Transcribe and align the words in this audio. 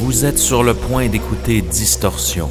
Vous 0.00 0.24
êtes 0.24 0.38
sur 0.38 0.64
le 0.64 0.74
point 0.74 1.08
d'écouter 1.08 1.62
Distorsion. 1.62 2.48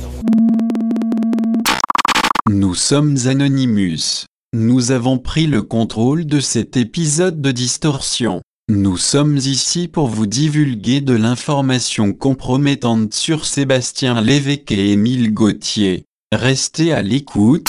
Nous 2.49 2.75
sommes 2.75 3.17
Anonymous. 3.25 4.25
Nous 4.53 4.91
avons 4.91 5.17
pris 5.17 5.47
le 5.47 5.61
contrôle 5.61 6.25
de 6.25 6.39
cet 6.39 6.77
épisode 6.77 7.41
de 7.41 7.51
Distorsion. 7.51 8.41
Nous 8.69 8.95
sommes 8.95 9.35
ici 9.35 9.89
pour 9.89 10.07
vous 10.07 10.27
divulguer 10.27 11.01
de 11.01 11.13
l'information 11.13 12.13
compromettante 12.13 13.13
sur 13.13 13.43
Sébastien 13.43 14.21
Lévesque 14.21 14.71
et 14.71 14.93
Émile 14.93 15.33
Gauthier. 15.33 16.05
Restez 16.31 16.93
à 16.93 17.01
l'écoute. 17.01 17.67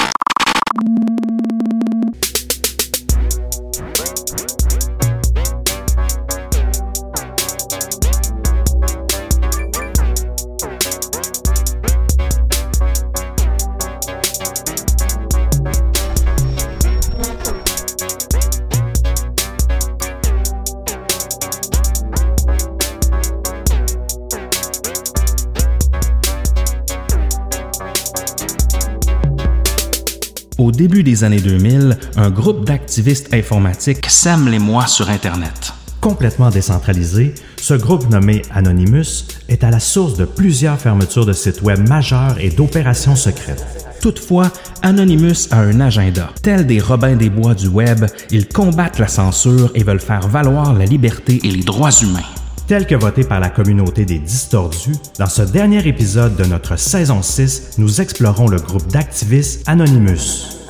Des 31.13 31.25
années 31.25 31.41
2000, 31.41 31.99
un 32.17 32.31
groupe 32.31 32.65
d'activistes 32.65 33.35
informatiques 33.35 34.07
sème 34.09 34.49
les 34.49 34.59
mois 34.59 34.87
sur 34.87 35.11
Internet. 35.11 35.75
Complètement 36.01 36.49
décentralisé, 36.49 37.35
ce 37.61 37.75
groupe 37.75 38.09
nommé 38.09 38.41
Anonymous 38.55 39.27
est 39.51 39.63
à 39.63 39.71
la 39.71 39.79
source 39.79 40.17
de 40.17 40.25
plusieurs 40.25 40.79
fermetures 40.79 41.27
de 41.27 41.35
sites 41.35 41.61
web 41.61 41.87
majeurs 41.87 42.37
et 42.41 42.49
d'opérations 42.49 43.15
secrètes. 43.15 43.63
Toutefois, 44.01 44.51
Anonymous 44.81 45.49
a 45.51 45.59
un 45.59 45.81
agenda. 45.81 46.31
Tels 46.41 46.67
des 46.67 46.81
Robins 46.81 47.17
des 47.17 47.29
Bois 47.29 47.55
du 47.55 47.69
web, 47.69 48.07
ils 48.31 48.49
combattent 48.49 48.99
la 48.99 49.07
censure 49.09 49.71
et 49.75 49.85
veulent 49.85 50.01
faire 50.01 50.27
valoir 50.29 50.73
la 50.73 50.87
liberté 50.87 51.41
et 51.45 51.51
les 51.51 51.63
droits 51.63 51.93
humains. 52.01 52.21
Tel 52.69 52.87
que 52.87 52.95
voté 52.95 53.23
par 53.23 53.39
la 53.39 53.51
communauté 53.51 54.07
des 54.07 54.19
distordus, 54.19 54.97
dans 55.19 55.27
ce 55.27 55.43
dernier 55.43 55.87
épisode 55.87 56.37
de 56.37 56.45
notre 56.45 56.79
saison 56.79 57.21
6, 57.21 57.73
nous 57.77 58.01
explorons 58.01 58.49
le 58.49 58.59
groupe 58.59 58.91
d'activistes 58.91 59.63
Anonymous. 59.69 60.62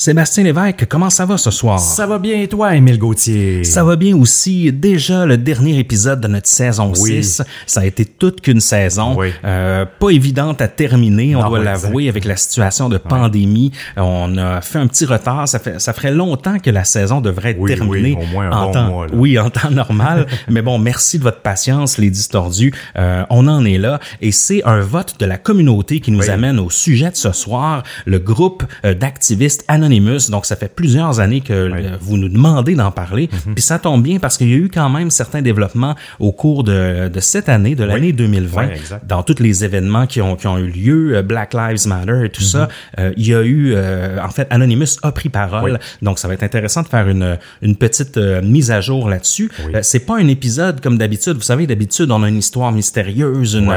Sébastien 0.00 0.44
Lévesque, 0.44 0.86
comment 0.88 1.10
ça 1.10 1.26
va 1.26 1.36
ce 1.36 1.50
soir? 1.50 1.78
Ça 1.78 2.06
va 2.06 2.18
bien 2.18 2.40
et 2.40 2.48
toi, 2.48 2.74
Émile 2.74 2.98
Gauthier? 2.98 3.64
Ça 3.64 3.84
va 3.84 3.96
bien 3.96 4.16
aussi. 4.16 4.72
Déjà 4.72 5.26
le 5.26 5.36
dernier 5.36 5.78
épisode 5.78 6.22
de 6.22 6.26
notre 6.26 6.48
saison 6.48 6.90
Oui. 6.96 7.22
6. 7.22 7.42
Ça 7.66 7.80
a 7.80 7.84
été 7.84 8.06
toute 8.06 8.40
qu'une 8.40 8.60
saison. 8.60 9.14
Oui. 9.18 9.28
Euh, 9.44 9.84
pas 9.84 10.08
évidente 10.08 10.62
à 10.62 10.68
terminer, 10.68 11.36
on 11.36 11.42
Non, 11.42 11.48
doit 11.50 11.62
l'avouer, 11.62 12.08
avec 12.08 12.24
la 12.24 12.36
situation 12.36 12.88
de 12.88 12.96
pandémie. 12.96 13.72
On 13.98 14.38
a 14.38 14.62
fait 14.62 14.78
un 14.78 14.86
petit 14.86 15.04
retard. 15.04 15.46
Ça, 15.46 15.58
fait, 15.58 15.78
ça 15.78 15.92
ferait 15.92 16.12
longtemps 16.12 16.58
que 16.58 16.70
la 16.70 16.84
saison 16.84 17.20
devrait 17.20 17.50
être 17.50 17.60
Oui, 17.60 17.74
terminée. 17.74 18.16
au 18.18 18.24
moins 18.24 18.50
un 18.50 18.56
en 18.56 18.66
bon 18.68 18.72
temps, 18.72 18.86
mois. 18.86 19.06
Oui, 19.12 19.38
en 19.38 19.50
temps 19.50 19.70
normal. 19.70 20.26
Mais 20.48 20.62
bon, 20.62 20.78
merci 20.78 21.18
de 21.18 21.24
votre 21.24 21.42
patience, 21.42 21.98
les 21.98 22.08
distordus. 22.08 22.72
Euh, 22.96 23.24
on 23.28 23.46
en 23.48 23.66
est 23.66 23.76
là. 23.76 24.00
Et 24.22 24.32
c'est 24.32 24.64
un 24.64 24.80
vote 24.80 25.16
de 25.20 25.26
la 25.26 25.36
communauté 25.36 26.00
qui 26.00 26.10
nous 26.10 26.30
amène 26.30 26.58
au 26.58 26.70
sujet 26.70 27.10
de 27.10 27.16
ce 27.16 27.32
soir, 27.32 27.82
le 28.06 28.18
groupe 28.18 28.64
euh, 28.86 28.94
d'activistes 28.94 29.62
Anonymous. 29.90 30.30
Donc, 30.30 30.46
ça 30.46 30.56
fait 30.56 30.72
plusieurs 30.74 31.20
années 31.20 31.40
que 31.40 31.70
vous 32.00 32.16
nous 32.16 32.28
demandez 32.28 32.74
d'en 32.74 32.90
parler. 32.90 33.28
Mhm. 33.46 33.54
Puis 33.54 33.62
ça 33.62 33.78
tombe 33.78 34.02
bien 34.02 34.18
parce 34.18 34.38
qu'il 34.38 34.48
y 34.48 34.54
a 34.54 34.56
eu 34.56 34.70
quand 34.72 34.88
même 34.88 35.10
certains 35.10 35.42
développements 35.42 35.94
au 36.18 36.32
cours 36.32 36.64
de, 36.64 37.08
de 37.08 37.20
cette 37.20 37.48
année, 37.48 37.74
de 37.74 37.84
l'année 37.84 38.12
2020, 38.12 38.62
Oui, 38.66 38.72
exact. 38.74 39.06
dans 39.06 39.22
tous 39.22 39.40
les 39.42 39.64
événements 39.64 40.06
qui 40.06 40.20
ont, 40.20 40.36
qui 40.36 40.46
ont 40.46 40.58
eu 40.58 40.68
lieu, 40.68 41.16
euh, 41.16 41.22
Black 41.22 41.54
Lives 41.54 41.86
Matter 41.88 42.22
et 42.24 42.28
tout 42.30 42.42
ça. 42.42 42.68
euh, 42.98 43.12
il 43.16 43.26
y 43.26 43.34
a 43.34 43.42
eu, 43.42 43.72
euh, 43.74 44.18
en 44.22 44.28
fait, 44.30 44.46
Anonymous 44.50 44.98
a 45.02 45.12
pris 45.12 45.28
parole. 45.28 45.72
Mhm. 45.72 45.78
Donc, 46.02 46.18
ça 46.18 46.28
va 46.28 46.34
être 46.34 46.42
intéressant 46.42 46.82
de 46.82 46.88
faire 46.88 47.08
une, 47.08 47.38
une 47.62 47.76
petite 47.76 48.16
euh, 48.16 48.40
mise 48.42 48.70
à 48.70 48.80
jour 48.80 49.08
là-dessus. 49.08 49.50
C'est 49.82 50.00
pas 50.06 50.16
un 50.18 50.28
épisode 50.28 50.80
comme 50.80 50.98
d'habitude. 50.98 51.34
Vous 51.34 51.42
savez, 51.42 51.66
d'habitude, 51.66 52.10
on 52.10 52.22
a 52.22 52.28
une 52.28 52.38
histoire 52.38 52.72
mystérieuse. 52.72 53.54
Une, 53.54 53.72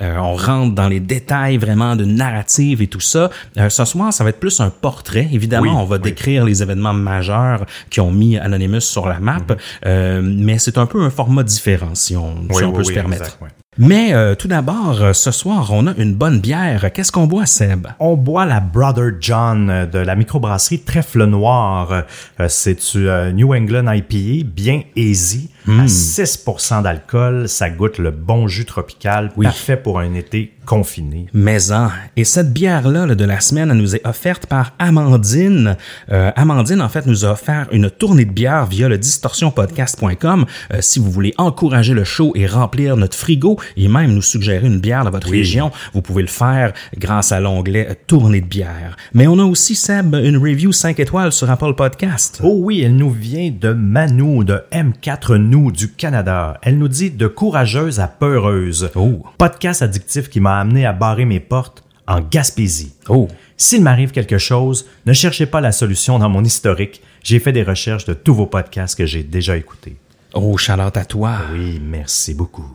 on 0.00 0.34
rentre 0.34 0.74
dans 0.74 0.88
les 0.88 1.00
détails 1.00 1.56
vraiment 1.56 1.96
de 1.96 2.04
narrative 2.04 2.82
et 2.82 2.86
tout 2.86 3.00
ça. 3.00 3.30
Ce 3.68 3.84
soir, 3.84 4.12
ça 4.12 4.24
va 4.24 4.30
être 4.30 4.40
plus 4.40 4.60
un 4.60 4.70
portrait. 4.70 5.28
Évidemment, 5.32 5.57
Oui, 5.62 5.68
on 5.72 5.84
va 5.84 5.96
oui. 5.96 6.02
décrire 6.02 6.44
les 6.44 6.62
événements 6.62 6.92
majeurs 6.94 7.64
qui 7.90 8.00
ont 8.00 8.10
mis 8.10 8.38
Anonymous 8.38 8.80
sur 8.80 9.06
la 9.08 9.18
map, 9.20 9.38
Mhm. 9.38 9.56
euh, 9.86 10.20
mais 10.24 10.58
c'est 10.58 10.78
un 10.78 10.86
peu 10.86 11.02
un 11.02 11.10
format 11.10 11.42
différent, 11.42 11.94
si 11.94 12.16
on, 12.16 12.34
si 12.52 12.72
peut 12.72 12.84
se 12.84 12.92
permettre. 12.92 13.24
exact. 13.24 13.54
Mais 13.80 14.12
euh, 14.12 14.34
tout 14.34 14.48
d'abord, 14.48 15.00
euh, 15.00 15.12
ce 15.12 15.30
soir, 15.30 15.68
on 15.72 15.86
a 15.86 15.94
une 15.98 16.12
bonne 16.14 16.40
bière. 16.40 16.90
Qu'est-ce 16.92 17.12
qu'on 17.12 17.28
boit, 17.28 17.46
Seb? 17.46 17.86
On 18.00 18.16
boit 18.16 18.44
la 18.44 18.58
Brother 18.58 19.12
John 19.20 19.88
de 19.92 19.98
la 20.00 20.16
microbrasserie 20.16 20.80
Trèfle 20.80 21.24
Noir. 21.26 22.02
C'est 22.48 22.74
du 22.96 23.06
New 23.34 23.54
England 23.54 23.88
IPA, 23.92 24.44
bien 24.52 24.82
easy, 24.96 25.48
Hmm. 25.68 25.80
à 25.80 25.86
6% 25.86 26.82
d'alcool. 26.82 27.48
Ça 27.48 27.68
goûte 27.70 27.98
le 27.98 28.10
bon 28.10 28.48
jus 28.48 28.64
tropical, 28.64 29.30
Oui. 29.36 29.44
parfait 29.44 29.76
pour 29.76 29.98
un 30.00 30.14
été 30.14 30.54
confiné. 30.64 31.26
Maison. 31.32 31.88
Et 32.16 32.24
cette 32.24 32.52
bière-là 32.52 33.06
là, 33.06 33.14
de 33.14 33.24
la 33.24 33.40
semaine, 33.40 33.70
elle 33.70 33.76
nous 33.78 33.94
est 33.96 34.06
offerte 34.06 34.46
par 34.46 34.72
Amandine. 34.78 35.76
Euh, 36.10 36.30
Amandine, 36.36 36.80
en 36.82 36.88
fait, 36.90 37.06
nous 37.06 37.24
a 37.24 37.32
offert 37.32 37.68
une 37.72 37.90
tournée 37.90 38.24
de 38.26 38.32
bière 38.32 38.66
via 38.66 38.88
le 38.88 38.98
distorsionpodcast.com. 38.98 40.44
Euh, 40.72 40.78
si 40.80 40.98
vous 40.98 41.10
voulez 41.10 41.32
encourager 41.38 41.94
le 41.94 42.04
show 42.04 42.32
et 42.34 42.46
remplir 42.46 42.96
notre 42.96 43.16
frigo 43.16 43.58
et 43.76 43.88
même 43.88 44.12
nous 44.12 44.22
suggérer 44.22 44.66
une 44.66 44.78
bière 44.80 45.04
dans 45.04 45.10
votre 45.10 45.30
région, 45.30 45.70
vous 45.94 46.02
pouvez 46.02 46.22
le 46.22 46.28
faire 46.28 46.72
grâce 46.98 47.32
à 47.32 47.40
l'onglet 47.40 47.96
tournée 48.06 48.40
de 48.40 48.46
bière. 48.46 48.96
Mais 49.14 49.26
on 49.26 49.38
a 49.38 49.44
aussi, 49.44 49.74
Seb, 49.74 50.14
une 50.14 50.36
review 50.36 50.72
5 50.72 50.98
étoiles 51.00 51.32
sur 51.32 51.50
Apple 51.50 51.74
Podcast. 51.74 52.40
Oh 52.42 52.56
oui, 52.58 52.82
elle 52.82 52.96
nous 52.96 53.10
vient 53.10 53.50
de 53.50 53.72
Manu 53.72 54.44
de 54.44 54.60
M4 54.72 55.36
Nous 55.36 55.57
du 55.58 55.90
Canada. 55.90 56.58
Elle 56.62 56.78
nous 56.78 56.88
dit 56.88 57.10
de 57.10 57.26
courageuse 57.26 58.00
à 58.00 58.06
peureuse. 58.06 58.90
Oh. 58.94 59.24
Podcast 59.36 59.82
addictif 59.82 60.28
qui 60.28 60.40
m'a 60.40 60.60
amené 60.60 60.86
à 60.86 60.92
barrer 60.92 61.24
mes 61.24 61.40
portes 61.40 61.82
en 62.06 62.20
Gaspésie. 62.20 62.94
Oh. 63.08 63.28
S'il 63.56 63.82
m'arrive 63.82 64.12
quelque 64.12 64.38
chose, 64.38 64.86
ne 65.04 65.12
cherchez 65.12 65.46
pas 65.46 65.60
la 65.60 65.72
solution 65.72 66.18
dans 66.18 66.28
mon 66.28 66.44
historique. 66.44 67.02
J'ai 67.24 67.40
fait 67.40 67.52
des 67.52 67.64
recherches 67.64 68.04
de 68.04 68.14
tous 68.14 68.34
vos 68.34 68.46
podcasts 68.46 68.96
que 68.96 69.06
j'ai 69.06 69.24
déjà 69.24 69.56
écoutés. 69.56 69.96
Oh, 70.34 70.56
Charlotte 70.56 70.96
à 70.96 71.04
toi. 71.04 71.38
Oui, 71.52 71.80
merci 71.82 72.34
beaucoup. 72.34 72.70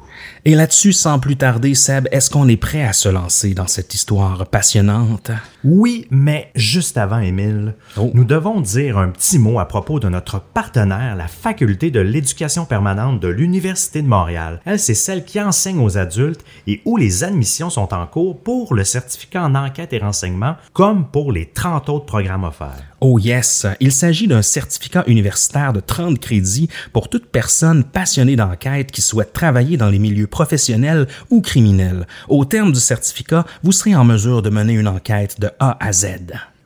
Et 0.46 0.56
là-dessus, 0.56 0.92
sans 0.92 1.20
plus 1.20 1.38
tarder, 1.38 1.74
Seb, 1.74 2.10
est-ce 2.12 2.30
qu'on 2.30 2.50
est 2.50 2.58
prêt 2.58 2.84
à 2.84 2.92
se 2.92 3.08
lancer 3.08 3.54
dans 3.54 3.68
cette 3.68 3.94
histoire 3.94 4.46
passionnante? 4.48 5.32
Oui, 5.64 6.06
mais 6.12 6.52
juste 6.54 6.98
avant, 6.98 7.20
Émile, 7.20 7.76
Oh. 7.96 8.12
nous 8.14 8.26
devons 8.26 8.60
dire 8.60 8.98
un 8.98 9.08
petit 9.08 9.40
mot 9.40 9.58
à 9.60 9.66
propos 9.70 10.02
de 10.02 10.10
notre 10.10 10.42
partenaire, 10.42 11.16
la 11.16 11.30
Faculté 11.30 11.92
de 11.92 12.02
l'éducation 12.02 12.66
permanente 12.66 13.22
de 13.22 13.30
l'Université 13.30 14.02
de 14.02 14.08
Montréal. 14.10 14.60
Elle, 14.66 14.80
c'est 14.80 14.96
celle 14.96 15.24
qui 15.24 15.40
enseigne 15.40 15.80
aux 15.80 15.98
adultes 15.98 16.44
et 16.68 16.82
où 16.84 16.98
les 16.98 17.24
admissions 17.24 17.70
sont 17.70 17.94
en 17.94 18.06
cours 18.06 18.38
pour 18.44 18.74
le 18.74 18.84
certificat 18.84 19.44
en 19.44 19.56
enquête 19.56 19.94
et 19.94 20.00
renseignement, 20.00 20.58
comme 20.74 21.06
pour 21.08 21.32
les 21.32 21.46
30 21.46 21.88
autres 21.88 22.06
programmes 22.06 22.44
offerts. 22.44 22.84
Oh 23.00 23.18
yes, 23.18 23.66
il 23.80 23.92
s'agit 23.94 24.28
d'un 24.28 24.42
certificat 24.42 25.04
universitaire 25.08 25.72
de 25.72 25.80
30 25.80 26.20
crédits 26.20 26.70
pour 26.92 27.08
toute 27.10 27.28
personne 27.28 27.84
passionnée 27.86 28.36
d'enquête 28.36 28.92
qui 28.92 29.02
souhaite 29.02 29.32
travailler 29.34 29.78
dans 29.78 29.90
les 29.90 30.00
milieux 30.00 30.28
professionnels 30.34 31.08
ou 31.30 31.42
criminels. 31.42 32.08
Au 32.28 32.44
terme 32.44 32.72
du 32.72 32.80
certificat, 32.80 33.46
vous 33.62 33.72
serez 33.72 33.96
en 33.96 34.04
mesure 34.04 34.42
de 34.42 34.50
mener 34.50 34.74
une 34.74 34.88
enquête 34.88 35.40
de 35.40 35.52
A 35.60 35.78
à 35.80 35.94
Z. 35.94 36.08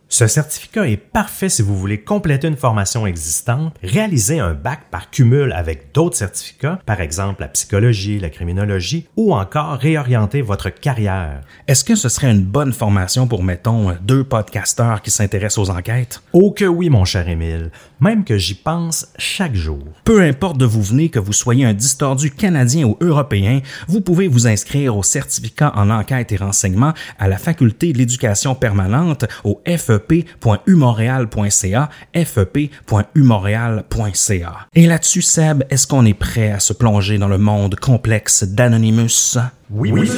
Ce 0.09 0.25
certificat 0.25 0.87
est 0.87 0.95
parfait 0.95 1.49
si 1.49 1.61
vous 1.61 1.75
voulez 1.75 1.99
compléter 1.99 2.47
une 2.47 2.55
formation 2.55 3.05
existante, 3.05 3.75
réaliser 3.83 4.39
un 4.39 4.53
bac 4.53 4.83
par 4.89 5.09
cumul 5.09 5.51
avec 5.51 5.93
d'autres 5.93 6.15
certificats, 6.15 6.79
par 6.85 7.01
exemple 7.01 7.41
la 7.41 7.49
psychologie, 7.49 8.17
la 8.17 8.29
criminologie, 8.29 9.05
ou 9.17 9.33
encore 9.33 9.73
réorienter 9.73 10.41
votre 10.41 10.69
carrière. 10.69 11.41
Est-ce 11.67 11.83
que 11.83 11.95
ce 11.95 12.07
serait 12.07 12.31
une 12.31 12.45
bonne 12.45 12.71
formation 12.71 13.27
pour, 13.27 13.43
mettons, 13.43 13.97
deux 14.01 14.23
podcasteurs 14.23 15.01
qui 15.01 15.11
s'intéressent 15.11 15.67
aux 15.67 15.71
enquêtes? 15.71 16.21
Oh 16.31 16.51
que 16.51 16.63
oui, 16.63 16.89
mon 16.89 17.03
cher 17.03 17.27
Émile, 17.27 17.71
même 17.99 18.23
que 18.23 18.37
j'y 18.37 18.53
pense 18.53 19.07
chaque 19.17 19.55
jour. 19.55 19.79
Peu 20.03 20.21
importe 20.21 20.57
d'où 20.57 20.69
vous 20.69 20.83
venez, 20.83 21.09
que 21.09 21.17
vous 21.19 21.33
soyez 21.33 21.65
un 21.65 21.73
distordu 21.73 22.29
canadien 22.31 22.85
ou 22.85 22.97
européen, 23.01 23.59
vous 23.87 24.01
pouvez 24.01 24.27
vous 24.27 24.45
inscrire 24.47 24.97
au 24.97 25.03
certificat 25.03 25.71
en 25.75 25.89
enquête 25.89 26.31
et 26.31 26.37
renseignement 26.37 26.93
à 27.19 27.27
la 27.27 27.37
Faculté 27.37 27.91
de 27.93 27.97
l'éducation 27.97 28.55
permanente 28.55 29.25
au 29.43 29.61
fep.umontréal.ca, 29.65 31.89
fep.umontréal.ca. 32.13 34.67
Et 34.75 34.87
là-dessus, 34.87 35.21
Seb, 35.21 35.63
est-ce 35.69 35.87
qu'on 35.87 36.05
est 36.05 36.13
prêt 36.13 36.51
à 36.51 36.59
se 36.59 36.73
plonger 36.73 37.17
dans 37.17 37.27
le 37.27 37.37
monde 37.37 37.75
complexe 37.75 38.43
d'Anonymous? 38.43 39.37
Oui, 39.69 39.91
oui. 39.91 40.09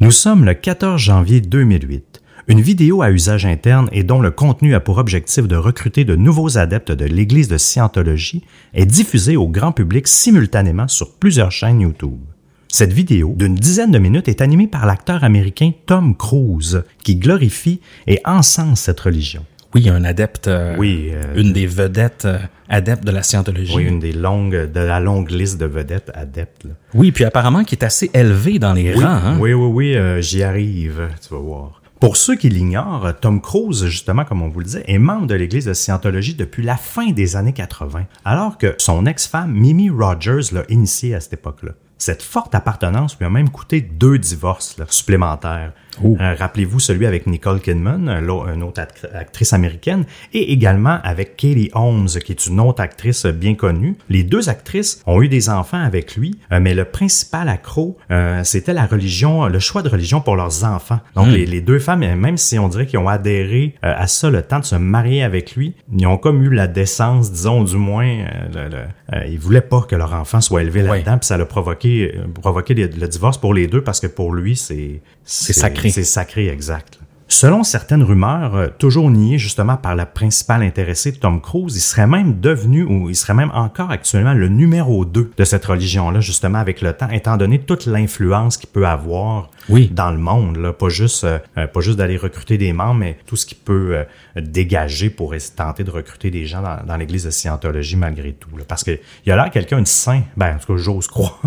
Nous 0.00 0.12
sommes 0.12 0.44
le 0.44 0.54
14 0.54 1.00
janvier 1.00 1.40
2008. 1.40 2.09
Une 2.50 2.60
vidéo 2.60 3.00
à 3.00 3.12
usage 3.12 3.46
interne 3.46 3.88
et 3.92 4.02
dont 4.02 4.20
le 4.20 4.32
contenu 4.32 4.74
a 4.74 4.80
pour 4.80 4.98
objectif 4.98 5.46
de 5.46 5.54
recruter 5.54 6.04
de 6.04 6.16
nouveaux 6.16 6.58
adeptes 6.58 6.90
de 6.90 7.04
l'Église 7.04 7.46
de 7.46 7.56
Scientologie 7.56 8.42
est 8.74 8.86
diffusée 8.86 9.36
au 9.36 9.46
grand 9.46 9.70
public 9.70 10.08
simultanément 10.08 10.88
sur 10.88 11.12
plusieurs 11.12 11.52
chaînes 11.52 11.80
YouTube. 11.80 12.18
Cette 12.66 12.92
vidéo, 12.92 13.34
d'une 13.36 13.54
dizaine 13.54 13.92
de 13.92 14.00
minutes, 14.00 14.26
est 14.26 14.40
animée 14.40 14.66
par 14.66 14.84
l'acteur 14.84 15.22
américain 15.22 15.70
Tom 15.86 16.16
Cruise, 16.16 16.82
qui 17.04 17.14
glorifie 17.14 17.80
et 18.08 18.18
encense 18.24 18.80
cette 18.80 18.98
religion. 18.98 19.44
Oui, 19.72 19.88
un 19.88 20.02
adepte, 20.02 20.48
euh, 20.48 20.74
Oui, 20.76 21.10
euh, 21.12 21.22
une 21.36 21.52
des 21.52 21.66
vedettes 21.68 22.24
euh, 22.24 22.38
adeptes 22.68 23.04
de 23.04 23.12
la 23.12 23.22
scientologie. 23.22 23.76
Oui, 23.76 23.84
une 23.84 24.00
des 24.00 24.10
longues, 24.12 24.72
de 24.72 24.80
la 24.80 24.98
longue 24.98 25.30
liste 25.30 25.60
de 25.60 25.66
vedettes 25.66 26.10
adeptes. 26.14 26.64
là. 26.64 26.72
Oui, 26.94 27.12
puis 27.12 27.22
apparemment 27.22 27.62
qui 27.62 27.76
est 27.76 27.84
assez 27.84 28.10
élevé 28.12 28.58
dans 28.58 28.72
les 28.72 28.92
Oui, 28.92 29.04
rangs. 29.04 29.10
hein. 29.10 29.38
oui, 29.38 29.52
oui, 29.52 29.94
oui, 29.94 30.22
j'y 30.22 30.42
arrive, 30.42 31.10
tu 31.22 31.32
vas 31.32 31.40
voir. 31.40 31.79
Pour 32.00 32.16
ceux 32.16 32.34
qui 32.34 32.48
l'ignorent, 32.48 33.12
Tom 33.20 33.42
Cruise, 33.42 33.84
justement, 33.84 34.24
comme 34.24 34.40
on 34.40 34.48
vous 34.48 34.60
le 34.60 34.64
disait, 34.64 34.84
est 34.86 34.98
membre 34.98 35.26
de 35.26 35.34
l'Église 35.34 35.66
de 35.66 35.74
Scientologie 35.74 36.34
depuis 36.34 36.62
la 36.62 36.78
fin 36.78 37.10
des 37.10 37.36
années 37.36 37.52
80, 37.52 38.06
alors 38.24 38.56
que 38.56 38.74
son 38.78 39.04
ex-femme, 39.04 39.52
Mimi 39.52 39.90
Rogers, 39.90 40.50
l'a 40.52 40.64
initié 40.70 41.14
à 41.14 41.20
cette 41.20 41.34
époque-là. 41.34 41.72
Cette 41.98 42.22
forte 42.22 42.54
appartenance 42.54 43.18
lui 43.18 43.26
a 43.26 43.30
même 43.30 43.50
coûté 43.50 43.82
deux 43.82 44.16
divorces 44.16 44.76
supplémentaires. 44.88 45.74
Oh. 46.02 46.16
Euh, 46.20 46.34
Rappelez-vous 46.38 46.78
celui 46.80 47.06
avec 47.06 47.26
Nicole 47.26 47.60
Kidman, 47.60 48.08
une 48.08 48.62
autre 48.62 48.80
act- 48.80 49.08
actrice 49.14 49.52
américaine, 49.52 50.04
et 50.32 50.52
également 50.52 50.98
avec 51.02 51.36
Katie 51.36 51.70
Holmes, 51.74 52.08
qui 52.24 52.32
est 52.32 52.46
une 52.46 52.60
autre 52.60 52.80
actrice 52.80 53.26
bien 53.26 53.54
connue. 53.54 53.96
Les 54.08 54.22
deux 54.22 54.48
actrices 54.48 55.02
ont 55.06 55.20
eu 55.22 55.28
des 55.28 55.48
enfants 55.50 55.82
avec 55.82 56.16
lui, 56.16 56.38
euh, 56.52 56.60
mais 56.60 56.74
le 56.74 56.84
principal 56.84 57.48
accro, 57.48 57.98
euh, 58.10 58.42
c'était 58.44 58.72
la 58.72 58.86
religion, 58.86 59.46
le 59.46 59.58
choix 59.58 59.82
de 59.82 59.88
religion 59.88 60.20
pour 60.20 60.36
leurs 60.36 60.64
enfants. 60.64 61.00
Donc 61.16 61.26
les, 61.28 61.44
les 61.46 61.60
deux 61.60 61.78
femmes, 61.78 62.00
même 62.14 62.36
si 62.36 62.58
on 62.58 62.68
dirait 62.68 62.86
qu'ils 62.86 62.98
ont 62.98 63.08
adhéré 63.08 63.74
euh, 63.84 63.92
à 63.96 64.06
ça 64.06 64.30
le 64.30 64.42
temps 64.42 64.60
de 64.60 64.64
se 64.64 64.76
marier 64.76 65.22
avec 65.22 65.56
lui, 65.56 65.74
ils 65.96 66.06
ont 66.06 66.16
comme 66.18 66.42
eu 66.44 66.50
la 66.54 66.66
décence, 66.66 67.32
disons 67.32 67.64
du 67.64 67.76
moins, 67.76 68.06
le- 68.54 68.68
le- 68.68 69.26
ils 69.28 69.38
voulaient 69.38 69.60
pas 69.60 69.82
que 69.82 69.96
leur 69.96 70.14
enfant 70.14 70.40
soit 70.40 70.62
élevé 70.62 70.82
là-dedans, 70.82 71.18
puis 71.18 71.26
ça 71.26 71.34
a 71.34 71.44
provoqué, 71.44 72.14
provoqué 72.40 72.74
le, 72.74 72.86
le 72.86 73.08
divorce 73.08 73.38
pour 73.38 73.54
les 73.54 73.66
deux 73.66 73.82
parce 73.82 73.98
que 74.00 74.06
pour 74.06 74.32
lui 74.32 74.56
c'est 74.56 75.00
C'est 75.24 75.52
sacré. 75.52 75.89
C'est 75.90 76.04
sacré, 76.04 76.48
exact. 76.48 76.98
Selon 77.32 77.62
certaines 77.62 78.02
rumeurs, 78.02 78.56
euh, 78.56 78.66
toujours 78.76 79.08
niées 79.08 79.38
justement 79.38 79.76
par 79.76 79.94
la 79.94 80.04
principale 80.04 80.64
intéressée, 80.64 81.12
Tom 81.12 81.40
Cruise, 81.40 81.76
il 81.76 81.80
serait 81.80 82.08
même 82.08 82.40
devenu, 82.40 82.82
ou 82.82 83.08
il 83.08 83.14
serait 83.14 83.34
même 83.34 83.52
encore 83.54 83.92
actuellement 83.92 84.34
le 84.34 84.48
numéro 84.48 85.04
2 85.04 85.30
de 85.36 85.44
cette 85.44 85.64
religion-là, 85.64 86.18
justement 86.18 86.58
avec 86.58 86.82
le 86.82 86.92
temps, 86.92 87.08
étant 87.08 87.36
donné 87.36 87.60
toute 87.60 87.86
l'influence 87.86 88.56
qu'il 88.56 88.68
peut 88.68 88.84
avoir 88.84 89.48
Oui. 89.68 89.88
dans 89.92 90.10
le 90.10 90.18
monde, 90.18 90.56
là, 90.56 90.72
pas 90.72 90.88
juste, 90.88 91.22
euh, 91.22 91.38
euh, 91.56 91.68
pas 91.68 91.80
juste 91.80 91.98
d'aller 91.98 92.16
recruter 92.16 92.58
des 92.58 92.72
membres, 92.72 92.98
mais 92.98 93.16
tout 93.26 93.36
ce 93.36 93.46
qu'il 93.46 93.58
peut 93.58 93.96
euh, 93.96 94.04
dégager 94.40 95.08
pour 95.08 95.32
essayer 95.32 95.52
de 95.52 95.56
tenter 95.56 95.84
de 95.84 95.90
recruter 95.92 96.32
des 96.32 96.46
gens 96.46 96.62
dans, 96.62 96.84
dans 96.84 96.96
l'Église 96.96 97.24
de 97.26 97.30
Scientologie 97.30 97.96
malgré 97.96 98.32
tout. 98.32 98.56
là. 98.56 98.64
parce 98.66 98.82
que 98.82 98.98
il 99.24 99.30
a 99.30 99.36
l'air 99.36 99.50
quelqu'un 99.52 99.80
de 99.80 99.86
saint, 99.86 100.22
ben 100.36 100.56
en 100.56 100.58
tout 100.58 100.74
cas 100.74 100.82
j'ose 100.82 101.06
croire. 101.06 101.40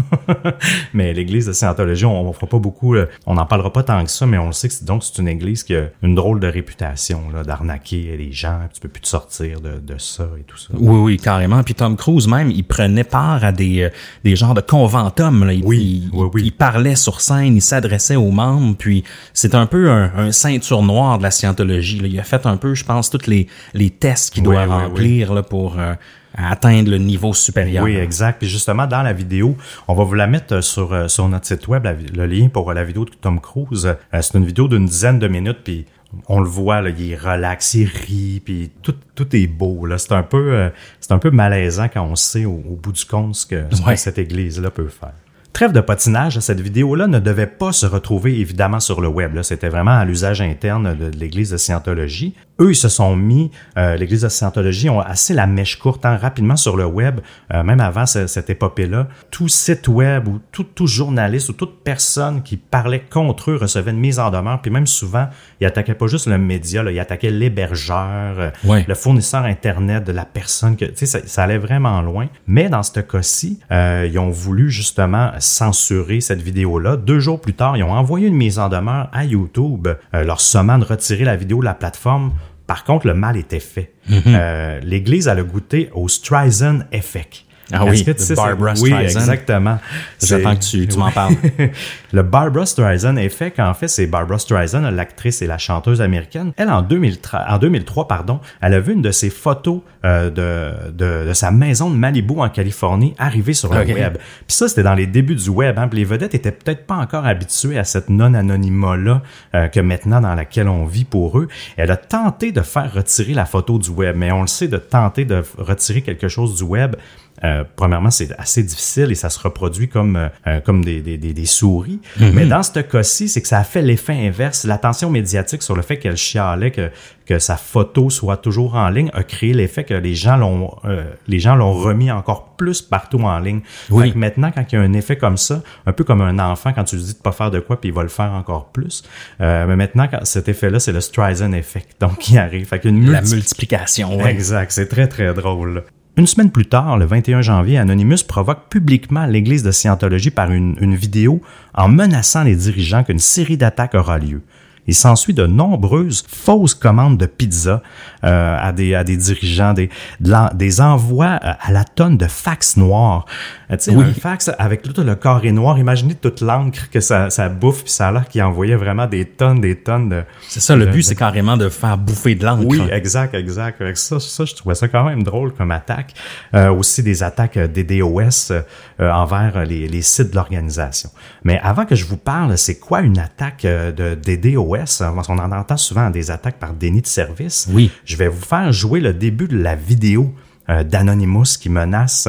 mais 0.94 1.12
l'Église 1.12 1.46
de 1.46 1.52
Scientologie, 1.52 2.06
on, 2.06 2.32
fera 2.32 2.48
pas 2.48 2.60
beaucoup, 2.60 2.96
on 3.26 3.34
n'en 3.34 3.46
parlera 3.46 3.74
pas 3.74 3.84
tant 3.84 4.02
que 4.02 4.10
ça, 4.10 4.26
mais 4.26 4.38
on 4.38 4.48
le 4.48 4.54
sait 4.54 4.70
que 4.70 4.74
c'est, 4.74 4.86
donc 4.86 5.04
c'est 5.04 5.22
une 5.22 5.28
Église 5.28 5.64
qui 5.64 5.73
a 5.76 5.86
une 6.02 6.16
drôle 6.16 6.40
de 6.40 6.48
réputation 6.48 7.22
là, 7.34 7.44
d'arnaquer 7.44 8.16
les 8.18 8.32
gens, 8.32 8.60
tu 8.74 8.80
peux 8.80 8.90
plus 8.90 9.02
te 9.02 9.08
sortir 9.08 9.62
de, 9.62 9.80
de 9.80 9.98
ça 9.98 10.28
et 10.40 10.44
tout 10.44 10.58
ça. 10.58 10.70
Oui, 10.74 10.98
oui, 11.00 11.18
carrément. 11.18 11.64
Puis 11.64 11.76
Tom 11.76 11.96
Cruise 11.96 12.28
même, 12.28 12.50
il 12.52 12.64
prenait 12.64 13.04
part 13.04 13.44
à 13.44 13.52
des, 13.52 13.84
euh, 13.84 13.90
des 14.24 14.36
genres 14.36 14.54
de 14.54 14.62
conventum. 14.62 15.46
Là. 15.46 15.54
Il, 15.54 15.64
Oui, 15.66 16.04
il, 16.06 16.10
oui, 16.18 16.30
oui. 16.34 16.42
il 16.46 16.52
parlait 16.52 16.96
sur 16.96 17.22
scène, 17.22 17.56
il 17.56 17.62
s'adressait 17.62 18.16
aux 18.16 18.32
membres. 18.32 18.76
Puis 18.78 19.04
c'est 19.34 19.56
un 19.56 19.66
peu 19.66 19.90
un, 19.90 20.12
un 20.18 20.32
ceinture 20.32 20.82
noire 20.84 21.18
de 21.18 21.24
la 21.24 21.32
scientologie. 21.32 22.00
là. 22.00 22.08
Il 22.08 22.20
a 22.20 22.24
fait 22.24 22.46
un 22.46 22.58
peu, 22.58 22.74
je 22.74 22.84
pense, 22.86 23.10
tous 23.10 23.28
les, 23.28 23.48
les 23.74 23.90
tests 23.90 24.34
qu'il 24.34 24.44
doit 24.44 24.64
oui, 24.64 24.70
remplir 24.70 25.34
là, 25.34 25.44
pour 25.44 25.80
euh, 25.80 25.94
atteindre 26.36 26.90
le 26.90 26.98
niveau 26.98 27.34
supérieur. 27.34 27.84
Oui, 27.84 27.96
exact. 27.96 28.40
Puis 28.40 28.48
justement, 28.48 28.88
dans 28.88 29.04
la 29.04 29.14
vidéo, 29.14 29.56
on 29.88 29.94
va 29.94 30.04
vous 30.04 30.14
la 30.14 30.28
mettre 30.28 30.56
euh, 30.56 30.62
sur, 30.62 30.94
euh, 30.94 31.08
sur 31.08 31.28
notre 31.28 31.46
site 31.46 31.68
web, 31.68 31.84
la 31.84 31.94
le 31.94 32.26
lien 32.26 32.48
pour 32.48 32.70
euh, 32.70 32.74
la 32.74 32.84
vidéo 32.84 33.06
de 33.06 33.12
Tom 33.12 33.40
Cruise. 33.40 33.96
C'est 34.12 34.38
une 34.38 34.46
vidéo 34.46 34.68
d'une 34.68 34.86
dizaine 34.86 35.20
de 35.20 35.28
minutes, 35.28 35.60
puis 35.64 35.86
on 36.28 36.40
le 36.40 36.48
voit, 36.48 36.82
là, 36.82 36.90
il 36.90 37.12
est 37.12 37.16
relax, 37.16 37.74
il 37.74 37.86
rit, 37.86 38.42
puis 38.44 38.72
tout, 38.82 38.96
tout 39.16 39.36
est 39.36 39.48
beau. 39.48 39.86
Là. 39.86 39.98
C'est 39.98 40.14
un 40.14 40.24
peu 40.24 40.54
euh, 40.54 40.70
c'est 41.00 41.12
un 41.12 41.18
peu 41.18 41.32
malaisant 41.32 41.88
quand 41.94 42.04
on 42.04 42.16
sait 42.16 42.46
au, 42.46 42.62
au 42.70 42.76
bout 42.76 42.92
du 42.92 43.06
compte 43.06 43.36
ce 43.36 43.46
que, 43.46 43.64
ce 43.72 43.82
que 43.82 43.96
cette 43.96 44.18
église-là 44.18 44.70
peut 44.70 44.88
faire. 44.88 45.14
Trêve 45.54 45.72
de 45.72 45.82
patinage, 45.82 46.40
cette 46.40 46.62
vidéo-là 46.62 47.06
ne 47.06 47.20
devait 47.20 47.46
pas 47.46 47.72
se 47.72 47.86
retrouver 47.86 48.40
évidemment 48.40 48.80
sur 48.80 49.02
le 49.02 49.08
web. 49.08 49.36
là. 49.36 49.44
C'était 49.44 49.70
vraiment 49.70 49.92
à 49.92 50.04
l'usage 50.04 50.42
interne 50.42 50.98
de 50.98 51.16
l'Église 51.16 51.52
de 51.52 51.58
Scientologie. 51.58 52.34
Eux, 52.62 52.72
ils 52.72 52.76
se 52.76 52.88
sont 52.90 53.16
mis, 53.16 53.50
euh, 53.78 53.96
l'Église 53.96 54.22
de 54.22 54.30
Scientologie 54.30 54.90
ont 54.90 55.00
assez 55.00 55.34
la 55.34 55.48
mèche 55.48 55.80
courte 55.80 56.06
hein, 56.06 56.18
rapidement 56.18 56.56
sur 56.56 56.78
le 56.78 56.86
web, 56.86 57.20
euh, 57.52 57.64
même 57.64 57.80
avant 57.80 58.06
ce- 58.06 58.28
cette 58.28 58.50
épopée-là. 58.52 59.08
Tout 59.32 59.48
site 59.48 59.88
web 59.88 60.28
ou 60.28 60.40
tout, 60.52 60.64
tout 60.64 60.86
journaliste 60.86 61.50
ou 61.50 61.54
toute 61.54 61.84
personne 61.84 62.44
qui 62.44 62.58
parlait 62.58 63.02
contre 63.10 63.52
eux 63.52 63.56
recevait 63.56 63.90
une 63.92 63.98
mise 64.00 64.20
en 64.20 64.30
demeure. 64.30 64.62
Puis 64.62 64.70
même 64.70 64.86
souvent, 64.86 65.28
ils 65.62 65.66
attaquaient 65.68 65.96
pas 65.96 66.06
juste 66.08 66.28
le 66.28 66.38
média, 66.38 66.84
là, 66.84 66.92
ils 66.92 67.00
attaquaient 67.00 67.32
l'hébergeur, 67.32 68.40
euh, 68.40 68.50
Ouais. 68.66 68.86
le 68.88 68.96
fournisseur 68.96 69.44
Internet 69.46 70.04
de 70.04 70.12
la 70.12 70.26
personne. 70.26 70.78
que 70.78 70.86
Tu 70.86 70.92
sais, 70.96 71.06
ça, 71.08 71.20
ça 71.26 71.44
allait 71.44 71.58
vraiment 71.58 72.02
loin. 72.02 72.28
Mais 72.46 72.70
dans 72.70 72.84
ce 72.84 73.00
cas-ci, 73.00 73.60
euh, 73.72 74.08
ils 74.12 74.20
ont 74.20 74.30
voulu 74.30 74.70
justement 74.70 75.32
censurer 75.40 76.22
cette 76.22 76.42
vidéo-là. 76.42 76.98
Deux 76.98 77.20
jours 77.20 77.42
plus 77.42 77.54
tard, 77.54 77.78
ils 77.78 77.84
ont 77.84 77.92
envoyé 77.94 78.28
une 78.28 78.36
mise 78.36 78.60
en 78.60 78.70
demeure 78.70 79.10
à 79.12 79.26
YouTube, 79.26 79.88
euh, 80.14 80.24
leur 80.24 80.40
sommant 80.40 80.78
de 80.78 80.86
retirer 80.86 81.24
la 81.26 81.36
vidéo 81.36 81.60
de 81.60 81.66
la 81.66 81.74
plateforme. 81.74 82.32
Par 82.68 82.84
contre, 82.84 83.08
le 83.08 83.14
mal 83.14 83.38
était 83.38 83.60
fait. 83.60 83.94
Mhm. 84.10 84.22
Euh, 84.28 84.80
L'Église, 84.82 85.28
a 85.28 85.36
goûté 85.44 85.90
au 85.94 86.08
Streisand 86.08 86.80
Effect. 86.92 87.46
Ah 87.72 87.86
oui, 87.86 88.04
que 88.04 88.12
tu 88.12 88.24
sais, 88.24 88.36
Barbra 88.36 88.76
c'est- 88.76 88.82
Oui, 88.84 88.90
Streisand. 88.92 89.20
exactement. 89.22 89.80
J'attends 90.22 90.56
que 90.56 90.62
tu, 90.64 90.88
tu 90.88 90.98
m'en 90.98 91.12
parles. 91.12 91.36
le 92.14 92.22
Barbara 92.24 92.66
Streisand 92.66 93.16
effet, 93.18 93.52
qu'en 93.52 93.74
fait, 93.74 93.88
c'est 93.88 94.06
Barbara 94.08 94.38
Streisand, 94.38 94.82
l'actrice 94.92 95.42
et 95.42 95.48
la 95.48 95.58
chanteuse 95.58 96.02
américaine. 96.02 96.52
Elle, 96.58 96.70
en, 96.70 96.82
2003, 96.82 97.46
en 97.50 97.58
2003, 97.58 98.08
pardon, 98.08 98.40
elle 98.62 98.74
a 98.74 98.80
vu 98.80 98.94
une 98.94 99.02
de 99.02 99.12
ses 99.12 99.30
photos 99.30 99.82
euh, 100.06 100.30
de, 100.30 100.92
de, 100.92 101.28
de 101.30 101.34
sa 101.34 101.52
maison 101.52 101.90
de 101.90 101.96
Malibu 101.96 102.34
en 102.40 102.50
Californie 102.50 103.14
arriver 103.18 103.54
sur 103.54 103.74
le 103.74 103.80
web. 103.94 104.18
Puis 104.48 104.56
ça, 104.56 104.68
c'était 104.68 104.84
dans 104.84 104.94
les 104.96 105.08
débuts 105.08 105.36
du 105.36 105.50
web. 105.50 105.80
Hein, 105.80 105.88
puis 105.88 106.00
les 106.00 106.06
vedettes 106.06 106.36
étaient 106.36 106.52
peut-être 106.52 106.86
pas 106.86 106.96
encore 106.96 107.26
habituées 107.26 107.80
à 107.80 107.84
cette 107.86 108.10
non-anonymat-là 108.10 109.22
euh, 109.56 109.68
que 109.68 109.80
maintenant 109.80 110.22
dans 110.22 110.36
laquelle 110.36 110.68
on 110.68 110.86
vit 110.86 111.06
pour 111.06 111.40
eux. 111.40 111.48
Elle 111.78 111.92
a 111.92 111.98
tenté 111.98 112.52
de 112.52 112.62
faire 112.62 112.92
retirer 112.94 113.34
la 113.34 113.46
photo 113.46 113.80
du 113.80 113.90
web, 113.90 114.16
mais 114.18 114.32
on 114.32 114.42
le 114.42 114.48
sait, 114.48 114.68
de 114.68 114.78
tenter 114.78 115.26
de 115.26 115.44
retirer 115.58 116.02
quelque 116.02 116.28
chose 116.28 116.56
du 116.58 116.64
web, 116.64 116.96
euh, 117.44 117.64
premièrement, 117.76 118.12
c'est 118.12 118.32
assez 118.40 118.64
difficile 118.64 119.12
et 119.12 119.16
ça 119.16 119.30
se 119.30 119.40
reproduit 119.40 119.90
comme, 119.90 120.16
euh, 120.16 120.28
euh, 120.48 120.60
comme 120.62 120.84
des, 120.86 121.02
des, 121.02 121.18
des, 121.18 121.34
des 121.34 121.46
souris. 121.46 122.00
Mais 122.20 122.46
dans 122.46 122.64
ce 122.64 122.80
cas-ci, 122.80 123.28
c'est 123.28 123.42
que 123.42 123.48
ça 123.48 123.60
a 123.60 123.64
fait 123.64 123.82
l'effet 123.82 124.14
inverse. 124.28 124.64
L'attention 124.66 125.10
médiatique 125.10 125.62
sur 125.64 125.76
le 125.76 125.82
fait 125.82 125.98
qu'elle 125.98 126.16
chialait 126.18 126.72
que, 126.72 126.90
que 127.26 127.40
sa 127.40 127.58
photo 127.58 128.10
soit 128.10 128.38
toujours 128.38 128.76
en 128.76 128.90
ligne 128.90 129.10
a 129.14 129.24
créé 129.24 129.54
l'effet 129.54 129.84
que 129.84 129.94
les 129.94 130.14
gens 130.16 130.38
l'ont 130.38 130.76
euh, 130.86 131.04
les 131.28 131.40
gens 131.40 131.56
l'ont 131.56 131.74
remis 131.74 132.12
encore 132.12 132.56
plus 132.56 132.82
partout 132.82 133.20
en 133.22 133.40
ligne. 133.40 133.62
Oui. 133.90 134.06
Fait 134.06 134.12
que 134.12 134.18
maintenant, 134.18 134.52
quand 134.54 134.64
il 134.72 134.76
y 134.76 134.78
a 134.78 134.82
un 134.82 134.94
effet 134.94 135.18
comme 135.18 135.38
ça, 135.38 135.62
un 135.86 135.92
peu 135.94 136.04
comme 136.04 136.22
un 136.22 136.38
enfant, 136.40 136.72
quand 136.74 136.84
tu 136.84 136.96
lui 136.98 137.04
dis 137.04 137.14
de 137.14 137.20
pas 137.20 137.32
faire 137.32 137.50
de 137.52 137.60
quoi, 137.60 137.80
puis 137.82 137.90
il 137.90 137.94
va 137.96 138.04
le 138.04 138.10
faire 138.10 138.32
encore 138.34 138.72
plus. 138.72 139.04
Euh, 139.42 139.66
mais 139.68 139.76
maintenant, 139.76 140.08
quand 140.10 140.24
cet 140.26 140.48
effet-là, 140.50 140.80
c'est 140.80 140.92
le 140.94 141.02
Streisand 141.02 141.52
effect. 141.54 142.00
Donc, 142.00 142.18
qui 142.20 142.38
arrive. 142.38 142.68
Fait 142.68 142.80
qu'une 142.80 143.10
La 143.12 143.22
multi- 143.22 143.36
multiplication. 143.36 144.18
ouais. 144.18 144.32
Exact, 144.32 144.72
c'est 144.72 144.88
très 144.88 145.08
très 145.08 145.34
drôle. 145.34 145.84
Une 146.16 146.28
semaine 146.28 146.52
plus 146.52 146.68
tard, 146.68 147.00
le 147.00 147.06
21 147.06 147.42
janvier, 147.42 147.80
Anonymous 147.80 148.24
provoque 148.28 148.70
publiquement 148.70 149.26
l'Église 149.26 149.64
de 149.64 149.72
Scientologie 149.72 150.30
par 150.30 150.52
une, 150.52 150.96
vidéo 150.96 151.42
en 151.74 151.88
menaçant 151.88 152.44
les 152.44 152.56
dirigeants 152.56 153.04
qu'une 153.04 153.18
série 153.18 153.58
d'attaques 153.58 153.96
aura 153.96 154.20
lieu. 154.20 154.44
Il 154.88 154.96
s'ensuit 154.96 155.34
de 155.34 155.46
nombreuses 155.46 156.24
fausses 156.28 156.74
commandes 156.76 157.18
de 157.18 157.26
pizza 157.26 157.82
euh, 158.24 158.58
à, 158.60 158.72
des, 158.72 158.96
à 158.96 159.04
des 159.04 159.16
dirigeants, 159.18 159.74
des, 159.74 159.90
de 160.20 160.34
des 160.56 160.82
envois 160.82 161.40
euh, 161.44 161.52
à 161.62 161.72
la 161.72 161.84
tonne 161.84 162.18
de 162.18 162.28
fax 162.28 162.76
noirs. 162.78 163.26
Euh, 163.72 163.78
tu 163.78 163.86
sais, 163.86 163.96
Oui. 163.96 164.04
un 164.06 164.14
fax 164.14 164.52
avec 164.58 164.82
tout 164.82 164.94
le 165.02 165.16
carré 165.16 165.52
noir, 165.52 165.78
imaginez 165.80 166.16
toute 166.16 166.42
l'encre 166.42 166.90
que 166.92 167.00
ça, 167.00 167.30
ça 167.30 167.50
bouffe, 167.50 167.84
puis 167.84 167.92
ça 167.92 168.10
a 168.10 168.12
l'air 168.12 168.28
qu'il 168.28 168.42
envoyait 168.44 168.76
vraiment 168.76 169.08
des 169.08 169.26
tonnes, 169.26 169.62
des 169.62 169.76
tonnes 169.76 170.10
de... 170.10 170.24
C'est 170.50 170.60
ça, 170.60 170.76
le 170.76 170.86
de- 170.86 170.92
but, 170.92 170.98
de- 170.98 171.04
c'est 171.04 171.16
carrément 171.16 171.56
de 171.56 171.70
faire 171.70 171.98
bouffer 171.98 172.36
de 172.36 172.46
l'encre. 172.46 172.66
oui, 172.68 172.82
exact, 172.92 173.34
exact. 173.36 173.80
Que 173.80 173.94
Ça, 173.96 174.20
ça, 174.20 174.46
je 174.46 174.54
trouvais 174.56 174.76
ça 174.76 174.88
quand 174.88 175.04
même 175.06 175.24
drôle 175.24 175.54
comme 175.54 175.72
attaque. 175.72 176.14
Euh, 176.56 176.72
aussi 176.72 177.04
des 177.04 177.24
attaques 177.24 177.58
euh, 177.58 177.68
des 177.68 177.84
DOS 177.84 178.52
envers 179.00 179.66
les, 179.66 179.88
les 179.88 180.02
sites 180.02 180.32
de 180.32 180.36
l'organisation. 180.36 181.10
Mais 181.44 181.60
avant 181.64 181.86
que 181.86 181.96
je 181.96 182.06
vous 182.06 182.18
parle, 182.18 182.58
c'est 182.58 182.80
quoi 182.80 183.02
une 183.02 183.20
attaque 183.20 183.64
de, 183.64 184.16
des 184.16 184.38
DOS? 184.38 184.73
Euh, 184.82 185.12
Parce 185.14 185.28
qu'on 185.28 185.40
en 185.40 185.52
entend 185.52 185.78
souvent 185.78 186.10
des 186.10 186.32
attaques 186.32 186.60
par 186.60 186.74
déni 186.74 187.02
de 187.02 187.08
service. 187.08 187.68
Oui. 187.72 187.92
Je 188.06 188.18
vais 188.18 188.28
vous 188.28 188.42
faire 188.42 188.72
jouer 188.72 189.00
le 189.00 189.14
début 189.14 189.48
de 189.48 189.58
la 189.58 189.76
vidéo 189.76 190.34
euh, 190.70 190.84
d'Anonymous 190.84 191.58
qui 191.60 191.70
menace 191.70 192.28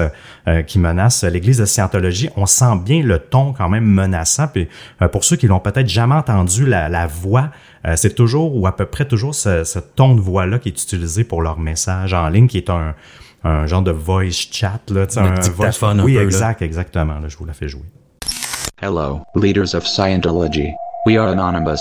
euh, 0.49 0.63
qui 0.63 0.79
menace 0.79 1.25
l'Église 1.25 1.59
de 1.59 1.65
Scientologie. 1.65 2.31
On 2.37 2.47
sent 2.47 2.77
bien 2.85 3.03
le 3.03 3.19
ton 3.19 3.53
quand 3.53 3.69
même 3.69 3.85
menaçant. 3.85 4.49
Puis 4.49 4.69
pour 5.13 5.25
ceux 5.25 5.37
qui 5.37 5.47
l'ont 5.47 5.61
peut-être 5.61 5.89
jamais 5.89 6.17
entendu, 6.17 6.67
la, 6.67 6.89
la 6.89 7.07
voix, 7.07 7.51
c'est 7.97 8.15
toujours 8.15 8.57
ou 8.57 8.67
à 8.67 8.75
peu 8.75 8.87
près 8.87 9.05
toujours 9.05 9.35
ce, 9.35 9.63
ce 9.65 9.79
ton 9.79 10.15
de 10.15 10.21
voix-là 10.21 10.59
qui 10.59 10.69
est 10.69 10.83
utilisé 10.83 11.23
pour 11.23 11.43
leur 11.43 11.59
message 11.59 12.13
en 12.15 12.29
ligne, 12.29 12.49
qui 12.49 12.57
est 12.59 12.71
un, 12.71 12.95
un 13.45 13.67
genre 13.67 13.83
de 13.83 13.91
voice 13.93 14.49
chat 14.51 14.81
là, 14.91 15.07
un, 15.17 15.37
un 15.37 15.41
voice... 15.51 15.79
oui, 16.03 16.15
peu, 16.15 16.23
exact, 16.23 16.61
là. 16.61 16.67
exactement. 16.67 17.19
Là, 17.21 17.29
je 17.29 17.37
vous 17.37 17.45
la 17.45 17.53
fais 17.53 17.69
jouer. 17.69 17.85
Hello, 18.81 19.21
leaders 19.37 19.75
of 19.75 19.87
Scientology. 19.87 20.75
We 21.07 21.17
are 21.17 21.29
anonymous. 21.29 21.81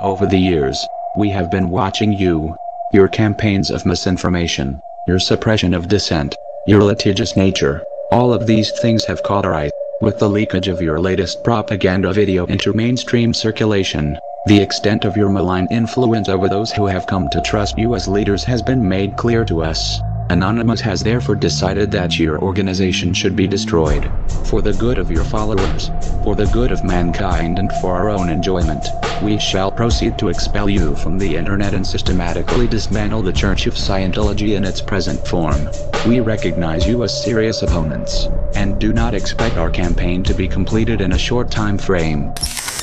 Over 0.00 0.26
the 0.26 0.38
years, 0.38 0.86
we 1.16 1.30
have 1.30 1.50
been 1.50 1.70
watching 1.70 2.12
you, 2.12 2.56
your 2.92 3.08
campaigns 3.08 3.68
of 3.68 3.84
misinformation, 3.84 4.80
your 5.08 5.18
suppression 5.18 5.74
of 5.74 5.88
dissent, 5.88 6.36
your 6.66 6.84
litigious 6.84 7.36
nature. 7.36 7.82
All 8.12 8.32
of 8.32 8.46
these 8.46 8.70
things 8.70 9.04
have 9.06 9.24
caught 9.24 9.44
our 9.44 9.54
eye. 9.54 9.70
With 10.00 10.20
the 10.20 10.28
leakage 10.28 10.68
of 10.68 10.80
your 10.80 11.00
latest 11.00 11.42
propaganda 11.42 12.12
video 12.12 12.46
into 12.46 12.72
mainstream 12.72 13.34
circulation, 13.34 14.20
the 14.46 14.60
extent 14.60 15.04
of 15.04 15.16
your 15.16 15.30
malign 15.30 15.66
influence 15.68 16.28
over 16.28 16.48
those 16.48 16.70
who 16.70 16.86
have 16.86 17.06
come 17.06 17.28
to 17.30 17.40
trust 17.40 17.76
you 17.76 17.96
as 17.96 18.06
leaders 18.06 18.44
has 18.44 18.62
been 18.62 18.88
made 18.88 19.16
clear 19.16 19.44
to 19.46 19.64
us. 19.64 20.00
Anonymous 20.30 20.82
has 20.82 21.02
therefore 21.02 21.36
decided 21.36 21.90
that 21.90 22.18
your 22.18 22.38
organization 22.40 23.14
should 23.14 23.34
be 23.34 23.46
destroyed. 23.46 24.10
For 24.44 24.60
the 24.60 24.74
good 24.74 24.98
of 24.98 25.10
your 25.10 25.24
followers, 25.24 25.90
for 26.22 26.36
the 26.36 26.44
good 26.52 26.70
of 26.70 26.84
mankind 26.84 27.58
and 27.58 27.72
for 27.80 27.94
our 27.94 28.10
own 28.10 28.28
enjoyment, 28.28 28.86
we 29.22 29.38
shall 29.38 29.72
proceed 29.72 30.18
to 30.18 30.28
expel 30.28 30.68
you 30.68 30.94
from 30.96 31.18
the 31.18 31.34
internet 31.34 31.72
and 31.72 31.86
systematically 31.86 32.66
dismantle 32.66 33.22
the 33.22 33.32
Church 33.32 33.66
of 33.66 33.74
Scientology 33.74 34.54
in 34.54 34.64
its 34.64 34.82
present 34.82 35.26
form. 35.26 35.68
We 36.06 36.20
recognize 36.20 36.86
you 36.86 37.02
as 37.04 37.24
serious 37.24 37.62
opponents, 37.62 38.28
and 38.54 38.78
do 38.78 38.92
not 38.92 39.14
expect 39.14 39.56
our 39.56 39.70
campaign 39.70 40.22
to 40.24 40.34
be 40.34 40.46
completed 40.46 41.00
in 41.00 41.12
a 41.12 41.18
short 41.18 41.50
time 41.50 41.78
frame. 41.78 42.34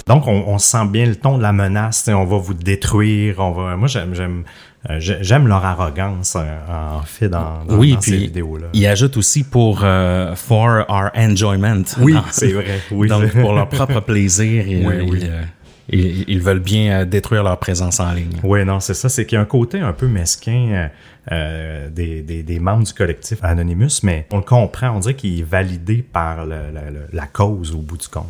Donc, 0.08 0.28
on, 0.28 0.44
on 0.48 0.58
sent 0.60 0.86
bien 0.90 1.06
le 1.08 1.16
ton 1.16 1.38
de 1.38 1.42
la 1.44 1.52
menace. 1.52 2.08
On 2.14 2.26
va 2.26 2.38
vous 2.38 2.54
détruire. 2.54 3.40
On 3.40 3.52
va. 3.52 3.76
Moi, 3.76 3.88
j'aime, 3.88 4.14
j'aime, 4.14 4.44
euh, 4.90 4.98
j'aime 5.00 5.48
leur 5.48 5.66
arrogance 5.66 6.36
euh, 6.40 6.98
en 6.98 7.02
fait 7.02 7.28
dans, 7.28 7.64
dans, 7.68 7.78
oui, 7.78 7.94
dans 7.94 8.00
puis 8.00 8.12
ces 8.12 8.18
vidéos-là. 8.18 8.68
Il 8.74 8.86
ajoute 8.86 9.18
aussi 9.18 9.44
pour 9.44 9.82
euh, 9.84 10.36
for 10.36 10.86
our 10.90 11.10
enjoyment. 11.16 11.82
Oui, 12.00 12.16
c'est 12.32 12.52
vrai. 12.52 12.80
Oui, 12.92 13.08
Donc 13.08 13.32
pour 13.34 13.54
leur 13.54 13.68
propre 13.68 14.00
plaisir, 14.02 14.68
ils, 14.68 14.86
Oui, 14.86 14.94
oui. 15.10 15.20
ils, 15.24 15.28
euh, 15.30 15.42
ils- 15.90 16.26
ils 16.28 16.42
veulent 16.42 16.60
bien 16.60 17.04
détruire 17.06 17.44
leur 17.44 17.58
présence 17.58 18.00
en 18.00 18.12
ligne. 18.12 18.38
Oui, 18.44 18.64
non, 18.64 18.80
c'est 18.80 18.94
ça. 18.94 19.10
C'est 19.10 19.26
qu'il 19.26 19.38
y 19.38 19.40
a 19.40 19.42
un 19.42 19.46
côté 19.46 19.80
un 19.80 19.94
peu 19.94 20.08
mesquin 20.08 20.90
euh, 21.32 21.90
des, 21.90 22.22
des, 22.22 22.44
des 22.44 22.60
membres 22.60 22.84
du 22.86 22.94
collectif 22.94 23.40
Anonymous, 23.44 24.00
mais 24.04 24.28
on 24.32 24.38
le 24.38 24.44
comprend. 24.44 24.92
On 24.92 25.00
dirait 25.00 25.16
qu'il 25.16 25.40
est 25.40 25.44
validé 25.44 26.04
par 26.12 26.46
le- 26.46 26.56
le- 26.74 26.94
le- 26.94 27.08
la 27.14 27.26
cause 27.28 27.72
au 27.74 27.80
bout 27.80 27.98
du 27.98 28.08
compte. 28.08 28.26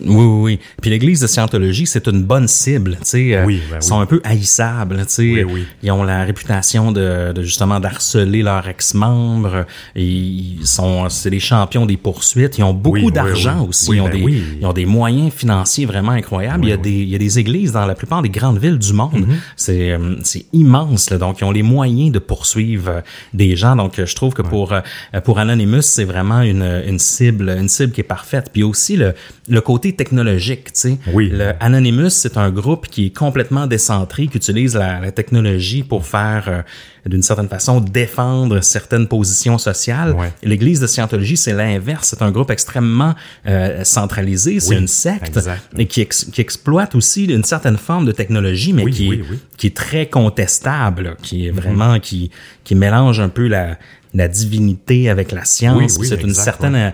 Oui, 0.00 0.08
oui, 0.08 0.24
oui. 0.42 0.60
Puis 0.80 0.90
l'Église 0.90 1.20
de 1.20 1.26
Scientologie, 1.26 1.86
c'est 1.86 2.06
une 2.08 2.22
bonne 2.24 2.48
cible. 2.48 2.92
Tu 3.00 3.04
sais, 3.04 3.34
euh, 3.36 3.44
Oui, 3.44 3.60
ben 3.70 3.76
ils 3.80 3.82
sont 3.84 3.96
oui. 3.98 4.02
un 4.02 4.06
peu 4.06 4.20
haïssables. 4.24 4.96
Tu 5.06 5.12
sais, 5.12 5.22
Oui, 5.22 5.44
oui. 5.44 5.66
ils 5.82 5.90
ont 5.90 6.02
la 6.02 6.24
réputation 6.24 6.92
de, 6.92 7.32
de 7.34 7.42
justement 7.42 7.78
d'harceler 7.78 8.42
leurs 8.42 8.66
ex-membres. 8.68 9.66
Ils 9.94 10.60
sont, 10.66 11.08
c'est 11.10 11.28
les 11.28 11.40
champions 11.40 11.84
des 11.84 11.98
poursuites. 11.98 12.56
Ils 12.58 12.64
ont 12.64 12.72
beaucoup 12.72 12.96
Oui, 12.96 13.02
oui, 13.06 13.12
d'argent 13.12 13.60
oui. 13.62 13.68
aussi. 13.68 13.90
Oui, 13.90 13.96
ils, 13.96 14.00
ont 14.00 14.04
ben 14.08 14.16
des, 14.18 14.22
oui. 14.24 14.42
ils 14.60 14.66
ont 14.66 14.72
des 14.72 14.86
moyens 14.86 15.30
financiers 15.32 15.84
vraiment 15.84 16.12
incroyables. 16.12 16.64
Oui, 16.64 16.68
il 16.68 16.70
y 16.70 16.72
a 16.72 16.76
oui. 16.76 16.82
des, 16.82 16.90
il 17.02 17.08
y 17.10 17.14
a 17.14 17.18
des 17.18 17.38
églises 17.38 17.72
dans 17.72 17.84
la 17.84 17.94
plupart 17.94 18.22
des 18.22 18.30
grandes 18.30 18.58
villes 18.58 18.78
du 18.78 18.94
monde. 18.94 19.26
C'est, 19.56 19.90
euh, 19.92 20.16
c'est 20.22 20.46
immense. 20.54 21.10
Là. 21.10 21.18
Donc, 21.18 21.40
ils 21.40 21.44
ont 21.44 21.50
les 21.52 21.62
moyens 21.62 22.10
de 22.12 22.18
poursuivre 22.32 22.88
euh, 22.88 23.00
des 23.42 23.52
gens. 23.60 23.74
Donc, 23.82 23.92
euh, 23.98 24.06
je 24.10 24.14
trouve 24.20 24.32
que 24.38 24.44
pour 24.54 24.72
euh, 24.72 24.80
pour 25.26 25.36
Anonymous, 25.38 25.82
c'est 25.96 26.08
vraiment 26.14 26.40
une, 26.52 26.68
une 26.90 26.98
cible, 26.98 27.46
une 27.62 27.68
cible 27.68 27.92
qui 27.94 28.00
est 28.00 28.10
parfaite. 28.16 28.46
Puis 28.52 28.62
aussi 28.70 28.94
le 28.96 29.08
le 29.48 29.60
côté 29.60 29.94
technologique. 29.94 30.72
Tu 30.72 30.80
sais, 30.80 30.98
Oui. 31.12 31.28
Le 31.32 31.52
Anonymous, 31.60 32.10
c'est 32.10 32.36
un 32.36 32.50
groupe 32.50 32.86
qui 32.88 33.06
est 33.06 33.16
complètement 33.24 33.66
décentré, 33.66 34.28
qui 34.28 34.36
utilise 34.36 34.74
la, 34.74 35.00
la 35.00 35.12
technologie 35.12 35.82
pour 35.82 36.06
faire, 36.06 36.44
euh, 36.48 36.62
d'une 37.06 37.22
certaine 37.22 37.48
façon, 37.48 37.80
défendre 37.80 38.60
certaines 38.60 39.08
positions 39.08 39.58
sociales. 39.58 40.12
Ouais. 40.12 40.32
L'Église 40.42 40.78
de 40.80 40.86
Scientologie, 40.86 41.36
c'est 41.36 41.52
l'inverse. 41.52 42.08
C'est 42.10 42.22
un 42.22 42.30
groupe 42.30 42.50
extrêmement 42.50 43.14
euh, 43.46 43.82
centralisé. 43.84 44.60
C'est 44.60 44.74
Oui, 44.74 44.80
une 44.80 44.88
secte 44.88 45.38
et 45.76 45.86
qui, 45.86 46.00
ex- 46.00 46.26
qui 46.32 46.40
exploite 46.40 46.94
aussi 46.94 47.24
une 47.24 47.44
certaine 47.44 47.76
forme 47.76 48.04
de 48.06 48.12
technologie, 48.12 48.72
mais 48.72 48.84
Oui, 48.84 48.92
qui, 48.92 49.08
oui, 49.08 49.16
est, 49.30 49.56
qui 49.56 49.66
est 49.68 49.76
très 49.76 50.06
contestable, 50.06 51.16
qui 51.22 51.46
est 51.46 51.50
vraiment 51.50 51.98
qui 51.98 52.30
qui 52.64 52.74
mélange 52.76 53.18
un 53.18 53.28
peu 53.28 53.48
la 53.48 53.76
la 54.14 54.28
divinité 54.28 55.08
avec 55.08 55.32
la 55.32 55.44
science. 55.44 55.78
Oui, 55.78 55.86
puis 55.86 55.96
oui, 56.00 56.06
c'est 56.06 56.22
une 56.22 56.34
certaine, 56.34 56.74
euh, 56.74 56.90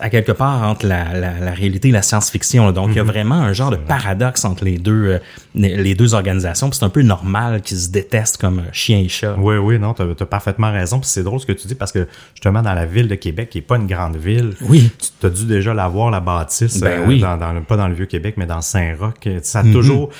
à 0.00 0.08
quelque 0.08 0.32
part 0.32 0.62
entre 0.62 0.86
la, 0.86 1.12
la, 1.12 1.38
la 1.38 1.50
réalité 1.52 1.88
et 1.88 1.92
la 1.92 2.02
science-fiction. 2.02 2.72
Donc, 2.72 2.90
il 2.90 2.96
y 2.96 3.00
a 3.00 3.04
vraiment 3.04 3.34
un 3.34 3.52
genre 3.52 3.70
de 3.70 3.76
paradoxe 3.76 4.44
entre 4.44 4.64
les 4.64 4.78
deux, 4.78 5.04
euh, 5.06 5.18
les 5.54 5.94
deux 5.94 6.14
organisations. 6.14 6.70
C'est 6.72 6.84
un 6.84 6.88
peu 6.88 7.02
normal 7.02 7.60
qu'ils 7.60 7.76
se 7.78 7.90
détestent 7.90 8.38
comme 8.38 8.60
euh, 8.60 8.72
chien 8.72 8.98
et 8.98 9.08
chat. 9.08 9.34
Oui, 9.38 9.56
oui, 9.56 9.78
non, 9.78 9.92
t'as 9.92 10.04
as 10.04 10.26
parfaitement 10.26 10.72
raison. 10.72 10.98
Puis 11.00 11.08
c'est 11.10 11.22
drôle 11.22 11.40
ce 11.40 11.46
que 11.46 11.52
tu 11.52 11.66
dis 11.68 11.74
parce 11.74 11.92
que 11.92 12.08
justement 12.34 12.62
dans 12.62 12.74
la 12.74 12.86
ville 12.86 13.08
de 13.08 13.14
Québec, 13.14 13.50
qui 13.50 13.58
est 13.58 13.62
pas 13.62 13.76
une 13.76 13.86
grande 13.86 14.16
ville, 14.16 14.54
Oui. 14.62 14.90
tu 15.20 15.26
as 15.26 15.30
dû 15.30 15.44
déjà 15.44 15.74
la 15.74 15.86
voir 15.88 16.10
la 16.10 16.20
bâtisse, 16.20 16.80
Ben 16.80 17.02
oui. 17.06 17.20
dans, 17.20 17.38
pas 17.68 17.76
dans 17.76 17.88
le 17.88 17.94
vieux 17.94 18.06
Québec, 18.06 18.34
mais 18.38 18.46
dans 18.46 18.60
Saint-Roch. 18.62 19.14
Ça 19.42 19.60
a 19.60 19.62
toujours 19.64 20.10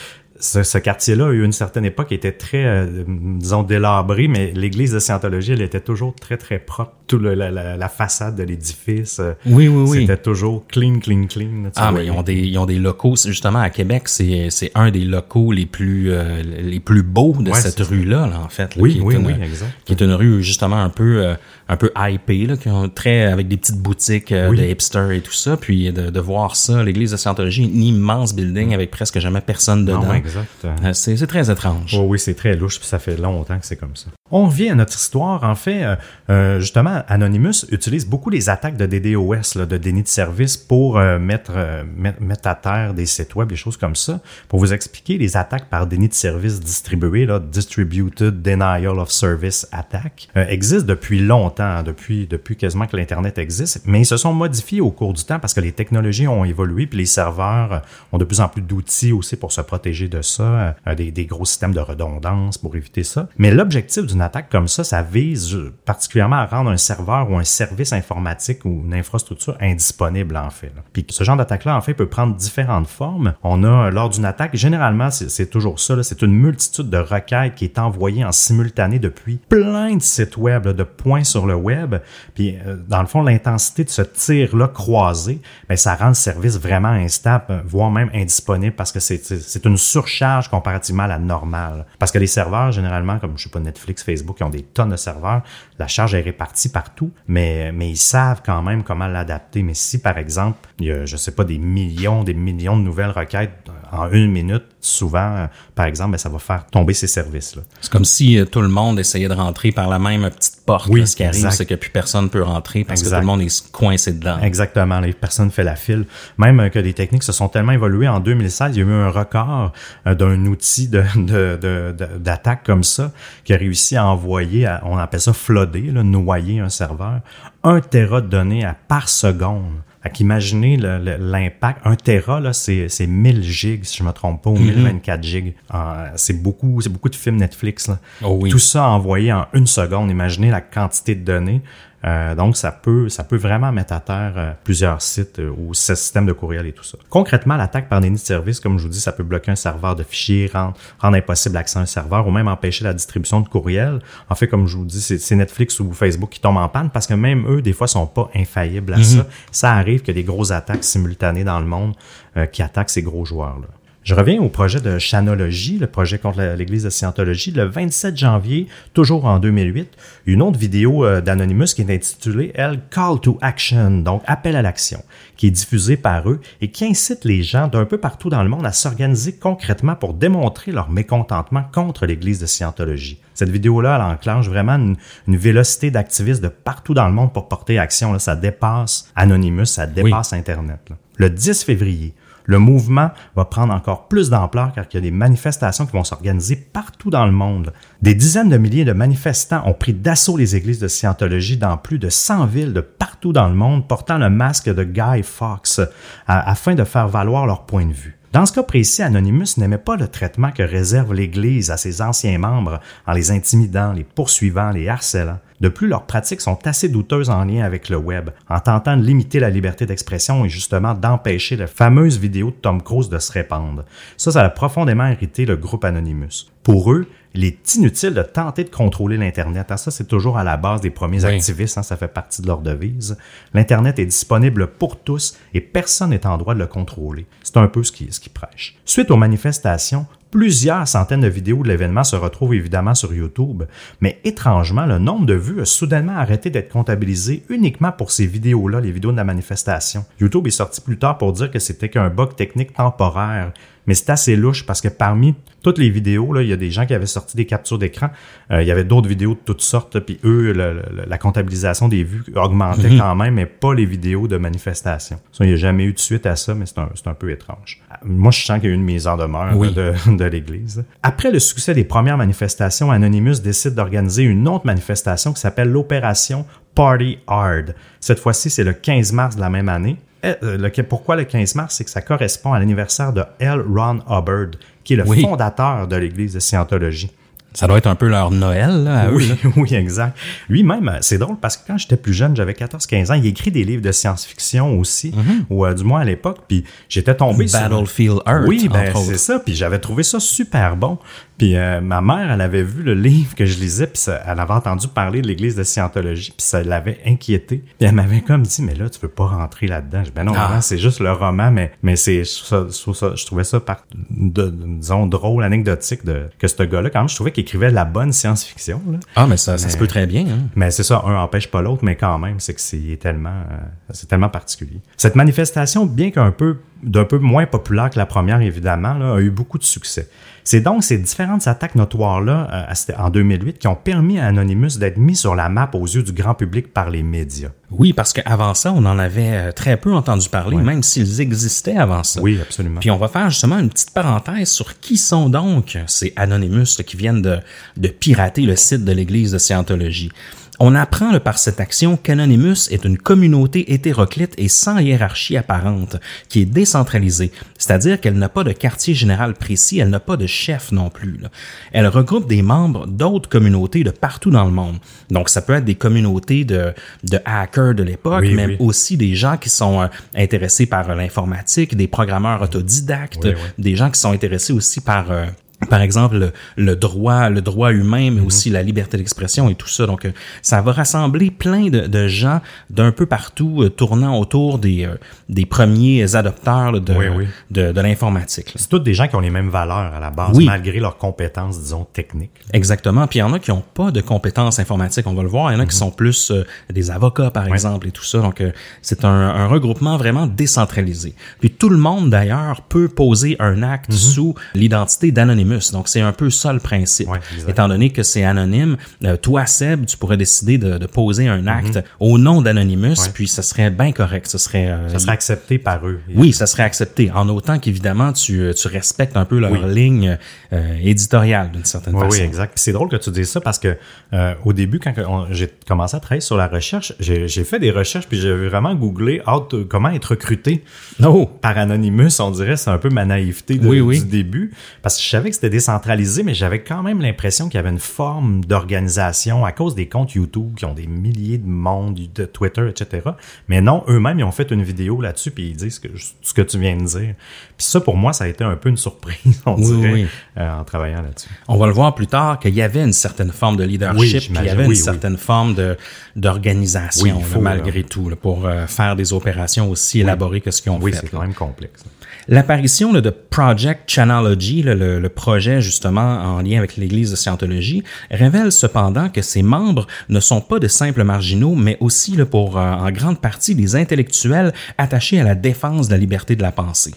ce, 0.45 0.79
quartier-là 0.79 1.31
eu 1.33 1.45
une 1.45 1.53
certaine 1.53 1.85
époque 1.85 2.13
était 2.13 2.33
très, 2.33 2.65
euh, 2.65 3.05
disons, 3.07 3.63
délabré, 3.63 4.29
mais 4.29 4.53
l'église 4.55 4.93
de 4.93 4.99
Scientologie, 4.99 5.53
elle 5.53 5.63
était 5.63 5.81
toujours 5.81 6.15
très, 6.15 6.37
très 6.37 6.59
propre. 6.59 6.93
Tout 7.07 7.19
le, 7.19 7.35
la, 7.35 7.51
la, 7.51 7.77
la 7.77 7.89
façade 7.91 8.35
de 8.37 8.43
l'édifice, 8.45 9.19
euh, 9.21 9.35
Oui, 9.45 9.69
oui, 9.69 9.85
oui. 9.91 10.01
c'était 10.01 10.17
toujours 10.17 10.67
clean, 10.67 11.01
clean, 11.01 11.27
clean. 11.27 11.71
Ah, 11.77 11.93
mais 11.93 12.07
ils 12.07 12.11
ont 12.11 12.23
des, 12.23 12.35
ils 12.35 12.57
ont 12.57 12.65
des 12.65 12.79
locaux. 12.79 13.15
Justement, 13.17 13.59
à 13.61 13.69
Québec, 13.69 14.05
c'est, 14.09 14.49
c'est 14.49 14.71
un 14.75 14.91
des 14.91 15.05
locaux 15.05 15.53
les 15.53 15.67
plus, 15.67 16.11
euh, 16.11 16.43
les 16.43 16.81
plus 16.81 17.03
beaux 17.03 17.35
de 17.39 17.51
Ouais, 17.51 17.61
cette 17.61 17.81
rue-là, 17.81 18.27
là, 18.27 18.41
en 18.43 18.49
fait. 18.49 18.75
là, 18.75 18.83
Oui, 18.83 18.93
qui 18.95 18.99
est 18.99 19.03
oui, 19.03 19.15
une- 19.17 19.27
oui, 19.27 19.33
exact. 19.43 19.71
Qui 19.85 19.93
est 19.93 20.01
une 20.01 20.15
rue, 20.15 20.43
justement, 20.43 20.83
un 20.83 20.89
peu, 20.89 21.23
euh, 21.27 21.35
un 21.69 21.77
peu 21.77 21.91
hypée, 21.95 22.47
là, 22.47 22.57
qui 22.57 22.71
ont 22.71 22.89
très, 22.89 23.25
avec 23.25 23.49
des 23.49 23.59
petites 23.59 23.79
boutiques 23.83 24.33
euh, 24.33 24.49
Oui. 24.49 24.57
de 24.57 24.65
hipsters 24.65 25.11
et 25.11 25.21
tout 25.21 25.33
ça. 25.33 25.59
Puis 25.59 25.93
de, 25.93 26.09
de 26.09 26.21
voir 26.21 26.57
ça, 26.57 26.83
l'église 26.83 27.11
de 27.11 27.19
Scientologie, 27.19 27.65
un 27.65 27.81
immense 27.81 28.35
building 28.35 28.73
avec 28.73 28.91
presque 28.91 29.19
jamais 29.19 29.43
personne 29.43 29.85
dedans. 29.85 30.05
Non, 30.07 30.15
exact. 30.15 30.49
C'est, 30.95 31.19
c'est 31.19 31.27
très 31.27 31.51
étrange. 31.51 31.95
Oh 31.99 32.07
oui, 32.09 32.19
c'est 32.19 32.35
très 32.35 32.57
louche, 32.57 32.79
puis 32.79 32.89
ça 32.89 32.99
fait 32.99 33.19
longtemps 33.19 33.59
que 33.59 33.67
c'est 33.67 33.77
comme 33.77 33.95
ça. 33.95 34.07
On 34.31 34.47
revient 34.47 34.71
à 34.71 34.75
notre 34.75 34.95
histoire. 34.97 35.45
En 35.45 35.55
fait, 35.55 35.85
euh, 36.31 36.61
Anonymous 37.09 37.67
utilise 37.71 38.07
beaucoup 38.07 38.31
les 38.31 38.49
attaques 38.49 38.77
de 38.77 38.87
DDoS, 38.87 39.67
de 39.67 39.77
déni 39.77 40.03
de 40.03 40.09
service, 40.09 40.57
pour 40.57 40.99
euh, 40.99 41.19
mettre, 41.19 41.53
euh, 41.57 41.83
mettre, 41.97 42.49
à 42.49 42.55
terre 42.55 42.95
des 42.95 43.07
sites 43.07 43.35
web, 43.35 43.49
des 43.49 43.57
choses 43.57 43.77
comme 43.77 43.97
ça. 43.97 44.21
Pour 44.49 44.59
vous 44.59 44.73
expliquer, 44.73 45.19
les 45.19 45.37
attaques 45.37 45.69
par 45.69 45.87
déni 45.87 46.09
de 46.09 46.15
service 46.15 46.61
distribué, 46.61 47.27
là, 47.27 47.39
Distributed 47.39 48.43
Denial 48.43 48.99
of 48.99 49.11
Service 49.11 49.67
Attack, 49.73 50.29
euh, 50.37 50.45
existent 50.49 50.87
depuis 50.87 51.21
longtemps, 51.21 51.65
hein, 51.65 51.83
depuis, 51.83 52.27
depuis 52.27 52.57
quasiment 52.57 52.87
que 52.87 52.97
l'Internet 52.97 53.39
existe, 53.39 53.83
mais 53.87 54.01
ils 54.01 54.07
se 54.07 54.17
sont 54.17 54.33
modifiés 54.33 54.81
au 54.81 54.91
cours 54.91 55.13
du 55.13 55.25
temps 55.25 55.39
parce 55.39 55.55
que 55.55 55.61
les 55.61 55.73
technologies 55.73 56.29
ont 56.29 56.45
évolué, 56.45 56.87
puis 56.87 56.99
les 56.99 57.07
serveurs 57.07 57.73
euh, 57.73 57.79
ont 58.13 58.19
de 58.19 58.25
plus 58.25 58.41
en 58.41 58.49
plus 58.49 58.63
d'outils 58.63 59.13
aussi 59.13 59.37
pour 59.37 59.53
se 59.53 59.61
protéger 59.61 60.09
de 60.09 60.23
ça, 60.23 60.77
euh, 60.87 60.95
des, 60.95 61.11
des 61.11 61.27
gros 61.27 61.45
systèmes 61.45 61.73
de 61.73 61.81
redondance 61.81 62.59
pour 62.59 62.75
éviter 62.77 63.05
ça. 63.05 63.29
Mais 63.39 63.51
l'objectif 63.51 64.07
d'une 64.07 64.23
attaque 64.23 64.51
comme 64.51 64.69
ça, 64.69 64.85
ça 64.85 65.03
vise 65.03 65.57
particulièrement 65.85 66.37
à 66.37 66.47
rendre 66.47 66.71
un 66.71 66.77
serveur 66.85 67.31
ou 67.31 67.37
un 67.37 67.45
service 67.45 67.93
informatique 67.93 68.65
ou 68.65 68.83
une 68.85 68.95
infrastructure 68.95 69.57
indisponible 69.61 70.37
en 70.37 70.51
fait. 70.51 70.73
Puis 70.93 71.07
ce 71.11 71.25
genre 71.25 71.37
d'attaque-là, 71.37 71.77
en 71.77 71.81
fait, 71.81 71.95
peut 71.95 72.09
prendre 72.09 72.35
différentes 72.35 72.87
formes. 72.87 73.35
On 73.43 73.65
a, 73.65 73.91
lors 73.91 74.11
d'une 74.11 74.25
attaque, 74.25 74.55
généralement, 74.55 75.11
c'est 75.11 75.51
toujours 75.51 75.81
ça, 75.81 76.03
c'est 76.03 76.23
une 76.23 76.35
multitude 76.35 76.91
de 76.91 76.99
requêtes 76.99 77.55
qui 77.55 77.65
est 77.65 77.79
envoyée 77.79 78.25
en 78.25 78.33
simultané 78.33 78.99
depuis 78.99 79.39
plein 79.49 79.97
de 79.97 80.03
sites 80.03 80.37
web, 80.37 80.69
de 80.69 80.83
points 80.83 81.25
sur 81.25 81.47
le 81.47 81.55
web. 81.55 81.97
Puis, 82.35 82.57
euh, 82.67 82.77
dans 82.89 83.01
le 83.01 83.07
fond, 83.07 83.23
l'intensité 83.23 83.85
de 83.85 83.91
ce 83.91 84.03
tir-là 84.03 84.69
croisé, 84.69 85.41
ben, 85.69 85.77
ça 85.77 85.95
rend 85.95 86.09
le 86.09 86.15
service 86.15 86.59
vraiment 86.59 86.89
instable, 86.89 87.45
euh, 87.51 87.61
voire 87.65 87.91
même 87.91 88.11
indisponible 88.15 88.75
parce 88.77 88.93
que 88.93 89.01
c'est 89.01 89.65
une 89.65 89.77
surcharge 89.77 90.49
comparativement 90.49 91.05
à 91.05 91.09
la 91.09 91.19
normale. 91.19 91.87
Parce 91.99 92.13
que 92.13 92.19
les 92.19 92.27
serveurs, 92.27 92.73
généralement, 92.73 93.19
comme 93.19 93.37
je 93.37 93.45
sais 93.45 93.51
pas, 93.51 93.61
Netflix, 93.61 94.03
Facebook, 94.03 94.37
ils 94.41 94.45
ont 94.45 94.51
des 94.51 94.63
tonnes 94.63 94.91
de 94.91 94.97
serveurs, 94.97 95.43
la 95.79 95.89
charge 95.89 96.15
est 96.15 96.21
répartie 96.21 96.69
partout, 96.75 97.13
mais, 97.29 97.71
mais 97.71 97.89
ils 97.89 97.97
savent 97.97 98.43
quand 98.45 98.61
même 98.61 98.83
comment 98.83 99.07
l'adapter. 99.07 99.63
Mais 99.63 99.75
si, 99.75 100.03
par 100.03 100.19
exemple, 100.19 100.69
il 100.81 100.87
y 100.87 100.91
a, 100.91 101.07
je 101.07 101.17
sais 101.17 101.31
pas, 101.31 101.45
des 101.45 101.59
millions, 101.59 102.25
des 102.25 102.35
millions 102.35 102.77
de 102.77 102.83
nouvelles 102.83 103.13
requêtes 103.13 103.71
en 103.93 104.11
une 104.11 104.33
minute, 104.33 104.65
souvent, 104.81 105.49
par 105.75 105.87
exemple, 105.87 106.13
ben, 106.13 106.19
ça 106.19 106.29
va 106.29 106.39
faire 106.39 106.67
tomber 106.67 106.95
ces 106.95 107.07
services-là. 107.09 107.63
C'est 107.81 107.91
comme 107.91 108.05
si 108.05 108.39
euh, 108.39 108.45
tout 108.45 108.61
le 108.61 108.69
monde 108.69 108.99
essayait 109.01 109.29
de 109.29 109.35
rentrer 109.35 109.73
par 109.73 109.89
la 109.89 109.99
même 109.99 110.29
petite 110.31 110.65
porte. 110.65 110.87
Oui, 110.89 111.01
là, 111.01 111.07
ce 111.07 111.17
qui 111.17 111.25
arrive, 111.25 111.43
c'est 111.51 111.67
que 111.67 111.75
plus 111.75 111.91
personne 111.91 112.31
peut 112.31 112.43
rentrer 112.43 112.85
parce 112.85 113.01
que 113.03 113.09
tout 113.09 113.21
le 113.21 113.27
monde 113.27 113.41
est 113.43 113.71
coincé 113.73 114.13
dedans. 114.13 114.39
Exactement, 114.41 115.01
les 115.01 115.13
personnes 115.13 115.51
fait 115.51 115.65
la 115.65 115.75
file. 115.77 116.07
Même 116.39 116.61
euh, 116.61 116.69
que 116.69 116.79
des 116.79 116.93
techniques 116.95 117.25
se 117.25 117.33
sont 117.33 117.49
tellement 117.49 117.73
évoluées. 117.73 118.09
En 118.09 118.21
2016, 118.21 118.77
il 118.77 118.79
y 118.79 118.83
a 118.83 118.87
eu 118.87 118.93
un 118.93 119.11
record 119.11 119.73
euh, 120.07 120.15
d'un 120.15 120.47
outil 120.47 120.89
de, 120.89 121.03
de, 121.17 121.57
de- 121.61 121.95
de- 121.99 122.19
d'attaque 122.19 122.63
comme 122.65 122.85
ça 122.85 123.11
qui 123.45 123.53
a 123.53 123.57
réussi 123.57 123.97
à 123.97 124.07
envoyer, 124.07 124.67
à- 124.67 124.81
on 124.85 124.97
appelle 124.97 125.21
ça 125.21 125.33
flooder, 125.33 125.91
là, 125.93 126.03
noyer 126.05 126.61
un 126.61 126.69
serveur, 126.69 127.21
un 127.65 127.81
téra 127.81 128.21
de 128.21 128.29
données 128.29 128.65
à 128.65 128.75
par 128.89 129.09
seconde. 129.09 129.73
Fait 130.05 130.11
qu'imaginez 130.11 130.77
l'impact. 130.77 131.81
Un 131.85 131.97
téra, 131.97 132.39
là, 132.39 132.53
c'est, 132.53 132.91
c'est 132.91 133.07
1000 133.07 133.43
gigs, 133.43 133.85
si 133.85 133.97
je 133.97 134.05
me 134.05 134.13
trompe 134.13 134.43
pas, 134.43 134.51
ou 134.51 134.59
1024 134.59 135.23
gigs. 135.23 135.55
Euh, 135.75 136.11
c'est 136.17 136.43
beaucoup, 136.43 136.79
c'est 136.83 136.91
beaucoup 136.91 137.09
de 137.09 137.17
films 137.17 137.37
Netflix, 137.37 137.89
là. 137.89 137.99
Oh 138.23 138.39
oui. 138.41 138.51
Tout 138.51 138.59
ça 138.59 138.87
envoyé 138.91 139.33
en 139.33 139.47
une 139.55 139.67
seconde. 139.67 140.11
Imaginez 140.11 140.51
la 140.51 140.61
quantité 140.61 141.15
de 141.15 141.25
données. 141.25 141.63
Euh, 142.05 142.35
donc, 142.35 142.57
ça 142.57 142.71
peut, 142.71 143.09
ça 143.09 143.25
peut 143.25 143.37
vraiment 143.37 143.73
mettre 143.73 143.95
à 143.95 144.01
terre 144.01 144.35
euh, 144.37 144.53
plusieurs 144.63 145.01
sites 145.01 145.39
euh, 145.39 145.51
ou 145.57 145.73
ce 145.73 145.95
système 145.95 146.27
de 146.27 146.33
courriel 146.33 146.67
et 146.67 146.73
tout 146.73 146.85
ça. 146.85 146.99
Concrètement, 147.09 147.57
l'attaque 147.57 147.89
par 147.89 148.01
déni 148.01 148.17
de 148.17 148.21
service, 148.21 148.61
comme 148.61 148.79
je 148.79 148.85
vous 148.85 148.91
dis, 148.91 149.01
ça 149.01 149.13
peut 149.13 149.23
bloquer 149.23 149.53
un 149.53 149.57
serveur 149.57 149.97
de 149.97 150.03
fichiers, 150.03 150.51
rendre, 150.53 150.75
rendre 150.99 151.17
impossible 151.17 151.55
l'accès 151.55 151.79
à 151.79 151.83
un 151.83 151.87
serveur 151.87 152.27
ou 152.27 152.31
même 152.31 152.49
empêcher 152.49 152.85
la 152.85 152.93
distribution 152.93 153.41
de 153.41 153.49
courriel. 153.49 154.01
En 154.29 154.35
fait, 154.35 154.49
comme 154.49 154.67
je 154.67 154.77
vous 154.77 154.85
dis, 154.85 155.01
c'est 155.01 155.37
Netflix 155.37 155.81
ou 155.81 155.93
Facebook 155.93 156.31
qui 156.31 156.41
tombent 156.41 156.59
en 156.59 156.69
panne 156.69 156.91
parce 156.91 157.07
que 157.07 157.15
même 157.15 157.47
eux, 157.49 157.63
des 157.63 157.73
fois, 157.73 157.87
sont 157.87 158.07
pas 158.07 158.31
infaillibles 158.35 158.93
à 158.93 159.03
ça. 159.03 159.27
Ça 159.51 159.73
arrive 159.73 160.03
que 160.03 160.13
des 160.13 160.25
grosses 160.25 160.51
attaques 160.51 160.85
simultanées 160.85 161.45
dans 161.45 161.61
le 161.61 161.67
monde 161.67 161.95
euh, 162.37 162.47
qui 162.47 162.63
attaquent 162.63 162.91
ces 162.91 163.03
gros 163.03 163.25
joueurs-là. 163.25 163.69
Je 164.05 164.15
reviens 164.15 164.39
au 164.43 164.51
projet 164.51 164.83
de 164.83 164.99
Chanologie, 164.99 165.79
le 165.79 165.87
projet 165.87 166.19
contre 166.19 166.43
l'Église 166.43 166.83
de 166.83 166.91
Scientologie. 166.91 167.53
Le 167.53 167.65
27 167.65 168.15
janvier, 168.15 168.67
toujours 168.93 169.25
en 169.25 169.39
2008, 169.39 169.89
une 170.27 170.43
autre 170.43 170.59
vidéo 170.59 171.07
euh, 171.07 171.23
d'Anonymous 171.23 171.73
qui 171.75 171.81
est 171.81 171.91
intitulée, 171.91 172.53
elle, 172.55 172.81
Call 172.91 173.19
to 173.23 173.39
Action, 173.41 174.03
donc 174.03 174.23
appel 174.27 174.57
à 174.57 174.63
l'action, 174.63 175.03
qui 175.39 175.47
est 175.47 175.51
diffusée 175.51 175.97
par 175.97 176.29
eux 176.29 176.43
et 176.61 176.69
qui 176.69 176.85
incite 176.85 177.25
les 177.25 177.43
gens 177.43 177.67
d'un 177.67 177.87
peu 177.87 177.97
partout 177.97 178.29
dans 178.29 178.43
le 178.43 178.51
monde 178.51 178.67
à 178.67 178.73
s'organiser 178.73 179.37
concrètement 179.37 179.97
pour 179.97 180.13
démontrer 180.13 180.71
leur 180.71 180.91
mécontentement 180.91 181.65
contre 181.73 182.05
l'Église 182.05 182.41
de 182.41 182.47
Scientologie. 182.47 183.19
Cette 183.33 183.49
vidéo-là, 183.49 183.97
elle 183.97 184.15
enclenche 184.15 184.51
vraiment 184.51 184.75
une, 184.75 184.97
une 185.29 185.39
vélocité 185.39 185.91
d'activistes 185.91 186.43
de 186.43 186.49
partout 186.49 186.93
dans 186.93 187.09
le 187.09 187.15
monde 187.15 187.33
pour 187.33 187.49
porter 187.49 187.79
action. 187.79 188.13
Là. 188.13 188.19
Ça 188.19 188.37
dépasse 188.37 189.11
Anonymous, 189.17 189.65
ça 189.65 189.87
dépasse 189.87 190.35
Internet. 190.35 190.81
là. 190.91 190.97
Le 191.17 191.31
10 191.31 191.65
février, 191.65 192.13
le 192.45 192.59
mouvement 192.59 193.11
va 193.37 193.45
prendre 193.45 193.75
encore 193.75 194.09
plus 194.09 194.31
d'ampleur 194.31 194.73
car 194.75 194.85
il 194.91 194.95
y 194.95 194.99
a 194.99 195.01
des 195.01 195.11
manifestations 195.11 195.87
qui 195.87 195.93
vont 195.93 196.05
s'organiser 196.05 196.57
partout 196.57 197.11
dans 197.11 197.27
le 197.27 197.33
monde. 197.33 197.73
Des 198.03 198.15
dizaines 198.15 198.49
de 198.49 198.59
milliers 198.59 198.85
de 198.85 198.93
manifestants 198.93 199.63
ont 199.67 199.75
pris 199.75 199.95
d'assaut 199.95 200.37
les 200.37 200.57
églises 200.57 200.79
de 200.79 200.89
Scientologie 200.89 201.57
dans 201.57 201.77
plus 201.77 201.99
de 201.99 202.09
100 202.09 202.47
villes 202.47 202.73
de 202.73 202.81
partout 202.81 203.33
dans 203.33 203.49
le 203.49 203.55
monde 203.55 203.89
portant 203.89 204.19
le 204.19 204.31
masque 204.31 204.73
de 204.73 204.85
Guy 204.85 205.23
Fawkes 205.23 205.81
afin 206.27 206.75
de 206.75 206.85
faire 206.85 207.09
valoir 207.09 207.47
leur 207.47 207.65
point 207.67 207.87
de 207.87 207.93
vue. 207.93 208.19
Dans 208.35 208.47
ce 208.47 208.53
cas 208.53 208.65
précis, 208.65 209.01
Anonymous 209.01 209.59
n'aimait 209.59 209.79
pas 209.79 209.95
le 209.95 210.09
traitement 210.09 210.51
que 210.51 210.65
réserve 210.65 211.15
l'Église 211.15 211.71
à 211.71 211.77
ses 211.77 212.03
anciens 212.03 212.37
membres 212.37 212.81
en 213.07 213.13
les 213.13 213.31
intimidant, 213.31 213.93
les 213.93 214.03
poursuivant, 214.03 214.71
les 214.71 214.89
harcelant. 214.89 215.39
De 215.65 215.71
plus, 215.71 215.89
leurs 215.89 216.05
pratiques 216.05 216.43
sont 216.43 216.59
assez 216.67 216.91
douteuses 216.91 217.31
en 217.31 217.43
lien 217.43 217.65
avec 217.65 217.89
le 217.89 217.97
web, 217.97 218.29
en 218.51 218.61
tentant 218.61 218.99
de 218.99 219.03
limiter 219.03 219.41
la 219.41 219.49
liberté 219.49 219.87
d'expression 219.87 220.45
et 220.45 220.51
justement 220.51 220.93
d'empêcher 220.93 221.57
la 221.57 221.67
fameuse 221.67 222.19
vidéo 222.19 222.51
de 222.51 222.57
Tom 222.57 222.83
Cruise 222.83 223.09
de 223.09 223.19
se 223.19 223.33
répandre. 223.33 223.87
Ça, 224.19 224.31
ça 224.31 224.43
a 224.43 224.51
profondément 224.51 225.07
irrité 225.07 225.47
le 225.47 225.57
groupe 225.57 225.87
Anonymous. 225.87 226.51
Pour 226.63 226.93
eux, 226.93 227.07
il 227.35 227.45
est 227.45 227.75
inutile 227.75 228.15
de 228.15 228.23
tenter 228.23 228.65
de 228.65 228.71
contrôler 228.71 229.17
l'Internet. 229.17 229.71
hein. 229.71 229.77
Ça, 229.77 229.91
c'est 229.91 230.07
toujours 230.07 230.39
à 230.39 230.45
la 230.45 230.57
base 230.57 230.81
des 230.81 230.91
premiers 230.91 231.25
Oui. 231.25 231.35
activistes, 231.35 231.77
hein, 231.79 231.83
ça 231.83 231.97
fait 231.97 232.09
partie 232.09 232.43
de 232.43 232.47
leur 232.47 232.61
devise. 232.61 233.17
L'Internet 233.53 233.99
est 233.99 234.07
disponible 234.07 234.69
pour 234.69 235.01
tous 235.01 235.37
et 235.53 235.61
personne 235.61 236.11
n'est 236.11 236.27
en 236.27 236.39
droit 236.39 236.55
de 236.55 236.61
le 236.61 236.67
contrôler. 236.67 237.27
C'est 237.43 237.57
un 237.57 237.67
peu 237.69 237.83
ce 237.83 237.93
qui, 237.93 238.09
ce 238.13 238.21
qui 238.21 238.29
prêche. 238.29 238.77
Suite 238.85 239.11
aux 239.11 239.17
manifestations, 239.17 240.07
plusieurs 240.31 240.87
centaines 240.89 241.21
de 241.21 241.29
vidéos 241.29 241.63
de 241.63 241.69
l'événement 241.69 242.03
se 242.05 242.17
retrouvent 242.17 242.55
évidemment 242.55 242.95
sur 242.95 243.15
YouTube, 243.15 243.63
mais 244.01 244.21
étrangement, 244.25 244.85
le 244.87 244.99
nombre 244.99 245.27
de 245.27 245.35
vues 245.35 245.61
a 245.61 245.65
soudainement 245.65 246.17
arrêté 246.17 246.51
d'être 246.51 246.71
comptabilisé 246.73 247.45
uniquement 247.49 247.93
pour 247.93 248.11
ces 248.11 248.27
vidéos-là, 248.27 248.81
les 248.81 248.91
vidéos 248.91 249.13
de 249.13 249.17
la 249.17 249.23
manifestation. 249.25 250.05
YouTube 250.21 250.47
est 250.49 250.51
sorti 250.51 250.81
plus 250.81 250.99
tard 250.99 251.19
pour 251.19 251.33
dire 251.33 251.51
que 251.51 251.59
c'était 251.61 251.89
qu'un 251.89 252.11
bug 252.11 252.35
technique 252.35 252.73
temporaire, 252.75 253.53
mais 253.87 253.95
c'est 253.95 254.11
assez 254.11 254.37
louche 254.37 254.65
parce 254.67 254.81
que 254.81 254.89
parmi 254.89 255.35
toutes 255.63 255.79
les 255.79 255.89
vidéos, 255.91 256.33
là, 256.33 256.43
il 256.43 256.49
y 256.49 256.53
a 256.53 256.57
des 256.57 256.71
gens 256.71 256.85
qui 256.85 256.93
avaient 256.95 257.07
sorti 257.07 257.37
des 257.37 257.47
captures 257.47 257.79
d'écran. 257.79 258.11
Euh, 258.51 258.61
il 258.63 258.69
y 258.69 258.71
avait 258.71 258.85
d'autres 258.85 259.09
vidéos 259.09 259.31
de 259.35 259.39
toutes 259.45 259.63
sortes, 259.63 259.99
puis 260.01 260.19
eux, 260.25 260.53
le- 260.53 260.75
le- 260.75 261.05
la 261.07 261.17
comptabilisation 261.19 261.89
des 261.89 262.05
vues 262.05 262.23
augmentait 262.37 262.97
quand 262.99 263.15
même, 263.15 263.35
mais 263.35 263.47
pas 263.47 263.73
les 263.75 263.87
vidéos 263.87 264.29
de 264.29 264.37
manifestation. 264.37 265.19
Ça, 265.33 265.45
il 265.45 265.49
n'y 265.49 265.55
a 265.55 265.57
jamais 265.57 265.85
eu 265.85 265.93
de 265.95 265.99
suite 265.99 266.27
à 266.27 266.37
ça, 266.37 266.55
mais 266.55 266.67
c'est 266.67 266.79
un, 266.79 266.91
c'est 266.95 267.09
un 267.09 267.15
peu 267.15 267.31
étrange. 267.31 267.81
Moi, 268.05 268.31
je 268.31 268.45
sens 268.45 268.59
qu'il 268.61 268.69
y 268.69 268.73
a 268.73 268.75
eu 268.75 268.77
une 268.79 268.85
mise 268.85 269.07
en 269.07 269.17
demeure 269.17 269.57
Oui. 269.57 269.73
de, 269.73 269.93
de 270.17 270.25
l'Église. 270.25 270.85
Après 271.03 271.31
le 271.31 271.39
succès 271.39 271.73
des 271.75 271.85
premières 271.85 272.19
manifestations, 272.19 272.91
Anonymous 272.91 273.41
décide 273.43 273.75
d'organiser 273.75 274.23
une 274.25 274.47
autre 274.49 274.67
manifestation 274.67 275.33
qui 275.33 275.41
s'appelle 275.41 275.71
l'opération 275.71 276.45
Party 276.75 277.19
Hard. 277.27 277.75
Cette 278.01 278.19
fois-ci, 278.19 278.51
c'est 278.51 278.65
le 278.65 278.73
15 278.73 279.13
mars 279.13 279.37
de 279.37 279.41
la 279.41 279.51
même 279.51 279.69
année. 279.69 279.97
Eh, 280.23 280.33
euh, 280.43 280.57
le- 280.57 280.83
pourquoi 280.83 281.17
le 281.17 281.25
15 281.25 281.55
mars? 281.55 281.75
C'est 281.77 281.85
que 281.85 281.91
ça 281.91 282.01
correspond 282.01 282.53
à 282.53 282.59
l'anniversaire 282.59 283.13
de 283.13 283.23
L. 283.39 283.63
Ron 283.69 284.01
Hubbard, 284.09 284.53
qui 284.83 284.95
est 284.95 284.97
le 284.97 285.07
Oui. 285.07 285.21
fondateur 285.23 285.87
de 285.87 285.97
l'Église 285.97 286.35
de 286.35 286.41
Scientologie. 286.41 287.13
Ça 287.55 287.67
doit 287.67 287.79
être 287.79 287.87
un 287.87 287.95
peu 287.95 288.09
leur 288.09 288.31
Noël, 288.31 288.85
là, 288.85 289.01
à 289.03 289.09
eux, 289.09 289.15
Oui, 289.15 289.29
là. 289.29 289.35
oui, 289.57 289.75
exact. 289.75 290.17
Lui-même, 290.49 290.89
euh, 290.89 290.99
c'est 291.01 291.19
drôle 291.19 291.37
parce 291.41 291.57
que 291.57 291.63
quand 291.67 291.79
j'étais 291.79 291.97
plus 291.97 292.13
jeune, 292.13 292.35
j'avais 292.37 292.53
14-15 292.53 293.11
ans, 293.13 293.15
il 293.15 293.27
écrit 293.27 293.51
des 293.51 293.65
livres 293.65 293.83
de 293.83 293.93
science-fiction 293.93 294.79
aussi, 294.79 295.13
ou 295.51 295.65
euh, 295.65 295.73
du 295.75 295.85
moins 295.85 296.01
à 296.01 296.05
l'époque, 296.05 296.39
puis 296.49 296.65
j'étais 296.89 297.15
tombé 297.15 297.47
sur... 297.47 297.61
Battlefield 297.61 298.19
Earth, 298.27 298.45
Oui, 298.49 298.69
ben, 298.73 298.93
c'est 298.95 299.19
ça, 299.19 299.39
puis 299.39 299.55
j'avais 299.55 299.79
trouvé 299.79 300.03
ça 300.03 300.19
super 300.21 300.77
bon. 300.77 300.99
Puis 301.37 301.57
euh, 301.57 301.81
ma 301.81 302.01
mère, 302.01 302.31
elle 302.31 302.41
avait 302.41 302.63
vu 302.63 302.83
le 302.85 302.95
livre 302.95 303.35
que 303.35 303.45
je 303.45 303.59
lisais, 303.59 303.89
puis 303.89 303.99
ça- 303.99 304.21
elle 304.25 304.39
avait 304.39 304.53
entendu 304.53 304.87
parler 304.87 305.21
de 305.21 305.27
l'église 305.27 305.57
de 305.57 305.65
Scientologie, 305.65 306.31
puis 306.37 306.47
ça 306.47 306.63
l'avait 306.63 306.99
inquiété. 307.07 307.65
Puis 307.79 307.89
elle 307.89 307.93
m'avait 307.95 308.21
comme 308.21 308.43
dit, 308.43 308.63
mais 308.63 308.75
là, 308.75 308.89
tu 308.89 309.01
veux 309.01 309.09
pas 309.09 309.27
rentrer 309.27 309.67
là-dedans. 309.67 310.01
Je 310.01 310.11
dis, 310.11 310.13
ben 310.15 310.23
non, 310.25 310.33
Ah. 310.37 310.53
non, 310.55 310.61
c'est 310.61 310.79
juste 310.79 311.01
le 311.01 311.11
roman, 311.13 311.51
mais, 311.51 311.73
mais 311.83 311.97
c'est, 311.97 312.23
je, 312.25 313.25
trouvais 313.27 313.43
ça, 313.45 313.59
par, 313.59 313.85
de, 314.11 314.49
disons, 314.79 315.07
drôle, 315.07 315.43
anecdotique, 315.43 316.05
de, 316.05 316.27
que 316.39 316.47
ce 316.47 316.63
gars-là, 316.63 316.91
quand 316.91 317.01
même, 317.01 317.09
je 317.09 317.15
trouvais 317.17 317.33
qu'il 317.33 317.44
écrivait 317.45 317.71
la 317.71 317.85
bonne 317.85 318.13
science-fiction. 318.13 318.81
Ah, 319.15 319.27
mais 319.27 319.37
ça, 319.37 319.57
ça 319.57 319.69
se 319.69 319.77
peut 319.77 319.87
très 319.87 320.07
bien. 320.07 320.27
Hein. 320.27 320.49
Mais 320.57 320.71
c'est 320.71 320.83
ça, 320.83 321.03
un 321.07 321.17
empêche 321.17 321.51
pas 321.51 321.63
l'autre, 321.63 321.85
mais 321.85 321.97
quand 321.97 322.19
même, 322.19 322.41
c'est 322.41 322.55
que 322.55 322.61
c'est 322.61 322.99
tellement, 323.01 323.31
euh, 323.51 323.57
c'est 323.91 324.09
tellement 324.09 324.29
particulier. 324.29 324.81
Cette 324.97 325.15
manifestation, 325.15 325.87
bien 325.87 326.11
qu'un 326.11 326.31
peu, 326.31 326.59
d'un 326.85 327.05
peu 327.05 327.19
moins 327.19 327.47
populaire 327.47 327.91
que 327.91 327.99
la 327.99 328.07
première, 328.07 328.41
évidemment, 328.41 328.95
là, 328.95 329.15
a 329.15 329.21
eu 329.21 329.31
beaucoup 329.31 329.59
de 329.59 329.65
succès. 329.65 330.09
C'est 330.47 330.61
donc 330.61 330.85
ces 330.85 330.99
différentes 330.99 331.47
attaques 331.47 331.75
notoires-là, 331.75 332.69
euh, 332.71 332.95
en 332.99 333.09
2008, 333.09 333.59
qui 333.59 333.67
ont 333.67 333.75
permis 333.75 334.19
à 334.19 334.27
Anonymous 334.27 334.79
d'être 334.79 334.99
mis 334.99 335.17
sur 335.17 335.35
la 335.35 335.49
map 335.49 335.71
aux 335.73 335.87
yeux 335.87 336.03
du 336.03 336.13
grand 336.13 336.35
public 336.35 336.73
par 336.73 336.91
les 336.91 337.03
médias. 337.03 337.49
Oui, 337.71 337.95
parce 337.95 338.13
qu'avant 338.13 338.53
ça, 338.53 338.73
on 338.73 338.85
en 338.85 338.99
avait 338.99 339.33
euh, 339.33 339.53
très 339.53 339.79
peu 339.79 339.95
entendu 339.95 340.29
parler, 340.29 340.59
même 340.59 340.83
s'ils 340.83 341.23
existaient 341.23 341.77
avant 341.77 342.05
ça. 342.05 342.21
Oui, 342.21 342.39
absolument. 342.41 342.81
Puis 342.81 342.91
on 342.91 342.99
va 342.99 343.09
faire 343.09 343.31
justement 343.31 343.59
une 343.59 343.71
petite 343.71 343.93
parenthèse 343.93 344.51
sur 344.51 344.79
qui 344.81 344.99
sont 344.99 345.31
donc 345.31 345.79
ces 345.87 346.13
Anonymous 346.17 346.77
là, 346.79 346.85
qui 346.85 346.97
viennent 346.99 347.23
de, 347.23 347.39
de 347.79 347.89
pirater 347.89 348.43
le 348.43 348.55
site 348.55 348.85
de 348.85 348.93
l'Église 348.93 349.33
de 349.33 349.39
Scientologie. 349.39 350.13
On 350.61 350.75
apprend 350.77 351.11
là, 351.11 351.19
par 351.19 351.39
cette 351.39 351.59
action 351.59 351.97
qu'Anonymous 351.97 352.69
est 352.71 352.85
une 352.85 352.97
communauté 352.97 353.73
hétéroclite 353.73 354.35
et 354.39 354.49
sans 354.49 354.79
hiérarchie 354.79 355.37
apparente, 355.37 355.97
qui 356.29 356.43
est 356.43 356.45
décentralisée, 356.45 357.33
c'est-à-dire 357.59 358.01
qu'elle 358.01 358.15
n'a 358.15 358.29
pas 358.29 358.45
de 358.45 358.53
quartier 358.53 358.95
général 358.95 359.35
précis, 359.35 359.81
elle 359.81 359.91
n'a 359.91 359.99
pas 360.01 360.17
de 360.17 360.27
chef 360.29 360.71
non 360.71 360.91
plus. 360.91 361.19
là. 361.21 361.29
Elle 361.73 361.89
regroupe 361.89 362.29
des 362.29 362.43
membres 362.43 362.87
d'autres 362.87 363.29
communautés 363.29 363.83
de 363.83 363.91
partout 363.91 364.31
dans 364.31 364.45
le 364.45 364.53
monde. 364.53 364.77
Donc 365.11 365.29
ça 365.29 365.43
peut 365.43 365.55
être 365.55 365.65
des 365.65 365.75
communautés 365.75 366.45
de, 366.45 366.73
de 367.03 367.19
hackers 367.25 367.75
de 367.75 367.83
l'époque, 367.83 368.23
Oui, 368.23 368.35
mais 368.35 368.47
oui. 368.47 368.57
aussi 368.61 368.97
des 368.97 369.15
gens 369.17 369.37
qui 369.37 369.51
sont 369.51 369.83
euh, 369.83 369.87
intéressés 370.15 370.67
par 370.67 370.89
euh, 370.89 370.95
l'informatique, 370.95 371.77
des 371.77 371.89
programmeurs 371.89 372.43
autodidactes, 372.43 373.25
Oui, 373.25 373.35
des 373.59 373.75
gens 373.75 373.91
qui 373.91 373.99
sont 373.99 374.13
intéressés 374.13 374.53
aussi 374.53 374.81
par 374.81 375.11
euh, 375.11 375.27
par 375.67 375.81
exemple 375.81 376.17
le, 376.19 376.33
le 376.57 376.77
droit 376.77 377.29
le 377.31 377.41
droit 377.41 377.73
humain 377.73 378.11
mais 378.11 378.21
Mhm. 378.21 378.27
aussi 378.27 378.51
la 378.51 378.63
liberté 378.63 378.97
d'expression 378.97 379.49
et 379.49 379.55
tout 379.55 379.69
ça 379.69 379.87
donc 379.87 380.05
euh, 380.05 380.13
ça 380.43 380.61
va 380.63 380.73
rassembler 380.73 381.31
plein 381.31 381.67
de, 381.69 381.87
de 381.87 382.07
gens 382.09 382.41
d'un 382.71 382.93
peu 382.93 383.07
partout 383.07 383.63
euh, 383.63 383.71
tournant 383.71 384.19
autour 384.19 384.59
des 384.59 384.85
euh, 384.85 384.95
des 385.29 385.47
premiers 385.47 386.15
adopteurs 386.17 386.73
là, 386.73 386.81
de, 386.81 386.95
Oui, 386.95 387.07
oui. 387.17 387.27
de 387.51 387.73
de 387.73 387.81
l'informatique. 387.81 388.53
C'est 388.57 388.69
toutes 388.69 388.85
des 388.85 388.95
gens 388.95 389.09
qui 389.09 389.17
ont 389.17 389.21
les 389.21 389.31
mêmes 389.31 389.49
valeurs 389.51 389.93
à 389.95 390.01
la 390.01 390.11
base, 390.11 390.37
Oui. 390.37 390.45
malgré 390.47 390.79
leurs 390.81 390.97
compétences, 390.99 391.61
disons, 391.61 391.87
techniques. 391.93 392.31
Exactement. 392.53 393.07
Puis 393.07 393.19
il 393.19 393.21
y 393.21 393.25
en 393.25 393.33
a 393.33 393.39
qui 393.39 393.51
ont 393.51 393.65
pas 393.75 393.91
de 393.91 394.01
compétences 394.01 394.59
informatiques, 394.59 395.07
on 395.07 395.15
va 395.15 395.23
le 395.23 395.29
voir. 395.29 395.51
Il 395.51 395.55
y 395.55 395.57
en 395.57 395.61
a 395.61 395.67
qui 395.67 395.77
sont 395.77 395.91
plus 395.91 396.31
euh, 396.31 396.45
des 396.73 396.91
avocats, 396.91 397.31
par 397.31 397.47
exemple, 397.49 397.89
et 397.89 397.91
tout 397.91 398.05
ça. 398.05 398.19
Donc, 398.19 398.41
euh, 398.41 398.53
c'est 398.83 399.05
un, 399.05 399.09
un 399.11 399.47
regroupement 399.47 399.97
vraiment 399.97 400.27
décentralisé. 400.27 401.15
Puis 401.41 401.51
tout 401.51 401.69
le 401.69 401.77
monde, 401.79 402.11
d'ailleurs, 402.11 402.61
peut 402.63 402.89
poser 402.89 403.37
un 403.41 403.63
acte 403.63 403.93
sous 403.93 404.35
l'identité 404.55 405.11
d'Anonymous. 405.11 405.54
Anonymous. 405.55 405.73
Donc, 405.73 405.89
c'est 405.89 406.01
un 406.01 406.13
peu 406.13 406.31
ça 406.31 406.53
le 406.53 406.59
principe. 406.61 407.09
Ouais. 407.09 407.19
Étant 407.49 407.69
donné 407.69 407.91
que 407.91 408.03
c'est 408.03 408.25
anonyme, 408.25 408.77
euh, 409.05 409.17
toi, 409.17 409.47
Seb, 409.47 409.87
tu 409.87 409.97
pourrais 409.97 410.17
décider 410.17 410.59
de, 410.59 410.79
de 410.79 410.87
poser 410.87 411.29
un 411.29 411.47
acte 411.47 411.77
Mhm. 411.77 411.83
au 412.01 412.19
nom 412.19 412.43
d'Anonymous, 412.43 413.09
puis 413.13 413.29
ça 413.29 413.43
serait 413.43 413.71
bien 413.71 413.93
correct. 413.93 414.27
Ce 414.27 414.39
serait, 414.39 414.69
euh, 414.69 414.89
Ça 414.89 414.99
serait 414.99 415.13
accepté 415.13 415.59
par 415.59 415.87
eux. 415.87 416.01
oui, 416.15 416.33
ça 416.33 416.47
serait 416.47 416.63
accepté, 416.63 417.11
en 417.11 417.29
autant 417.29 417.59
qu'évidemment, 417.59 418.13
tu, 418.13 418.41
euh, 418.41 418.53
tu 418.53 418.69
respectes 418.69 419.17
un 419.17 419.25
peu 419.25 419.39
leur 419.39 419.53
Oui. 419.53 419.61
ligne 419.75 420.19
euh, 420.53 420.77
éditoriale, 420.83 421.51
d'une 421.51 421.65
certaine 421.65 421.95
façon. 421.95 422.09
oui, 422.11 422.21
exact. 422.21 422.53
C'est 422.57 422.73
drôle 422.73 422.89
que 422.89 422.97
tu 422.97 423.11
dises 423.11 423.31
ça 423.31 423.41
parce 423.41 423.59
que 423.59 423.77
euh, 424.13 424.35
au 424.45 424.53
début, 424.53 424.79
quand 424.79 424.93
on- 425.09 425.27
j'ai 425.33 425.49
commencé 425.67 425.97
à 425.97 426.01
travailler 426.01 426.21
sur 426.21 426.37
la 426.37 426.47
recherche, 426.47 426.93
j'ai 427.01 427.29
fait 427.45 427.59
des 427.59 427.71
recherches 427.71 428.07
puis 428.07 428.19
j'ai 428.21 428.33
vraiment 428.49 428.75
googlé 428.75 429.21
how 429.27 429.41
to- 429.41 429.65
comment 429.65 429.91
être 429.91 430.11
recruté 430.11 430.63
Oh! 431.03 431.27
par 431.41 431.59
Anonymous. 431.59 432.21
On 432.21 432.31
dirait 432.31 432.57
c'est 432.57 432.71
un 432.71 432.79
peu 432.79 432.89
ma 432.89 433.05
naïveté 433.05 433.57
de- 433.59 433.67
Oui, 433.67 433.81
oui. 433.81 433.99
du 434.01 434.07
début 434.07 434.53
parce 434.83 434.97
que 434.97 435.03
je 435.03 435.09
savais 435.09 435.31
que 435.31 435.34
c'était 435.35 435.51
décentralisé, 435.51 436.23
mais 436.23 436.35
j'avais 436.35 436.63
quand 436.63 436.83
même 436.83 437.01
l'impression 437.01 437.49
qu'il 437.49 437.57
y 437.57 437.61
avait 437.61 437.71
une 437.71 437.79
forme 437.79 438.45
d'organisation 438.45 439.45
à 439.45 439.53
cause 439.53 439.75
des 439.75 439.89
comptes 439.89 440.13
YouTube 440.15 440.55
qui 440.57 440.65
ont 440.65 440.75
des 440.75 440.87
milliers 440.87 441.39
de 441.39 441.47
monde, 441.47 441.99
de 442.15 442.25
Twitter, 442.25 442.67
etc. 442.69 443.03
Mais 443.49 443.61
non, 443.61 443.85
eux-mêmes, 443.89 444.19
ils 444.19 444.25
ont 444.25 444.33
fait 444.33 444.51
une 444.51 444.63
vidéo 444.63 445.01
là-dessus 445.01 445.31
puis 445.31 445.49
ils 445.51 445.57
disent 445.57 445.79
que, 445.79 445.89
ce 446.23 446.33
que 446.35 446.43
tu 446.43 446.59
viens 446.59 446.77
de 446.77 446.85
dire. 446.85 447.15
Puis 447.57 447.67
ça, 447.67 447.81
pour 447.81 447.97
moi, 447.97 448.13
ça 448.13 448.25
a 448.25 448.29
été 448.29 448.45
un 448.45 448.57
peu 448.57 448.69
une 448.69 448.77
surprise, 448.77 449.43
on 449.47 449.55
Oui, 449.57 449.65
dirait, 449.65 449.93
oui. 449.93 450.07
euh, 450.39 450.59
en 450.61 450.65
travaillant 450.65 451.03
là-dessus. 451.03 451.29
On 451.49 451.57
va 451.57 451.67
le 451.67 451.73
voir 451.73 451.95
plus 451.95 452.07
tard 452.07 452.39
qu'il 452.39 452.55
y 452.55 452.63
avait 452.63 452.83
une 452.83 452.93
certaine 452.93 453.31
forme 453.33 453.57
de 453.57 453.65
Oui, 453.65 453.73
leadership, 453.73 454.21
puis 454.33 454.33
il 454.41 454.47
y 454.47 454.49
avait 454.49 454.59
Oui, 454.61 454.65
une 454.65 454.71
oui. 454.71 454.77
certaine 454.77 455.17
forme 455.17 455.55
de 455.55 455.77
d'organisation 456.17 457.05
Oui, 457.05 457.11
là, 457.35 457.41
malgré 457.41 457.83
là. 457.83 457.89
tout 457.89 458.09
là, 458.09 458.17
pour 458.17 458.47
euh, 458.47 458.67
faire 458.67 458.97
des 458.97 459.13
opérations 459.13 459.69
aussi 459.71 460.01
élaborées 460.01 460.41
que 460.41 460.51
ce 460.51 460.63
qu'ils 460.63 460.73
ont 460.73 460.79
Oui, 460.81 460.93
fait. 460.93 460.99
c'est 460.99 461.05
là. 461.05 461.09
quand 461.13 461.21
même 461.21 461.35
complexe. 461.35 461.85
L'apparition 462.27 462.93
de 462.93 463.11
Project 463.11 463.83
Channelology, 463.91 464.63
là, 464.63 464.75
le, 464.75 465.09
projet 465.11 465.61
justement 465.61 466.01
en 466.01 466.41
lien 466.41 466.57
avec 466.59 466.77
l'Église 466.77 467.11
de 467.11 467.17
Scientologie, 467.17 467.83
révèle 468.11 468.51
cependant 468.51 469.11
que 469.11 469.21
ses 469.21 469.43
membres 469.43 469.87
ne 470.09 470.21
sont 470.21 470.41
pas 470.41 470.59
de 470.59 470.67
simples 470.67 471.05
marginaux, 471.05 471.55
mais 471.55 471.77
aussi 471.81 472.17
pour 472.31 472.59
euh, 472.59 472.73
en 472.73 472.91
grande 472.91 473.21
partie 473.21 473.55
des 473.55 473.77
intellectuels 473.77 474.55
attachés 474.79 475.21
à 475.21 475.25
la 475.25 475.35
défense 475.35 475.89
de 475.89 475.93
la 475.93 475.99
liberté 475.99 476.35
de 476.35 476.43
la 476.43 476.53
pensée. 476.53 476.95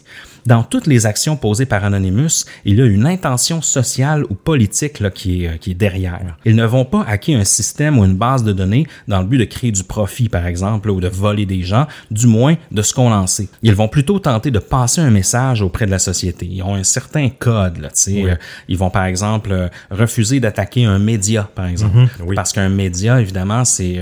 Dans 0.47 0.63
toutes 0.63 0.87
les 0.87 1.05
actions 1.05 1.35
posées 1.35 1.65
par 1.65 1.83
Anonymous, 1.83 2.45
il 2.63 2.77
y 2.77 2.81
a 2.81 2.85
une 2.85 3.05
intention 3.05 3.61
sociale 3.61 4.23
ou 4.29 4.33
politique 4.33 5.01
là, 5.01 5.11
qui, 5.11 5.43
est, 5.43 5.47
euh, 5.49 5.57
qui 5.57 5.71
est 5.71 5.73
derrière. 5.73 6.37
Ils 6.45 6.55
ne 6.55 6.65
vont 6.65 6.85
pas 6.85 7.03
hacker 7.05 7.37
un 7.37 7.43
système 7.43 7.99
ou 7.99 8.05
une 8.05 8.15
base 8.15 8.45
de 8.45 8.53
données 8.53 8.87
dans 9.09 9.19
le 9.19 9.25
but 9.25 9.39
de 9.39 9.43
créer 9.43 9.73
du 9.73 9.83
profit, 9.83 10.29
par 10.29 10.47
exemple, 10.47 10.89
ou 10.89 11.01
de 11.01 11.09
voler 11.09 11.45
des 11.45 11.63
gens, 11.63 11.85
du 12.11 12.27
moins 12.27 12.55
de 12.71 12.81
ce 12.81 12.93
qu'on 12.93 13.11
en 13.11 13.27
sait. 13.27 13.49
Ils 13.61 13.75
vont 13.75 13.89
plutôt 13.89 14.19
tenter 14.19 14.49
de 14.49 14.59
passer 14.59 15.01
un 15.01 15.09
message 15.09 15.61
auprès 15.61 15.85
de 15.85 15.91
la 15.91 15.99
société. 15.99 16.47
Ils 16.49 16.63
ont 16.63 16.75
un 16.75 16.83
certain 16.83 17.27
code. 17.27 17.79
Là, 17.79 17.89
sais. 17.91 18.23
Euh, 18.23 18.35
Ils 18.69 18.77
vont, 18.77 18.89
par 18.89 19.03
exemple, 19.03 19.51
euh, 19.51 19.67
refuser 19.91 20.39
d'attaquer 20.39 20.85
un 20.85 20.97
média, 20.97 21.49
par 21.55 21.65
exemple. 21.65 21.97
Mhm, 21.97 22.09
oui. 22.25 22.35
Parce 22.37 22.53
qu'un 22.53 22.69
média, 22.69 23.19
évidemment, 23.19 23.65
c'est 23.65 23.97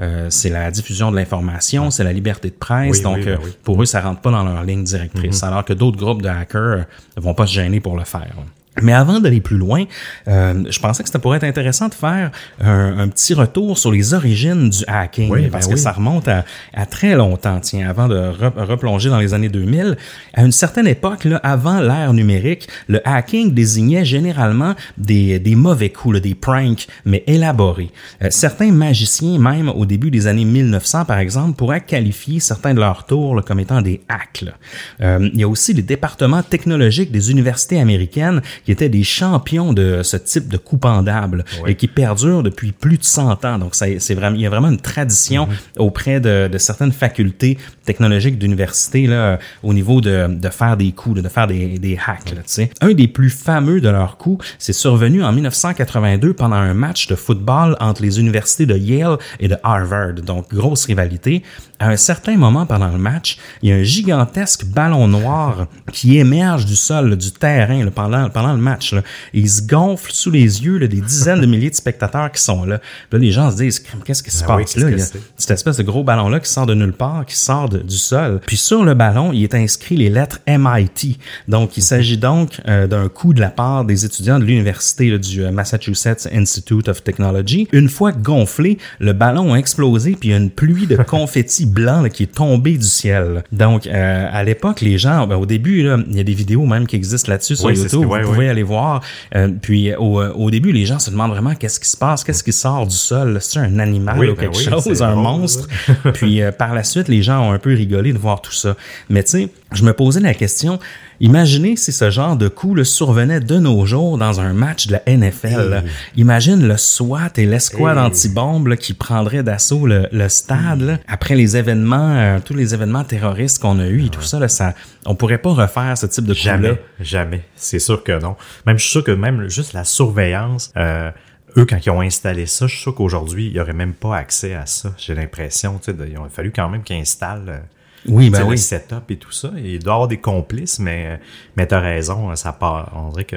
euh, 0.00 0.26
c'est 0.30 0.48
la 0.48 0.70
diffusion 0.70 1.10
de 1.10 1.16
l'information, 1.16 1.90
c'est 1.90 2.04
la 2.04 2.14
liberté 2.14 2.48
de 2.48 2.54
presse. 2.54 2.96
Oui, 2.96 3.02
donc, 3.02 3.16
oui, 3.18 3.24
ben 3.26 3.38
oui. 3.44 3.50
pour 3.64 3.82
eux, 3.82 3.84
ça 3.84 4.00
rentre 4.00 4.22
pas 4.22 4.30
dans 4.30 4.44
leur 4.44 4.62
ligne 4.62 4.84
directrice, 4.84 5.42
alors 5.42 5.62
que 5.62 5.74
d'autres 5.74 5.89
groupes 5.98 6.22
de 6.22 6.28
hackers 6.28 6.60
euh, 6.60 6.84
vont 7.16 7.34
pas 7.34 7.46
se 7.46 7.52
gêner 7.52 7.80
pour 7.80 7.96
le 7.96 8.04
faire. 8.04 8.34
Mais 8.82 8.92
avant 8.92 9.18
d'aller 9.20 9.40
plus 9.40 9.56
loin, 9.58 9.84
euh, 10.28 10.64
je 10.70 10.78
pensais 10.78 11.02
que 11.02 11.10
ça 11.10 11.18
pourrait 11.18 11.38
être 11.38 11.44
intéressant 11.44 11.88
de 11.88 11.94
faire 11.94 12.30
un, 12.60 12.98
un 12.98 13.08
petit 13.08 13.34
retour 13.34 13.76
sur 13.76 13.90
les 13.90 14.14
origines 14.14 14.70
du 14.70 14.84
hacking, 14.86 15.30
Oui, 15.30 15.48
parce 15.48 15.66
ben 15.66 15.72
que 15.74 15.76
oui. 15.78 15.82
ça 15.82 15.92
remonte 15.92 16.28
à, 16.28 16.44
à 16.72 16.86
très 16.86 17.16
longtemps, 17.16 17.58
tiens, 17.60 17.88
avant 17.90 18.06
de 18.08 18.14
re- 18.16 18.64
replonger 18.64 19.10
dans 19.10 19.18
les 19.18 19.34
années 19.34 19.48
2000. 19.48 19.96
À 20.34 20.44
une 20.44 20.52
certaine 20.52 20.86
époque, 20.86 21.24
là, 21.24 21.36
avant 21.42 21.80
l'ère 21.80 22.12
numérique, 22.12 22.68
le 22.88 23.06
hacking 23.06 23.52
désignait 23.52 24.04
généralement 24.04 24.74
des, 24.96 25.38
des 25.40 25.56
mauvais 25.56 25.90
coups, 25.90 26.14
là, 26.14 26.20
des 26.20 26.34
pranks, 26.36 26.86
mais 27.04 27.24
élaborés. 27.26 27.90
Euh, 28.22 28.28
certains 28.30 28.70
magiciens, 28.72 29.38
même 29.40 29.68
au 29.68 29.84
début 29.84 30.10
des 30.12 30.26
années 30.28 30.44
1900, 30.44 31.04
par 31.06 31.18
exemple, 31.18 31.56
pourraient 31.56 31.80
qualifier 31.82 32.38
certains 32.40 32.72
de 32.72 32.80
leurs 32.80 33.04
tours 33.04 33.34
là, 33.34 33.42
comme 33.42 33.58
étant 33.60 33.82
des 33.82 34.00
hacks. 34.08 34.42
là. 34.42 34.52
Euh, 35.00 35.28
il 35.34 35.40
y 35.40 35.44
a 35.44 35.48
aussi 35.48 35.74
les 35.74 35.82
départements 35.82 36.42
technologiques 36.44 37.10
des 37.10 37.30
universités 37.32 37.80
américaines 37.80 38.40
qui 38.64 38.72
étaient 38.72 38.88
des 38.88 39.04
champions 39.04 39.72
de 39.72 40.02
ce 40.02 40.16
type 40.16 40.48
de 40.48 40.56
coup 40.56 40.78
pendable 40.78 41.44
Oui. 41.62 41.72
et 41.72 41.74
qui 41.74 41.86
perdurent 41.88 42.42
depuis 42.42 42.72
plus 42.72 42.98
de 42.98 43.04
100 43.04 43.44
ans. 43.44 43.58
Donc, 43.58 43.74
c'est 43.74 44.14
vraiment, 44.14 44.36
il 44.36 44.42
y 44.42 44.46
a 44.46 44.50
vraiment 44.50 44.68
une 44.68 44.80
tradition 44.80 45.48
auprès 45.78 46.20
de, 46.20 46.48
de 46.48 46.58
certaines 46.58 46.92
facultés 46.92 47.58
technologiques 47.84 48.38
d'université 48.38 49.06
là, 49.06 49.38
au 49.62 49.72
niveau 49.74 50.00
de, 50.00 50.26
de 50.28 50.48
faire 50.48 50.76
des 50.76 50.92
coups, 50.92 51.22
de 51.22 51.28
faire 51.28 51.46
des, 51.46 51.78
des 51.78 51.98
hacks. 52.06 52.30
Là, 52.30 52.36
tu 52.36 52.42
sais. 52.46 52.70
Un 52.80 52.92
des 52.92 53.08
plus 53.08 53.30
fameux 53.30 53.80
de 53.80 53.88
leurs 53.88 54.16
coups, 54.16 54.44
c'est 54.58 54.72
survenu 54.72 55.22
en 55.24 55.32
1982 55.32 56.34
pendant 56.34 56.56
un 56.56 56.74
match 56.74 57.06
de 57.08 57.14
football 57.14 57.76
entre 57.80 58.02
les 58.02 58.20
universités 58.20 58.66
de 58.66 58.76
Yale 58.76 59.16
et 59.40 59.48
de 59.48 59.56
Harvard. 59.62 60.14
Donc, 60.14 60.52
grosse 60.54 60.84
rivalité. 60.86 61.42
À 61.78 61.88
un 61.88 61.96
certain 61.96 62.36
moment 62.36 62.66
pendant 62.66 62.88
le 62.90 62.98
match, 62.98 63.38
il 63.62 63.70
y 63.70 63.72
a 63.72 63.76
un 63.76 63.82
gigantesque 63.82 64.64
ballon 64.66 65.08
noir 65.08 65.66
qui 65.92 66.18
émerge 66.18 66.66
du 66.66 66.76
sol, 66.76 67.16
du 67.16 67.32
terrain 67.32 67.84
là, 67.84 67.90
pendant, 67.90 68.28
pendant 68.28 68.49
le 68.52 68.60
match. 68.60 68.92
Là. 68.92 69.02
Et 69.34 69.40
il 69.40 69.50
se 69.50 69.62
gonfle 69.62 70.10
sous 70.12 70.30
les 70.30 70.62
yeux 70.64 70.78
là, 70.78 70.86
des 70.86 71.00
dizaines 71.00 71.40
de 71.40 71.46
milliers 71.46 71.70
de 71.70 71.74
spectateurs 71.74 72.30
qui 72.32 72.42
sont 72.42 72.64
là. 72.64 72.78
Puis 72.78 73.18
là, 73.18 73.18
les 73.18 73.30
gens 73.32 73.50
se 73.50 73.56
disent, 73.56 73.82
qu'est-ce 74.04 74.22
qui 74.22 74.30
se 74.30 74.44
Ah 74.44 74.56
passe 74.56 74.76
là? 74.76 74.90
Il 74.90 74.98
y 74.98 75.02
a 75.02 75.06
cette 75.36 75.50
espèce 75.50 75.76
de 75.76 75.82
gros 75.82 76.04
ballon-là 76.04 76.40
qui 76.40 76.50
sort 76.50 76.66
de 76.66 76.74
nulle 76.74 76.92
part, 76.92 77.24
qui 77.26 77.36
sort 77.36 77.68
de- 77.68 77.78
du 77.78 77.96
sol. 77.96 78.40
Puis 78.46 78.56
sur 78.56 78.84
le 78.84 78.94
ballon, 78.94 79.32
il 79.32 79.42
est 79.44 79.54
inscrit 79.54 79.96
les 79.96 80.08
lettres 80.10 80.40
MIT. 80.46 81.18
Donc, 81.48 81.76
il 81.76 81.82
s'agit 81.82 82.18
donc 82.18 82.60
euh, 82.68 82.86
d'un 82.86 83.08
coup 83.08 83.32
de 83.34 83.40
la 83.40 83.50
part 83.50 83.84
des 83.84 84.04
étudiants 84.04 84.38
de 84.38 84.44
l'université 84.44 85.10
là, 85.10 85.18
du 85.18 85.42
euh, 85.44 85.50
Massachusetts 85.50 86.28
Institute 86.32 86.88
of 86.88 87.02
Technology. 87.02 87.68
Une 87.72 87.88
fois 87.88 88.12
gonflé, 88.12 88.78
le 88.98 89.12
ballon 89.12 89.54
a 89.54 89.56
explosé, 89.56 90.16
puis 90.18 90.28
il 90.28 90.32
y 90.32 90.34
a 90.34 90.38
une 90.38 90.50
pluie 90.50 90.86
de 90.86 90.96
confettis 91.06 91.66
blanc 91.66 92.02
là, 92.02 92.08
qui 92.10 92.24
est 92.24 92.32
tombée 92.34 92.76
du 92.78 92.86
ciel. 92.86 93.42
Donc, 93.52 93.86
euh, 93.86 94.26
à 94.30 94.44
l'époque, 94.44 94.80
les 94.80 94.98
gens, 94.98 95.26
ben, 95.26 95.36
au 95.36 95.46
début, 95.46 95.82
là, 95.82 95.98
il 96.08 96.16
y 96.16 96.20
a 96.20 96.24
des 96.24 96.34
vidéos 96.34 96.66
même 96.66 96.86
qui 96.86 96.96
existent 96.96 97.30
là-dessus 97.30 97.56
sur 97.56 97.66
Oui, 97.66 97.76
c'est 97.76 97.84
YouTube. 97.84 98.06
ouais, 98.06 98.22
vous 98.22 98.32
pouvez 98.32 98.39
ouais. 98.44 98.50
aller 98.50 98.62
voir. 98.62 99.02
Euh, 99.34 99.48
puis 99.60 99.94
au, 99.94 100.20
au 100.22 100.50
début, 100.50 100.72
les 100.72 100.86
gens 100.86 100.98
se 100.98 101.10
demandent 101.10 101.30
vraiment 101.30 101.54
qu'est-ce 101.54 101.80
qui 101.80 101.88
se 101.88 101.96
passe, 101.96 102.24
qu'est-ce 102.24 102.44
qui 102.44 102.52
sort 102.52 102.86
du 102.86 102.96
sol? 102.96 103.38
C'est 103.40 103.58
un 103.58 103.78
animal 103.78 104.18
Oui, 104.18 104.28
ou 104.28 104.34
ben 104.34 104.42
quelque 104.42 104.56
oui, 104.58 104.64
chose, 104.64 104.82
c'est 104.84 105.02
un 105.02 105.14
monstre? 105.14 105.68
puis 106.14 106.42
euh, 106.42 106.52
par 106.52 106.74
la 106.74 106.84
suite, 106.84 107.08
les 107.08 107.22
gens 107.22 107.40
ont 107.48 107.52
un 107.52 107.58
peu 107.58 107.74
rigolé 107.74 108.12
de 108.12 108.18
voir 108.18 108.40
tout 108.40 108.52
ça. 108.52 108.76
Mais 109.08 109.22
tu 109.22 109.30
sais, 109.30 109.48
je 109.72 109.84
me 109.84 109.92
posais 109.92 110.20
la 110.20 110.34
question. 110.34 110.78
Imaginez 111.20 111.76
si 111.76 111.92
ce 111.92 112.10
genre 112.10 112.36
de 112.36 112.48
coup 112.48 112.74
le 112.74 112.84
survenait 112.84 113.40
de 113.40 113.58
nos 113.58 113.84
jours 113.86 114.16
dans 114.18 114.40
un 114.40 114.52
match 114.52 114.86
de 114.86 114.92
la 114.94 115.02
NFL. 115.06 115.68
là. 115.68 115.82
Imagine 116.16 116.66
le 116.66 116.76
SWAT 116.76 117.32
et 117.36 117.46
l'escouade 117.46 117.96
Hey. 117.98 118.04
anti-bombe 118.04 118.76
qui 118.76 118.94
prendrait 118.94 119.42
d'assaut 119.42 119.86
le, 119.86 120.06
le 120.12 120.28
stade 120.28 120.80
là. 120.80 120.98
après 121.08 121.34
les 121.34 121.56
événements, 121.56 122.14
euh, 122.16 122.38
tous 122.44 122.54
les 122.54 122.72
événements 122.74 123.04
terroristes 123.04 123.60
qu'on 123.60 123.78
a 123.78 123.86
eu 123.86 124.06
et 124.06 124.08
tout 124.08 124.22
ça. 124.22 124.38
Là, 124.38 124.48
ça 124.48 124.74
on 125.06 125.14
pourrait 125.14 125.38
pas 125.38 125.50
refaire 125.52 125.96
ce 125.98 126.06
type 126.06 126.24
de 126.24 126.32
coup-là. 126.34 126.56
Jamais, 126.56 126.82
jamais. 127.00 127.42
C'est 127.56 127.78
sûr 127.78 128.02
que 128.02 128.18
non. 128.20 128.36
Même, 128.66 128.78
je 128.78 128.82
suis 128.82 128.90
sûr 128.92 129.04
que 129.04 129.12
même 129.12 129.48
juste 129.48 129.72
la 129.72 129.84
surveillance, 129.84 130.72
euh, 130.76 131.10
eux, 131.56 131.64
quand 131.64 131.78
ils 131.84 131.90
ont 131.90 132.00
installé 132.00 132.46
ça, 132.46 132.66
je 132.66 132.72
suis 132.74 132.82
sûr 132.82 132.94
qu'aujourd'hui, 132.94 133.48
ils 133.52 133.56
n'auraient 133.56 133.72
même 133.72 133.92
pas 133.94 134.16
accès 134.16 134.54
à 134.54 134.66
ça. 134.66 134.92
J'ai 134.98 135.14
l'impression, 135.14 135.78
tu 135.78 135.86
sais, 135.86 135.92
de- 135.94 136.06
il 136.06 136.16
a 136.16 136.28
fallu 136.30 136.52
quand 136.54 136.68
même 136.68 136.82
qu'ils 136.82 136.96
installent 136.96 137.44
euh, 137.48 137.58
Oui, 138.06 138.30
ben 138.30 138.38
sais, 138.38 138.44
le 138.44 138.50
oui. 138.50 138.58
setup 138.58 139.10
et 139.10 139.16
tout 139.16 139.32
ça. 139.32 139.50
Il 139.56 139.78
doit 139.80 139.92
y 139.92 139.94
avoir 139.94 140.08
des 140.08 140.20
complices, 140.20 140.78
mais, 140.78 141.20
mais 141.56 141.66
t'as 141.66 141.80
raison, 141.80 142.34
ça 142.36 142.52
part. 142.52 142.92
On 142.96 143.10
dirait 143.10 143.24
que 143.24 143.36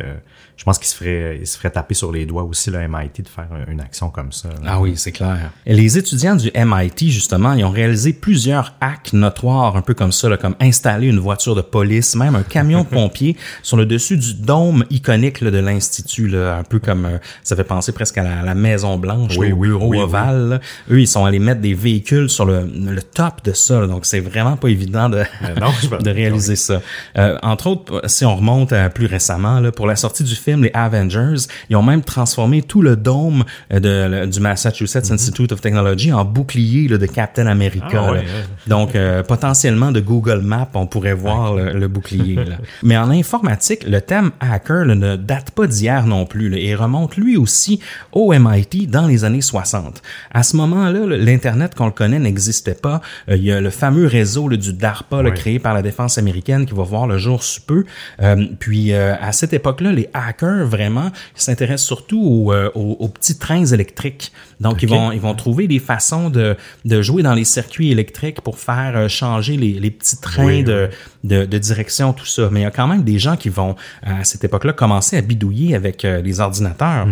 je 0.56 0.64
pense 0.64 0.78
qu'il 0.78 0.88
se 0.88 0.96
ferait, 0.96 1.38
il 1.42 1.48
se 1.48 1.58
ferait 1.58 1.72
taper 1.72 1.94
sur 1.94 2.12
les 2.12 2.26
doigts 2.26 2.44
aussi, 2.44 2.70
le 2.70 2.80
MIT, 2.88 3.24
de 3.24 3.28
faire 3.28 3.48
une 3.68 3.82
action 3.82 4.10
comme 4.10 4.32
ça. 4.32 4.50
là. 4.50 4.56
Ah 4.66 4.80
oui, 4.80 4.94
c'est 4.96 5.12
clair. 5.12 5.52
Et 5.66 5.74
les 5.74 5.98
étudiants 5.98 6.36
du 6.36 6.52
MIT, 6.56 7.10
justement, 7.12 7.54
ils 7.54 7.64
ont 7.66 7.72
réalisé 7.72 8.14
plusieurs 8.14 8.76
hacks 8.80 9.14
notoires, 9.14 9.76
un 9.76 9.82
peu 9.82 9.94
comme 9.94 10.12
ça, 10.12 10.30
là, 10.30 10.38
comme 10.38 10.56
installer 10.62 11.08
une 11.08 11.20
voiture 11.20 11.56
de 11.56 11.62
police, 11.62 12.16
même 12.16 12.36
un 12.36 12.44
camion 12.44 12.84
de 12.84 12.88
pompiers 12.90 13.36
sur 13.64 13.78
le 13.78 13.86
dessus 13.86 14.18
du 14.18 14.36
dôme 14.36 14.86
iconique 14.90 15.42
là, 15.42 15.52
de 15.52 15.58
l'Institut, 15.58 16.28
là, 16.28 16.58
un 16.58 16.64
peu 16.64 16.80
comme, 16.80 17.06
euh, 17.06 17.18
ça 17.44 17.56
fait 17.56 17.64
penser 17.64 17.92
presque 17.92 18.18
à 18.20 18.24
la, 18.24 18.42
la 18.44 18.56
Maison 18.56 18.98
Blanche, 18.98 19.36
Oui, 19.38 19.50
là, 19.50 19.56
au 19.56 19.58
oui, 19.58 19.68
bureau 19.70 19.88
oui, 19.90 20.00
ovale. 20.00 20.50
là. 20.50 20.60
Eux, 20.92 21.02
ils 21.02 21.08
sont 21.08 21.26
allés 21.26 21.40
mettre 21.40 21.62
des 21.62 21.74
véhicules 21.74 22.30
sur 22.30 22.46
le, 22.46 22.66
le 22.66 23.02
top 23.02 23.44
de 23.44 23.54
ça, 23.54 23.80
là. 23.82 23.88
donc 23.88 24.06
c'est 24.06 24.20
vraiment 24.20 24.56
pas 24.56 24.68
évident 24.70 25.10
de, 25.10 25.18
Euh, 25.18 25.56
non, 25.60 25.72
de 26.00 26.10
réaliser 26.12 26.56
ça. 26.56 26.82
Euh, 27.18 27.38
entre 27.42 27.68
autres, 27.68 28.02
si 28.08 28.24
on 28.26 28.36
remonte 28.36 28.72
à 28.74 28.90
plus 28.90 29.08
récemment, 29.08 29.60
là, 29.60 29.72
pour 29.72 29.88
la 29.88 29.96
sortie 29.96 30.24
du 30.24 30.36
film 30.44 30.64
Les 30.64 30.72
Avengers, 30.74 31.48
ils 31.70 31.76
ont 31.76 31.84
même 31.84 32.02
transformé 32.04 32.62
tout 32.62 32.82
le 32.82 32.96
dôme 32.96 33.44
euh, 33.72 33.80
de, 33.80 34.26
du 34.26 34.40
Massachusetts 34.40 35.12
Institute 35.12 35.52
of 35.52 35.62
Technology 35.62 36.12
en 36.12 36.26
bouclier 36.26 36.88
là, 36.88 36.98
de 36.98 37.06
Captain 37.06 37.48
America. 37.48 37.88
Ah 37.94 38.12
ouais, 38.12 38.20
ouais. 38.20 38.26
Donc, 38.68 38.96
euh, 38.96 39.24
potentiellement 39.24 39.92
de 39.92 40.00
Google 40.00 40.42
Maps, 40.42 40.70
on 40.74 40.88
pourrait 40.88 41.14
voir 41.14 41.56
le, 41.56 41.74
le 41.74 41.88
bouclier. 41.88 42.36
là. 42.36 42.58
Mais 42.84 42.98
en 42.98 43.10
informatique, 43.10 43.86
le 43.88 44.02
thème 44.02 44.32
hacker 44.40 44.86
là, 44.86 44.96
ne 44.96 45.16
date 45.16 45.52
pas 45.52 45.68
d'hier 45.68 46.06
non 46.06 46.26
plus 46.26 46.50
là, 46.50 46.58
et 46.58 46.76
remonte 46.76 47.18
lui 47.18 47.38
aussi 47.38 47.80
au 48.12 48.34
MIT 48.34 48.88
dans 48.88 49.08
les 49.08 49.24
années 49.26 49.42
60. 49.42 50.02
À 50.32 50.44
ce 50.44 50.56
moment-là, 50.58 51.06
là, 51.06 51.18
l'Internet 51.18 51.76
qu'on 51.76 51.86
le 51.86 51.92
connaît 51.92 52.20
n'existait 52.20 52.74
pas. 52.74 53.02
Euh, 53.30 53.36
il 53.36 53.44
y 53.44 53.52
a 53.52 53.62
le 53.62 53.70
fameux 53.70 54.08
réseau 54.08 54.48
là, 54.48 54.58
du 54.58 54.74
DARPA 54.74 55.24
créé 55.32 55.60
par 55.60 55.74
la 55.74 55.82
défense 55.82 56.18
américaine 56.18 56.66
qui 56.66 56.74
va 56.74 56.84
voir 56.84 57.08
le 57.08 57.18
jour 57.18 57.44
sous 57.44 57.62
peu. 57.62 57.86
Euh, 58.22 58.46
puis 58.60 58.94
euh, 58.94 59.16
à 59.20 59.32
cette 59.32 59.54
époque-là, 59.54 59.92
les 59.92 60.10
hackers 60.14 60.33
vraiment 60.42 61.12
s'intéressent 61.36 61.86
surtout 61.88 62.22
aux, 62.22 62.54
euh, 62.54 62.70
aux- 62.76 62.98
aux 63.00 63.08
petits 63.08 63.38
trains 63.38 63.66
électriques. 63.66 64.32
Donc 64.60 64.82
ils 64.84 64.90
vont 64.90 65.12
ils 65.12 65.20
vont 65.22 65.34
trouver 65.36 65.68
des 65.68 65.80
façons 65.80 66.30
de, 66.30 66.56
de 66.86 67.02
jouer 67.02 67.24
dans 67.24 67.34
les 67.34 67.44
circuits 67.46 67.92
électriques 67.92 68.42
pour 68.42 68.58
faire 68.58 68.94
euh, 68.96 69.08
changer 69.08 69.58
les, 69.58 69.74
les 69.74 69.92
petits 69.92 70.20
trains 70.20 70.46
Oui, 70.46 70.64
de, 70.64 70.90
de, 71.24 71.46
de 71.46 71.58
direction, 71.58 72.14
tout 72.14 72.26
ça. 72.26 72.50
Mais 72.52 72.62
il 72.62 72.64
y 72.64 72.66
a 72.66 72.72
quand 72.72 72.88
même 72.88 73.04
des 73.04 73.20
gens 73.20 73.36
qui 73.36 73.50
vont 73.50 73.76
à 74.02 74.24
cette 74.24 74.44
époque-là 74.44 74.74
commencer 74.74 75.18
à 75.18 75.22
bidouiller 75.22 75.76
avec 75.76 76.06
euh, 76.06 76.22
les 76.22 76.40
ordinateurs. 76.40 77.08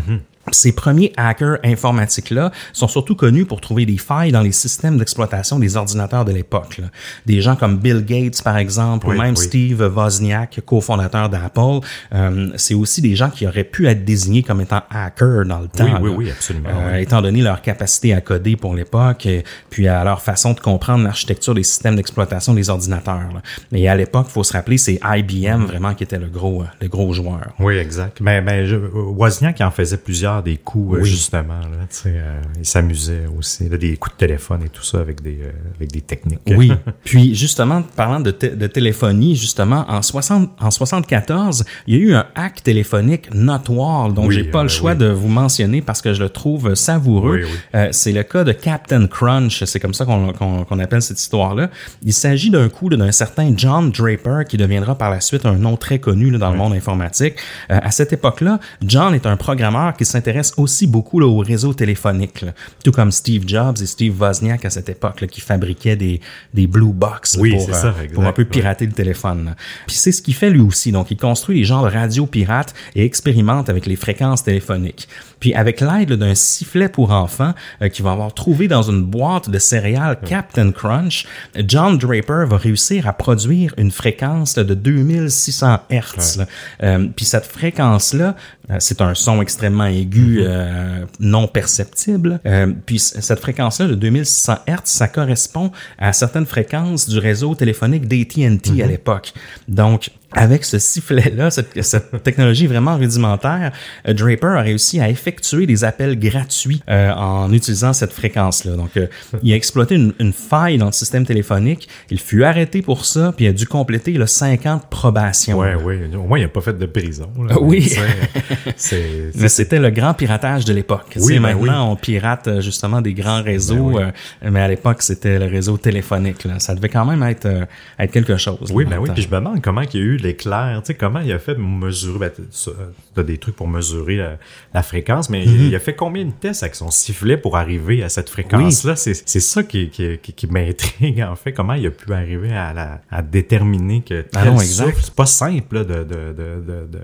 Ces 0.51 0.71
premiers 0.73 1.13
hackers 1.17 1.57
informatiques-là 1.63 2.51
sont 2.73 2.87
surtout 2.87 3.15
connus 3.15 3.45
pour 3.45 3.61
trouver 3.61 3.85
des 3.85 3.97
failles 3.97 4.31
dans 4.31 4.41
les 4.41 4.51
systèmes 4.51 4.97
d'exploitation 4.97 5.59
des 5.59 5.77
ordinateurs 5.77 6.25
de 6.25 6.31
l'époque. 6.31 6.81
Des 7.25 7.41
gens 7.41 7.55
comme 7.55 7.77
Bill 7.77 8.03
Gates, 8.05 8.41
par 8.41 8.57
exemple, 8.57 9.07
Oui, 9.07 9.15
ou 9.15 9.21
même 9.21 9.35
oui. 9.37 9.43
Steve 9.45 9.81
Wozniak, 9.95 10.61
cofondateur 10.65 11.29
d'Apple. 11.29 11.85
Euh, 12.13 12.49
c'est 12.55 12.73
aussi 12.73 13.01
des 13.01 13.15
gens 13.15 13.29
qui 13.29 13.45
auraient 13.47 13.63
pu 13.63 13.87
être 13.87 14.03
désignés 14.03 14.41
comme 14.43 14.61
étant 14.61 14.81
hackers 14.89 15.45
dans 15.45 15.59
le 15.59 15.67
temps. 15.67 15.85
Oui, 16.01 16.09
oui, 16.09 16.13
oui, 16.17 16.31
absolument, 16.31 16.69
Euh. 16.69 16.95
Étant 16.97 17.21
donné 17.21 17.41
leur 17.41 17.61
capacité 17.61 18.13
à 18.13 18.21
coder 18.21 18.55
pour 18.55 18.73
l'époque, 18.73 19.27
puis 19.69 19.87
à 19.87 20.03
leur 20.03 20.21
façon 20.21 20.53
de 20.53 20.59
comprendre 20.59 21.03
l'architecture 21.03 21.53
des 21.53 21.63
systèmes 21.63 21.95
d'exploitation 21.95 22.53
des 22.53 22.69
ordinateurs. 22.69 23.29
là. 23.33 23.41
Et 23.77 23.87
à 23.87 23.95
l'époque, 23.95 24.27
faut 24.27 24.43
se 24.43 24.53
rappeler, 24.53 24.77
c'est 24.77 24.99
IBM 25.03 25.65
vraiment 25.65 25.93
qui 25.93 26.03
était 26.03 26.17
le 26.19 26.27
gros, 26.27 26.63
le 26.81 26.87
gros 26.87 27.13
joueur. 27.13 27.49
Oui, 27.59 27.75
exact. 27.75 28.19
Mais, 28.21 28.41
mais 28.41 28.65
je, 28.65 28.75
Wozniak 28.75 29.61
en 29.61 29.71
faisait 29.71 29.97
plusieurs 29.97 30.30
des 30.43 30.57
coups, 30.57 30.95
euh, 30.97 31.01
Oui. 31.01 31.09
justement. 31.09 31.59
Là, 31.59 31.85
euh, 32.05 32.41
il 32.57 32.65
s'amusait 32.65 33.23
aussi. 33.37 33.67
là, 33.69 33.77
des 33.77 33.97
coups 33.97 34.15
de 34.15 34.19
téléphone 34.19 34.61
et 34.65 34.69
tout 34.69 34.83
ça 34.83 34.99
avec 34.99 35.21
des, 35.21 35.39
euh, 35.41 35.51
avec 35.75 35.91
des 35.91 36.01
techniques. 36.01 36.39
Oui. 36.47 36.71
Puis 37.03 37.35
justement, 37.35 37.81
parlant 37.95 38.19
de, 38.19 38.31
de 38.31 38.67
téléphonie, 38.67 39.35
justement, 39.35 39.85
en, 39.89 40.01
60, 40.01 40.49
en 40.59 40.71
74, 40.71 41.65
il 41.87 41.95
y 41.95 41.97
a 41.97 42.01
eu 42.01 42.13
un 42.13 42.25
hack 42.35 42.63
téléphonique 42.63 43.33
notoire 43.33 44.09
dont 44.11 44.27
Oui, 44.27 44.35
j'ai 44.35 44.43
pas 44.43 44.59
euh, 44.59 44.63
le 44.63 44.69
choix 44.69 44.91
oui. 44.91 44.97
de 44.97 45.07
vous 45.07 45.27
mentionner 45.27 45.81
parce 45.81 46.01
que 46.01 46.13
je 46.13 46.21
le 46.21 46.29
trouve 46.29 46.75
savoureux. 46.75 47.41
Euh, 47.75 47.89
c'est 47.91 48.11
le 48.11 48.23
cas 48.23 48.43
de 48.43 48.51
Captain 48.51 49.07
Crunch, 49.07 49.63
c'est 49.65 49.79
comme 49.79 49.93
ça 49.93 50.05
qu'on 50.05 50.33
qu'on 50.33 50.79
appelle 50.79 51.01
cette 51.01 51.19
histoire-là. 51.19 51.69
Il 52.03 52.13
s'agit 52.13 52.49
d'un 52.51 52.69
coup 52.69 52.89
d'un 52.89 53.11
certain 53.11 53.51
John 53.55 53.91
Draper 53.91 54.43
qui 54.47 54.57
deviendra 54.57 54.95
par 54.95 55.09
la 55.09 55.19
suite 55.21 55.45
un 55.45 55.53
nom 55.55 55.77
très 55.77 55.99
connu 55.99 56.29
là, 56.31 56.37
dans 56.37 56.51
le 56.51 56.57
monde 56.57 56.73
informatique. 56.73 57.35
Euh, 57.71 57.79
à 57.81 57.91
cette 57.91 58.13
époque-là, 58.13 58.59
John 58.85 59.13
est 59.15 59.25
un 59.25 59.37
programmeur 59.37 59.93
qui 59.95 60.05
s'intéresse 60.05 60.20
aussi 60.57 60.87
beaucoup 60.87 61.19
là, 61.19 61.27
au 61.27 61.39
réseau 61.39 61.73
téléphonique, 61.73 62.41
là. 62.41 62.53
tout 62.83 62.91
comme 62.91 63.11
Steve 63.11 63.43
Jobs 63.47 63.77
et 63.81 63.85
Steve 63.85 64.19
Wozniak 64.19 64.65
à 64.65 64.69
cette 64.69 64.89
époque, 64.89 65.21
là, 65.21 65.27
qui 65.27 65.41
fabriquaient 65.41 65.95
des, 65.95 66.21
des 66.53 66.67
blue 66.67 66.93
box 66.93 67.37
Oui, 67.39 67.51
pour, 67.51 67.69
euh, 67.69 67.73
ça, 67.73 67.89
exact, 68.01 68.13
pour 68.13 68.25
un 68.25 68.33
peu 68.33 68.43
ouais. 68.43 68.47
pirater 68.47 68.85
le 68.85 68.93
téléphone. 68.93 69.45
là. 69.45 69.55
Puis 69.87 69.95
c'est 69.95 70.11
ce 70.11 70.21
qu'il 70.21 70.33
fait 70.33 70.49
lui 70.49 70.61
aussi. 70.61 70.91
Donc, 70.91 71.11
il 71.11 71.17
construit 71.17 71.57
les 71.59 71.63
genres 71.65 71.83
de 71.83 71.91
radios 71.91 72.25
pirates 72.25 72.73
et 72.95 73.05
expérimente 73.05 73.69
avec 73.69 73.85
les 73.85 73.95
fréquences 73.95 74.43
téléphoniques. 74.43 75.07
Puis 75.39 75.53
avec 75.53 75.81
l'aide 75.81 76.13
d'un 76.13 76.35
sifflet 76.35 76.87
pour 76.87 77.11
enfants 77.11 77.53
euh, 77.81 77.89
qu'il 77.89 78.05
va 78.05 78.11
avoir 78.11 78.33
trouvé 78.33 78.67
dans 78.67 78.83
une 78.83 79.03
boîte 79.03 79.49
de 79.49 79.59
céréales 79.59 80.19
Captain 80.25 80.71
Crunch, 80.71 81.25
John 81.67 81.97
Draper 81.97 82.45
va 82.47 82.57
réussir 82.57 83.07
à 83.07 83.13
produire 83.13 83.73
une 83.77 83.91
fréquence 83.91 84.55
là, 84.55 84.63
de 84.63 84.73
2600 84.75 85.79
Hertz. 85.89 86.37
là. 86.37 86.45
Euh, 86.83 87.07
puis 87.15 87.25
cette 87.25 87.45
fréquence-là, 87.45 88.35
euh, 88.35 88.60
c'est 88.79 89.01
un 89.01 89.15
son 89.15 89.41
extrêmement 89.41 89.85
aigu, 89.85 90.41
euh, 90.41 91.05
non 91.19 91.47
perceptible. 91.47 92.39
Euh, 92.45 92.73
puis 92.85 92.99
cette 92.99 93.39
fréquence-là 93.39 93.87
de 93.87 93.95
2600 93.95 94.59
Hertz, 94.67 94.91
ça 94.91 95.07
correspond 95.07 95.71
à 95.97 96.13
certaines 96.13 96.45
fréquences 96.45 97.07
du 97.09 97.19
réseau 97.19 97.55
téléphonique 97.55 98.07
d'AT&T 98.07 98.83
à 98.83 98.87
l'époque. 98.87 99.33
Donc, 99.67 100.11
avec 100.33 100.63
ce 100.65 100.79
sifflet-là, 100.79 101.51
cette, 101.51 101.81
cette 101.83 102.23
technologie 102.23 102.67
vraiment 102.67 102.97
rudimentaire, 102.97 103.71
euh, 104.07 104.13
Draper 104.13 104.57
a 104.57 104.61
réussi 104.61 104.99
à 104.99 105.09
effectuer 105.09 105.65
des 105.65 105.83
appels 105.83 106.17
gratuits 106.19 106.81
euh, 106.89 107.11
en 107.11 107.51
utilisant 107.51 107.93
cette 107.93 108.13
fréquence-là. 108.13 108.75
Donc, 108.75 108.95
euh, 108.97 109.07
il 109.43 109.51
a 109.53 109.55
exploité 109.55 109.95
une, 109.95 110.13
une 110.19 110.33
faille 110.33 110.77
dans 110.77 110.85
le 110.87 110.91
système 110.91 111.25
téléphonique. 111.25 111.87
Il 112.09 112.19
fut 112.19 112.43
arrêté 112.43 112.81
pour 112.81 113.05
ça, 113.05 113.33
puis 113.35 113.45
il 113.45 113.47
a 113.49 113.53
dû 113.53 113.65
compléter 113.65 114.11
le 114.13 114.25
50 114.25 114.89
probation. 114.89 115.57
Ouais, 115.59 115.75
oui. 115.75 115.95
Au 116.15 116.23
moins, 116.23 116.39
il 116.39 116.43
n'a 116.43 116.47
pas 116.47 116.61
fait 116.61 116.77
de 116.77 116.85
prison. 116.85 117.29
là. 117.47 117.55
Oui. 117.61 117.81
Tu 117.83 117.89
sais, 117.89 118.01
C'est. 118.75 119.31
Mais 119.35 119.49
c'était 119.49 119.79
le 119.79 119.89
grand 119.91 120.13
piratage 120.13 120.65
de 120.65 120.73
l'époque. 120.73 121.05
Tu 121.11 121.19
Oui, 121.19 121.33
sais, 121.35 121.39
ben 121.39 121.55
maintenant, 121.55 121.91
on 121.91 121.95
pirate 121.95 122.47
euh, 122.47 122.61
justement 122.61 123.01
des 123.01 123.13
grands 123.13 123.41
réseaux, 123.43 123.91
Ben 123.91 124.11
euh, 124.43 124.49
mais 124.51 124.61
à 124.61 124.67
l'époque, 124.67 125.01
c'était 125.01 125.37
le 125.39 125.45
réseau 125.45 125.77
téléphonique. 125.77 126.43
Là. 126.45 126.59
Ça 126.59 126.73
devait 126.75 126.89
quand 126.89 127.05
même 127.05 127.21
être, 127.23 127.45
euh, 127.45 127.65
être 127.99 128.11
quelque 128.11 128.37
chose. 128.37 128.71
Oui, 128.73 128.85
ben 128.85 128.97
oui. 128.99 129.09
Puis 129.13 129.23
je 129.23 129.27
me 129.29 129.35
demande 129.35 129.61
comment 129.61 129.81
il 129.81 129.93
y 129.93 130.01
a 130.01 130.05
eu 130.05 130.17
l'éclair. 130.21 130.81
Tu 130.83 130.87
sais, 130.87 130.93
comment 130.95 131.19
il 131.19 131.31
a 131.31 131.39
fait 131.39 131.57
mesurer? 131.57 132.19
Ben, 132.19 132.31
tu 132.51 133.19
as 133.19 133.23
des 133.23 133.37
trucs 133.37 133.55
pour 133.55 133.67
mesurer 133.67 134.17
la, 134.17 134.37
la 134.73 134.83
fréquence, 134.83 135.29
mais 135.29 135.45
Mm-hmm. 135.45 135.67
il 135.67 135.75
a 135.75 135.79
fait 135.79 135.95
combien 135.95 136.23
de 136.25 136.31
tests 136.31 136.63
avec 136.63 136.75
son 136.75 136.91
sifflet 136.91 137.35
pour 137.37 137.57
arriver 137.57 138.03
à 138.03 138.09
cette 138.09 138.29
fréquence-là? 138.29 138.95
C'est 138.95 139.13
C'est 139.27 139.39
ça 139.39 139.63
qui, 139.63 139.89
qui, 139.89 140.17
qui, 140.19 140.33
qui 140.33 140.47
m'intrigue, 140.47 141.21
en 141.21 141.35
fait. 141.35 141.51
Comment 141.53 141.73
il 141.73 141.87
a 141.87 141.91
pu 141.91 142.13
arriver 142.13 142.51
à, 142.53 142.73
la, 142.73 143.01
à 143.09 143.21
déterminer 143.21 144.01
que 144.01 144.25
Ah 144.35 144.45
non, 144.45 144.59
exact. 144.59 144.97
c'est 145.01 145.13
pas 145.15 145.25
simple 145.25 145.75
là, 145.75 145.83
de, 145.83 146.03
de, 146.03 146.33
de, 146.33 146.87
de, 146.87 146.99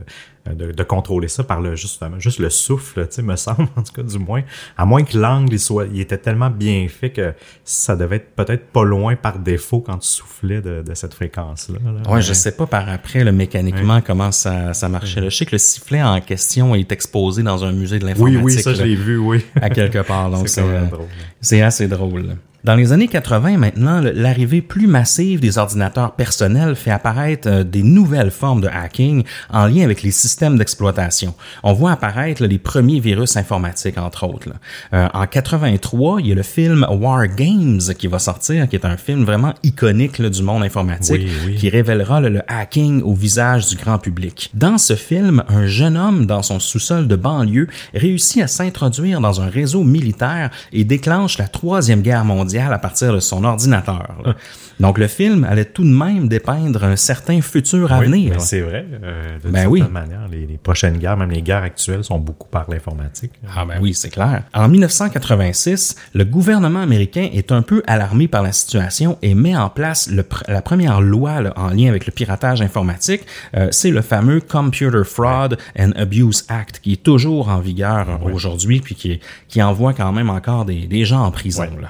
de 0.55 0.71
de, 0.71 0.83
contrôler 0.83 1.27
ça 1.27 1.43
par 1.43 1.61
le 1.61 1.75
justement 1.75 2.19
juste 2.19 2.39
le 2.39 2.49
souffle, 2.49 3.07
tu 3.07 3.15
sais, 3.15 3.21
me 3.21 3.35
semble 3.47 3.67
en 3.75 3.83
tout 3.83 3.93
cas 3.93 4.03
du 4.03 4.19
moins, 4.19 4.43
à 4.77 4.85
moins 4.85 5.03
que 5.03 5.17
l'angle 5.17 5.53
il 5.53 5.59
soit, 5.59 5.85
il 5.91 5.99
était 5.99 6.17
tellement 6.17 6.49
bien 6.49 6.87
fait 6.87 7.09
que 7.09 7.33
ça 7.63 7.95
devait 7.95 8.17
être 8.17 8.35
peut-être 8.35 8.67
pas 8.67 8.83
loin 8.83 9.15
par 9.15 9.39
défaut 9.39 9.81
quand 9.81 9.97
tu 9.97 10.07
soufflais 10.07 10.61
de, 10.61 10.81
de 10.81 10.93
cette 10.93 11.13
fréquence 11.13 11.69
là. 11.69 11.79
là. 11.85 12.11
Ouais, 12.11 12.21
je 12.21 12.33
sais 12.33 12.51
pas 12.51 12.65
par 12.67 12.87
après 12.89 13.23
le 13.23 13.31
mécaniquement 13.31 14.01
comment 14.01 14.31
ça, 14.31 14.73
ça 14.73 14.89
marchait. 14.89 15.23
Je 15.23 15.29
sais 15.29 15.45
que 15.45 15.51
le 15.53 15.57
sifflet 15.57 16.01
en 16.01 16.19
question 16.21 16.75
est 16.75 16.91
exposé 16.91 17.43
dans 17.43 17.63
un 17.63 17.71
musée 17.71 17.99
de 17.99 18.05
Oui, 18.05 18.09
l'informatique. 18.11 18.43
oui, 18.45 18.53
ça 18.61 18.73
je 18.73 18.83
l'ai 18.83 18.95
vu, 18.95 19.17
oui. 19.17 19.45
à 19.61 19.69
quelque 19.69 19.99
part. 19.99 20.29
Donc 20.31 20.47
euh, 20.57 20.85
drôle. 20.85 21.07
c'est 21.41 21.61
assez 21.61 21.87
drôle. 21.87 22.35
Dans 22.67 22.75
les 22.75 22.91
années 22.91 23.07
80 23.07 23.57
maintenant, 23.57 24.01
l'arrivée 24.01 24.61
plus 24.61 24.87
massive 24.87 25.39
des 25.39 25.57
ordinateurs 25.57 26.11
personnels 26.15 26.75
fait 26.75 26.91
apparaître 26.91 27.47
euh, 27.47 27.63
des 27.63 27.81
nouvelles 27.81 28.29
formes 28.29 28.59
de 28.59 28.67
hacking 28.67 29.23
en 29.49 29.67
lien 29.67 29.85
avec 29.85 30.03
les 30.03 30.11
systèmes 30.11 30.57
d'exploitation. 30.57 31.33
On 31.63 31.71
voit 31.71 31.93
apparaître 31.93 32.43
les 32.43 32.57
premiers 32.57 32.99
virus 32.99 33.37
informatiques, 33.37 33.97
entre 33.97 34.25
autres. 34.27 34.49
Euh, 34.91 35.07
en 35.13 35.25
83, 35.25 36.19
il 36.19 36.27
y 36.27 36.31
a 36.33 36.35
le 36.35 36.43
film 36.43 36.85
War 36.89 37.27
Games 37.29 37.79
qui 37.97 38.07
va 38.07 38.19
sortir, 38.19 38.67
qui 38.67 38.75
est 38.75 38.85
un 38.85 38.97
film 38.97 39.23
vraiment 39.23 39.53
iconique 39.63 40.21
du 40.21 40.43
monde 40.43 40.63
informatique, 40.63 41.21
Oui, 41.25 41.31
oui. 41.45 41.55
qui 41.55 41.69
révélera 41.69 42.19
le 42.19 42.41
hacking 42.49 43.01
au 43.01 43.13
visage 43.13 43.67
du 43.67 43.77
grand 43.77 43.97
public. 43.97 44.51
Dans 44.53 44.77
ce 44.77 44.97
film, 44.97 45.41
un 45.47 45.67
jeune 45.67 45.95
homme 45.95 46.25
dans 46.25 46.43
son 46.43 46.59
sous-sol 46.59 47.07
de 47.07 47.15
banlieue 47.15 47.69
réussit 47.93 48.41
à 48.41 48.47
s'introduire 48.47 49.21
dans 49.21 49.39
un 49.39 49.47
réseau 49.47 49.85
militaire 49.85 50.49
et 50.73 50.83
déclenche 50.83 51.37
la 51.37 51.47
troisième 51.47 52.01
guerre 52.01 52.25
mondiale 52.25 52.56
à 52.59 52.77
partir 52.79 53.13
de 53.13 53.19
son 53.19 53.43
ordinateur. 53.43 54.15
là. 54.25 54.35
Donc 54.79 54.99
le 54.99 55.07
film 55.07 55.43
allait 55.43 55.65
tout 55.65 55.83
de 55.83 55.89
même 55.89 56.27
dépeindre 56.27 56.83
un 56.83 56.95
certain 56.95 57.41
futur 57.41 57.91
à 57.91 57.99
Oui, 57.99 58.05
venir. 58.05 58.39
c'est 58.41 58.61
vrai. 58.61 58.85
Euh, 59.03 59.37
de 59.43 59.49
Ben 59.49 59.53
certaine 59.61 59.69
oui. 59.71 59.83
manière, 59.91 60.27
les, 60.31 60.45
les 60.45 60.57
prochaines 60.57 60.97
guerres, 60.97 61.17
même 61.17 61.31
les 61.31 61.41
guerres 61.41 61.63
actuelles, 61.63 62.03
sont 62.03 62.19
beaucoup 62.19 62.47
par 62.47 62.69
l'informatique. 62.69 63.31
Ah 63.55 63.65
ben 63.65 63.79
oui, 63.81 63.93
c'est 63.95 64.09
clair. 64.09 64.43
En 64.53 64.67
1986, 64.69 65.95
le 66.13 66.23
gouvernement 66.25 66.81
américain 66.81 67.27
est 67.33 67.51
un 67.51 67.61
peu 67.63 67.81
alarmé 67.87 68.27
par 68.27 68.43
la 68.43 68.51
situation 68.51 69.17
et 69.21 69.33
met 69.33 69.55
en 69.55 69.69
place 69.69 70.09
le 70.11 70.23
la 70.47 70.61
première 70.61 71.01
loi 71.01 71.41
là, 71.41 71.53
en 71.55 71.69
lien 71.69 71.89
avec 71.89 72.05
le 72.05 72.11
piratage 72.11 72.61
informatique. 72.61 73.21
Euh, 73.55 73.69
c'est 73.71 73.89
le 73.91 74.01
fameux 74.01 74.41
Computer 74.41 75.03
Fraud 75.05 75.55
and 75.79 75.91
Abuse 75.95 76.45
Act 76.49 76.79
qui 76.81 76.93
est 76.93 77.03
toujours 77.03 77.49
en 77.49 77.59
vigueur 77.59 78.07
euh, 78.09 78.31
aujourd'hui 78.31 78.79
puis 78.81 78.93
qui, 78.95 79.19
qui 79.47 79.61
envoie 79.63 79.93
quand 79.93 80.11
même 80.11 80.29
encore 80.29 80.65
des, 80.65 80.85
des 80.87 81.05
gens 81.05 81.21
en 81.23 81.31
prison. 81.31 81.63
Là. 81.81 81.89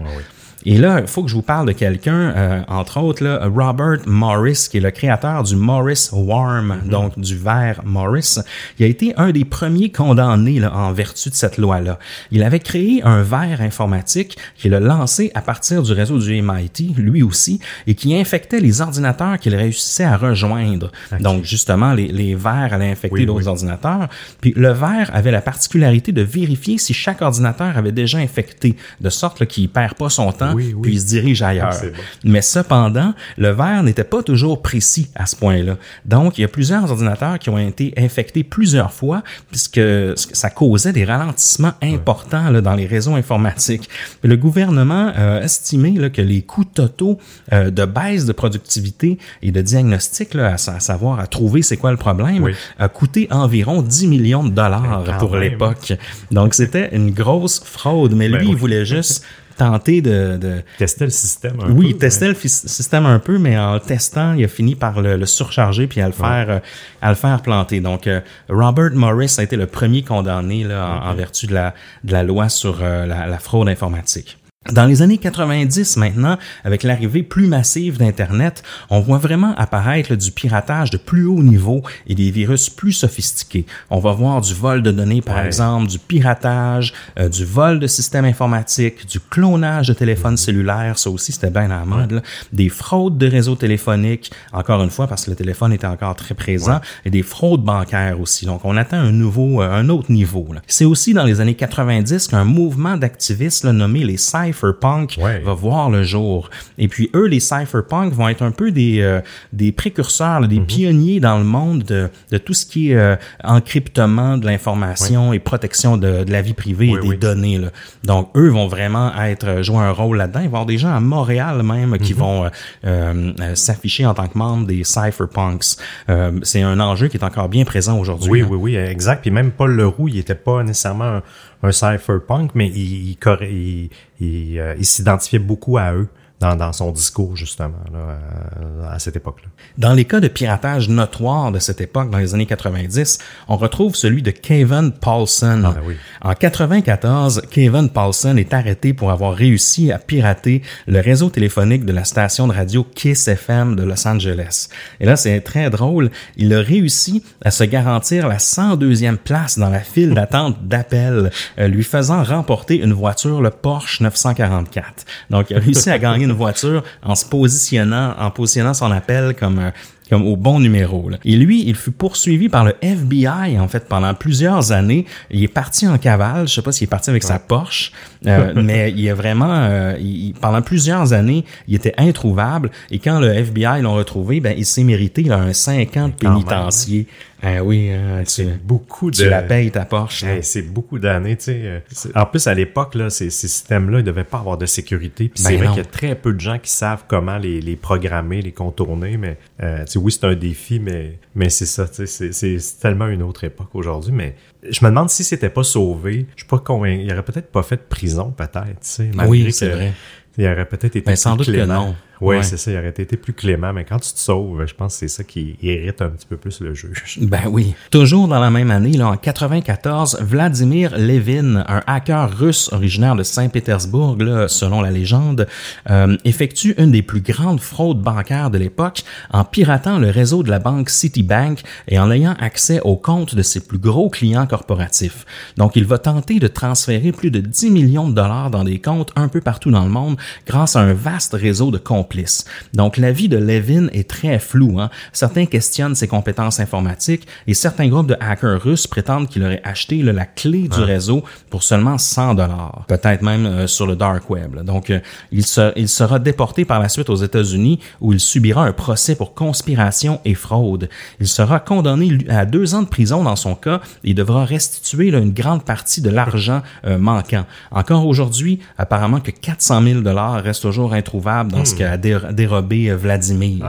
Et 0.70 0.76
là, 0.78 1.00
il 1.00 1.08
faut 1.08 1.24
que 1.24 1.30
je 1.30 1.34
vous 1.36 1.42
parle 1.42 1.66
de 1.66 1.72
quelqu'un, 1.72 2.34
euh, 2.36 2.62
entre 2.68 3.00
autres, 3.00 3.24
là, 3.24 3.40
Robert 3.48 4.00
Morris, 4.06 4.68
qui 4.70 4.78
est 4.78 4.82
le 4.82 4.92
créateur 4.92 5.42
du 5.44 5.56
Morris 5.56 6.10
Worm, 6.12 6.82
donc 6.86 7.18
du 7.18 7.38
verre 7.38 7.80
Morris. 7.86 8.36
Il 8.78 8.84
a 8.84 8.90
été 8.90 9.14
un 9.16 9.32
des 9.32 9.46
premiers 9.46 9.94
condamnés 9.94 10.60
là, 10.60 10.76
en 10.76 10.92
vertu 10.92 11.30
de 11.30 11.36
cette 11.36 11.58
loi-là. 11.58 12.00
Il 12.32 12.44
avait 12.44 12.60
créé 12.60 13.02
un 13.06 13.22
verre 13.22 13.62
informatique 13.62 14.38
qu'il 14.58 14.74
a 14.74 14.82
lancé 14.82 15.32
à 15.36 15.42
partir 15.42 15.84
du 15.84 15.94
réseau 15.94 16.20
du 16.20 16.42
MIT, 16.42 16.96
lui 16.98 17.24
aussi, 17.24 17.62
et 17.88 17.96
qui 17.96 18.14
infectait 18.14 18.60
les 18.60 18.82
ordinateurs 18.82 19.40
qu'il 19.40 19.56
réussissait 19.56 20.04
à 20.04 20.18
rejoindre. 20.18 20.92
Donc, 21.22 21.46
justement, 21.46 21.94
les, 21.94 22.10
les 22.10 22.36
verres 22.36 22.74
allaient 22.74 22.92
infecter 22.92 23.20
Oui, 23.22 23.26
d'autres 23.26 23.44
oui. 23.44 23.48
ordinateurs. 23.48 24.10
Puis 24.42 24.52
le 24.58 24.74
verre 24.74 25.12
avait 25.14 25.32
la 25.32 25.42
particularité 25.42 26.12
de 26.12 26.24
vérifier 26.24 26.78
si 26.78 26.94
chaque 26.94 27.22
ordinateur 27.22 27.78
avait 27.78 27.94
déjà 27.94 28.18
infecté, 28.18 28.76
de 29.00 29.10
sorte 29.10 29.46
qu'il 29.46 29.70
perd 29.70 29.94
pas 29.94 30.10
son 30.10 30.34
temps 30.34 30.57
oui, 30.58 30.74
oui. 30.76 30.82
puis 30.82 30.94
il 30.94 31.00
se 31.02 31.06
dirige 31.08 31.42
ailleurs. 31.42 31.70
Bon. 31.82 31.88
Mais 32.26 32.42
cependant, 32.42 33.14
le 33.38 33.50
verre 33.52 33.84
n'était 33.84 34.04
pas 34.04 34.24
toujours 34.24 34.62
précis 34.62 35.10
à 35.16 35.26
ce 35.26 35.36
point-là. 35.36 35.78
Donc, 36.06 36.38
il 36.38 36.42
y 36.42 36.44
a 36.44 36.48
plusieurs 36.48 36.92
ordinateurs 36.92 37.40
qui 37.40 37.50
ont 37.50 37.58
été 37.58 37.94
infectés 37.98 38.44
plusieurs 38.44 38.92
fois, 38.94 39.24
puisque 39.50 39.80
ça 40.16 40.50
causait 40.50 40.94
des 40.94 41.06
ralentissements 41.06 41.74
importants 41.82 42.50
là, 42.50 42.62
dans 42.62 42.76
les 42.76 42.86
réseaux 42.86 43.16
informatiques. 43.16 43.90
Le 44.24 44.36
gouvernement 44.36 45.12
a 45.16 45.42
estimé 45.42 45.92
là, 45.92 46.10
que 46.10 46.22
les 46.22 46.42
coûts 46.42 46.66
totaux 46.66 47.18
euh, 47.54 47.70
de 47.72 47.86
baisse 47.86 48.26
de 48.26 48.34
productivité 48.34 49.18
et 49.42 49.52
de 49.52 49.62
diagnostic, 49.62 50.34
là, 50.34 50.54
à, 50.54 50.58
sa- 50.58 50.76
à 50.76 50.80
savoir 50.80 51.20
à 51.20 51.28
trouver 51.28 51.62
c'est 51.62 51.78
quoi 51.78 51.92
le 51.92 51.98
problème, 51.98 52.44
Oui. 52.44 52.54
a 52.80 52.90
coûté 52.90 53.28
environ 53.32 53.82
10 53.82 54.08
millions 54.08 54.44
de 54.44 54.50
dollars 54.50 55.04
Ben, 55.06 55.18
pour 55.18 55.36
l'époque. 55.38 55.94
Donc, 56.32 56.54
c'était 56.54 56.96
une 56.96 57.12
grosse 57.12 57.62
fraude, 57.64 58.14
mais 58.14 58.28
lui, 58.28 58.38
Ben 58.38 58.42
oui. 58.46 58.50
il 58.52 58.56
voulait 58.56 58.86
juste 58.86 59.24
tenter 59.58 60.02
de, 60.02 60.38
de 60.38 60.62
Tester 60.78 61.06
le 61.06 61.12
système 61.12 61.60
un 61.60 61.72
oui, 61.72 61.94
peu, 61.94 62.00
testait 62.00 62.28
le 62.28 62.34
fis- 62.34 62.48
système 62.50 63.06
un 63.06 63.20
peu, 63.20 63.38
mais 63.40 63.58
en 63.58 63.74
le 63.74 63.80
testant, 63.80 64.34
il 64.34 64.44
a 64.46 64.48
fini 64.48 64.76
par 64.76 65.02
le, 65.02 65.18
le 65.18 65.26
surcharger 65.26 65.88
puis 65.88 66.00
à 66.02 66.08
le 66.08 66.14
faire, 66.14 66.46
euh, 66.50 66.60
à 67.02 67.10
le 67.10 67.16
faire 67.16 67.42
planter. 67.42 67.80
Donc, 67.80 68.08
euh, 68.08 68.22
Robert 68.50 68.92
Morris 68.94 69.36
a 69.40 69.44
été 69.44 69.56
le 69.56 69.66
premier 69.66 70.04
condamné 70.04 70.64
là, 70.64 71.02
en, 71.04 71.10
en 71.10 71.14
vertu 71.16 71.48
de 71.48 71.54
la, 71.54 71.74
de 72.04 72.12
la 72.12 72.24
loi 72.24 72.50
sur 72.50 72.80
euh, 72.82 73.06
la, 73.06 73.28
la 73.28 73.40
fraude 73.40 73.68
informatique. 73.70 74.38
Dans 74.74 74.86
les 74.86 75.02
années 75.02 75.18
90 75.18 75.96
maintenant, 75.98 76.38
avec 76.66 76.84
l'arrivée 76.84 77.24
plus 77.24 77.48
massive 77.48 77.98
d'Internet, 77.98 78.64
on 78.90 79.00
voit 79.00 79.18
vraiment 79.18 79.56
apparaître 79.56 80.14
du 80.16 80.32
piratage 80.32 80.90
de 80.90 80.98
plus 80.98 81.26
haut 81.26 81.42
niveau 81.42 81.84
et 82.06 82.16
des 82.16 82.32
virus 82.32 82.70
plus 82.70 82.92
sophistiqués. 82.92 83.66
On 83.90 84.00
va 84.00 84.12
voir 84.12 84.42
du 84.42 84.54
vol 84.54 84.82
de 84.84 84.92
données, 84.92 85.22
par 85.22 85.38
Ouais. 85.38 85.46
exemple, 85.46 85.88
du 85.88 86.00
piratage, 86.00 86.94
euh, 87.18 87.30
du 87.30 87.46
vol 87.46 87.80
de 87.80 87.88
systèmes 87.88 88.26
informatiques, 88.26 89.06
du 89.08 89.20
clonage 89.22 89.88
de 89.88 89.94
téléphones 89.94 90.36
cellulaires, 90.38 90.98
ça 91.00 91.10
aussi 91.10 91.32
c'était 91.32 91.50
bien 91.50 91.66
à 91.72 91.80
la 91.80 91.86
mode, 91.86 92.12
là. 92.12 92.22
des 92.52 92.68
fraudes 92.70 93.18
de 93.18 93.28
réseaux 93.28 93.56
téléphoniques, 93.56 94.32
encore 94.52 94.84
une 94.84 94.90
fois 94.90 95.08
parce 95.08 95.26
que 95.26 95.30
le 95.30 95.36
téléphone 95.38 95.72
était 95.72 95.88
encore 95.88 96.16
très 96.16 96.36
présent, 96.36 96.82
et 97.06 97.10
des 97.10 97.24
fraudes 97.24 97.64
bancaires 97.64 98.20
aussi. 98.20 98.46
Donc 98.46 98.62
on 98.66 98.76
atteint 98.76 99.00
un 99.00 99.12
nouveau, 99.12 99.62
euh, 99.62 99.72
un 99.72 99.88
autre 99.90 100.12
niveau. 100.12 100.46
C'est 100.68 100.86
aussi 100.86 101.14
dans 101.14 101.24
les 101.24 101.40
années 101.40 101.56
90 101.56 102.28
qu'un 102.28 102.44
mouvement 102.44 102.98
d'activistes 102.98 103.64
nommé 103.66 104.04
les 104.04 104.18
cypherpunk 104.58 105.18
Ouais. 105.22 105.40
va 105.40 105.54
voir 105.54 105.90
le 105.90 106.04
jour. 106.04 106.50
Et 106.78 106.88
puis 106.88 107.10
eux, 107.16 107.28
les 107.28 107.40
cypherpunk 107.40 108.14
vont 108.14 108.28
être 108.30 108.42
un 108.42 108.52
peu 108.52 108.72
des, 108.72 109.02
euh, 109.02 109.22
des 109.54 109.72
précurseurs, 109.72 110.40
là, 110.42 110.48
des 110.48 110.60
Mhm. 110.60 110.66
pionniers 110.66 111.20
dans 111.20 111.38
le 111.38 111.44
monde 111.44 111.84
de, 111.84 112.10
de 112.32 112.38
tout 112.38 112.54
ce 112.54 112.66
qui 112.66 112.92
est 112.92 112.96
euh, 112.96 113.16
encryptement 113.44 114.38
de 114.38 114.46
l'information 114.46 115.34
et 115.34 115.40
protection 115.40 115.98
de, 115.98 116.24
de 116.24 116.32
la 116.32 116.42
vie 116.42 116.54
privée 116.54 116.90
Oui, 116.92 116.98
et 117.00 117.02
des 117.02 117.08
oui. 117.10 117.18
données. 117.18 117.58
Là. 117.58 117.70
Donc 118.04 118.30
eux 118.36 118.50
vont 118.50 118.68
vraiment 118.68 119.12
être 119.22 119.48
euh, 119.48 119.64
jouer 119.64 119.78
un 119.80 119.92
rôle 119.92 120.18
là-dedans. 120.18 120.40
Il 120.40 120.44
va 120.44 120.46
y 120.46 120.48
avoir 120.48 120.66
des 120.66 120.78
gens 120.78 120.94
à 120.94 121.00
Montréal 121.00 121.64
même 121.64 121.98
qui 121.98 122.14
Mhm. 122.14 122.20
vont 122.20 122.46
euh, 122.46 122.50
euh, 122.86 123.34
euh, 123.40 123.56
s'afficher 123.56 124.06
en 124.06 124.14
tant 124.14 124.28
que 124.28 124.38
membres 124.38 124.68
des 124.68 124.84
cypherpunks. 124.84 125.78
Euh, 126.10 126.32
C'est 126.44 126.62
un 126.62 126.80
enjeu 126.80 127.08
qui 127.08 127.18
est 127.18 127.24
encore 127.24 127.50
bien 127.50 127.66
présent 127.66 128.00
aujourd'hui. 128.00 128.30
Oui, 128.30 128.42
hein. 128.42 128.48
oui, 128.50 128.58
oui, 128.60 128.76
exact. 128.76 129.22
Puis 129.22 129.32
même 129.32 129.52
Paul 129.52 129.72
Leroux, 129.76 130.08
il 130.08 130.18
était 130.20 130.36
pas 130.36 130.64
nécessairement 130.64 131.06
un, 131.06 131.24
un 131.64 131.72
cypherpunk, 131.72 132.52
mais 132.56 132.68
il, 132.68 133.18
il, 133.42 133.90
il, 134.20 134.60
euh, 134.60 134.76
il 134.78 134.86
s'identifiait 134.86 135.40
beaucoup 135.40 135.78
à 135.78 135.94
eux 135.94 136.08
dans, 136.40 136.56
dans 136.56 136.72
son 136.72 136.92
discours, 136.92 137.36
justement, 137.36 137.84
là, 137.92 138.00
euh, 138.00 138.90
à 138.92 139.00
cette 139.00 139.16
époque-là. 139.16 139.50
Dans 139.78 139.94
les 139.94 140.06
cas 140.06 140.20
de 140.20 140.28
piratage 140.28 140.88
notoires 140.88 141.52
de 141.52 141.58
cette 141.58 141.82
époque, 141.82 142.12
dans 142.12 142.20
les 142.20 142.36
années 142.36 142.46
90, 142.46 143.18
on 143.48 143.58
retrouve 143.58 143.96
celui 143.96 144.22
de 144.22 144.30
Kevin 144.30 144.92
Paulson. 144.92 145.64
Ah, 145.66 145.72
ben 145.72 145.82
oui. 145.86 145.96
En 146.22 146.34
94, 146.34 147.42
Kevin 147.50 147.90
Paulson 147.90 148.38
est 148.38 148.54
arrêté 148.54 148.94
pour 148.94 149.10
avoir 149.10 149.34
réussi 149.34 149.92
à 149.92 149.98
pirater 149.98 150.62
le 150.86 151.00
réseau 151.00 151.30
téléphonique 151.30 151.86
de 151.86 151.92
la 151.92 152.04
station 152.04 152.48
de 152.48 152.54
radio 152.54 152.84
Kiss 152.84 153.28
FM 153.28 153.76
de 153.76 153.84
Los 153.84 154.08
Angeles. 154.08 154.70
Et 155.00 155.06
là, 155.06 155.16
c'est 155.16 155.42
très 155.42 155.72
drôle. 155.72 156.12
Il 156.36 156.54
a 156.54 156.62
réussi 156.62 157.24
à 157.44 157.50
se 157.50 157.64
garantir 157.64 158.28
la 158.28 158.38
102e 158.38 159.18
place 159.18 159.58
dans 159.58 159.70
la 159.70 159.80
file 159.80 160.14
d'attente 160.14 160.68
d'appel, 160.68 161.32
euh, 161.58 161.68
lui 161.68 161.84
faisant 161.84 162.24
remporter 162.24 162.78
une 162.78 162.94
voiture, 162.94 163.42
le 163.42 163.50
Porsche 163.50 164.02
944. 164.02 165.06
Donc, 165.32 165.50
il 165.50 165.58
a 165.58 165.60
réussi 165.60 165.90
à 165.90 165.98
gagner 165.98 166.27
une 166.28 166.34
voiture 166.34 166.84
en 167.04 167.16
se 167.16 167.26
positionnant, 167.26 168.14
en 168.20 168.30
positionnant 168.32 168.74
son 168.74 168.92
appel 168.92 169.36
comme 169.40 169.60
euh, 169.60 169.72
comme 170.10 170.26
au 170.26 170.38
bon 170.38 170.62
numéro. 170.62 171.10
là. 171.10 171.18
Et 171.26 171.36
lui, 171.36 171.66
il 171.68 171.76
fut 171.76 171.92
poursuivi 171.92 172.48
par 172.48 172.64
le 172.64 172.76
FBI 172.82 173.60
en 173.60 173.68
fait 173.68 173.90
pendant 173.90 174.14
plusieurs 174.14 174.72
années. 174.72 175.06
Il 175.32 175.44
est 175.44 175.50
parti 175.50 175.86
en 175.86 175.98
cavale. 175.98 176.48
Je 176.48 176.54
sais 176.54 176.62
pas 176.62 176.72
s'il 176.72 176.86
est 176.86 176.90
parti 176.90 177.10
avec 177.10 177.24
sa 177.24 177.40
Porsche, 177.40 177.92
euh, 178.26 178.54
mais 178.64 178.94
il 178.96 179.06
est 179.06 179.12
vraiment 179.12 179.52
euh, 179.52 179.98
il- 180.00 180.34
pendant 180.40 180.62
plusieurs 180.62 181.12
années, 181.12 181.44
il 181.68 181.76
était 181.76 181.94
introuvable. 181.98 182.72
Et 182.90 183.00
quand 183.00 183.20
le 183.20 183.28
FBI 183.34 183.82
l'ont 183.82 183.96
retrouvé, 183.96 184.40
ben 184.40 184.56
il 184.58 184.66
s'est 184.66 184.86
mérité 184.86 185.24
là, 185.24 185.40
un 185.40 185.52
cinq 185.52 185.98
ans 185.98 186.08
de 186.08 186.14
même, 186.26 186.36
pénitencier. 186.36 187.08
Ah 187.44 187.64
oui, 187.64 187.92
hein, 187.92 188.24
tu, 188.24 188.46
Beaucoup 188.64 189.12
de... 189.12 189.16
tu 189.18 189.30
la 189.30 189.44
payes 189.44 189.70
ta 189.70 189.86
Porsche. 189.86 190.24
Hey, 190.24 190.44
c'est 190.44 190.64
beaucoup 190.64 190.98
d'années, 190.98 191.36
tu 191.38 191.44
sais. 191.46 191.62
euh, 191.64 191.80
c'est- 191.92 192.16
En 192.18 192.26
plus, 192.26 192.48
à 192.48 192.54
l'époque, 192.56 192.96
là, 192.96 193.10
ces, 193.12 193.30
ces 193.30 193.48
systèmes-là, 193.48 194.00
ils 194.00 194.04
devaient 194.04 194.24
pas 194.24 194.40
avoir 194.40 194.58
de 194.58 194.66
sécurité. 194.66 195.30
Puis 195.30 195.44
Ben 195.44 195.50
c'est 195.52 195.58
vrai 195.58 195.68
qu'il 195.68 195.78
y 195.78 195.82
a 195.82 195.86
très 195.86 196.16
peu 196.16 196.34
de 196.34 196.40
gens 196.40 196.58
qui 196.58 196.72
savent 196.72 197.04
comment 197.08 197.38
les, 197.38 197.62
les 197.62 197.76
programmer, 197.76 198.42
les 198.42 198.52
contourner. 198.52 199.18
Mais 199.18 199.38
euh, 199.62 199.86
tu 199.86 199.92
sais, 199.94 200.00
oui, 200.00 200.12
c'est 200.12 200.26
un 200.26 200.34
défi, 200.36 200.80
mais, 200.80 201.20
mais 201.36 201.50
c'est 201.50 201.68
ça, 201.68 201.88
tu 201.88 201.94
sais, 201.96 202.06
c'est- 202.08 202.32
c'est 202.34 202.58
c'est 202.60 202.80
tellement 202.80 203.08
une 203.08 203.22
autre 203.22 203.44
époque 203.44 203.70
aujourd'hui. 203.76 204.14
Mais 204.14 204.36
je 204.68 204.84
me 204.84 204.90
demande 204.90 205.10
si 205.12 205.24
c'était 205.24 205.50
pas 205.50 205.64
sauvé. 205.64 206.26
Je 206.36 206.42
suis 206.42 206.48
pas 206.50 206.58
convaincu. 206.60 207.04
Il 207.04 207.12
aurait 207.14 207.24
peut-être 207.24 207.52
pas 207.52 207.62
fait 207.64 207.78
de 207.78 207.82
prison, 207.88 208.32
peut-être, 208.36 208.64
tu 208.66 208.66
sais. 208.82 209.12
malgré 209.14 209.28
Oui, 209.30 209.52
c'est 209.54 209.70
que- 209.70 209.76
vrai. 209.76 209.94
Il 210.40 210.46
aurait 210.46 210.66
peut-être 210.68 210.96
été 210.96 211.02
Ben, 211.02 211.16
sans 211.16 211.36
doute 211.36 211.48
que 211.48 211.66
non. 211.66 211.96
Oui, 212.22 212.38
Ouais. 212.38 212.44
c'est 212.44 212.58
ça. 212.58 212.72
Il 212.72 212.78
aurait 212.78 212.90
été 212.90 213.18
plus 213.18 213.34
clément. 213.34 213.74
Mais 213.74 213.84
quand 213.86 214.00
tu 214.00 214.12
te 214.14 214.20
sauves, 214.20 214.66
je 214.66 214.74
pense 214.74 214.94
que 214.94 215.00
c'est 215.00 215.08
ça 215.08 215.24
qui 215.24 215.56
irrite 215.62 216.02
un 216.02 216.10
petit 216.10 216.26
peu 216.26 216.38
plus 216.38 216.60
le 216.62 216.74
juge. 216.74 217.20
Ben 217.22 217.42
oui. 217.50 217.76
Toujours 217.92 218.28
dans 218.28 218.40
la 218.40 218.50
même 218.50 218.72
année, 218.72 218.94
là, 218.94 219.08
en 219.10 219.18
94, 219.18 220.20
Vladimir 220.22 220.98
Levin, 220.98 221.64
un 221.68 221.82
hacker 221.88 222.38
russe 222.38 222.70
originaire 222.72 223.16
de 223.16 223.24
Saint-Pétersbourg, 223.24 224.18
là, 224.20 224.48
selon 224.48 224.82
la 224.82 224.92
légende, 224.92 225.48
euh, 225.90 226.18
effectue 226.26 226.74
une 226.78 226.92
des 226.92 227.02
plus 227.02 227.22
grandes 227.22 227.60
fraudes 227.60 228.02
bancaires 228.02 228.50
de 228.50 228.58
l'époque 228.58 229.04
en 229.32 229.44
piratant 229.44 230.00
le 230.00 230.10
réseau 230.10 230.44
de 230.44 230.50
la 230.50 230.60
banque 230.60 230.90
Citibank 230.90 231.62
et 231.88 232.00
en 232.00 232.12
ayant 232.12 232.34
accès 232.40 232.80
aux 232.82 232.96
comptes 232.98 233.36
de 233.36 233.42
ses 233.42 233.60
plus 233.62 233.78
gros 233.78 234.10
clients 234.10 234.48
corporatifs. 234.48 235.26
Donc, 235.58 235.76
il 235.76 235.86
va 235.86 235.98
tenter 235.98 236.40
de 236.40 236.48
transférer 236.48 237.12
plus 237.12 237.32
de 237.32 237.40
10 237.40 237.70
millions 237.72 238.08
de 238.10 238.14
dollars 238.14 238.50
dans 238.50 238.64
des 238.64 238.80
comptes 238.80 239.12
un 239.16 239.28
peu 239.28 239.42
partout 239.42 239.72
dans 239.72 239.84
le 239.84 239.90
monde 239.92 240.18
grâce 240.46 240.76
à 240.76 240.82
un 240.82 240.94
vaste 240.94 241.34
réseau 241.34 241.72
de 241.72 241.78
complices. 242.08 242.46
Donc, 242.74 242.98
l'avis 242.98 243.28
de 243.28 243.38
Levin 243.38 243.88
est 243.92 244.10
très 244.10 244.40
flou. 244.40 244.80
Hein? 244.80 244.90
Certains 245.12 245.46
questionnent 245.46 245.96
ses 245.96 246.08
compétences 246.08 246.60
informatiques 246.60 247.28
et 247.48 247.54
certains 247.54 247.88
groupes 247.90 248.08
de 248.08 248.16
hackers 248.20 248.62
russes 248.62 248.88
prétendent 248.88 249.28
qu'il 249.28 249.44
aurait 249.44 249.62
acheté 249.64 250.02
là, 250.04 250.14
la 250.14 250.26
clé 250.26 250.68
du 250.70 250.80
réseau 250.82 251.24
pour 251.50 251.64
seulement 251.64 251.98
100 251.98 252.36
dollars, 252.36 252.86
peut-être 252.88 253.22
même 253.22 253.46
euh, 253.46 253.68
sur 253.68 253.86
le 253.88 253.96
dark 253.96 254.30
web. 254.30 254.56
là. 254.56 254.64
Donc, 254.64 254.90
euh, 254.90 255.00
il, 255.32 255.46
se- 255.46 255.74
il 255.76 255.90
sera 255.90 256.20
déporté 256.20 256.64
par 256.66 256.80
la 256.80 256.88
suite 256.90 257.10
aux 257.10 257.16
États-Unis 257.16 257.80
où 258.00 258.14
il 258.14 258.20
subira 258.20 258.64
un 258.64 258.74
procès 258.74 259.16
pour 259.16 259.34
conspiration 259.34 260.22
et 260.26 260.34
fraude. 260.36 260.90
Il 261.20 261.28
sera 261.28 261.60
condamné 261.60 262.18
à 262.30 262.46
deux 262.46 262.74
ans 262.76 262.84
de 262.84 262.88
prison 262.88 263.24
dans 263.24 263.36
son 263.36 263.56
cas 263.56 263.82
et 264.04 264.14
devra 264.14 264.46
restituer 264.46 265.12
là, 265.12 265.20
une 265.20 265.34
grande 265.34 265.64
partie 265.64 266.02
de 266.02 266.10
l'argent 266.10 266.62
euh, 266.86 266.98
manquant. 266.98 267.46
Encore 267.72 268.06
aujourd'hui, 268.08 268.60
apparemment 268.78 269.20
que 269.20 269.32
400 269.32 269.82
000 269.84 270.02
dollars 270.02 270.42
restent 270.44 270.62
toujours 270.64 270.94
introuvables 270.94 271.52
dans 271.52 271.66
ce 271.66 271.76
qu'a 271.76 271.97
dé- 271.98 272.34
dérobé 272.34 272.90
euh, 272.90 272.96
Vladimir. 272.98 273.66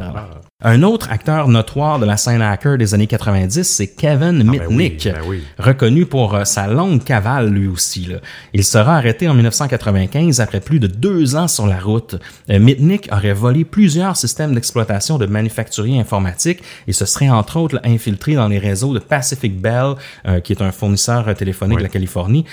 Un 0.65 0.83
autre 0.83 1.13
acteur 1.13 1.47
notoire 1.47 2.01
de 2.01 2.05
la 2.05 2.17
scène 2.17 2.43
hacker 2.43 2.79
des 2.79 2.93
années 2.93 3.07
90, 3.07 3.63
c'est 3.63 3.87
Kevin 3.87 4.43
ben 4.43 4.51
Mitnick, 4.51 5.03
oui, 5.05 5.13
ben 5.13 5.23
oui. 5.25 5.45
reconnu 5.57 6.05
pour 6.05 6.35
euh, 6.35 6.43
sa 6.43 6.67
longue 6.67 7.05
cavale 7.05 7.49
lui 7.49 7.69
aussi. 7.69 8.07
là. 8.07 8.17
Il 8.53 8.65
sera 8.65 8.97
arrêté 8.97 9.29
en 9.29 9.35
1995 9.35 10.41
après 10.41 10.59
plus 10.59 10.81
de 10.81 10.89
deux 10.89 11.37
ans 11.37 11.47
sur 11.47 11.69
la 11.69 11.79
route. 11.79 12.17
Euh, 12.51 12.59
Mitnick 12.59 13.09
aurait 13.13 13.35
volé 13.35 13.65
plusieurs 13.65 14.17
systèmes 14.17 14.53
d'exploitation 14.53 15.17
de 15.17 15.27
manufacturiers 15.27 16.01
informatiques 16.01 16.65
et 16.89 16.93
se 16.93 17.07
serait 17.07 17.31
entre 17.31 17.57
autres 17.61 17.77
là, 17.77 17.83
infiltré 17.85 18.35
dans 18.35 18.49
les 18.49 18.59
réseaux 18.59 18.93
de 18.93 18.99
Pacific 18.99 19.61
Bell, 19.61 19.95
euh, 20.27 20.41
qui 20.41 20.53
est 20.55 20.61
un 20.61 20.73
fournisseur 20.73 21.33
téléphonique 21.37 21.79
de 21.79 21.85
la 21.85 21.89
Californie, 21.89 22.45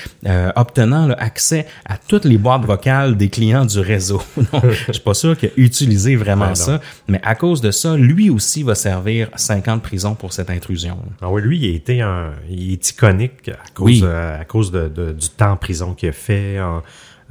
obtenant 0.56 1.08
là, 1.08 1.16
accès 1.18 1.66
à 1.86 1.98
toutes 1.98 2.26
les 2.26 2.38
boîtes 2.38 2.66
vocales 2.66 3.18
des 3.18 3.30
clients 3.30 3.66
du 3.66 3.80
réseau. 3.80 4.22
Donc, 4.54 4.64
je 4.88 4.92
suis 4.92 5.02
pas 5.02 5.16
sûr 5.16 5.36
qu'il 5.36 5.50
a 5.50 5.52
utilisé 5.58 6.16
vraiment 6.16 6.50
Ben 6.50 6.54
ça, 6.56 6.82
mais 7.08 7.20
à 7.24 7.34
cause 7.34 7.62
de 7.62 7.72
ça, 7.72 7.95
lui 7.96 8.30
aussi 8.30 8.64
va 8.64 8.76
servir 8.76 9.30
5 9.36 9.68
ans 9.68 9.76
de 9.78 9.82
prison 9.82 10.16
pour 10.16 10.34
cette 10.34 10.50
intrusion. 10.50 10.98
Ah 11.22 11.30
oui, 11.32 11.42
lui, 11.42 11.58
il 11.60 11.74
a 11.74 11.76
été 11.76 12.02
un, 12.02 12.34
il 12.50 12.74
est 12.74 12.90
iconique 12.90 13.50
à 13.50 13.58
cause, 13.74 13.86
Oui. 13.86 14.02
euh, 14.04 14.40
à 14.42 14.46
cause 14.46 14.72
de, 14.72 14.88
de- 14.88 15.12
du 15.14 15.30
temps 15.30 15.52
en 15.52 15.58
prison 15.58 15.94
qu'il 15.94 16.10
a 16.10 16.14
fait. 16.14 16.60
en- 16.60 16.82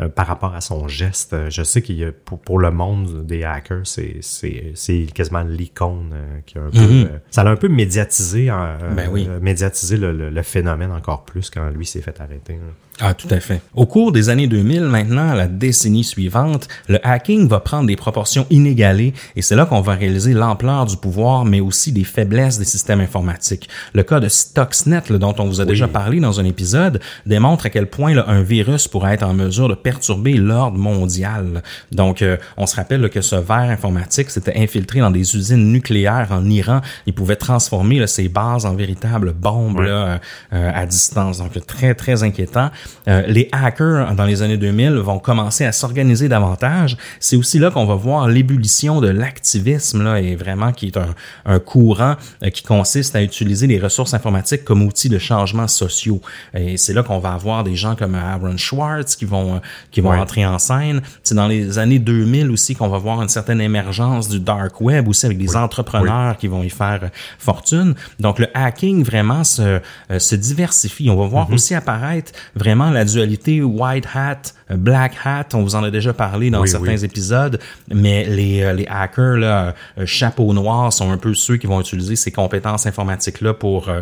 euh, 0.00 0.08
par 0.08 0.26
rapport 0.26 0.52
à 0.56 0.60
son 0.60 0.88
geste. 0.88 1.36
Je 1.50 1.62
sais 1.62 1.80
qu'il 1.80 1.94
y 1.94 2.04
a, 2.04 2.10
pour, 2.10 2.40
pour 2.40 2.58
le 2.58 2.72
monde 2.72 3.24
des 3.28 3.44
hackers, 3.44 3.82
c'est, 3.86 4.16
c'est, 4.22 4.72
c'est 4.74 5.06
quasiment 5.14 5.44
l'icône 5.44 6.10
euh, 6.12 6.40
qui 6.44 6.58
a 6.58 6.62
un 6.62 6.70
peu, 6.70 6.78
Mhm. 6.80 7.04
euh, 7.12 7.18
ça 7.30 7.44
l'a 7.44 7.50
un 7.52 7.56
peu 7.56 7.68
médiatisé, 7.68 8.50
euh, 8.50 8.76
Ben 8.96 9.08
oui. 9.12 9.28
médiatisé 9.40 9.96
le, 9.96 10.10
le- 10.10 10.30
le 10.30 10.42
phénomène 10.42 10.90
encore 10.90 11.24
plus 11.24 11.48
quand 11.48 11.70
lui 11.70 11.86
s'est 11.86 12.00
fait 12.00 12.20
arrêter. 12.20 12.58
Ah, 13.00 13.12
tout 13.12 13.26
à 13.30 13.40
fait. 13.40 13.60
Au 13.74 13.86
cours 13.86 14.12
des 14.12 14.28
années 14.28 14.46
2000, 14.46 14.82
maintenant, 14.82 15.34
la 15.34 15.48
décennie 15.48 16.04
suivante, 16.04 16.68
le 16.88 17.04
hacking 17.04 17.48
va 17.48 17.58
prendre 17.58 17.88
des 17.88 17.96
proportions 17.96 18.46
inégalées 18.50 19.14
et 19.34 19.42
c'est 19.42 19.56
là 19.56 19.66
qu'on 19.66 19.80
va 19.80 19.94
réaliser 19.94 20.32
l'ampleur 20.32 20.86
du 20.86 20.96
pouvoir, 20.96 21.44
mais 21.44 21.58
aussi 21.58 21.90
des 21.90 22.04
faiblesses 22.04 22.58
des 22.58 22.64
systèmes 22.64 23.00
informatiques. 23.00 23.68
Le 23.94 24.04
cas 24.04 24.20
de 24.20 24.28
Stuxnet, 24.28 25.02
là, 25.10 25.18
dont 25.18 25.34
on 25.38 25.46
vous 25.46 25.60
a 25.60 25.64
déjà 25.64 25.88
parlé 25.88 26.20
dans 26.20 26.38
un 26.38 26.44
épisode, 26.44 27.00
démontre 27.26 27.66
à 27.66 27.70
quel 27.70 27.88
point 27.88 28.14
là, 28.14 28.26
un 28.28 28.42
virus 28.42 28.86
pourrait 28.86 29.14
être 29.14 29.24
en 29.24 29.34
mesure 29.34 29.68
de 29.68 29.74
perturber 29.74 30.34
l'ordre 30.34 30.78
mondial. 30.78 31.64
Donc, 31.90 32.22
euh, 32.22 32.36
on 32.56 32.66
se 32.66 32.76
rappelle 32.76 33.00
là, 33.00 33.08
que 33.08 33.22
ce 33.22 33.34
verre 33.34 33.70
informatique 33.70 34.30
s'était 34.30 34.56
infiltré 34.56 35.00
dans 35.00 35.10
des 35.10 35.36
usines 35.36 35.72
nucléaires 35.72 36.28
en 36.30 36.48
Iran. 36.48 36.80
Il 37.06 37.12
pouvait 37.12 37.36
transformer 37.36 38.06
ces 38.06 38.28
bases 38.28 38.66
en 38.66 38.74
véritables 38.74 39.32
bombes 39.32 39.80
euh, 39.80 40.18
à 40.50 40.86
distance. 40.86 41.38
Donc, 41.38 41.58
très, 41.66 41.94
très 41.94 42.22
inquiétant. 42.22 42.70
Euh, 43.08 43.22
les 43.26 43.48
hackers, 43.52 44.14
dans 44.14 44.24
les 44.24 44.42
années 44.42 44.56
2000, 44.56 44.94
vont 44.94 45.18
commencer 45.18 45.64
à 45.64 45.72
s'organiser 45.72 46.28
davantage. 46.28 46.96
C'est 47.20 47.36
aussi 47.36 47.58
là 47.58 47.70
qu'on 47.70 47.84
va 47.86 47.94
voir 47.94 48.28
l'ébullition 48.28 49.00
de 49.00 49.08
l'activisme, 49.08 50.02
là, 50.02 50.20
et 50.20 50.36
vraiment 50.36 50.72
qui 50.72 50.86
est 50.86 50.96
un, 50.96 51.14
un 51.44 51.58
courant 51.58 52.16
euh, 52.42 52.50
qui 52.50 52.62
consiste 52.62 53.14
à 53.16 53.22
utiliser 53.22 53.66
les 53.66 53.78
ressources 53.78 54.14
informatiques 54.14 54.64
comme 54.64 54.82
outil 54.82 55.08
de 55.08 55.18
changement 55.18 55.68
sociaux. 55.68 56.20
Et 56.54 56.76
c'est 56.76 56.92
là 56.92 57.02
qu'on 57.02 57.18
va 57.18 57.32
avoir 57.34 57.62
des 57.64 57.76
gens 57.76 57.94
comme 57.94 58.14
Aaron 58.14 58.56
Schwartz 58.56 59.16
qui 59.16 59.24
vont, 59.24 59.56
euh, 59.56 59.58
qui 59.90 60.00
vont 60.00 60.10
Ouais. 60.10 60.18
entrer 60.18 60.44
en 60.46 60.58
scène. 60.58 61.00
C'est 61.22 61.34
dans 61.34 61.46
les 61.48 61.78
années 61.78 61.98
2000 61.98 62.50
aussi 62.50 62.74
qu'on 62.74 62.88
va 62.88 62.98
voir 62.98 63.22
une 63.22 63.28
certaine 63.28 63.60
émergence 63.60 64.28
du 64.28 64.38
dark 64.40 64.80
web 64.80 65.08
aussi 65.08 65.26
avec 65.26 65.38
des 65.38 65.56
entrepreneurs 65.56 66.36
qui 66.36 66.46
vont 66.46 66.62
y 66.62 66.70
faire 66.70 67.10
fortune. 67.38 67.94
Donc 68.20 68.38
le 68.38 68.48
hacking 68.54 69.02
vraiment 69.04 69.44
se, 69.44 69.80
se 70.18 70.34
diversifie. 70.34 71.10
On 71.10 71.16
va 71.16 71.26
voir 71.26 71.48
Mhm. 71.48 71.54
aussi 71.54 71.74
apparaître 71.74 72.32
vraiment 72.54 72.73
la 72.90 73.04
dualité 73.04 73.62
white 73.62 74.06
hat, 74.14 74.52
black 74.70 75.14
hat. 75.24 75.46
On 75.54 75.62
vous 75.62 75.74
en 75.74 75.82
a 75.84 75.90
déjà 75.90 76.12
parlé 76.12 76.50
dans 76.50 76.60
Oui, 76.62 76.68
certains 76.68 76.96
oui. 76.96 77.04
épisodes, 77.04 77.58
mais 77.92 78.24
les, 78.24 78.62
euh, 78.62 78.72
les 78.72 78.86
hackers 78.88 79.36
là, 79.36 79.74
euh, 79.98 80.06
chapeau 80.06 80.52
noir 80.52 80.92
sont 80.92 81.10
un 81.10 81.18
peu 81.18 81.34
ceux 81.34 81.56
qui 81.56 81.66
vont 81.66 81.80
utiliser 81.80 82.16
ces 82.16 82.30
compétences 82.32 82.86
informatiques 82.86 83.40
là 83.40 83.52
pour 83.54 83.88
euh, 83.88 84.00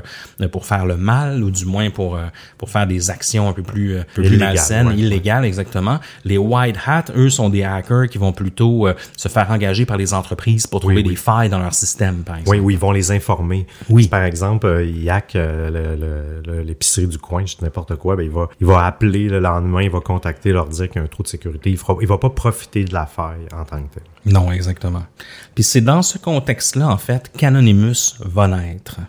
pour 0.50 0.66
faire 0.66 0.86
le 0.86 0.96
mal 0.96 1.42
ou 1.42 1.50
du 1.50 1.64
moins 1.66 1.90
pour 1.90 2.18
pour 2.58 2.70
faire 2.70 2.86
des 2.86 3.10
actions 3.10 3.48
un 3.48 3.52
peu 3.52 3.62
plus, 3.62 3.98
un 3.98 4.02
peu 4.14 4.22
plus 4.22 4.26
Illégales, 4.26 4.48
malsaines, 4.54 4.88
ouais. 4.88 4.96
illégales 4.96 5.44
exactement. 5.44 5.98
Les 6.24 6.38
white 6.38 6.76
hat, 6.86 7.04
eux, 7.16 7.30
sont 7.30 7.48
des 7.48 7.64
hackers 7.64 8.08
qui 8.08 8.18
vont 8.18 8.32
plutôt 8.32 8.86
se 9.16 9.28
faire 9.28 9.50
engager 9.50 9.84
par 9.86 9.96
les 9.96 10.14
entreprises 10.14 10.66
pour 10.66 10.80
trouver 10.80 10.96
oui. 10.96 11.02
des 11.04 11.16
failles 11.16 11.48
dans 11.48 11.58
leur 11.58 11.74
système, 11.74 12.22
par 12.22 12.36
exemple. 12.36 12.56
Oui, 12.58 12.62
où 12.64 12.70
ils 12.70 12.78
vont 12.78 12.92
les 12.92 13.10
informer. 13.10 13.66
Oui. 13.88 14.04
Si, 14.04 14.08
par 14.08 14.22
exemple, 14.24 14.84
il 14.86 15.08
hack 15.10 15.32
le- 15.34 15.70
le- 15.70 16.42
le- 16.46 16.62
l'épicerie 16.62 17.06
du 17.06 17.18
coin, 17.18 17.44
je 17.46 17.56
dis 17.56 17.64
n'importe 17.64 17.96
quoi, 17.96 18.16
ben, 18.16 18.22
il, 18.22 18.30
va, 18.30 18.48
il 18.60 18.66
va 18.66 18.84
appeler 18.86 19.28
le 19.28 19.38
lendemain, 19.40 19.82
il 19.82 19.90
va 19.90 20.00
contacter, 20.00 20.51
leur 20.52 20.68
dire 20.68 20.88
qu'il 20.88 20.96
y 20.96 20.98
a 21.00 21.04
un 21.04 21.08
trou 21.08 21.22
de 21.22 21.28
sécurité. 21.28 21.70
Il 21.70 21.78
il 22.00 22.06
va 22.06 22.18
pas 22.18 22.30
profiter 22.30 22.84
de 22.84 22.92
la 22.92 23.06
faille 23.06 23.46
en 23.54 23.64
tant 23.64 23.82
que 23.82 23.94
tel. 23.94 24.02
Non, 24.26 24.52
exactement. 24.52 25.04
Puis 25.54 25.64
c'est 25.64 25.80
dans 25.80 26.02
ce 26.02 26.18
contexte-là, 26.18 26.88
en 26.88 26.98
fait, 26.98 27.30
qu'Anonymous 27.36 28.16
va 28.20 28.48
naître. 28.48 29.00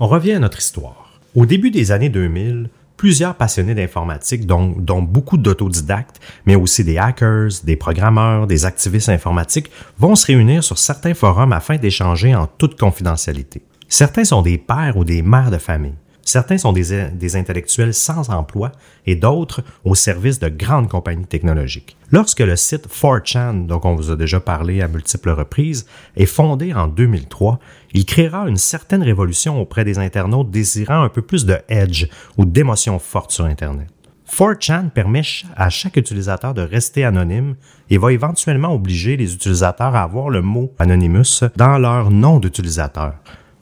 On 0.00 0.06
revient 0.06 0.32
à 0.32 0.38
notre 0.38 0.58
histoire. 0.58 1.10
Au 1.34 1.46
début 1.46 1.70
des 1.70 1.92
années 1.92 2.08
2000, 2.08 2.70
plusieurs 2.96 3.34
passionnés 3.34 3.74
d'informatique, 3.74 4.44
dont, 4.44 4.74
dont 4.76 5.00
beaucoup 5.00 5.38
d'autodidactes, 5.38 6.20
mais 6.44 6.56
aussi 6.56 6.84
des 6.84 6.98
hackers, 6.98 7.48
des 7.64 7.76
programmeurs, 7.76 8.46
des 8.46 8.64
activistes 8.64 9.08
informatiques, 9.08 9.70
vont 9.98 10.16
se 10.16 10.26
réunir 10.26 10.62
sur 10.62 10.78
certains 10.78 11.14
forums 11.14 11.52
afin 11.52 11.76
d'échanger 11.76 12.34
en 12.34 12.46
toute 12.46 12.78
confidentialité. 12.78 13.62
Certains 13.88 14.24
sont 14.24 14.42
des 14.42 14.58
pères 14.58 14.96
ou 14.96 15.04
des 15.04 15.22
mères 15.22 15.50
de 15.50 15.58
famille. 15.58 15.94
Certains 16.28 16.58
sont 16.58 16.74
des, 16.74 17.36
intellectuels 17.36 17.94
sans 17.94 18.28
emploi 18.28 18.72
et 19.06 19.16
d'autres 19.16 19.62
au 19.82 19.94
service 19.94 20.38
de 20.38 20.50
grandes 20.50 20.90
compagnies 20.90 21.24
technologiques. 21.24 21.96
Lorsque 22.12 22.40
le 22.40 22.54
site 22.54 22.86
4chan, 22.86 23.64
dont 23.66 23.80
on 23.84 23.94
vous 23.94 24.10
a 24.10 24.16
déjà 24.16 24.38
parlé 24.38 24.82
à 24.82 24.88
multiples 24.88 25.30
reprises, 25.30 25.86
est 26.16 26.26
fondé 26.26 26.74
en 26.74 26.86
2003, 26.86 27.58
il 27.94 28.04
créera 28.04 28.46
une 28.46 28.58
certaine 28.58 29.02
révolution 29.02 29.58
auprès 29.58 29.86
des 29.86 29.98
internautes 29.98 30.50
désirant 30.50 31.02
un 31.02 31.08
peu 31.08 31.22
plus 31.22 31.46
de 31.46 31.56
edge 31.70 32.08
ou 32.36 32.44
d'émotions 32.44 32.98
fortes 32.98 33.32
sur 33.32 33.46
Internet. 33.46 33.88
4chan 34.30 34.90
permet 34.90 35.22
à 35.56 35.70
chaque 35.70 35.96
utilisateur 35.96 36.52
de 36.52 36.60
rester 36.60 37.06
anonyme 37.06 37.54
et 37.88 37.96
va 37.96 38.12
éventuellement 38.12 38.74
obliger 38.74 39.16
les 39.16 39.32
utilisateurs 39.32 39.96
à 39.96 40.02
avoir 40.02 40.28
le 40.28 40.42
mot 40.42 40.74
Anonymous 40.78 41.40
dans 41.56 41.78
leur 41.78 42.10
nom 42.10 42.38
d'utilisateur. 42.38 43.14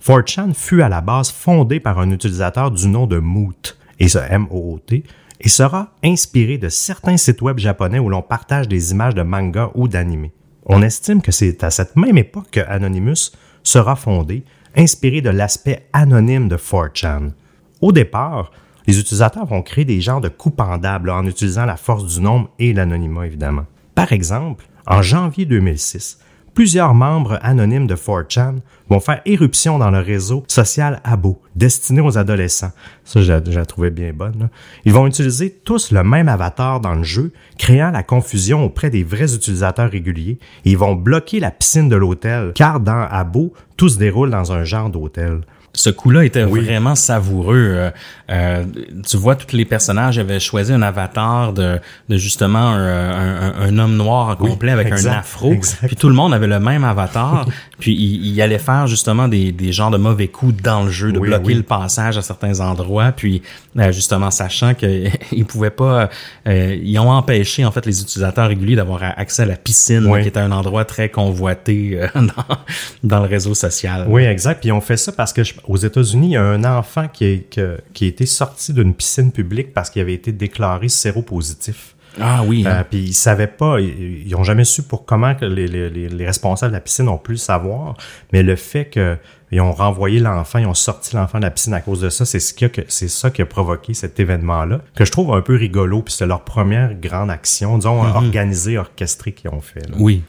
4chan 0.07 0.55
fut 0.55 0.83
à 0.83 0.89
la 0.89 1.01
base 1.01 1.33
fondé 1.33 1.81
par 1.81 1.99
un 1.99 2.13
utilisateur 2.13 2.71
du 2.71 2.87
nom 2.87 3.09
de 3.09 3.19
Moot, 3.19 3.77
et 3.99 4.07
ce 4.07 4.19
M-O-O-T, 4.19 5.03
et 5.41 5.49
sera 5.49 5.95
inspiré 6.05 6.59
de 6.59 6.69
certains 6.69 7.17
sites 7.17 7.43
web 7.43 7.59
japonais 7.59 7.99
où 7.99 8.09
l'on 8.09 8.23
partage 8.23 8.69
des 8.69 8.93
images 8.93 9.17
de 9.17 9.23
manga 9.23 9.73
ou 9.75 9.89
d'anime. 9.89 10.29
On 10.65 10.81
estime 10.81 11.23
que 11.23 11.33
c'est 11.33 11.65
à 11.65 11.73
cette 11.73 11.97
même 11.97 12.19
époque 12.19 12.51
que 12.53 12.61
Anonymous 12.61 13.33
sera 13.65 13.97
fondé, 13.97 14.45
inspiré 14.77 15.23
de 15.23 15.31
l'aspect 15.31 15.89
anonyme 15.93 16.49
de 16.49 16.57
4chan. 16.57 17.33
Au 17.81 17.91
départ, 17.91 18.53
les 18.87 19.01
utilisateurs 19.01 19.47
vont 19.47 19.63
créer 19.63 19.85
des 19.85 20.01
genres 20.01 20.21
de 20.21 20.29
coups 20.29 20.55
pendables 20.55 21.11
en 21.11 21.27
utilisant 21.27 21.65
la 21.65 21.77
force 21.77 22.15
du 22.15 22.21
nombre 22.21 22.51
et 22.61 22.73
l'anonymat, 22.73 23.27
évidemment. 23.27 23.67
Par 23.97 24.13
exemple, 24.13 24.67
en 24.87 25.03
janvier 25.03 25.47
2006, 25.47 26.21
plusieurs 26.57 26.95
membres 26.95 27.39
anonymes 27.43 27.87
de 27.87 27.95
4chan 27.95 28.57
vont 28.89 28.99
faire 28.99 29.21
éruption 29.27 29.79
dans 29.79 29.91
le 29.91 29.99
réseau 29.99 30.43
social 30.49 31.03
Abo, 31.05 31.43
destiné 31.55 32.01
aux 32.01 32.17
adolescents. 32.17 32.73
Ça, 33.05 33.21
je 33.21 33.31
la, 33.31 33.67
trouvais 33.67 33.91
bien 33.91 34.13
bonne. 34.15 34.39
là. 34.41 34.49
Ils 34.87 34.95
vont 34.95 35.07
utiliser 35.07 35.51
tous 35.51 35.93
le 35.93 36.03
même 36.03 36.29
avatar 36.29 36.81
dans 36.81 36.95
le 36.95 37.03
jeu, 37.03 37.31
créant 37.59 37.91
la 37.91 38.03
confusion 38.03 38.65
auprès 38.65 38.89
des 38.89 39.05
vrais 39.05 39.35
utilisateurs 39.35 39.91
réguliers. 39.91 40.39
Et 40.65 40.71
ils 40.71 40.79
vont 40.79 40.95
bloquer 40.95 41.41
la 41.41 41.51
piscine 41.51 41.91
de 41.91 41.97
l'hôtel, 41.97 42.53
car 42.55 42.81
dans 42.81 43.07
Abo, 43.11 43.53
tout 43.77 43.91
se 43.91 43.99
déroule 43.99 44.31
dans 44.31 44.53
un 44.53 44.65
genre 44.65 44.89
d'hôtel. 44.89 45.43
Ce 45.75 45.91
coup-là 45.91 46.25
était 46.25 46.45
vraiment 46.45 46.95
savoureux. 46.95 47.91
Euh, 48.29 48.65
tu 49.09 49.17
vois, 49.17 49.37
tous 49.37 49.55
les 49.57 49.65
personnages 49.65 50.19
avaient 50.19 50.41
choisi 50.41 50.73
un 50.73 50.83
avatar 50.83 51.53
de, 51.53 51.79
de 52.09 52.17
justement 52.17 52.59
un, 52.59 53.11
un- 53.11 53.55
un- 53.69 53.79
homme 53.79 53.97
noir 53.97 54.29
en 54.31 54.37
complet 54.37 54.73
avec 54.73 54.89
exact, 54.89 55.15
un 55.15 55.19
afro. 55.19 55.53
exact. 55.53 55.87
Puis 55.87 55.97
tout 55.97 56.09
le 56.09 56.15
monde 56.15 56.35
avait 56.35 56.49
le 56.49 56.59
même 56.59 56.83
avatar. 56.83 57.47
puis 57.79 57.93
il, 57.95 58.27
il 58.27 58.43
allait 58.43 58.59
faire 58.59 58.87
justement 58.89 59.29
des, 59.29 59.53
des 59.53 59.73
genres 59.73 59.91
de 59.93 59.97
mauvais 59.99 60.27
coups 60.29 60.61
dans 60.63 60.83
le 60.85 60.91
jeu, 60.91 61.13
de 61.13 61.19
Oui, 61.21 61.29
bloquer 61.29 61.45
oui. 61.47 61.55
le 61.55 61.63
passage 61.63 62.19
à 62.19 62.23
certains 62.23 62.59
endroits. 62.61 63.13
Puis 63.13 63.43
euh, 63.79 63.93
justement, 63.93 64.31
sachant 64.33 64.75
qu'ils 64.75 65.45
pouvaient 65.49 65.71
pas... 65.71 66.11
euh, 66.49 66.77
ils 66.83 66.99
ont 66.99 67.11
empêché 67.11 67.65
en 67.65 67.71
fait 67.71 67.87
les 67.87 68.01
utilisateurs 68.01 68.49
réguliers 68.49 68.77
d'avoir 68.77 69.03
accès 69.03 69.43
à 69.43 69.47
la 69.47 69.57
piscine, 69.57 70.05
Oui. 70.07 70.23
qui 70.23 70.29
était 70.29 70.41
un 70.41 70.51
endroit 70.53 70.85
très 70.85 71.11
convoité 71.11 72.01
euh, 72.03 72.09
dans, 72.15 72.57
dans 73.05 73.21
le 73.21 73.29
réseau 73.29 73.55
social. 73.55 74.07
Oui, 74.09 74.25
exact. 74.25 74.61
Puis 74.63 74.73
on 74.73 74.81
fait 74.81 74.97
ça 74.97 75.13
parce 75.13 75.33
que 75.33 75.45
je- 75.45 75.55
aux 75.69 75.77
États-Unis, 75.77 76.27
il 76.29 76.33
y 76.33 76.37
a 76.37 76.43
un 76.43 76.65
enfant 76.65 77.07
qui, 77.13 77.25
est- 77.25 77.51
que- 77.55 77.79
qui 77.95 78.05
a 78.07 78.09
été 78.17 78.27
sorti 78.27 78.73
d'une 78.73 78.95
piscine 78.95 79.31
publique 79.31 79.73
parce 79.75 79.91
qu'il 79.91 80.01
avait 80.03 80.15
été 80.15 80.33
déclaré 80.33 80.89
séropositif. 80.89 81.95
Ah 82.19 82.43
oui. 82.47 82.65
hein. 82.67 82.79
Euh, 82.81 82.85
puis 82.89 82.99
ils 82.99 83.13
savaient 83.13 83.47
pas, 83.47 83.79
ils, 83.79 84.27
ils 84.27 84.35
ont 84.37 84.43
jamais 84.43 84.65
su 84.65 84.83
pour 84.83 85.05
comment 85.05 85.35
que 85.35 85.45
les, 85.45 85.69
les- 85.69 85.91
les- 85.91 86.09
les 86.09 86.27
responsables 86.27 86.73
de 86.73 86.77
la 86.77 86.81
piscine 86.81 87.09
ont 87.11 87.19
pu 87.19 87.33
le 87.33 87.37
savoir, 87.37 87.95
mais 88.33 88.43
le 88.43 88.57
fait 88.57 88.87
que 88.87 89.19
ils 89.53 89.61
ont 89.61 89.73
renvoyé 89.73 90.19
l'enfant, 90.19 90.59
ils 90.59 90.67
ont 90.67 90.73
sorti 90.75 91.15
l'enfant 91.15 91.39
de 91.39 91.45
la 91.45 91.51
piscine 91.51 91.75
à 91.75 91.81
cause 91.81 92.01
de 92.01 92.09
ça, 92.09 92.25
c'est 92.25 92.41
ce 92.41 92.55
qui 92.55 92.65
a, 92.65 92.69
c'est 92.89 93.09
ça 93.09 93.31
qui 93.31 93.43
a 93.43 93.47
provoqué 93.47 93.93
cet 93.93 94.19
événement-là, 94.19 94.81
que 94.95 95.05
je 95.05 95.13
trouve 95.13 95.33
un 95.35 95.43
peu 95.43 95.57
rigolo, 95.57 96.01
puis 96.03 96.15
c'est 96.15 96.27
leur 96.27 96.41
première 96.43 96.95
grande 96.95 97.31
action, 97.31 97.77
disons, 97.77 98.01
organisée, 98.03 98.79
orchestrée 98.79 99.33
qu'ils 99.33 99.51
ont 99.51 99.61
fait. 99.61 99.87
là. 99.89 99.97
oui. 99.99 100.23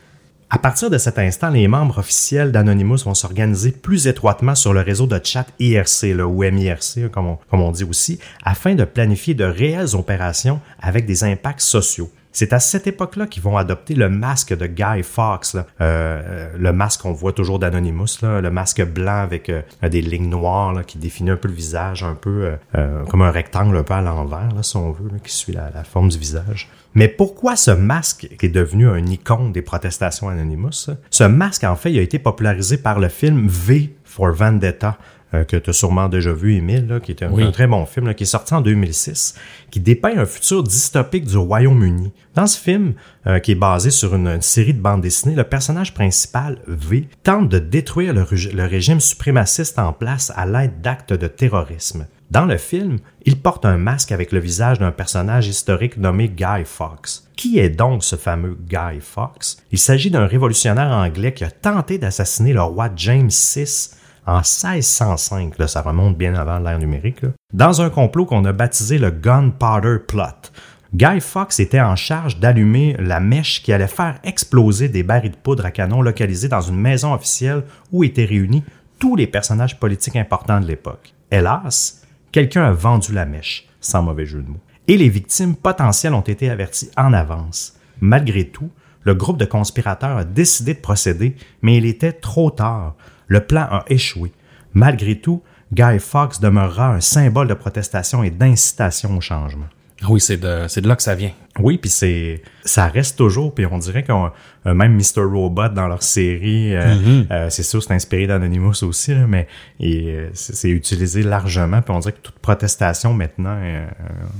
À 0.49 0.59
partir 0.59 0.89
de 0.89 0.97
cet 0.97 1.19
instant, 1.19 1.49
les 1.49 1.67
membres 1.67 1.97
officiels 1.97 2.53
d'Anonymous 2.53 3.03
vont 3.03 3.13
s'organiser 3.13 3.71
plus 3.71 4.07
étroitement 4.07 4.55
sur 4.55 4.71
le 4.73 4.79
réseau 4.79 5.05
de 5.05 5.19
chat 5.21 5.45
IRC, 5.59 6.15
là, 6.15 6.25
ou 6.25 6.41
MIRC, 6.41 7.11
comme 7.11 7.27
on, 7.27 7.37
comme 7.49 7.61
on 7.61 7.71
dit 7.71 7.83
aussi, 7.83 8.17
afin 8.45 8.73
de 8.73 8.85
planifier 8.85 9.33
de 9.33 9.43
réelles 9.43 9.93
opérations 9.93 10.61
avec 10.79 11.05
des 11.05 11.25
impacts 11.25 11.59
sociaux. 11.59 12.09
C'est 12.39 12.53
à 12.53 12.59
cette 12.59 12.85
époque-là 12.85 13.25
qu'ils 13.25 13.41
vont 13.41 13.57
adopter 13.57 13.95
le 13.95 14.09
masque 14.09 14.55
de 14.55 14.67
Guy 14.67 15.01
Fawkes. 15.01 15.55
Euh, 15.55 15.61
euh, 15.81 16.49
le 16.55 16.71
masque 16.71 17.01
qu'on 17.01 17.11
voit 17.11 17.33
toujours 17.33 17.57
d'Anonymous, 17.57 18.21
le 18.21 18.51
masque 18.51 18.85
blanc 18.85 19.23
avec 19.23 19.49
euh, 19.49 19.63
des 19.81 20.03
lignes 20.03 20.29
noires 20.29 20.85
qui 20.85 20.99
définit 20.99 21.31
un 21.31 21.35
peu 21.35 21.47
le 21.47 21.55
visage, 21.55 22.03
un 22.03 22.13
peu 22.13 22.51
comme 23.09 23.23
un 23.23 23.31
rectangle 23.31 23.75
un 23.75 23.81
peu 23.81 23.95
à 23.95 24.01
l'envers, 24.01 24.51
si 24.61 24.77
on 24.77 24.91
veut, 24.91 25.09
qui 25.23 25.33
suit 25.33 25.53
la, 25.53 25.71
la 25.73 25.83
forme 25.83 26.09
du 26.09 26.19
visage. 26.19 26.69
Mais 26.93 27.07
pourquoi 27.07 27.55
ce 27.55 27.71
masque 27.71 28.29
qui 28.37 28.45
est 28.45 28.49
devenu 28.49 28.87
un 28.87 29.03
icône 29.07 29.51
des 29.51 29.63
protestations 29.63 30.29
Anonymous? 30.29 30.91
Ce 31.09 31.23
masque, 31.23 31.63
en 31.63 31.75
fait, 31.75 31.91
il 31.91 31.97
a 31.97 32.03
été 32.03 32.19
popularisé 32.19 32.77
par 32.77 32.99
le 32.99 33.09
film 33.09 33.47
V 33.47 33.95
for 34.03 34.31
Vendetta 34.31 34.99
euh, 35.33 35.43
que 35.43 35.57
tu 35.57 35.69
as 35.69 35.73
sûrement 35.73 36.07
déjà 36.09 36.31
vu, 36.33 36.55
Émile, 36.55 36.87
là, 36.87 36.99
qui 36.99 37.11
est 37.11 37.21
un, 37.23 37.31
Oui. 37.31 37.43
un 37.43 37.51
très 37.51 37.67
bon 37.67 37.85
film, 37.85 38.07
là, 38.07 38.13
qui 38.13 38.23
est 38.23 38.27
sorti 38.27 38.53
en 38.53 38.61
2006, 38.61 39.35
qui 39.71 39.79
dépeint 39.79 40.17
un 40.17 40.25
futur 40.25 40.63
dystopique 40.63 41.25
du 41.25 41.37
Royaume-Uni. 41.37 42.13
Dans 42.35 42.47
ce 42.47 42.59
film, 42.59 42.93
euh, 43.27 43.39
qui 43.39 43.51
est 43.51 43.55
basé 43.55 43.89
sur 43.91 44.15
une, 44.15 44.27
une 44.27 44.41
série 44.41 44.73
de 44.73 44.79
bandes 44.81 45.01
dessinées, 45.01 45.35
le 45.35 45.43
personnage 45.43 45.93
principal, 45.93 46.59
V, 46.67 47.07
tente 47.23 47.49
de 47.49 47.59
détruire 47.59 48.13
le, 48.13 48.25
le 48.53 48.65
régime 48.65 48.99
suprémaciste 48.99 49.79
en 49.79 49.91
place 49.93 50.31
à 50.35 50.45
l'aide 50.45 50.81
d'actes 50.81 51.13
de 51.13 51.27
terrorisme. 51.27 52.05
Dans 52.29 52.45
le 52.45 52.57
film, 52.57 52.97
il 53.25 53.39
porte 53.39 53.65
un 53.65 53.77
masque 53.77 54.11
avec 54.11 54.33
le 54.33 54.39
visage 54.39 54.79
d'un 54.79 54.91
personnage 54.91 55.47
historique 55.47 55.95
nommé 55.95 56.27
Guy 56.27 56.65
Fawkes. 56.65 57.21
Qui 57.37 57.59
est 57.59 57.69
donc 57.69 58.03
ce 58.03 58.17
fameux 58.17 58.57
Guy 58.67 58.99
Fawkes? 58.99 59.57
Il 59.71 59.79
s'agit 59.79 60.11
d'un 60.11 60.25
révolutionnaire 60.25 60.91
anglais 60.91 61.33
qui 61.33 61.45
a 61.45 61.51
tenté 61.51 61.97
d'assassiner 61.97 62.51
le 62.51 62.61
roi 62.61 62.89
James 62.97 63.29
VI 63.29 63.89
en 64.27 64.39
1605, 64.39 65.57
là, 65.57 65.67
ça 65.69 65.81
remonte 65.81 66.17
bien 66.17 66.35
avant 66.35 66.59
l'ère 66.59 66.77
numérique, 66.77 67.21
dans 67.53 67.81
un 67.81 67.89
complot 67.89 68.25
qu'on 68.25 68.43
a 68.43 68.51
baptisé 68.51 68.97
le 68.97 69.09
Gunpowder 69.09 69.99
Plot. 70.05 70.51
Guy 70.93 71.21
Fawkes 71.21 71.59
était 71.59 71.79
en 71.79 71.95
charge 71.95 72.37
d'allumer 72.37 72.97
la 72.99 73.21
mèche 73.21 73.63
qui 73.63 73.71
allait 73.71 73.87
faire 73.87 74.19
exploser 74.25 74.89
des 74.89 75.03
barils 75.03 75.31
de 75.31 75.37
poudre 75.37 75.65
à 75.65 75.71
canon 75.71 76.01
localisés 76.01 76.49
dans 76.49 76.61
une 76.61 76.79
maison 76.79 77.13
officielle 77.13 77.63
où 77.91 78.03
étaient 78.03 78.25
réunis 78.25 78.63
tous 78.99 79.15
les 79.15 79.27
personnages 79.27 79.79
politiques 79.79 80.17
importants 80.17 80.59
de 80.59 80.67
l'époque. 80.67 81.13
Hélas, 81.31 82.03
quelqu'un 82.33 82.63
a 82.63 82.71
vendu 82.71 83.13
la 83.13 83.25
mèche, 83.25 83.67
sans 83.79 84.03
mauvais 84.03 84.25
jeu 84.25 84.41
de 84.41 84.49
mots. 84.49 84.59
Et 84.89 84.97
les 84.97 85.09
victimes 85.09 85.55
potentielles 85.55 86.13
ont 86.13 86.21
été 86.21 86.49
averties 86.49 86.91
en 86.97 87.13
avance. 87.13 87.77
Malgré 88.01 88.45
tout, 88.45 88.71
le 89.03 89.15
groupe 89.15 89.37
de 89.37 89.45
conspirateurs 89.45 90.17
a 90.17 90.23
décidé 90.25 90.73
de 90.73 90.79
procéder, 90.79 91.35
mais 91.61 91.77
il 91.77 91.85
était 91.85 92.11
trop 92.11 92.51
tard. 92.51 92.95
Le 93.27 93.41
plan 93.41 93.67
a 93.69 93.85
échoué. 93.87 94.31
Malgré 94.73 95.19
tout, 95.19 95.41
Guy 95.73 95.99
Fawkes 95.99 96.39
demeurera 96.39 96.93
un 96.93 97.01
symbole 97.01 97.47
de 97.47 97.53
protestation 97.53 98.23
et 98.23 98.29
d'incitation 98.29 99.17
au 99.17 99.21
changement. 99.21 99.67
Ah 100.01 100.07
Oui, 100.09 100.21
c'est 100.21 100.37
de, 100.37 100.65
c'est 100.67 100.81
de 100.81 100.87
là 100.87 100.95
que 100.95 101.03
ça 101.03 101.15
vient. 101.15 101.31
Oui, 101.59 101.77
puis 101.77 101.89
c'est 101.89 102.43
ça 102.63 102.87
reste 102.87 103.17
toujours, 103.17 103.53
puis 103.53 103.65
on 103.65 103.79
dirait 103.79 104.03
qu'on 104.03 104.31
euh, 104.67 104.73
même 104.73 104.93
Mr. 104.95 105.23
Robot 105.23 105.69
dans 105.69 105.87
leur 105.87 106.03
série, 106.03 106.75
euh, 106.75 107.23
euh, 107.31 107.49
c'est 107.49 107.63
sûr 107.63 107.81
c'est 107.81 107.93
inspiré 107.93 108.27
d'Anonymous 108.27 108.83
aussi, 108.83 109.13
là, 109.13 109.25
mais 109.27 109.47
euh, 109.81 110.29
c'est 110.33 110.69
utilisé 110.69 111.23
largement, 111.23 111.81
puis 111.81 111.93
on 111.95 111.99
dirait 111.99 112.11
que 112.13 112.21
toute 112.21 112.39
protestation 112.39 113.13
maintenant, 113.13 113.57
euh, 113.59 113.85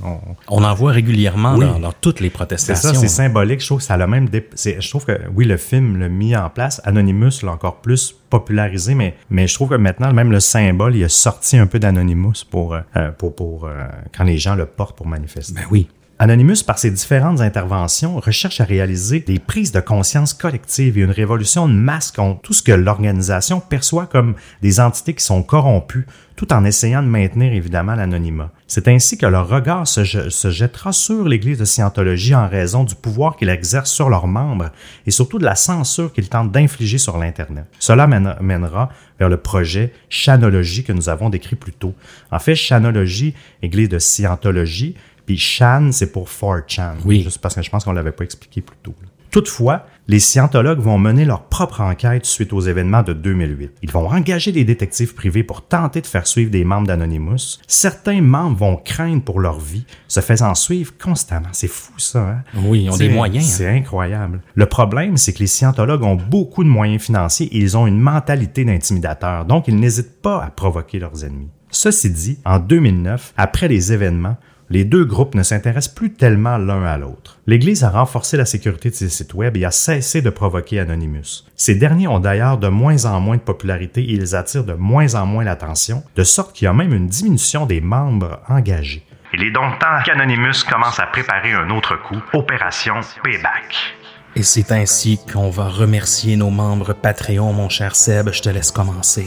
on, 0.04 0.18
On 0.48 0.64
en 0.64 0.74
voit 0.74 0.92
régulièrement 0.92 1.56
Oui. 1.56 1.64
dans, 1.66 1.78
dans 1.80 1.92
toutes 1.92 2.20
les 2.20 2.28
c'est 2.28 2.32
protestations. 2.34 2.94
ça, 2.94 2.94
c'est 2.94 3.08
symbolique. 3.08 3.60
Je 3.60 3.66
trouve 3.66 3.78
que 3.78 3.84
ça 3.84 3.94
a 3.94 3.96
le 3.96 4.06
même. 4.06 4.28
dé- 4.28 4.48
Je 4.56 4.88
trouve 4.88 5.04
que 5.04 5.18
oui, 5.34 5.44
le 5.44 5.56
film 5.56 5.98
l'a 5.98 6.08
mis 6.08 6.36
en 6.36 6.50
place. 6.50 6.80
Anonymous 6.84 7.42
l'a 7.44 7.52
encore 7.52 7.80
plus 7.80 8.14
popularisé, 8.30 8.94
mais 8.94 9.14
mais 9.30 9.46
je 9.46 9.54
trouve 9.54 9.70
que 9.70 9.74
maintenant 9.76 10.12
même 10.12 10.30
le 10.30 10.40
symbole, 10.40 10.94
il 10.96 11.04
a 11.04 11.08
sorti 11.08 11.56
un 11.56 11.66
peu 11.66 11.78
d'Anonymous 11.78 12.44
pour 12.50 12.74
euh, 12.74 13.10
pour 13.16 13.34
pour 13.34 13.64
euh, 13.66 13.86
quand 14.16 14.24
les 14.24 14.38
gens 14.38 14.54
le 14.54 14.66
portent 14.66 14.96
pour 14.96 15.06
manifester. 15.06 15.54
Ben 15.54 15.62
oui. 15.70 15.88
Anonymous, 16.20 16.64
par 16.66 16.80
ses 16.80 16.90
différentes 16.90 17.40
interventions, 17.40 18.18
recherche 18.18 18.60
à 18.60 18.64
réaliser 18.64 19.20
des 19.20 19.38
prises 19.38 19.70
de 19.70 19.78
conscience 19.78 20.34
collectives 20.34 20.98
et 20.98 21.02
une 21.02 21.12
révolution 21.12 21.68
de 21.68 21.74
masse 21.74 22.10
contre 22.10 22.40
tout 22.40 22.52
ce 22.52 22.62
que 22.64 22.72
l'organisation 22.72 23.60
perçoit 23.60 24.06
comme 24.06 24.34
des 24.60 24.80
entités 24.80 25.14
qui 25.14 25.22
sont 25.22 25.44
corrompues, 25.44 26.06
tout 26.34 26.52
en 26.52 26.64
essayant 26.64 27.02
de 27.04 27.08
maintenir 27.08 27.52
évidemment 27.52 27.94
l'anonymat. 27.94 28.50
C'est 28.66 28.88
ainsi 28.88 29.16
que 29.16 29.26
leur 29.26 29.48
regard 29.48 29.86
se, 29.86 30.04
se 30.04 30.50
jettera 30.50 30.92
sur 30.92 31.28
l'Église 31.28 31.58
de 31.58 31.64
Scientologie 31.64 32.34
en 32.34 32.48
raison 32.48 32.82
du 32.82 32.96
pouvoir 32.96 33.36
qu'il 33.36 33.48
exerce 33.48 33.90
sur 33.90 34.08
leurs 34.10 34.26
membres 34.26 34.70
et 35.06 35.12
surtout 35.12 35.38
de 35.38 35.44
la 35.44 35.54
censure 35.54 36.12
qu'ils 36.12 36.28
tentent 36.28 36.50
d'infliger 36.52 36.98
sur 36.98 37.16
l'Internet. 37.16 37.64
Cela 37.78 38.08
mène- 38.08 38.36
mènera 38.40 38.90
vers 39.20 39.28
le 39.28 39.36
projet 39.36 39.92
Chanologie 40.08 40.82
que 40.84 40.92
nous 40.92 41.08
avons 41.08 41.30
décrit 41.30 41.56
plus 41.56 41.72
tôt. 41.72 41.94
En 42.30 42.38
fait, 42.40 42.54
Chanologie, 42.56 43.34
Église 43.62 43.88
de 43.88 43.98
Scientologie, 43.98 44.96
puis 45.28 45.36
Chan, 45.36 45.90
c'est 45.92 46.10
pour 46.10 46.26
4chan. 46.26 46.94
Oui. 47.04 47.20
Juste 47.22 47.38
parce 47.42 47.54
que 47.54 47.60
je 47.60 47.68
pense 47.68 47.84
qu'on 47.84 47.92
l'avait 47.92 48.12
pas 48.12 48.24
expliqué 48.24 48.62
plus 48.62 48.78
tôt. 48.82 48.94
là. 49.02 49.08
Toutefois, 49.30 49.84
les 50.06 50.20
scientologues 50.20 50.78
vont 50.80 50.96
mener 50.96 51.26
leur 51.26 51.42
propre 51.48 51.82
enquête 51.82 52.24
suite 52.24 52.54
aux 52.54 52.62
événements 52.62 53.02
de 53.02 53.12
2008. 53.12 53.72
Ils 53.82 53.90
vont 53.90 54.08
engager 54.08 54.52
des 54.52 54.64
détectives 54.64 55.14
privés 55.14 55.42
pour 55.42 55.66
tenter 55.68 56.00
de 56.00 56.06
faire 56.06 56.26
suivre 56.26 56.50
des 56.50 56.64
membres 56.64 56.86
d'Anonymous. 56.86 57.58
Certains 57.66 58.22
membres 58.22 58.56
vont 58.56 58.76
craindre 58.82 59.22
pour 59.22 59.38
leur 59.40 59.60
vie, 59.60 59.84
se 60.08 60.20
faisant 60.20 60.54
suivre 60.54 60.94
constamment. 60.98 61.50
C'est 61.52 61.68
fou 61.68 61.92
ça, 61.98 62.20
hein? 62.26 62.42
Oui, 62.56 62.84
ils 62.84 62.90
ont 62.90 62.96
des 62.96 63.10
moyens. 63.10 63.44
hein. 63.44 63.54
C'est 63.54 63.68
incroyable. 63.68 64.40
Le 64.54 64.64
problème, 64.64 65.18
c'est 65.18 65.34
que 65.34 65.40
les 65.40 65.46
scientologues 65.46 66.04
ont 66.04 66.16
beaucoup 66.16 66.64
de 66.64 66.70
moyens 66.70 67.02
financiers 67.02 67.48
et 67.54 67.58
ils 67.58 67.76
ont 67.76 67.86
une 67.86 68.00
mentalité 68.00 68.64
d'intimidateur, 68.64 69.44
donc 69.44 69.68
ils 69.68 69.76
n'hésitent 69.78 70.22
pas 70.22 70.42
à 70.42 70.48
provoquer 70.50 70.98
leurs 71.00 71.22
ennemis. 71.26 71.50
Ceci 71.70 72.08
dit, 72.08 72.38
en 72.46 72.58
2009, 72.60 73.34
après 73.36 73.68
les 73.68 73.92
événements, 73.92 74.38
les 74.70 74.84
deux 74.84 75.04
groupes 75.04 75.34
ne 75.34 75.42
s'intéressent 75.42 75.94
plus 75.94 76.12
tellement 76.12 76.58
l'un 76.58 76.84
à 76.84 76.98
l'autre. 76.98 77.38
L'Église 77.46 77.84
a 77.84 77.90
renforcé 77.90 78.36
la 78.36 78.44
sécurité 78.44 78.90
de 78.90 78.94
ses 78.94 79.08
sites 79.08 79.34
web 79.34 79.56
et 79.56 79.64
a 79.64 79.70
cessé 79.70 80.22
de 80.22 80.30
provoquer 80.30 80.80
Anonymous. 80.80 81.44
Ces 81.56 81.74
derniers 81.74 82.08
ont 82.08 82.20
d'ailleurs 82.20 82.58
de 82.58 82.68
moins 82.68 83.04
en 83.06 83.20
moins 83.20 83.36
de 83.36 83.42
popularité 83.42 84.02
et 84.02 84.12
ils 84.12 84.36
attirent 84.36 84.64
de 84.64 84.74
moins 84.74 85.14
en 85.14 85.26
moins 85.26 85.44
l'attention, 85.44 86.02
de 86.16 86.24
sorte 86.24 86.54
qu'il 86.54 86.66
y 86.66 86.68
a 86.68 86.72
même 86.72 86.92
une 86.92 87.08
diminution 87.08 87.66
des 87.66 87.80
membres 87.80 88.40
engagés. 88.48 89.04
Il 89.34 89.42
est 89.42 89.50
donc 89.50 89.78
temps 89.78 90.02
qu'Anonymous 90.04 90.64
commence 90.68 90.98
à 90.98 91.06
préparer 91.06 91.52
un 91.52 91.70
autre 91.70 91.96
coup, 91.96 92.20
Opération 92.32 93.00
Payback. 93.22 93.94
Et 94.36 94.42
c'est 94.42 94.72
ainsi 94.72 95.18
qu'on 95.32 95.50
va 95.50 95.68
remercier 95.68 96.36
nos 96.36 96.50
membres 96.50 96.92
Patreon, 96.92 97.52
mon 97.52 97.68
cher 97.68 97.96
Seb. 97.96 98.30
Je 98.32 98.40
te 98.40 98.48
laisse 98.48 98.70
commencer. 98.70 99.26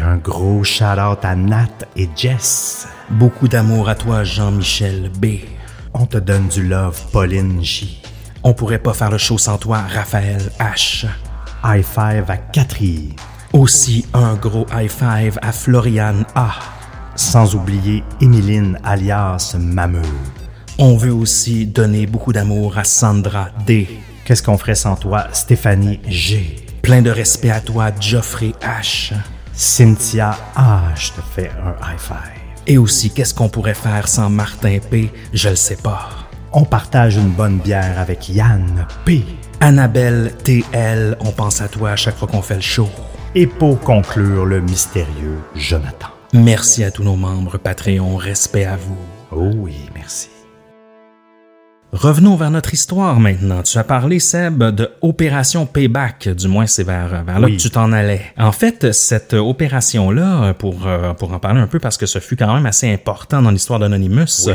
Un 0.00 0.16
gros 0.16 0.64
shout-out 0.64 1.24
à 1.24 1.34
Nat 1.34 1.86
et 1.96 2.08
Jess. 2.16 2.86
Beaucoup 3.10 3.48
d'amour 3.48 3.88
à 3.88 3.94
toi, 3.94 4.24
Jean-Michel 4.24 5.10
B. 5.18 5.26
On 5.92 6.06
te 6.06 6.18
donne 6.18 6.48
du 6.48 6.62
love, 6.62 7.00
Pauline 7.12 7.62
J. 7.62 8.00
On 8.42 8.54
pourrait 8.54 8.78
pas 8.78 8.94
faire 8.94 9.10
le 9.10 9.18
show 9.18 9.38
sans 9.38 9.58
toi, 9.58 9.78
Raphaël 9.92 10.40
H. 10.60 11.06
High 11.64 11.84
five 11.84 12.30
à 12.30 12.36
Catherine. 12.36 13.12
Aussi 13.52 14.06
un 14.14 14.34
gros 14.34 14.66
high 14.72 14.90
five 14.90 15.38
à 15.42 15.52
Floriane 15.52 16.24
A. 16.34 16.50
Sans 17.16 17.54
oublier 17.54 18.04
Émiline 18.20 18.78
alias 18.84 19.56
Mameux. 19.58 20.02
On 20.78 20.96
veut 20.96 21.12
aussi 21.12 21.66
donner 21.66 22.06
beaucoup 22.06 22.32
d'amour 22.32 22.78
à 22.78 22.84
Sandra 22.84 23.48
D. 23.66 23.88
Qu'est-ce 24.24 24.42
qu'on 24.42 24.58
ferait 24.58 24.74
sans 24.74 24.94
toi, 24.94 25.26
Stéphanie 25.32 26.00
G? 26.06 26.56
Plein 26.82 27.02
de 27.02 27.10
respect 27.10 27.50
à 27.50 27.60
toi, 27.60 27.90
Geoffrey 27.98 28.52
H. 28.62 29.12
Cynthia 29.58 30.38
A. 30.54 30.94
Je 30.94 31.10
te 31.10 31.20
fais 31.20 31.50
un 31.50 31.72
high 31.82 31.98
five. 31.98 32.16
Et 32.68 32.78
aussi, 32.78 33.10
qu'est-ce 33.10 33.34
qu'on 33.34 33.48
pourrait 33.48 33.74
faire 33.74 34.06
sans 34.06 34.30
Martin 34.30 34.78
P? 34.78 35.10
Je 35.34 35.48
le 35.48 35.56
sais 35.56 35.74
pas. 35.74 36.10
On 36.52 36.64
partage 36.64 37.16
une 37.16 37.30
bonne 37.30 37.58
bière 37.58 37.98
avec 37.98 38.28
Yann 38.28 38.86
P. 39.04 39.24
Annabelle 39.58 40.32
TL, 40.44 41.16
on 41.18 41.32
pense 41.32 41.60
à 41.60 41.66
toi 41.66 41.90
à 41.90 41.96
chaque 41.96 42.16
fois 42.16 42.28
qu'on 42.28 42.40
fait 42.40 42.54
le 42.54 42.60
show. 42.60 42.88
Et 43.34 43.48
pour 43.48 43.80
conclure, 43.80 44.46
le 44.46 44.60
mystérieux 44.60 45.40
Jonathan. 45.56 46.10
Merci 46.32 46.84
à 46.84 46.92
tous 46.92 47.02
nos 47.02 47.16
membres 47.16 47.58
Patreon, 47.58 48.16
respect 48.16 48.64
à 48.64 48.76
vous. 48.76 48.96
Oh 49.32 49.50
oui. 49.56 49.74
Revenons 51.90 52.36
vers 52.36 52.50
notre 52.50 52.74
histoire 52.74 53.18
maintenant. 53.18 53.62
Tu 53.62 53.78
as 53.78 53.82
parlé, 53.82 54.18
Seb, 54.18 54.62
de 54.62 54.90
Opération 55.00 55.64
Payback, 55.64 56.28
du 56.28 56.46
moins 56.46 56.66
c'est 56.66 56.82
vers, 56.84 57.24
vers 57.24 57.40
là 57.40 57.46
Oui. 57.46 57.56
que 57.56 57.62
tu 57.62 57.70
t'en 57.70 57.92
allais. 57.92 58.20
En 58.36 58.52
fait, 58.52 58.92
cette 58.92 59.32
opération-là, 59.32 60.52
pour, 60.52 60.86
euh, 60.86 61.14
pour 61.14 61.32
en 61.32 61.38
parler 61.38 61.62
un 61.62 61.66
peu, 61.66 61.78
parce 61.78 61.96
que 61.96 62.04
ce 62.04 62.18
fut 62.18 62.36
quand 62.36 62.52
même 62.52 62.66
assez 62.66 62.92
important 62.92 63.40
dans 63.40 63.50
l'histoire 63.50 63.78
d'Anonymous, 63.78 64.50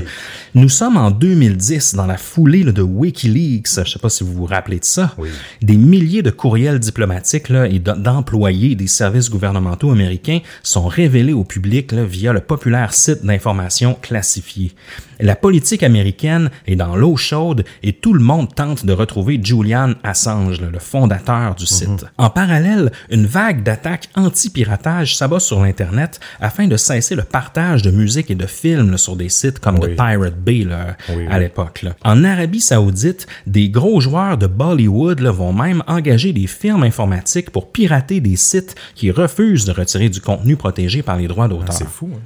nous 0.53 0.69
sommes 0.69 0.95
en 0.95 1.09
2010, 1.09 1.95
dans 1.95 2.05
la 2.05 2.17
foulée 2.17 2.61
là, 2.61 2.71
de 2.71 2.83
Wikileaks, 2.83 3.83
je 3.83 3.89
sais 3.93 3.99
pas 3.99 4.09
si 4.09 4.23
vous 4.23 4.33
vous 4.33 4.45
rappelez 4.45 4.77
de 4.77 4.85
ça, 4.85 5.15
Oui. 5.17 5.29
des 5.63 5.75
milliers 5.75 6.21
de 6.21 6.29
courriels 6.29 6.77
diplomatiques 6.77 7.49
là, 7.49 7.65
et 7.65 7.79
d'employés 7.79 8.75
des 8.75 8.85
services 8.87 9.31
gouvernementaux 9.31 9.89
américains 9.89 10.41
sont 10.61 10.85
révélés 10.85 11.33
au 11.33 11.43
public 11.45 11.93
là, 11.93 12.03
via 12.05 12.31
le 12.31 12.41
populaire 12.41 12.93
site 12.93 13.25
d'information 13.25 13.95
classifié. 13.99 14.71
La 15.19 15.35
politique 15.35 15.83
américaine 15.83 16.49
est 16.67 16.75
dans 16.75 16.95
l'eau 16.95 17.15
chaude 17.23 17.63
et 17.81 17.93
tout 17.93 18.13
le 18.13 18.19
monde 18.23 18.53
tente 18.53 18.85
de 18.85 18.93
retrouver 18.93 19.39
Julian 19.41 19.93
Assange, 20.03 20.59
le 20.61 20.79
fondateur 20.79 21.55
du 21.55 21.65
site. 21.65 22.05
En 22.17 22.29
parallèle, 22.29 22.91
une 23.09 23.25
vague 23.25 23.63
d'attaques 23.63 24.09
anti-piratage 24.47 25.15
s'abat 25.15 25.39
sur 25.39 25.61
l'Internet 25.63 26.19
afin 26.41 26.67
de 26.67 26.77
cesser 26.77 27.15
le 27.15 27.23
partage 27.23 27.81
de 27.81 27.91
musique 27.91 28.29
et 28.29 28.35
de 28.35 28.45
films 28.45 28.91
là, 28.91 28.97
sur 28.97 29.15
des 29.15 29.29
sites 29.29 29.59
comme 29.59 29.79
Oui. 29.79 29.93
The 29.93 29.95
Pirate 29.95 30.37
Bay 30.37 30.63
là, 30.63 30.97
Oui, 31.09 31.25
à 31.29 31.35
oui. 31.35 31.39
l'époque. 31.39 31.85
En 32.03 32.23
Arabie 32.23 32.59
Saoudite, 32.61 33.25
des 33.47 33.69
gros 33.69 33.99
joueurs 34.01 34.37
de 34.37 34.47
Bollywood 34.47 35.19
là, 35.21 35.31
vont 35.31 35.53
même 35.53 35.81
engager 35.87 36.33
des 36.33 36.47
firmes 36.47 36.83
informatiques 36.83 37.49
pour 37.51 37.71
pirater 37.71 38.19
des 38.19 38.35
sites 38.35 38.75
qui 38.95 39.11
refusent 39.11 39.65
de 39.65 39.71
retirer 39.71 40.09
du 40.09 40.19
contenu 40.21 40.55
protégé 40.55 41.01
par 41.01 41.15
les 41.17 41.27
droits 41.27 41.47
d'auteur. 41.47 41.73
C'est 41.73 41.87
fou. 41.87 42.09
hein? 42.13 42.19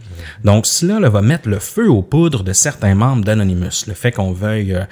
Donc 0.44 0.66
cela 0.66 1.10
va 1.10 1.22
mettre 1.22 1.48
le 1.50 1.60
feu 1.60 1.90
aux 1.90 2.02
poudres 2.02 2.44
de 2.44 2.54
certains 2.54 2.96
membres 2.96 3.24
d'Anonymous. 3.24 3.86
Le 3.88 3.94
fait 3.94 4.12
qu'on 4.12 4.32
veuille 4.32 4.74
euh, 4.74 4.84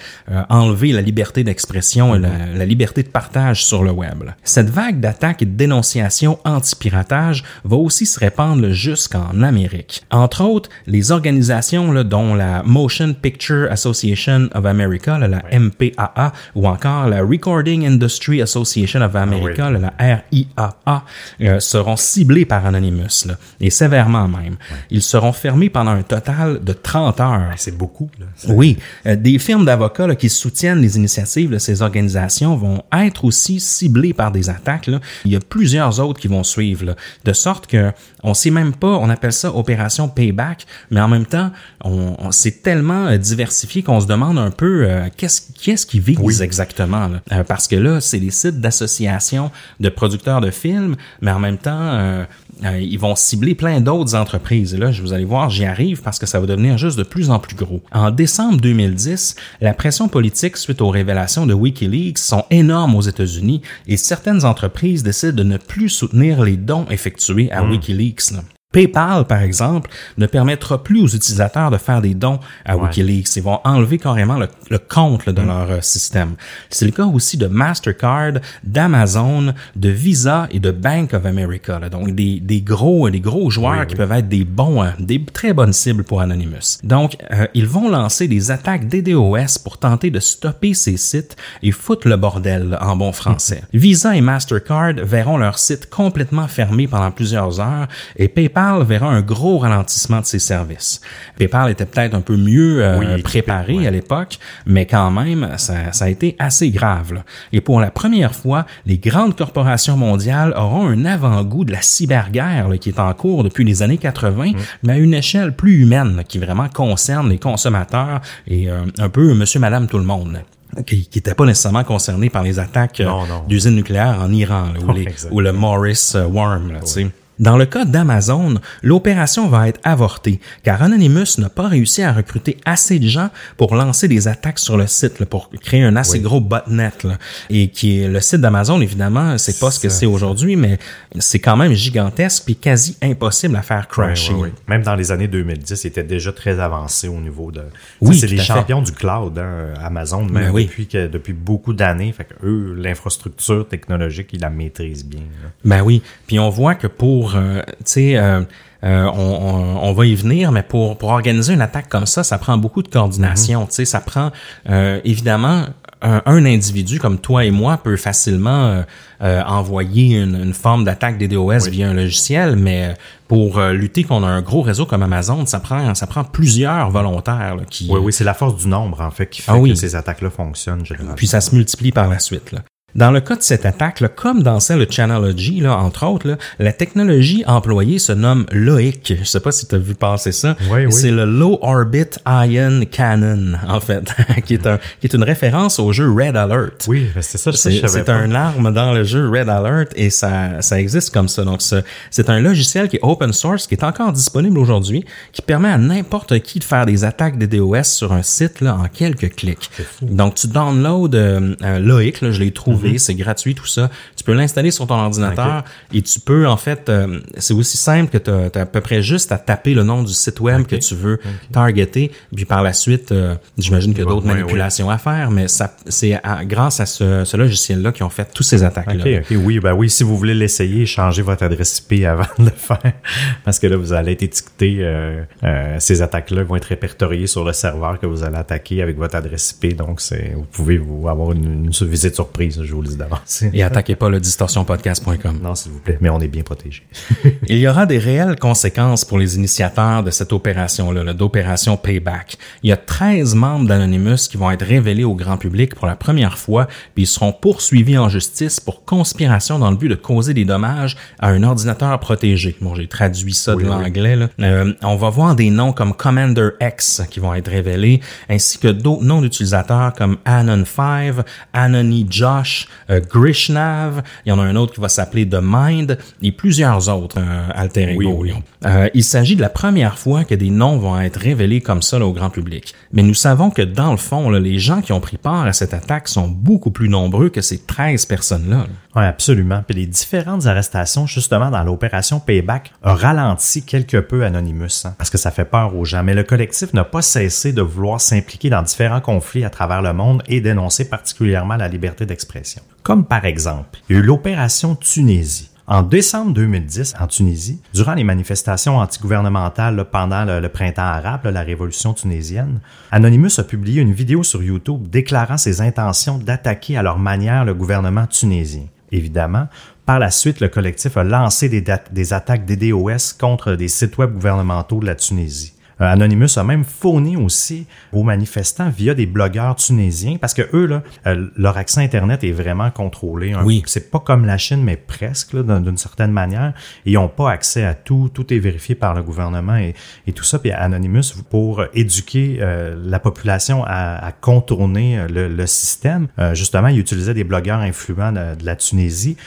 enlever 0.50 0.92
la 0.92 1.02
liberté 1.02 1.44
d'expression 1.44 2.16
et 2.16 2.20
la, 2.20 2.46
la 2.54 2.66
liberté 2.66 3.04
de 3.04 3.10
partage 3.10 3.64
sur 3.64 3.84
le 3.84 3.92
web. 3.92 4.24
Cette 4.44 4.70
vague 4.70 5.00
d'attaques 5.00 5.42
et 5.42 5.46
de 5.46 5.56
dénonciations 5.56 6.40
anti-piratage 6.46 7.44
va 7.64 7.78
aussi 7.78 8.06
se 8.06 8.20
répandre 8.20 8.70
jusqu'en 8.70 9.42
Amérique. 9.42 10.04
Entre 10.12 10.44
autres, 10.44 10.70
les 10.88 11.12
organisations 11.12 11.92
là, 11.92 12.04
dont 12.04 12.36
la 12.36 12.64
Motion 12.64 13.14
Picture 13.14 13.68
Association 13.72 14.50
of 14.54 14.66
America, 14.66 15.18
là, 15.18 15.28
la 15.28 15.44
MPAA, 15.58 16.34
ou 16.56 16.68
encore 16.68 17.08
la 17.08 17.22
Recording 17.22 17.86
Industry 17.86 18.42
Association 18.42 19.02
of 19.02 19.16
America, 19.16 19.70
là, 19.70 19.80
la 19.80 19.94
RIAA, 20.00 21.04
euh, 21.42 21.60
seront 21.60 21.96
ciblés 21.96 22.46
par 22.46 22.66
Anonymous, 22.66 23.28
et 23.60 23.70
sévèrement 23.70 24.28
même. 24.28 24.56
Ils 24.90 25.02
seront 25.02 25.34
fermés 25.34 25.70
pendant 25.70 25.92
un 25.92 26.04
total 26.04 26.64
de 26.64 26.74
30 26.74 27.20
heures. 27.20 27.54
C'est 27.58 27.78
beaucoup. 27.78 28.10
Là. 28.20 28.26
Oui, 28.50 28.78
euh, 29.06 29.16
des 29.16 29.40
firmes 29.40 29.66
d'avocats 29.66 29.85
là, 30.00 30.16
qui 30.16 30.30
soutiennent 30.30 30.82
les 30.82 30.98
initiatives 30.98 31.50
de 31.50 31.58
ces 31.58 31.82
organisations 31.82 32.56
vont 32.56 32.84
être 32.94 33.26
aussi 33.26 33.60
ciblées 33.60 34.14
par 34.14 34.32
des 34.32 34.50
attaques. 34.50 34.88
Là. 34.88 35.00
Il 35.26 35.32
y 35.32 35.36
a 35.36 35.40
plusieurs 35.40 36.00
autres 36.00 36.20
qui 36.20 36.28
vont 36.28 36.44
suivre, 36.44 36.86
là, 36.86 36.96
de 37.24 37.34
sorte 37.34 37.68
que 37.68 37.92
on 38.24 38.34
sait 38.34 38.50
même 38.50 38.74
pas, 38.74 38.88
on 38.88 39.10
appelle 39.10 39.34
ça 39.34 39.56
opération 39.56 40.08
payback, 40.10 40.66
mais 40.90 41.00
en 41.00 41.08
même 41.08 41.26
temps, 41.26 41.52
on, 41.84 42.16
on 42.20 42.32
c'est 42.32 42.64
tellement 42.64 43.08
euh, 43.08 43.18
diversifié 43.18 43.84
qu'on 43.84 44.00
se 44.00 44.08
demande 44.08 44.38
un 44.40 44.52
peu 44.52 44.86
euh, 44.88 45.08
qu'est-ce 45.16 45.42
qu'est-ce 45.54 45.86
qui 45.86 46.00
vise 46.00 46.42
exactement. 46.42 47.08
Là. 47.08 47.22
Euh, 47.32 47.44
parce 47.44 47.68
que 47.68 47.76
là, 47.76 48.02
c'est 48.02 48.20
des 48.20 48.32
sites 48.32 48.60
d'associations 48.60 49.52
de 49.80 49.90
producteurs 49.90 50.42
de 50.42 50.52
films, 50.52 50.96
mais 51.22 51.32
en 51.32 51.40
même 51.40 51.58
temps, 51.58 51.72
euh, 51.76 52.26
euh, 52.64 52.80
ils 52.80 53.00
vont 53.00 53.16
cibler 53.16 53.56
plein 53.56 53.82
d'autres 53.82 54.16
entreprises. 54.16 54.74
Et 54.74 54.78
là, 54.78 54.92
je 54.92 55.02
vous 55.02 55.14
allez 55.14 55.26
voir, 55.26 55.50
j'y 55.50 55.66
arrive 55.66 56.02
parce 56.02 56.20
que 56.20 56.26
ça 56.26 56.40
va 56.40 56.46
devenir 56.46 56.78
juste 56.78 56.98
de 56.98 57.04
plus 57.04 57.30
en 57.30 57.40
plus 57.40 57.56
gros. 57.56 57.82
En 57.92 58.12
décembre 58.12 58.60
2010, 58.62 59.36
la 59.62 59.74
pression 59.74 60.08
politique 60.08 60.58
suite 60.58 60.82
aux 60.82 60.90
révélations 60.90 61.46
de 61.46 61.54
WikiLeaks 61.54 62.18
sont 62.18 62.46
énormes 62.52 62.96
aux 62.96 63.02
États-Unis 63.02 63.62
et 63.88 63.98
certaines 63.98 64.46
entreprises 64.46 65.04
décident 65.04 65.34
de 65.34 65.44
ne 65.44 65.58
plus 65.58 65.90
soutenir 65.90 66.44
les 66.44 66.58
dons 66.58 66.86
effectués 66.90 67.52
à 67.52 67.64
WikiLeaks. 67.64 68.55
PayPal, 68.76 69.24
par 69.24 69.42
exemple, 69.42 69.90
ne 70.18 70.26
permettra 70.26 70.84
plus 70.84 71.02
aux 71.02 71.08
utilisateurs 71.08 71.72
de 71.72 71.78
faire 71.78 72.02
des 72.02 72.14
dons 72.14 72.42
à 72.66 72.76
WikiLeaks. 72.76 73.38
Ils 73.38 73.44
vont 73.44 73.62
enlever 73.64 73.98
carrément 73.98 74.36
le, 74.38 74.50
le 74.70 74.80
compte 74.80 75.26
là, 75.26 75.32
de 75.32 75.42
leur 75.42 75.72
euh, 75.72 75.80
système. 75.80 76.36
C'est 76.70 76.84
le 76.84 76.92
cas 76.92 77.06
aussi 77.06 77.38
de 77.38 77.48
Mastercard, 77.48 78.34
d'Amazon, 78.66 79.54
de 79.78 79.90
Visa 79.90 80.50
et 80.52 80.60
de 80.60 80.72
Bank 80.72 81.14
of 81.14 81.26
America. 81.26 81.80
là. 81.80 81.88
Donc 81.88 82.14
des, 82.14 82.42
des 82.42 82.60
gros 82.60 83.10
des 83.10 83.22
gros 83.22 83.50
joueurs 83.50 83.88
qui 83.88 83.96
peuvent 83.96 84.12
être 84.12 84.28
des 84.28 84.44
bons, 84.44 84.84
euh, 84.84 84.90
des 85.00 85.24
très 85.24 85.54
bonnes 85.54 85.72
cibles 85.72 86.04
pour 86.04 86.20
Anonymous. 86.20 86.80
Donc 86.84 87.16
euh, 87.32 87.48
ils 87.54 87.68
vont 87.68 87.88
lancer 87.90 88.28
des 88.28 88.52
attaques 88.52 88.90
DDoS 88.90 89.58
pour 89.64 89.78
tenter 89.78 90.12
de 90.12 90.20
stopper 90.20 90.74
ces 90.74 90.98
sites 90.98 91.38
et 91.64 91.72
foutre 91.72 92.10
le 92.10 92.18
bordel 92.18 92.72
là, 92.72 92.86
en 92.86 92.98
bon 92.98 93.14
français. 93.14 93.64
Visa 93.74 94.18
et 94.18 94.22
Mastercard 94.22 94.96
verront 95.02 95.38
leur 95.38 95.60
site 95.60 95.90
complètement 95.90 96.50
fermé 96.50 96.90
pendant 96.90 97.12
plusieurs 97.12 97.62
heures 97.62 97.88
et 98.18 98.28
PayPal 98.28 98.65
verra 98.84 99.08
un 99.08 99.22
gros 99.22 99.58
ralentissement 99.60 100.20
de 100.22 100.26
ses 100.26 100.40
services. 100.40 101.02
PayPal 101.38 101.72
était 101.72 101.86
peut-être 101.86 102.14
un 102.16 102.22
peu 102.22 102.36
mieux 102.38 102.84
euh, 102.84 103.00
Oui, 103.00 103.22
préparé 103.22 103.64
équipé, 103.74 103.80
ouais. 103.82 103.88
à 103.88 103.92
l'époque, 103.92 104.40
mais 104.66 104.86
quand 104.86 105.12
même, 105.12 105.50
ça, 105.58 105.92
ça 105.92 106.06
a 106.06 106.10
été 106.10 106.36
assez 106.40 106.70
grave. 106.70 107.14
là. 107.14 107.24
Et 107.54 107.62
pour 107.62 107.80
la 107.80 107.92
première 107.92 108.34
fois, 108.36 108.66
les 108.86 108.98
grandes 108.98 109.36
corporations 109.36 109.98
mondiales 109.98 110.54
auront 110.58 110.88
un 110.88 111.06
avant-goût 111.06 111.66
de 111.66 111.72
la 111.72 111.82
cyberguerre 111.82 112.70
là, 112.70 112.78
qui 112.78 112.90
est 112.90 113.00
en 113.00 113.14
cours 113.14 113.44
depuis 113.44 113.64
les 113.64 113.82
années 113.84 113.98
80, 113.98 114.52
Mm. 114.52 114.56
mais 114.84 114.94
à 114.94 114.98
une 114.98 115.14
échelle 115.14 115.54
plus 115.56 115.82
humaine, 115.84 116.16
là, 116.18 116.24
qui 116.24 116.38
vraiment 116.40 116.68
concerne 116.70 117.30
les 117.30 117.40
consommateurs 117.40 118.22
et 118.48 118.70
euh, 118.70 118.82
un 119.00 119.10
peu 119.10 119.34
monsieur, 119.34 119.60
madame, 119.60 119.88
tout 119.88 119.98
le 119.98 120.04
monde. 120.04 120.34
là, 120.76 120.84
Qui 120.84 121.08
n'étaient 121.16 121.34
pas 121.36 121.46
nécessairement 121.46 121.84
concernés 121.84 122.30
par 122.30 122.44
les 122.44 122.60
attaques 122.60 123.00
euh, 123.02 123.10
d'usines 123.48 123.76
nucléaires 123.76 124.18
en 124.22 124.32
Iran, 124.32 124.66
là, 124.74 124.80
ou, 124.86 124.92
les- 124.98 125.08
ou 125.32 125.40
le 125.40 125.52
Morris 125.54 126.14
Worm. 126.16 126.74
Là, 126.74 126.80
tu 126.82 126.88
sais. 126.88 127.08
Dans 127.40 127.58
le 127.58 127.66
cas 127.66 127.86
d'Amazon, 127.86 128.56
l'opération 128.82 129.48
va 129.48 129.68
être 129.68 129.80
avortée 129.84 130.40
car 130.64 130.82
Anonymous 130.82 131.38
n'a 131.40 131.50
pas 131.50 131.68
réussi 131.68 132.02
à 132.02 132.14
recruter 132.14 132.58
assez 132.66 133.00
de 133.00 133.08
gens 133.08 133.30
pour 133.58 133.76
lancer 133.76 134.08
des 134.08 134.28
attaques 134.28 134.60
sur 134.60 134.78
le 134.78 134.88
site, 134.88 135.20
là, 135.20 135.26
pour 135.26 135.50
créer 135.50 135.84
un 135.84 135.96
assez 135.96 136.20
gros 136.20 136.40
botnet. 136.42 136.92
Là. 137.04 137.18
Et 137.50 137.70
qui 137.70 138.00
est 138.02 138.08
le 138.08 138.22
site 138.22 138.42
d'Amazon, 138.42 138.80
évidemment, 138.82 139.38
c'est 139.38 139.60
pas 139.60 139.72
ce 139.72 139.80
que 139.80 139.90
c'est 139.90 140.06
aujourd'hui, 140.06 140.56
mais 140.56 140.78
c'est 141.20 141.40
quand 141.40 141.58
même 141.58 141.74
gigantesque 141.74 142.44
puis 142.46 142.56
quasi 142.56 142.98
impossible 143.02 143.56
à 143.56 143.62
faire 143.62 143.88
crasher. 143.88 144.34
Ouais, 144.34 144.42
ouais. 144.42 144.54
Même 144.68 144.84
dans 144.84 144.96
les 144.96 145.12
années 145.12 145.28
2010, 145.28 145.84
il 145.84 145.88
était 145.88 146.04
déjà 146.04 146.32
très 146.32 146.60
avancé 146.60 147.08
au 147.08 147.20
niveau 147.20 147.52
de. 147.52 147.64
Oui, 148.02 148.18
c'est 148.18 148.28
les 148.28 148.38
fait. 148.38 148.44
champions 148.44 148.82
du 148.82 148.92
cloud, 148.92 149.38
hein, 149.38 149.74
Amazon, 149.82 150.24
même 150.26 150.46
Ben 150.46 150.52
oui. 150.52 150.66
depuis 150.66 150.88
que 150.88 151.08
depuis 151.08 151.34
beaucoup 151.34 151.74
d'années. 151.74 152.12
Fait 152.12 152.26
que 152.26 152.34
eux, 152.46 152.76
l'infrastructure 152.78 153.68
technologique, 153.68 154.30
ils 154.34 154.42
la 154.42 154.50
maîtrisent 154.50 155.06
bien. 155.06 155.22
là. 155.44 155.50
Ben 155.64 155.82
oui. 155.82 156.02
Puis 156.28 156.40
on 156.40 156.50
voit 156.50 156.76
que 156.76 156.88
pour, 156.88 157.25
euh, 157.36 157.62
tu 157.80 157.84
sais, 157.86 158.18
euh, 158.18 158.42
euh, 158.84 159.06
on, 159.06 159.20
on, 159.20 159.78
on 159.90 159.94
va 159.94 160.06
y 160.06 160.14
venir, 160.16 160.52
mais 160.52 160.62
pour, 160.64 160.98
pour 160.98 161.10
organiser 161.10 161.54
une 161.54 161.62
attaque 161.62 161.90
comme 161.90 162.06
ça, 162.06 162.24
ça 162.24 162.38
prend 162.38 162.58
beaucoup 162.58 162.84
de 162.84 162.88
coordination. 162.88 163.66
Tu 163.66 163.72
sais, 163.74 163.86
ça 163.86 164.00
prend 164.00 164.32
euh, 164.70 165.00
évidemment 165.04 165.64
un, 166.02 166.22
un 166.28 166.46
individu 166.46 167.00
comme 167.00 167.18
toi 167.18 167.46
et 167.46 167.52
moi 167.52 167.78
peut 167.78 167.96
facilement 167.98 168.66
euh, 168.68 168.82
euh, 169.24 169.42
envoyer 169.44 170.20
une, 170.20 170.36
une 170.36 170.54
forme 170.54 170.84
d'attaque 170.84 171.18
DDoS 171.18 171.68
via 171.70 171.90
un 171.90 171.94
logiciel, 171.96 172.58
mais 172.58 172.94
pour 173.28 173.60
lutter 173.60 174.04
contre 174.04 174.28
un 174.28 174.42
gros 174.44 174.62
réseau 174.62 174.86
comme 174.86 175.02
Amazon, 175.02 175.48
ça 175.48 175.60
prend 175.60 175.96
ça 175.96 176.06
prend 176.06 176.24
plusieurs 176.24 176.92
volontaires 176.92 177.56
là, 177.56 177.64
qui 177.68 177.88
Oui, 177.90 178.00
oui, 178.04 178.14
c'est 178.14 178.24
la 178.24 178.36
force 178.36 178.56
du 178.62 178.68
nombre, 178.68 179.02
en 179.02 179.10
fait, 179.10 179.28
qui 179.28 179.42
fait 179.42 179.52
Ah 179.52 179.58
oui. 179.58 179.70
que 179.72 179.76
ces 179.76 179.96
attaques-là 179.96 180.30
fonctionnent 180.30 180.86
généralement. 180.86 181.16
puis 181.16 181.26
ça 181.26 181.42
se 181.42 181.56
multiplie 181.56 181.92
par 181.92 182.08
la 182.08 182.20
suite. 182.20 182.52
Là. 182.52 182.60
Dans 182.96 183.12
le 183.12 183.20
cas 183.20 183.36
de 183.36 183.42
cette 183.42 183.66
attaque, 183.66 184.00
là, 184.00 184.08
comme 184.08 184.42
dans 184.42 184.60
celle 184.62 184.80
de 184.80 184.90
Channelology, 184.90 185.60
là, 185.60 185.78
entre 185.78 186.06
autres, 186.06 186.28
là, 186.30 186.38
la 186.60 186.72
technologie 186.72 187.44
employée 187.46 188.00
se 188.00 188.14
nomme 188.14 188.46
LOIC. 188.52 189.16
Je 189.20 189.24
sais 189.26 189.42
pas 189.42 189.52
si 189.52 189.68
tu 189.68 189.76
as 189.76 189.78
vu 189.78 189.96
passer 189.96 190.32
ça. 190.32 190.56
Oui, 190.72 190.86
oui. 190.86 190.92
C'est 190.94 191.12
le 191.12 191.26
Low 191.26 191.60
Orbit 191.62 192.06
Ion 192.26 192.82
Cannon, 192.90 193.54
en 193.68 193.80
fait, 193.82 194.14
qui, 194.46 194.54
est 194.54 194.66
un, 194.66 194.78
qui 195.02 195.08
est 195.08 195.14
une 195.14 195.24
référence 195.24 195.78
au 195.80 195.92
jeu 195.92 196.10
Red 196.10 196.38
Alert. 196.38 196.86
Oui, 196.88 197.08
ben, 197.14 197.22
c'est 197.22 197.38
ça, 197.38 197.52
ça, 197.52 197.70
je 197.70 197.76
C'est 197.76 197.82
savais 197.88 198.00
c'est 198.00 198.04
pas. 198.06 198.14
un 198.14 198.34
arme 198.34 198.74
dans 198.74 198.94
le 198.94 199.04
jeu 199.04 199.30
Red 199.30 199.50
Alert 199.50 199.92
et 199.96 200.10
ça, 200.10 200.62
ça 200.62 200.80
existe 200.80 201.14
comme 201.14 201.28
ça. 201.28 201.44
Donc, 201.44 201.62
ce- 201.62 201.84
c'est 202.12 202.30
un 202.30 202.40
logiciel 202.40 202.88
qui 202.88 202.96
est 202.96 203.04
open 203.04 203.34
source, 203.34 203.68
qui 203.68 203.76
est 203.76 203.84
encore 203.84 204.14
disponible 204.14 204.58
aujourd'hui, 204.58 205.04
qui 205.34 205.42
permet 205.42 205.70
à 205.70 205.78
n'importe 205.78 206.40
qui 206.40 206.60
de 206.60 206.64
faire 206.64 206.86
des 206.86 207.04
attaques 207.04 207.38
DDoS 207.38 207.84
sur 207.84 208.14
un 208.14 208.22
site 208.24 208.62
là, 208.62 208.76
en 208.76 208.88
quelques 208.88 209.36
clics. 209.36 209.70
Donc, 210.02 210.36
tu 210.36 210.48
downloads 210.48 211.10
euh, 211.16 211.56
euh, 211.64 211.80
Loic, 211.80 212.22
là, 212.22 212.32
je 212.32 212.40
l'ai 212.40 212.52
trouvé, 212.52 212.85
Mhm. 212.94 212.98
c'est 213.00 213.16
gratuit, 213.16 213.56
tout 213.56 213.66
ça. 213.66 213.90
Tu 214.16 214.24
peux 214.24 214.34
l'installer 214.34 214.72
sur 214.72 214.88
ton 214.88 214.96
ordinateur 214.96 215.64
et 215.94 216.02
tu 216.02 216.20
peux, 216.20 216.48
en 216.48 216.58
fait, 216.58 216.90
euh, 216.90 217.20
c'est 217.38 217.54
aussi 217.54 217.78
simple 217.78 218.12
que 218.12 218.18
tu 218.18 218.32
as, 218.58 218.62
à 218.62 218.66
peu 218.66 218.82
près 218.82 219.02
juste 219.02 219.32
à 219.32 219.38
taper 219.38 219.74
le 219.74 219.84
nom 219.84 220.04
du 220.04 220.14
site 220.14 220.40
web 220.40 220.66
que 220.66 220.76
tu 220.76 220.96
veux 220.96 221.20
targeter. 221.52 222.12
Puis 222.36 222.46
par 222.46 222.64
la 222.64 222.74
suite, 222.74 223.12
euh, 223.12 223.36
j'imagine 223.58 223.94
qu'il 223.94 224.04
y 224.04 224.06
a 224.06 224.10
d'autres 224.10 224.26
Ouais, 224.26 224.34
ouais. 224.34 224.40
manipulations 224.40 224.90
à 224.90 224.98
faire, 224.98 225.32
mais 225.32 225.48
ça, 225.48 225.76
c'est 225.88 226.20
grâce 226.44 226.80
à 226.80 226.86
ce, 226.86 227.24
ce 227.26 227.38
logiciel-là 227.38 227.92
qu'ils 227.92 228.06
ont 228.06 228.10
fait 228.10 228.28
toutes 228.34 228.46
ces 228.46 228.64
attaques-là. 228.64 229.20
OK, 229.20 229.38
oui, 229.44 229.60
ben 229.60 229.74
oui, 229.74 229.90
si 229.90 230.04
vous 230.04 230.18
voulez 230.18 230.34
l'essayer, 230.34 230.86
changez 230.86 231.22
votre 231.22 231.44
adresse 231.44 231.80
IP 231.90 232.06
avant 232.06 232.24
de 232.40 232.46
le 232.46 232.52
faire. 232.52 232.94
Parce 233.46 233.60
que 233.60 233.68
là, 233.68 233.78
vous 233.78 233.94
allez 233.94 234.14
être 234.14 234.24
étiqueté. 234.24 234.78
euh, 234.80 235.24
euh, 235.44 235.76
ces 235.80 236.02
attaques-là 236.02 236.44
vont 236.44 236.56
être 236.56 236.66
répertoriées 236.66 237.28
sur 237.28 237.44
le 237.44 237.54
serveur 237.54 238.00
que 238.00 238.06
vous 238.06 238.24
allez 238.24 238.38
attaquer 238.38 238.82
avec 238.82 238.98
votre 238.98 239.16
adresse 239.16 239.52
IP. 239.62 239.76
Donc, 239.76 240.02
c'est, 240.02 240.34
vous 240.36 240.46
pouvez 240.52 240.78
vous 240.78 241.08
avoir 241.08 241.32
une, 241.32 241.66
une 241.66 241.88
visite 241.88 242.16
surprise, 242.16 242.62
je 242.64 242.75
vous 242.76 242.82
le 242.82 242.90
dis 242.90 242.98
d'avance. 242.98 243.44
Et 243.54 243.64
attaquez 243.64 243.96
pas 243.96 244.10
le 244.10 244.20
distorsionpodcast.com. 244.20 245.40
Non, 245.42 245.56
s'il 245.56 245.72
vous 245.72 245.80
plaît, 245.80 245.98
mais 246.02 246.10
on 246.10 246.20
est 246.20 246.28
bien 246.28 246.44
protégé. 246.44 246.84
Il 247.48 247.58
y 247.58 247.68
aura 247.68 247.86
des 247.86 247.98
réelles 247.98 248.38
conséquences 248.38 249.06
pour 249.06 249.18
les 249.18 249.36
initiateurs 249.36 250.04
de 250.04 250.12
cette 250.12 250.34
opération-là, 250.34 251.04
là, 251.04 251.14
d'opération 251.14 251.78
Payback. 251.78 252.38
Il 252.64 252.70
y 252.70 252.74
a 252.74 252.78
13 252.78 253.36
membres 253.36 253.68
d'Anonymous 253.68 254.28
qui 254.30 254.38
vont 254.38 254.52
être 254.52 254.66
révélés 254.66 255.04
au 255.04 255.16
grand 255.16 255.38
public 255.38 255.76
pour 255.76 255.88
la 255.88 255.96
première 255.96 256.38
fois, 256.38 256.68
puis 256.94 257.04
ils 257.04 257.08
seront 257.08 257.32
poursuivis 257.34 257.98
en 257.98 258.10
justice 258.10 258.60
pour 258.60 258.86
conspiration 258.86 259.60
dans 259.60 259.72
le 259.72 259.78
but 259.78 259.90
de 259.90 259.96
causer 259.96 260.34
des 260.34 260.46
dommages 260.46 260.98
à 261.20 261.30
un 261.30 261.44
ordinateur 261.44 262.00
protégé. 262.00 262.56
Bon, 262.62 262.76
j'ai 262.76 262.88
traduit 262.88 263.34
ça 263.34 263.56
de 263.56 263.64
l'anglais. 263.64 264.18
Euh, 264.40 264.74
on 264.84 264.96
va 264.96 265.10
voir 265.10 265.36
des 265.36 265.50
noms 265.50 265.74
comme 265.74 265.94
Commander 265.94 266.50
X 266.62 267.02
qui 267.10 267.20
vont 267.20 267.34
être 267.34 267.50
révélés, 267.50 268.02
ainsi 268.30 268.60
que 268.60 268.68
d'autres 268.68 269.04
noms 269.04 269.22
d'utilisateurs 269.22 269.94
comme 269.94 270.18
Anon5, 270.26 271.24
Anony 271.54 272.06
Josh, 272.10 272.65
euh, 272.90 273.00
Grishnav, 273.00 274.04
il 274.26 274.30
y 274.30 274.32
en 274.32 274.40
a 274.40 274.44
un 274.44 274.56
autre 274.56 274.74
qui 274.74 274.82
va 274.82 274.90
s'appeler 274.90 275.28
The 275.28 275.40
Mind 275.42 275.98
et 276.22 276.32
plusieurs 276.32 276.90
autres 276.90 277.18
euh, 277.20 277.50
alter 277.54 277.92
ego. 277.92 278.18
Oui, 278.20 278.32
oui. 278.32 278.34
Euh, 278.66 278.90
il 278.94 279.04
s'agit 279.04 279.36
de 279.36 279.42
la 279.42 279.50
première 279.50 279.98
fois 279.98 280.24
que 280.24 280.36
des 280.36 280.50
noms 280.50 280.78
vont 280.78 281.00
être 281.00 281.20
révélés 281.20 281.62
comme 281.62 281.82
ça 281.82 282.00
là, 282.00 282.06
au 282.06 282.14
grand 282.14 282.30
public. 282.30 282.74
Mais 282.92 283.04
nous 283.04 283.14
savons 283.14 283.50
que 283.50 283.62
dans 283.62 283.92
le 283.92 283.98
fond, 283.98 284.30
là, 284.30 284.40
les 284.40 284.60
gens 284.60 284.82
qui 284.82 284.94
ont 284.94 285.02
pris 285.02 285.18
part 285.18 285.46
à 285.46 285.54
cette 285.54 285.74
attaque 285.74 286.08
sont 286.08 286.28
beaucoup 286.28 286.72
plus 286.72 286.90
nombreux 286.90 287.30
que 287.30 287.42
ces 287.42 287.60
13 287.60 288.06
personnes-là. 288.06 288.58
là. 288.58 288.68
Oui, 288.96 289.04
absolument. 289.04 289.62
Puis 289.68 289.76
les 289.76 289.86
différentes 289.88 290.46
arrestations, 290.46 291.06
justement, 291.06 291.50
dans 291.50 291.64
l'opération 291.64 292.20
Payback, 292.20 292.72
ont 292.84 292.94
ralenti 292.94 293.64
quelque 293.64 293.98
peu 293.98 294.24
Anonymous, 294.24 294.86
hein, 294.86 294.96
parce 294.98 295.10
que 295.10 295.18
ça 295.18 295.32
fait 295.32 295.46
peur 295.46 295.76
aux 295.76 295.84
gens. 295.84 296.04
Mais 296.04 296.14
le 296.14 296.24
collectif 296.24 296.74
n'a 296.74 296.86
pas 296.86 297.02
cessé 297.02 297.52
de 297.52 297.62
vouloir 297.62 298.00
s'impliquer 298.00 298.50
dans 298.50 298.62
différents 298.62 299.02
conflits 299.02 299.44
à 299.44 299.50
travers 299.50 299.82
le 299.82 299.94
monde 299.94 300.24
et 300.28 300.40
dénoncer 300.40 300.88
particulièrement 300.88 301.58
la 301.58 301.68
liberté 301.68 302.06
d'expression. 302.06 302.62
Comme 302.84 303.06
par 303.06 303.26
exemple, 303.26 303.80
il 303.90 303.96
y 303.96 304.00
a 304.00 304.02
eu 304.02 304.06
l'opération 304.06 304.76
Tunisie. 304.76 305.50
En 305.68 305.82
décembre 305.82 306.32
2010, 306.34 306.94
en 307.00 307.08
Tunisie, 307.08 307.60
durant 307.74 307.96
les 307.96 308.04
manifestations 308.04 308.78
antigouvernementales 308.78 309.84
pendant 309.92 310.24
le, 310.24 310.48
printemps 310.48 310.84
arabe, 310.84 311.26
la 311.26 311.42
révolution 311.42 311.96
tunisienne, 311.96 312.60
Anonymous 312.92 313.40
a 313.40 313.44
publié 313.44 313.82
une 313.82 313.92
vidéo 313.92 314.22
sur 314.22 314.44
YouTube 314.44 314.88
déclarant 314.88 315.38
ses 315.38 315.62
intentions 315.62 316.20
d'attaquer 316.20 316.78
à 316.78 316.84
leur 316.84 317.00
manière 317.00 317.46
le 317.46 317.56
gouvernement 317.56 318.06
tunisien. 318.06 318.68
Évidemment, 318.92 319.48
par 319.86 320.00
la 320.00 320.12
suite, 320.12 320.40
le 320.40 320.48
collectif 320.48 320.98
a 320.98 321.04
lancé 321.04 321.50
des, 321.50 321.64
des 321.92 322.14
attaques 322.14 322.46
DDoS 322.46 323.14
contre 323.20 323.56
des 323.56 323.68
sites 323.68 323.98
web 323.98 324.14
gouvernementaux 324.14 324.80
de 324.80 324.86
la 324.86 324.96
Tunisie. 324.96 325.55
Euh, 325.82 325.86
Anonymous 325.86 326.38
a 326.38 326.44
même 326.44 326.64
fourni 326.64 327.18
aussi 327.18 327.68
aux 327.92 328.04
manifestants 328.04 328.70
via 328.70 328.94
des 328.94 329.06
blogueurs 329.06 329.56
tunisiens 329.56 330.18
parce 330.18 330.34
que 330.34 330.44
eux, 330.54 330.66
là, 330.66 330.84
euh, 331.08 331.28
leur 331.36 331.58
accès 331.58 331.82
Internet 331.82 332.24
est 332.24 332.32
vraiment 332.32 332.72
contrôlé. 332.72 333.36
Oui. 333.44 333.64
C'est 333.66 333.92
pas 333.92 334.00
comme 334.00 334.26
la 334.26 334.38
Chine, 334.38 334.64
mais 334.64 334.78
presque, 334.78 335.36
d'une 335.36 335.78
certaine 335.78 336.12
manière. 336.12 336.54
Ils 336.86 336.94
n'ont 336.94 337.10
pas 337.10 337.32
accès 337.32 337.66
à 337.66 337.74
tout. 337.74 338.10
Tout 338.14 338.34
est 338.34 338.40
vérifié 338.40 338.76
par 338.76 338.94
le 338.94 339.04
gouvernement 339.04 339.58
et, 339.58 339.74
et 340.08 340.14
tout 340.14 340.24
ça. 340.24 340.40
Puis 340.40 340.52
Anonymous, 340.52 341.24
pour 341.30 341.64
éduquer 341.74 342.38
euh, 342.42 342.76
la 342.84 343.00
population 343.00 343.64
à, 343.66 344.06
à 344.06 344.12
contourner 344.12 345.06
le, 345.10 345.28
le 345.28 345.48
système, 345.48 346.08
justement, 346.34 346.68
il 346.68 346.80
utilisait 346.80 347.14
des 347.14 347.24
blogueurs 347.24 347.60
influents 347.60 348.12
de, 348.12 348.36
la 348.46 348.56
Tunisie. 348.56 349.18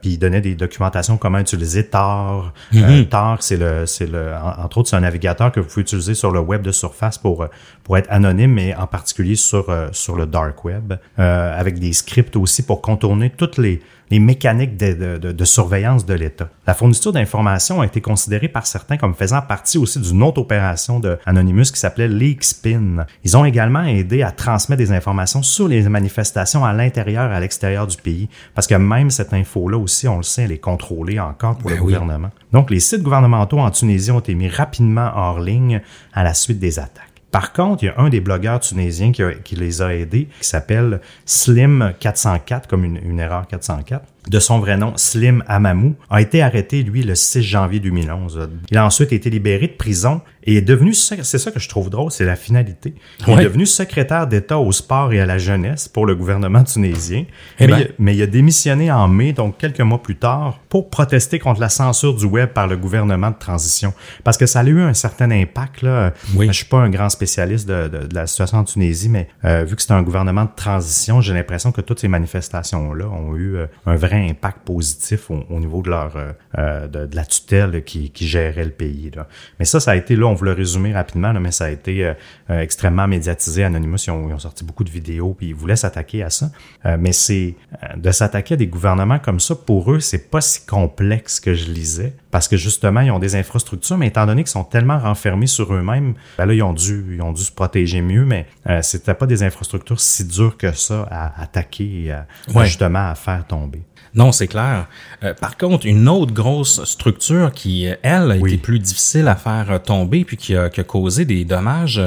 puis 0.00 0.12
il 0.12 0.18
donnait 0.18 0.40
des 0.40 0.54
documentations 0.54 1.16
comment 1.16 1.38
utiliser 1.38 1.86
Tor. 1.86 2.52
Mm-hmm. 2.72 3.08
Tor, 3.08 3.36
c'est 3.40 3.56
le, 3.56 3.86
c'est 3.86 4.10
le, 4.10 4.32
entre 4.34 4.78
autres, 4.78 4.90
c'est 4.90 4.96
un 4.96 5.00
navigateur 5.00 5.52
que 5.52 5.60
vous 5.60 5.75
utiliser 5.80 6.14
sur 6.14 6.30
le 6.30 6.40
web 6.40 6.62
de 6.62 6.72
surface 6.72 7.18
pour, 7.18 7.42
euh, 7.42 7.48
pour 7.84 7.96
être 7.96 8.10
anonyme, 8.10 8.52
mais 8.52 8.74
en 8.74 8.86
particulier 8.86 9.36
sur, 9.36 9.70
euh, 9.70 9.88
sur 9.92 10.16
le 10.16 10.26
dark 10.26 10.64
web, 10.64 10.94
euh, 11.18 11.58
avec 11.58 11.78
des 11.78 11.92
scripts 11.92 12.36
aussi 12.36 12.62
pour 12.62 12.80
contourner 12.82 13.30
toutes 13.30 13.58
les, 13.58 13.80
les 14.10 14.18
mécaniques 14.18 14.76
de, 14.76 15.18
de, 15.18 15.32
de 15.32 15.44
surveillance 15.44 16.06
de 16.06 16.14
l'État. 16.14 16.48
La 16.66 16.74
fourniture 16.74 17.12
d'informations 17.12 17.80
a 17.80 17.86
été 17.86 18.00
considérée 18.00 18.48
par 18.48 18.66
certains 18.66 18.96
comme 18.96 19.14
faisant 19.14 19.42
partie 19.42 19.78
aussi 19.78 20.00
d'une 20.00 20.22
autre 20.22 20.40
opération 20.40 21.00
de 21.00 21.18
Anonymous 21.26 21.72
qui 21.72 21.80
s'appelait 21.80 22.08
Leakspin. 22.08 23.06
Ils 23.24 23.36
ont 23.36 23.44
également 23.44 23.82
aidé 23.82 24.22
à 24.22 24.30
transmettre 24.30 24.78
des 24.78 24.92
informations 24.92 25.42
sur 25.42 25.68
les 25.68 25.88
manifestations 25.88 26.64
à 26.64 26.72
l'intérieur 26.72 27.30
et 27.32 27.34
à 27.34 27.40
l'extérieur 27.40 27.86
du 27.86 27.96
pays, 27.96 28.28
parce 28.54 28.66
que 28.66 28.74
même 28.74 29.10
cette 29.10 29.32
info-là 29.32 29.78
aussi, 29.78 30.08
on 30.08 30.18
le 30.18 30.22
sait, 30.22 30.42
elle 30.42 30.52
est 30.52 30.58
contrôlée 30.58 31.18
encore 31.20 31.56
pour 31.56 31.70
Ben 31.70 31.76
le 31.76 31.82
oui. 31.82 31.92
gouvernement. 31.94 32.30
Donc, 32.52 32.70
les 32.70 32.80
sites 32.80 33.02
gouvernementaux 33.02 33.58
en 33.58 33.70
Tunisie 33.70 34.10
ont 34.10 34.20
été 34.20 34.34
mis 34.34 34.48
rapidement 34.48 35.10
hors 35.14 35.40
ligne 35.40 35.80
à 36.12 36.22
la 36.24 36.34
suite 36.34 36.58
des 36.58 36.78
attaques. 36.78 37.05
Par 37.36 37.52
contre, 37.52 37.82
il 37.82 37.86
y 37.88 37.88
a 37.90 38.00
un 38.00 38.08
des 38.08 38.22
blogueurs 38.22 38.60
tunisiens 38.60 39.12
qui, 39.12 39.56
les 39.56 39.82
a 39.82 39.94
aidés, 39.94 40.26
qui 40.40 40.48
s'appelle 40.48 41.02
Slim404, 41.26 42.66
comme 42.66 42.82
une, 42.82 42.96
une 42.96 43.20
erreur 43.20 43.46
404, 43.46 44.02
de 44.28 44.38
son 44.40 44.58
vrai 44.58 44.76
nom 44.76 44.92
Slim 44.96 45.42
Amamou, 45.46 45.94
a 46.10 46.20
été 46.20 46.42
arrêté, 46.42 46.82
lui, 46.82 47.02
le 47.02 47.14
6 47.14 47.42
janvier 47.42 47.80
2011. 47.80 48.48
Il 48.70 48.78
a 48.78 48.84
ensuite 48.84 49.12
été 49.12 49.30
libéré 49.30 49.66
de 49.68 49.72
prison 49.72 50.20
et 50.48 50.56
est 50.56 50.62
devenu, 50.62 50.94
c'est 50.94 51.24
ça 51.38 51.50
que 51.50 51.58
je 51.58 51.68
trouve 51.68 51.90
drôle, 51.90 52.12
c'est 52.12 52.24
la 52.24 52.36
finalité. 52.36 52.94
Il 53.26 53.34
Ouais. 53.34 53.40
est 53.40 53.44
devenu 53.44 53.66
secrétaire 53.66 54.28
d'État 54.28 54.58
au 54.58 54.70
sport 54.70 55.12
et 55.12 55.20
à 55.20 55.26
la 55.26 55.38
jeunesse 55.38 55.88
pour 55.88 56.06
le 56.06 56.14
gouvernement 56.14 56.62
tunisien. 56.62 57.24
Eh 57.58 57.66
mais, 57.66 57.72
ben. 57.72 57.78
il- 57.80 57.90
mais 57.98 58.16
il 58.16 58.22
a 58.22 58.26
démissionné 58.26 58.92
en 58.92 59.08
mai, 59.08 59.32
donc 59.32 59.58
quelques 59.58 59.80
mois 59.80 60.00
plus 60.02 60.14
tard, 60.16 60.60
pour 60.68 60.88
protester 60.88 61.40
contre 61.40 61.60
la 61.60 61.68
censure 61.68 62.14
du 62.14 62.26
web 62.26 62.50
par 62.50 62.68
le 62.68 62.76
gouvernement 62.76 63.30
de 63.30 63.36
transition. 63.38 63.92
Parce 64.22 64.36
que 64.36 64.46
ça 64.46 64.60
a 64.60 64.64
eu 64.64 64.80
un 64.80 64.94
certain 64.94 65.30
impact. 65.32 65.82
Là. 65.82 66.12
Oui. 66.36 66.46
Je 66.46 66.52
suis 66.52 66.64
pas 66.66 66.78
un 66.78 66.90
grand 66.90 67.08
spécialiste 67.10 67.68
de, 67.68 67.88
de- 67.88 68.06
de 68.06 68.14
la 68.14 68.26
situation 68.28 68.58
en 68.58 68.64
Tunisie, 68.64 69.08
mais 69.08 69.28
euh, 69.44 69.64
vu 69.64 69.74
que 69.74 69.82
c'est 69.82 69.92
un 69.92 70.02
gouvernement 70.02 70.44
de 70.44 70.50
transition, 70.54 71.20
j'ai 71.20 71.34
l'impression 71.34 71.72
que 71.72 71.80
toutes 71.80 71.98
ces 71.98 72.08
manifestations-là 72.08 73.06
ont 73.08 73.34
eu 73.36 73.56
euh, 73.56 73.66
un 73.86 73.96
vrai 73.96 74.15
impact 74.16 74.58
positif 74.64 75.30
au, 75.30 75.44
au 75.50 75.60
niveau 75.60 75.82
de 75.82 75.90
leur 75.90 76.16
euh, 76.16 76.32
euh, 76.58 76.86
de, 76.88 77.06
de 77.06 77.16
la 77.16 77.24
tutelle 77.24 77.84
qui, 77.84 78.10
qui 78.10 78.26
gérait 78.26 78.64
le 78.64 78.70
pays. 78.70 79.10
Là. 79.14 79.26
Mais 79.58 79.64
ça, 79.64 79.80
ça 79.80 79.92
a 79.92 79.96
été, 79.96 80.16
là, 80.16 80.26
on 80.26 80.34
vous 80.34 80.44
le 80.44 80.52
résumer 80.52 80.92
rapidement, 80.94 81.32
là, 81.32 81.40
mais 81.40 81.52
ça 81.52 81.66
a 81.66 81.70
été 81.70 82.04
euh, 82.04 82.14
extrêmement 82.60 83.06
médiatisé. 83.06 83.64
Anonymous, 83.64 83.98
ils 84.06 84.10
ont, 84.10 84.28
ils 84.28 84.34
ont 84.34 84.38
sorti 84.38 84.64
beaucoup 84.64 84.84
de 84.84 84.90
vidéos, 84.90 85.34
puis 85.36 85.48
ils 85.48 85.54
voulaient 85.54 85.76
s'attaquer 85.76 86.22
à 86.22 86.30
ça. 86.30 86.50
Euh, 86.84 86.96
mais 86.98 87.12
c'est 87.12 87.54
de 87.96 88.10
s'attaquer 88.10 88.54
à 88.54 88.56
des 88.56 88.66
gouvernements 88.66 89.18
comme 89.18 89.40
ça, 89.40 89.54
pour 89.54 89.92
eux, 89.92 90.00
c'est 90.00 90.30
pas 90.30 90.40
si 90.40 90.64
complexe 90.66 91.40
que 91.40 91.54
je 91.54 91.70
lisais, 91.70 92.14
parce 92.30 92.48
que 92.48 92.56
justement, 92.56 93.00
ils 93.00 93.10
ont 93.10 93.18
des 93.18 93.36
infrastructures, 93.36 93.96
mais 93.98 94.08
étant 94.08 94.26
donné 94.26 94.42
qu'ils 94.42 94.50
sont 94.50 94.64
tellement 94.64 94.98
renfermés 94.98 95.46
sur 95.46 95.72
eux-mêmes, 95.74 96.14
ben 96.38 96.46
là, 96.46 96.54
ils 96.54 96.62
ont 96.62 96.72
dû, 96.72 97.14
ils 97.14 97.22
ont 97.22 97.32
dû 97.32 97.42
se 97.42 97.52
protéger 97.52 98.00
mieux, 98.02 98.24
mais 98.24 98.46
c'était 98.82 99.14
pas 99.14 99.26
des 99.26 99.42
infrastructures 99.42 100.00
si 100.00 100.24
dures 100.24 100.56
que 100.56 100.72
ça 100.72 101.06
à 101.10 101.42
attaquer 101.42 102.04
et 102.04 102.12
à, 102.12 102.26
à 102.48 102.52
Ouais. 102.58 102.66
justement 102.66 103.08
à 103.10 103.14
faire 103.14 103.46
tomber. 103.46 103.82
Non, 104.14 104.32
c'est 104.32 104.46
clair. 104.46 104.86
Euh, 105.24 105.34
par 105.34 105.56
contre, 105.56 105.86
une 105.86 106.08
autre 106.08 106.32
grosse 106.32 106.82
structure 106.84 107.52
qui, 107.52 107.86
euh, 107.88 107.94
elle, 108.02 108.30
a 108.30 108.36
Oui. 108.36 108.54
été 108.54 108.58
plus 108.62 108.78
difficile 108.78 109.28
à 109.28 109.36
faire 109.36 109.66
euh, 109.70 109.78
tomber, 109.78 110.24
puis 110.24 110.36
qui 110.36 110.56
a, 110.56 110.70
qui 110.70 110.80
a 110.80 110.84
causé 110.84 111.24
des 111.24 111.44
dommages 111.44 112.00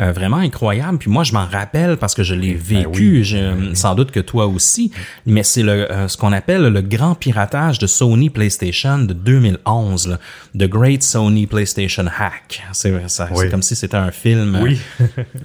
euh, 0.00 0.12
vraiment 0.12 0.38
incroyables. 0.38 0.98
Puis 0.98 1.10
moi, 1.10 1.22
je 1.24 1.32
m'en 1.32 1.46
rappelle 1.46 1.96
parce 1.96 2.14
que 2.14 2.22
je 2.22 2.34
l'ai 2.34 2.54
vécu, 2.54 2.82
Ben 2.84 2.86
oui. 2.94 3.24
je- 3.24 3.74
sans 3.74 3.94
doute 3.94 4.10
que 4.10 4.20
toi 4.20 4.46
aussi. 4.46 4.90
Mais 5.26 5.42
c'est 5.42 5.62
le 5.62 5.90
euh, 5.92 6.08
ce 6.08 6.16
qu'on 6.16 6.32
appelle 6.32 6.62
le 6.62 6.80
grand 6.80 7.14
piratage 7.14 7.78
de 7.78 7.86
Sony 7.86 8.30
PlayStation 8.30 8.98
de 8.98 9.12
2011, 9.12 10.08
là. 10.08 10.18
The 10.58 10.68
Great 10.68 11.02
Sony 11.02 11.46
PlayStation 11.46 12.04
Hack. 12.06 12.62
C'est 12.72 12.92
ça- 13.08 13.28
c'est 13.32 13.38
Oui. 13.38 13.50
comme 13.50 13.62
si 13.62 13.76
c'était 13.76 13.96
un 13.96 14.10
film, 14.10 14.58
Oui. 14.62 14.80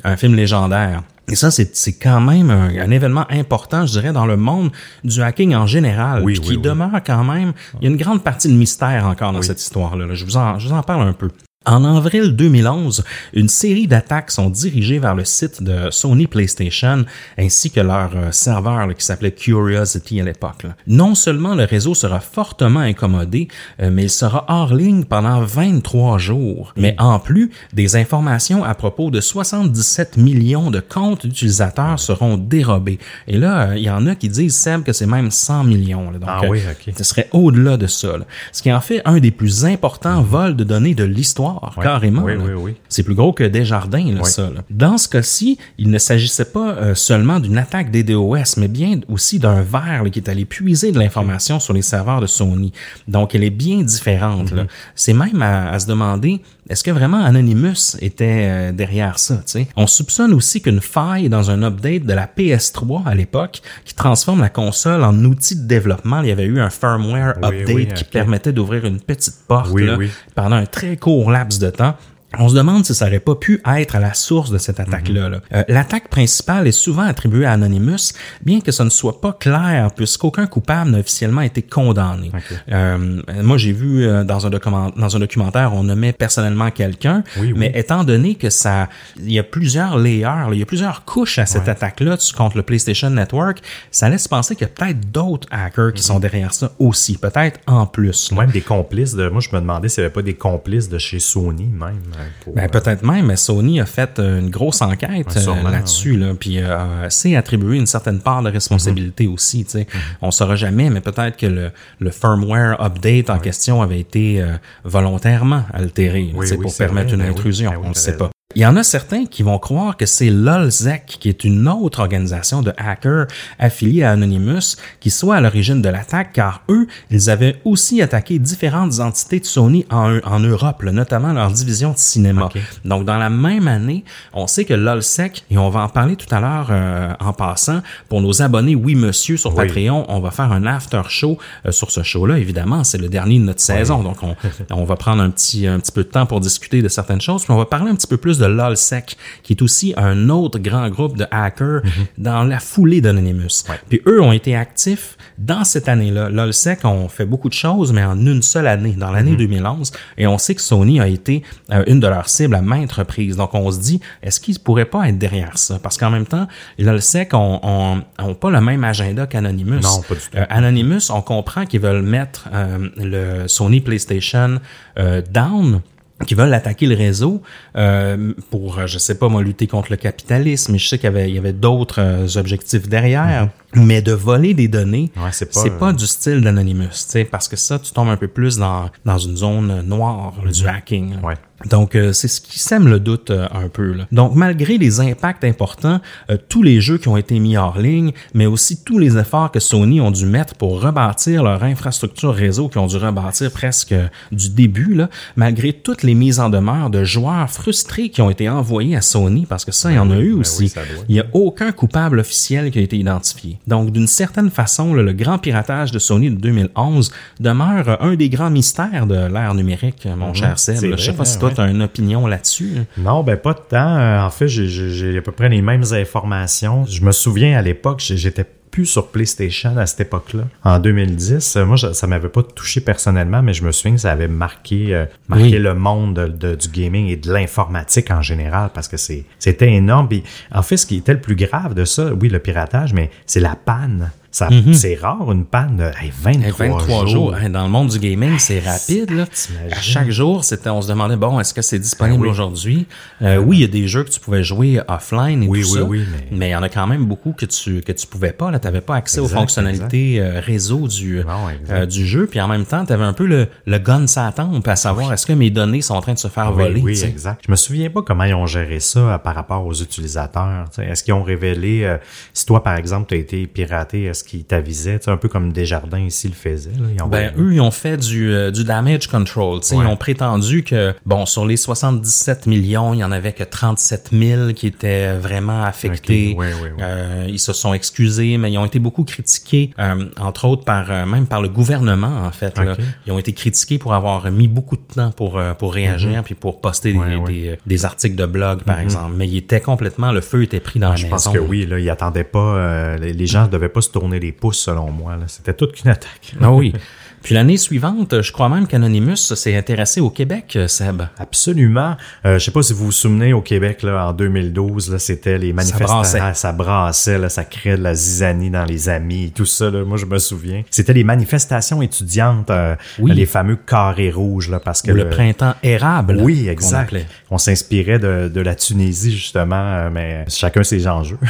un 0.03 0.17
film 0.17 0.35
légendaire. 0.35 1.03
Et 1.29 1.35
ça, 1.35 1.51
c'est 1.51 1.75
c'est 1.75 1.93
quand 1.93 2.21
même 2.21 2.49
un, 2.49 2.69
un 2.69 2.89
événement 2.91 3.25
important, 3.29 3.85
je 3.85 3.91
dirais, 3.91 4.13
dans 4.13 4.25
le 4.25 4.37
monde 4.37 4.71
du 5.03 5.21
hacking 5.21 5.53
en 5.55 5.65
général, 5.67 6.23
Oui, 6.23 6.33
puis 6.33 6.41
qui 6.41 6.49
oui. 6.55 6.61
demeure 6.61 7.01
quand 7.05 7.23
même. 7.23 7.53
Il 7.81 7.83
y 7.83 7.87
a 7.87 7.89
une 7.89 7.97
grande 7.97 8.23
partie 8.23 8.47
de 8.47 8.53
mystère 8.53 9.05
encore 9.05 9.33
dans 9.33 9.41
cette 9.41 9.61
histoire-là. 9.61 10.05
là. 10.05 10.13
Je 10.15 10.23
vous 10.23 10.37
en, 10.37 10.57
je 10.57 10.67
vous 10.69 10.73
en 10.73 10.83
parle 10.83 11.07
un 11.07 11.13
peu. 11.13 11.29
En 11.69 11.83
avril 11.83 12.33
2011, 12.33 13.03
une 13.33 13.49
série 13.49 13.87
d'attaques 13.87 14.31
sont 14.31 14.49
dirigées 14.49 14.99
vers 14.99 15.15
le 15.15 15.25
site 15.25 15.61
de 15.61 15.89
Sony 15.91 16.25
PlayStation 16.25 17.03
ainsi 17.37 17.71
que 17.71 17.81
leur 17.81 18.11
euh, 18.15 18.31
serveur 18.31 18.87
là, 18.87 18.93
qui 18.93 19.03
s'appelait 19.03 19.31
Curiosity 19.33 20.21
à 20.21 20.23
l'époque. 20.23 20.65
Non 20.87 21.13
seulement 21.13 21.55
le 21.55 21.65
réseau 21.65 21.93
sera 21.93 22.21
fortement 22.21 22.79
incommodé, 22.79 23.49
euh, 23.81 23.89
mais 23.91 24.03
il 24.03 24.09
sera 24.09 24.45
hors 24.47 24.73
ligne 24.73 25.03
pendant 25.03 25.41
23 25.41 26.17
jours. 26.17 26.71
Mais 26.77 26.95
en 26.99 27.19
plus, 27.19 27.51
des 27.73 27.97
informations 27.97 28.63
à 28.63 28.73
propos 28.73 29.11
de 29.11 29.19
77 29.19 30.15
millions 30.15 30.71
de 30.71 30.79
comptes 30.79 31.25
d'utilisateurs 31.25 31.99
seront 31.99 32.37
dérobés. 32.37 32.97
Et 33.27 33.37
là, 33.37 33.71
euh, 33.71 33.77
il 33.77 33.83
y 33.83 33.89
en 33.89 34.07
a 34.07 34.15
qui 34.15 34.29
disent, 34.29 34.55
Seb, 34.55 34.83
que 34.83 34.93
c'est 34.93 35.05
même 35.05 35.31
100 35.31 35.65
millions. 35.65 36.11
là. 36.11 36.17
Donc, 36.19 36.29
Ah 36.31 36.41
oui, 36.47 36.61
ok. 36.71 36.93
ce 36.97 37.03
serait 37.03 37.27
au-delà 37.33 37.75
de 37.75 37.87
ça. 37.87 38.17
là. 38.17 38.25
Ce 38.53 38.61
qui 38.61 38.71
en 38.71 38.79
fait 38.79 39.01
un 39.03 39.19
des 39.19 39.31
plus 39.31 39.65
importants 39.65 40.21
vols 40.21 40.55
de 40.55 40.63
données 40.63 40.95
de 40.95 41.03
l'histoire, 41.03 41.56
Ouais. 41.77 41.83
carrément. 41.83 42.23
Oui, 42.23 42.33
oui, 42.35 42.51
oui. 42.55 42.75
C'est 42.89 43.03
plus 43.03 43.15
gros 43.15 43.33
que 43.33 43.43
Desjardins, 43.43 44.11
là, 44.13 44.23
ça. 44.23 44.43
là. 44.43 44.61
Dans 44.69 44.97
ce 44.97 45.07
cas-ci, 45.07 45.57
il 45.77 45.89
ne 45.89 45.97
s'agissait 45.97 46.45
pas 46.51 46.71
euh, 46.73 46.95
seulement 46.95 47.39
d'une 47.39 47.57
attaque 47.57 47.91
DDoS, 47.91 48.57
mais 48.57 48.67
bien 48.67 48.99
aussi 49.09 49.39
d'un 49.39 49.61
verre 49.61 50.03
là, 50.03 50.09
qui 50.09 50.19
est 50.19 50.29
allé 50.29 50.45
puiser 50.45 50.91
de 50.91 50.99
l'information 50.99 51.59
sur 51.59 51.73
les 51.73 51.81
serveurs 51.81 52.21
de 52.21 52.27
Sony. 52.27 52.71
Donc, 53.07 53.35
elle 53.35 53.43
est 53.43 53.49
bien 53.49 53.81
différente. 53.83 54.51
Mhm. 54.51 54.67
C'est 54.95 55.13
même 55.13 55.41
à, 55.41 55.69
à 55.71 55.79
se 55.79 55.87
demander, 55.87 56.41
est-ce 56.69 56.83
que 56.83 56.91
vraiment 56.91 57.23
Anonymous 57.23 57.97
était 58.01 58.47
euh, 58.49 58.71
derrière 58.71 59.19
ça? 59.19 59.35
tu 59.37 59.41
sais? 59.45 59.67
On 59.75 59.87
soupçonne 59.87 60.33
aussi 60.33 60.61
qu'une 60.61 60.81
faille 60.81 61.29
dans 61.29 61.49
un 61.51 61.63
update 61.63 62.03
de 62.03 62.13
la 62.13 62.27
PS3 62.27 63.05
à 63.07 63.15
l'époque, 63.15 63.61
qui 63.85 63.93
transforme 63.93 64.41
la 64.41 64.49
console 64.49 65.03
en 65.03 65.15
outil 65.23 65.55
de 65.55 65.67
développement, 65.67 66.21
il 66.21 66.27
y 66.29 66.31
avait 66.31 66.45
eu 66.45 66.59
un 66.59 66.69
firmware 66.69 67.35
Oui, 67.41 67.47
update 67.61 67.75
oui, 67.75 67.87
qui 67.95 68.03
permettait 68.03 68.51
d'ouvrir 68.51 68.85
une 68.85 68.99
petite 68.99 69.35
porte 69.47 69.71
Oui, 69.71 69.85
là, 69.85 69.95
oui. 69.97 70.09
pendant 70.35 70.55
un 70.55 70.65
très 70.65 70.97
court 70.97 71.31
laps 71.31 71.59
de 71.59 71.69
temps. 71.69 71.95
On 72.37 72.49
se 72.49 72.55
demande 72.55 72.85
si 72.85 72.93
ça 72.93 73.05
n'aurait 73.05 73.21
pas 73.21 73.35
pu 73.35 73.61
être 73.77 73.95
à 73.95 73.99
la 74.01 74.13
source 74.13 74.51
de 74.51 74.57
cette 74.57 74.79
attaque-là. 74.81 75.29
là. 75.29 75.39
Euh, 75.53 75.63
L'attaque 75.69 76.09
principale 76.09 76.67
est 76.67 76.73
souvent 76.73 77.03
attribuée 77.03 77.45
à 77.45 77.53
Anonymous, 77.53 78.11
bien 78.43 78.59
que 78.59 78.71
ce 78.73 78.83
ne 78.83 78.89
soit 78.89 79.21
pas 79.21 79.31
clair, 79.31 79.89
puisqu'aucun 79.95 80.45
coupable 80.45 80.91
n'a 80.91 80.99
officiellement 80.99 81.41
été 81.41 81.61
condamné. 81.61 82.31
Euh, 82.71 83.21
moi, 83.41 83.57
j'ai 83.57 83.71
vu 83.71 84.05
euh, 84.05 84.25
dans 84.25 84.45
un, 84.45 84.49
document- 84.49 84.91
dans 84.97 85.15
un 85.15 85.19
documentaire, 85.19 85.73
on 85.73 85.83
nommait 85.83 86.11
personnellement 86.11 86.69
quelqu'un, 86.69 87.23
Oui, 87.37 87.53
oui. 87.53 87.53
mais 87.55 87.71
étant 87.73 88.03
donné 88.03 88.35
que 88.35 88.49
ça, 88.49 88.89
il 89.17 89.31
y 89.31 89.39
a 89.39 89.43
plusieurs 89.43 89.97
layers, 89.97 90.21
là, 90.23 90.49
il 90.51 90.59
y 90.59 90.63
a 90.63 90.65
plusieurs 90.65 91.05
couches 91.05 91.39
à 91.39 91.45
cette 91.45 91.69
attaque-là 91.69 92.17
contre 92.35 92.57
le 92.57 92.63
PlayStation 92.63 93.09
Network, 93.09 93.59
ça 93.89 94.09
laisse 94.09 94.27
penser 94.27 94.55
qu'il 94.55 94.67
y 94.67 94.69
a 94.69 94.73
peut-être 94.73 95.11
d'autres 95.11 95.47
hackers 95.49 95.93
qui 95.93 96.03
sont 96.03 96.19
derrière 96.19 96.53
ça 96.53 96.71
aussi, 96.77 97.17
peut-être 97.17 97.59
en 97.67 97.85
plus. 97.85 98.31
là. 98.31 98.41
Même 98.41 98.51
des 98.51 98.61
complices 98.61 99.15
de. 99.15 99.29
Moi, 99.29 99.39
je 99.41 99.55
me 99.55 99.61
demandais 99.61 99.87
s'il 99.87 100.01
n'y 100.01 100.05
avait 100.07 100.13
pas 100.13 100.21
des 100.21 100.33
complices 100.35 100.89
de 100.89 100.97
chez 100.97 101.19
Sony 101.19 101.65
même. 101.67 102.01
Pour- 102.43 102.53
Ben, 102.55 102.69
peut-être 102.69 103.03
même, 103.03 103.25
mais 103.27 103.35
Sony 103.35 103.79
a 103.81 103.85
fait 103.85 104.19
euh, 104.19 104.39
une 104.39 104.49
grosse 104.49 104.81
enquête 104.81 105.35
euh, 105.37 105.69
là-dessus, 105.71 106.17
là, 106.17 106.33
puis 106.39 106.59
euh, 106.59 107.09
s'est 107.09 107.35
attribué 107.35 107.77
une 107.77 107.85
certaine 107.87 108.19
part 108.19 108.41
de 108.43 108.49
responsabilité 108.49 109.27
aussi. 109.27 109.65
tu 109.65 109.71
sais. 109.71 109.79
Mhm. 109.93 109.99
On 110.21 110.31
saura 110.31 110.55
jamais, 110.55 110.89
mais 110.89 111.01
peut-être 111.01 111.37
que 111.37 111.45
le, 111.47 111.71
le 111.99 112.11
firmware 112.11 112.81
update 112.81 113.29
en 113.29 113.39
question 113.39 113.81
avait 113.81 113.99
été 113.99 114.41
euh, 114.41 114.57
volontairement 114.83 115.63
altéré 115.73 116.31
Oui, 116.33 116.47
pour 116.61 116.75
permettre 116.75 117.07
vrai, 117.09 117.15
une 117.17 117.23
ben 117.23 117.29
intrusion. 117.31 117.71
ben 117.71 117.79
on 117.83 117.89
ne 117.89 117.93
sait 117.93 118.17
pas. 118.17 118.29
Il 118.55 118.61
y 118.61 118.65
en 118.65 118.77
a 118.77 118.81
certains 118.81 119.25
qui 119.25 119.43
vont 119.43 119.59
croire 119.59 119.97
que 119.97 120.05
c'est 120.05 120.29
LOLZEC, 120.29 121.17
qui 121.19 121.27
est 121.27 121.43
une 121.43 121.67
autre 121.67 121.99
organisation 121.99 122.61
de 122.61 122.71
hackers 122.77 123.27
affiliée 123.59 124.03
à 124.03 124.11
Anonymous, 124.11 124.77
qui 125.01 125.11
soit 125.11 125.35
à 125.35 125.41
l'origine 125.41 125.81
de 125.81 125.89
l'attaque, 125.89 126.31
car 126.31 126.63
eux, 126.69 126.87
ils 127.11 127.29
avaient 127.29 127.59
aussi 127.65 128.01
attaqué 128.01 128.39
différentes 128.39 129.01
entités 129.01 129.41
de 129.41 129.45
Sony 129.45 129.85
en, 129.91 130.19
en 130.23 130.39
Europe, 130.39 130.81
notamment 130.81 131.33
leur 131.33 131.51
division 131.51 131.91
de 131.91 131.97
cinéma. 131.97 132.47
Donc, 132.85 133.03
dans 133.03 133.17
la 133.17 133.29
même 133.29 133.67
année, 133.67 134.05
on 134.33 134.47
sait 134.47 134.63
que 134.63 134.73
LOLSEC, 134.73 135.43
et 135.51 135.57
on 135.57 135.69
va 135.69 135.81
en 135.81 135.89
parler 135.89 136.15
tout 136.15 136.33
à 136.33 136.39
l'heure 136.39 136.69
euh, 136.71 137.13
en 137.19 137.33
passant, 137.33 137.81
pour 138.07 138.21
nos 138.21 138.41
abonnés 138.41 138.75
Oui 138.75 138.95
Monsieur 138.95 139.35
sur 139.35 139.53
Oui. 139.55 139.67
Patreon, 139.67 140.05
on 140.07 140.21
va 140.21 140.31
faire 140.31 140.53
un 140.53 140.65
after 140.65 141.01
show 141.09 141.37
euh, 141.65 141.71
sur 141.71 141.91
ce 141.91 142.01
show-là. 142.01 142.39
Évidemment, 142.39 142.85
c'est 142.85 142.97
le 142.97 143.09
dernier 143.09 143.39
de 143.39 143.43
notre 143.43 143.61
saison, 143.61 144.03
donc 144.03 144.23
on, 144.23 144.37
on 144.71 144.85
va 144.85 144.95
prendre 144.95 145.21
un 145.21 145.29
petit, 145.31 145.67
un 145.67 145.81
petit 145.81 145.91
peu 145.91 146.03
de 146.05 146.09
temps 146.09 146.25
pour 146.25 146.39
discuter 146.39 146.81
de 146.81 146.87
certaines 146.87 147.21
choses, 147.21 147.43
puis 147.43 147.51
on 147.51 147.57
va 147.57 147.65
parler 147.65 147.91
un 147.91 147.95
petit 147.95 148.07
peu 148.07 148.15
plus 148.17 148.36
de 148.37 148.45
LOLSEC, 148.45 149.17
qui 149.43 149.53
est 149.53 149.61
aussi 149.61 149.93
un 149.97 150.29
autre 150.29 150.59
grand 150.59 150.89
groupe 150.89 151.17
de 151.17 151.25
hackers 151.31 151.81
dans 152.17 152.43
la 152.43 152.59
foulée 152.59 153.01
d'Anonymous. 153.01 153.63
Puis 153.89 154.01
eux 154.07 154.21
ont 154.21 154.31
été 154.31 154.55
actifs 154.55 155.17
dans 155.37 155.63
cette 155.63 155.87
année-là. 155.87 156.29
LOLSEC 156.29 156.85
ont 156.85 157.07
fait 157.07 157.25
beaucoup 157.25 157.49
de 157.49 157.53
choses, 157.53 157.93
mais 157.93 158.03
en 158.03 158.17
une 158.25 158.41
seule 158.41 158.67
année, 158.67 158.95
dans 158.97 159.11
l'année 159.11 159.35
2011, 159.35 159.91
et 160.17 160.27
on 160.27 160.37
sait 160.37 160.55
que 160.55 160.61
Sony 160.61 160.99
a 160.99 161.07
été 161.07 161.43
euh, 161.71 161.83
une 161.87 161.99
de 161.99 162.07
leurs 162.07 162.29
cibles 162.29 162.55
à 162.55 162.61
maintes 162.61 162.91
reprises. 162.91 163.35
Donc 163.35 163.53
on 163.53 163.71
se 163.71 163.79
dit, 163.79 163.99
est-ce 164.23 164.39
qu'ils 164.39 164.59
pourraient 164.59 164.85
pas 164.85 165.07
être 165.09 165.17
derrière 165.17 165.57
ça? 165.57 165.79
Parce 165.79 165.97
qu'en 165.97 166.09
même 166.09 166.25
temps, 166.25 166.47
LOLSEC 166.79 167.33
ont, 167.33 167.59
ont, 167.63 168.03
ont 168.19 168.33
pas 168.35 168.49
le 168.49 168.61
même 168.61 168.83
agenda 168.83 169.27
qu'Anonymous. 169.27 169.81
Non, 169.81 170.01
pas 170.01 170.15
du 170.15 170.21
tout. 170.21 170.37
Euh, 170.37 170.45
Anonymous, 170.49 171.11
on 171.11 171.21
comprend 171.21 171.65
qu'ils 171.65 171.81
veulent 171.81 172.01
mettre 172.01 172.49
euh, 172.53 172.89
le 172.97 173.47
Sony 173.47 173.81
PlayStation 173.81 174.59
euh, 174.97 175.21
down 175.29 175.81
qui 176.25 176.33
veulent 176.35 176.53
attaquer 176.53 176.87
le 176.87 176.95
réseau 176.95 177.41
euh, 177.75 178.33
pour, 178.49 178.79
euh, 178.79 178.87
je 178.87 178.97
sais 178.97 179.15
pas 179.17 179.29
moi, 179.29 179.43
lutter 179.43 179.67
contre 179.67 179.91
le 179.91 179.97
capitalisme. 179.97 180.71
Mais 180.71 180.77
je 180.79 180.87
sais 180.87 180.97
qu'il 180.97 181.11
y 181.13 181.37
avait, 181.37 181.53
d'autres 181.53 182.01
euh, 182.01 182.27
objectifs 182.39 182.87
derrière. 182.89 183.49
Mais 183.75 184.01
de 184.01 184.13
voler 184.13 184.53
des 184.53 184.67
données, 184.67 185.11
Ouais, 185.17 185.29
c'est 185.31 185.53
pas, 185.53 185.65
euh, 185.65 185.77
pas 185.77 185.93
du 185.93 186.07
style 186.07 186.41
d'Anonymous, 186.41 186.85
tu 186.87 186.89
sais, 186.93 187.25
parce 187.25 187.47
que 187.47 187.55
ça, 187.55 187.77
tu 187.79 187.91
tombes 187.91 188.09
un 188.09 188.17
peu 188.17 188.27
plus 188.27 188.57
dans, 188.57 188.89
dans 189.05 189.17
une 189.17 189.37
zone 189.37 189.81
noire 189.85 190.33
du 190.51 190.65
hacking. 190.67 191.15
là. 191.15 191.27
Ouais. 191.27 191.35
Donc, 191.65 191.95
euh, 191.95 192.13
c'est 192.13 192.27
ce 192.27 192.39
qui 192.39 192.59
sème 192.59 192.87
le 192.87 192.99
doute 192.99 193.31
euh, 193.31 193.47
un 193.51 193.67
peu. 193.67 193.91
Là. 193.91 194.05
Donc, 194.11 194.35
malgré 194.35 194.77
les 194.77 194.99
impacts 194.99 195.43
importants, 195.43 195.99
euh, 196.29 196.37
tous 196.49 196.61
les 196.61 196.81
jeux 196.81 196.97
qui 196.97 197.07
ont 197.07 197.17
été 197.17 197.39
mis 197.39 197.57
hors 197.57 197.79
ligne, 197.79 198.11
mais 198.33 198.45
aussi 198.45 198.83
tous 198.83 198.99
les 198.99 199.17
efforts 199.17 199.51
que 199.51 199.59
Sony 199.59 199.99
ont 199.99 200.11
dû 200.11 200.25
mettre 200.25 200.53
pour 200.55 200.81
rebâtir 200.81 201.43
leur 201.43 201.63
infrastructure 201.63 202.33
réseau, 202.33 202.69
qui 202.69 202.77
ont 202.77 202.85
dû 202.85 202.97
rebâtir 202.97 203.51
presque 203.51 203.91
euh, 203.91 204.07
du 204.31 204.49
début, 204.49 204.93
là, 204.93 205.09
malgré 205.35 205.73
toutes 205.73 206.03
les 206.03 206.13
mises 206.13 206.39
en 206.39 206.49
demeure 206.49 206.89
de 206.89 207.03
joueurs 207.03 207.49
frustrés 207.49 208.09
qui 208.09 208.21
ont 208.21 208.29
été 208.29 208.47
envoyés 208.49 208.95
à 208.95 209.01
Sony, 209.01 209.45
parce 209.47 209.65
que 209.65 209.71
ça, 209.71 209.91
il 209.91 209.95
y 209.95 209.99
en 209.99 210.11
a 210.11 210.19
eu 210.19 210.33
ben 210.33 210.39
aussi. 210.39 210.71
oui. 210.75 211.05
Il 211.09 211.13
n'y 211.15 211.21
a 211.21 211.25
aucun 211.33 211.71
coupable 211.71 212.19
officiel 212.19 212.69
qui 212.69 212.79
a 212.79 212.81
été 212.83 212.97
identifié. 212.97 213.57
Donc, 213.65 213.91
d'une 213.91 214.07
certaine 214.07 214.51
façon, 214.51 214.93
là, 214.93 215.01
le 215.01 215.13
grand 215.13 215.39
piratage 215.39 215.91
de 215.91 215.99
Sony 215.99 216.29
de 216.29 216.35
2011 216.35 217.11
demeure 217.39 217.89
euh, 217.89 217.95
un 217.99 218.15
des 218.15 218.29
grands 218.29 218.51
mystères 218.51 219.07
de 219.07 219.15
l'ère 219.15 219.55
numérique, 219.55 220.07
mon 220.17 220.33
cher 220.35 220.59
Seb. 220.59 220.75
Mhm. 220.75 220.81
c'est 220.81 220.87
là. 220.89 220.95
Je 220.97 221.03
sais 221.03 221.13
pas 221.13 221.25
si 221.25 221.37
hein, 221.37 221.46
tu 221.55 221.61
as 221.61 221.67
une 221.69 221.81
opinion 221.81 222.27
là-dessus? 222.27 222.69
là. 222.75 222.81
Non, 222.97 223.23
ben 223.23 223.37
pas 223.37 223.53
de 223.53 223.59
temps. 223.59 223.97
Euh, 223.97 224.21
En 224.21 224.29
fait, 224.29 224.47
j'ai- 224.47 225.17
à 225.17 225.21
peu 225.21 225.31
près 225.31 225.49
les 225.49 225.61
mêmes 225.61 225.83
informations. 225.91 226.85
Je 226.85 227.01
me 227.03 227.11
souviens 227.11 227.57
à 227.57 227.61
l'époque, 227.61 228.01
j'étais 228.05 228.45
plus 228.77 228.85
sur 228.85 229.07
PlayStation 229.07 229.75
à 229.77 229.87
cette 229.87 230.01
époque-là. 230.01 230.43
En 230.63 230.77
2010, 230.77 231.55
euh, 231.57 231.65
moi, 231.65 231.77
je- 231.77 231.93
ça 231.93 232.05
m'avait 232.05 232.29
pas 232.29 232.43
touché 232.43 232.79
personnellement, 232.79 233.41
mais 233.41 233.53
je 233.53 233.63
me 233.63 233.71
souviens 233.71 233.93
que 233.95 234.01
ça 234.01 234.11
avait 234.11 234.27
marqué, 234.27 234.93
euh, 234.93 235.05
marqué 235.27 235.43
Oui. 235.45 235.51
le 235.57 235.73
monde 235.73 236.13
de- 236.13 236.27
de- 236.27 236.53
du 236.55 236.67
gaming 236.67 237.07
et 237.07 237.15
de 237.15 237.31
l'informatique 237.33 238.11
en 238.11 238.21
général 238.21 238.69
parce 238.75 238.87
que 238.87 238.97
c'était 238.97 239.73
énorme. 239.73 240.07
Puis, 240.09 240.21
en 240.51 240.61
fait, 240.61 240.77
ce 240.77 240.85
qui 240.85 240.97
était 240.97 241.13
le 241.13 241.21
plus 241.21 241.35
grave 241.35 241.73
de 241.73 241.85
ça, 241.85 242.13
oui, 242.13 242.29
le 242.29 242.37
piratage, 242.37 242.93
mais 242.93 243.09
c'est 243.25 243.39
la 243.39 243.55
panne. 243.55 244.11
Ça, 244.29 244.49
C'est 244.73 244.93
rare 244.95 245.31
une 245.31 245.45
panne 245.45 245.77
de 245.77 245.83
hey, 245.99 246.11
23, 246.21 246.65
Hey, 246.65 246.71
23 246.71 247.05
jours. 247.07 247.35
jours. 247.35 247.49
Dans 247.49 247.63
le 247.63 247.69
monde 247.69 247.87
du 247.87 247.97
gaming, 247.97 248.37
c'est 248.37 248.59
rapide. 248.59 249.09
Là. 249.09 249.25
À 249.71 249.81
chaque 249.81 250.11
jour, 250.11 250.43
on 250.65 250.81
se 250.81 250.87
demandait, 250.89 251.15
bon, 251.15 251.39
est-ce 251.39 251.55
que 251.55 251.63
c'est 251.63 251.79
disponible 251.79 252.17
Ben 252.19 252.23
oui. 252.25 252.29
aujourd'hui? 252.29 252.85
Euh, 253.23 253.37
oui, 253.37 253.57
il 253.57 253.61
y 253.61 253.63
a 253.63 253.67
des 253.67 253.87
jeux 253.87 254.03
que 254.03 254.11
tu 254.11 254.19
pouvais 254.19 254.43
jouer 254.43 254.79
offline 254.87 255.41
et 255.41 255.47
Oui, 255.47 255.61
tout 255.63 255.69
oui, 255.71 255.79
ça. 255.79 255.83
oui, 255.85 256.03
mais- 256.11 256.37
mais 256.37 256.49
il 256.49 256.51
y 256.51 256.55
en 256.55 256.61
a 256.61 256.69
quand 256.69 256.85
même 256.85 257.05
beaucoup 257.05 257.31
que 257.31 257.47
tu 257.47 257.81
que 257.81 257.91
tu 257.93 258.05
pouvais 258.05 258.33
pas. 258.33 258.51
Tu 258.67 258.73
n'avais 258.73 258.81
pas 258.85 258.95
accès 258.95 259.19
aux 259.19 259.27
fonctionnalités 259.27 260.19
euh, 260.19 260.39
réseau 260.39 260.87
du, 260.87 261.17
Non, 261.27 261.47
euh, 261.69 261.85
du 261.85 262.05
jeu. 262.05 262.27
Puis 262.27 262.39
en 262.41 262.47
même 262.47 262.65
temps, 262.65 262.85
tu 262.85 262.93
avais 262.93 263.03
un 263.03 263.13
peu 263.13 263.25
le, 263.25 263.47
le 263.65 263.77
gun 263.79 264.07
sa 264.07 264.31
tempe 264.31 264.67
à 264.67 264.75
savoir 264.75 265.13
est-ce 265.13 265.25
que 265.25 265.33
mes 265.33 265.49
données 265.49 265.81
sont 265.81 265.95
en 265.95 266.01
train 266.01 266.13
de 266.13 266.19
se 266.19 266.27
faire 266.27 266.53
Oui, 266.55 266.63
voler. 266.63 266.81
oui, 266.81 267.03
exact. 267.03 267.41
Je 267.45 267.51
me 267.51 267.55
souviens 267.55 267.89
pas 267.89 268.01
comment 268.01 268.23
ils 268.25 268.33
ont 268.33 268.45
géré 268.47 268.79
ça 268.79 268.99
euh, 268.99 269.17
par 269.17 269.35
rapport 269.35 269.65
aux 269.65 269.73
utilisateurs. 269.73 270.65
tu 270.69 270.81
sais. 270.81 270.87
Est-ce 270.87 271.03
qu'ils 271.03 271.13
ont 271.13 271.23
révélé, 271.23 271.83
euh, 271.83 271.97
si 272.33 272.45
toi, 272.45 272.63
par 272.63 272.75
exemple, 272.75 273.07
tu 273.09 273.15
as 273.15 273.17
été 273.17 273.47
piraté, 273.47 274.03
est-ce 274.03 274.23
qu'ils 274.23 274.43
t'avisaient, 274.43 274.99
tu 274.99 275.05
sais, 275.05 275.11
un 275.11 275.17
peu 275.17 275.29
comme 275.29 275.51
Desjardins 275.53 275.99
ici 275.99 276.27
le 276.27 276.33
faisait? 276.33 276.71
Là, 276.71 276.87
ils 276.93 277.01
ont 277.01 277.07
Ben, 277.07 277.31
eux, 277.37 277.53
ils 277.53 277.61
ont 277.61 277.71
fait 277.71 277.97
du, 277.97 278.51
du 278.51 278.63
damage 278.63 279.07
control. 279.07 279.61
tu 279.61 279.67
sais. 279.67 279.75
Ouais. 279.75 279.83
Ils 279.85 279.87
ont 279.87 279.97
prétendu 279.97 280.63
que, 280.63 280.93
bon, 281.05 281.25
sur 281.25 281.45
les 281.45 281.57
77 281.57 282.45
millions, 282.47 282.93
il 282.93 282.99
y 282.99 283.03
en 283.03 283.11
avait 283.11 283.33
que 283.33 283.43
37 283.43 284.09
000 284.11 284.53
qui 284.53 284.67
étaient 284.67 285.13
vraiment 285.17 285.63
affectés. 285.63 286.33
Ok, 286.33 286.39
ouais, 286.39 286.51
ouais, 286.53 287.25
ils 287.29 287.39
se 287.39 287.53
sont 287.53 287.73
excusés, 287.73 288.37
mais 288.37 288.46
ils 288.47 288.57
ont 288.57 288.65
été 288.65 288.79
beaucoup 288.79 289.03
critiqués, 289.03 289.71
euh, 289.79 290.05
entre 290.19 290.45
autres 290.45 290.63
par 290.63 290.89
euh, 290.91 291.05
même 291.05 291.27
par 291.27 291.41
le 291.41 291.49
gouvernement, 291.49 292.23
en 292.25 292.31
fait. 292.31 292.57
là. 292.57 292.75
Ils 293.05 293.11
ont 293.11 293.19
été 293.19 293.33
critiqués 293.33 293.77
pour 293.77 293.93
avoir 293.93 294.29
mis 294.31 294.47
beaucoup 294.47 294.75
de 294.77 294.81
temps 294.93 295.11
pour, 295.11 295.37
euh, 295.37 295.53
pour 295.53 295.73
réagir 295.73 296.23
puis 296.23 296.35
pour 296.35 296.61
poster 296.61 296.93
des, 296.93 296.97
Mhm. 296.97 297.03
Ouais, 297.07 297.15
ouais. 297.15 297.19
Mhm. 297.19 297.25
Des, 297.27 297.47
euh, 297.49 297.55
des 297.65 297.85
articles 297.85 298.15
de 298.15 298.25
blog, 298.25 298.63
par 298.63 298.79
exemple. 298.79 299.13
Mais 299.15 299.27
ils 299.27 299.37
étaient 299.37 299.61
complètement, 299.61 300.11
le 300.11 300.21
feu 300.21 300.43
était 300.43 300.59
pris 300.59 300.79
dans 300.79 300.89
la 300.89 300.95
Je 300.95 301.03
maison. 301.03 301.15
pense 301.15 301.29
que 301.29 301.39
oui, 301.39 301.65
là, 301.65 301.79
ils 301.79 301.89
attendaient 301.89 302.23
pas, 302.23 302.39
euh, 302.39 302.97
les, 302.97 303.27
gens 303.27 303.43
ne 303.45 303.49
devaient 303.51 303.69
pas 303.69 303.81
se 303.81 303.89
tourner 303.91 304.19
les 304.19 304.31
pouces, 304.31 304.59
selon 304.59 304.91
moi. 304.91 305.15
C'était 305.27 305.53
toute 305.53 305.73
qu'une 305.73 305.91
attaque. 305.91 306.33
Ah 306.41 306.51
oui. 306.51 306.73
Puis 307.27 307.35
l'année 307.35 307.57
suivante, 307.57 308.21
je 308.21 308.31
crois 308.31 308.47
même 308.47 308.67
qu'Anonymous 308.67 309.17
s'est 309.17 309.57
intéressé 309.57 309.99
au 309.99 310.09
Québec, 310.09 310.53
euh, 310.55 310.69
Seb. 310.69 311.01
Absolument. 311.19 311.97
Euh, 312.25 312.39
je 312.39 312.45
sais 312.45 312.51
pas 312.51 312.61
si 312.63 312.71
vous 312.71 312.85
vous 312.85 312.91
souvenez 312.93 313.33
au 313.33 313.41
Québec 313.41 313.83
là 313.83 314.07
en 314.07 314.13
2012 314.13 314.93
là 314.93 314.97
c'était 314.97 315.37
les 315.37 315.51
manifestations 315.51 315.95
brassait. 315.97 316.19
Ah, 316.21 316.33
ça 316.33 316.53
brassait 316.53 317.17
là, 317.17 317.27
ça 317.27 317.43
créait 317.43 317.75
de 317.75 317.83
la 317.83 317.93
zizanie 317.95 318.49
dans 318.49 318.63
les 318.63 318.87
amis 318.87 319.33
tout 319.35 319.45
ça 319.45 319.69
là, 319.69 319.83
moi 319.83 319.97
je 319.97 320.05
me 320.05 320.19
souviens. 320.19 320.63
C'était 320.71 320.93
les 320.93 321.03
manifestations 321.03 321.81
étudiantes 321.81 322.49
euh, 322.49 322.77
Oui. 322.97 323.11
les 323.13 323.25
fameux 323.25 323.57
carrés 323.57 324.09
rouges 324.09 324.49
là 324.49 324.61
parce 324.61 324.81
que 324.81 324.91
Ou 324.91 324.95
le 324.95 325.09
printemps 325.09 325.55
érable. 325.63 326.19
oui, 326.21 326.47
exact. 326.47 326.83
appelait. 326.83 327.05
On 327.29 327.37
s'inspirait 327.37 327.99
de, 327.99 328.29
de 328.33 328.39
la 328.39 328.55
Tunisie, 328.55 329.11
justement, 329.11 329.55
euh, 329.57 329.89
mais 329.91 330.23
chacun 330.29 330.63
ses 330.63 330.87
enjeux. 330.87 331.19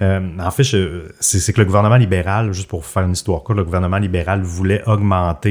Euh, 0.00 0.20
en 0.38 0.50
fait, 0.52 0.62
je- 0.62 1.06
c'est 1.18 1.52
que 1.52 1.58
le 1.60 1.64
gouvernement 1.64 1.96
libéral, 1.96 2.52
juste 2.52 2.68
pour 2.68 2.86
faire 2.86 3.02
une 3.02 3.12
histoire 3.14 3.42
courte, 3.42 3.58
le 3.58 3.64
gouvernement 3.64 3.96
libéral 3.98 4.42
voulait 4.42 4.80
augmenter 4.86 4.97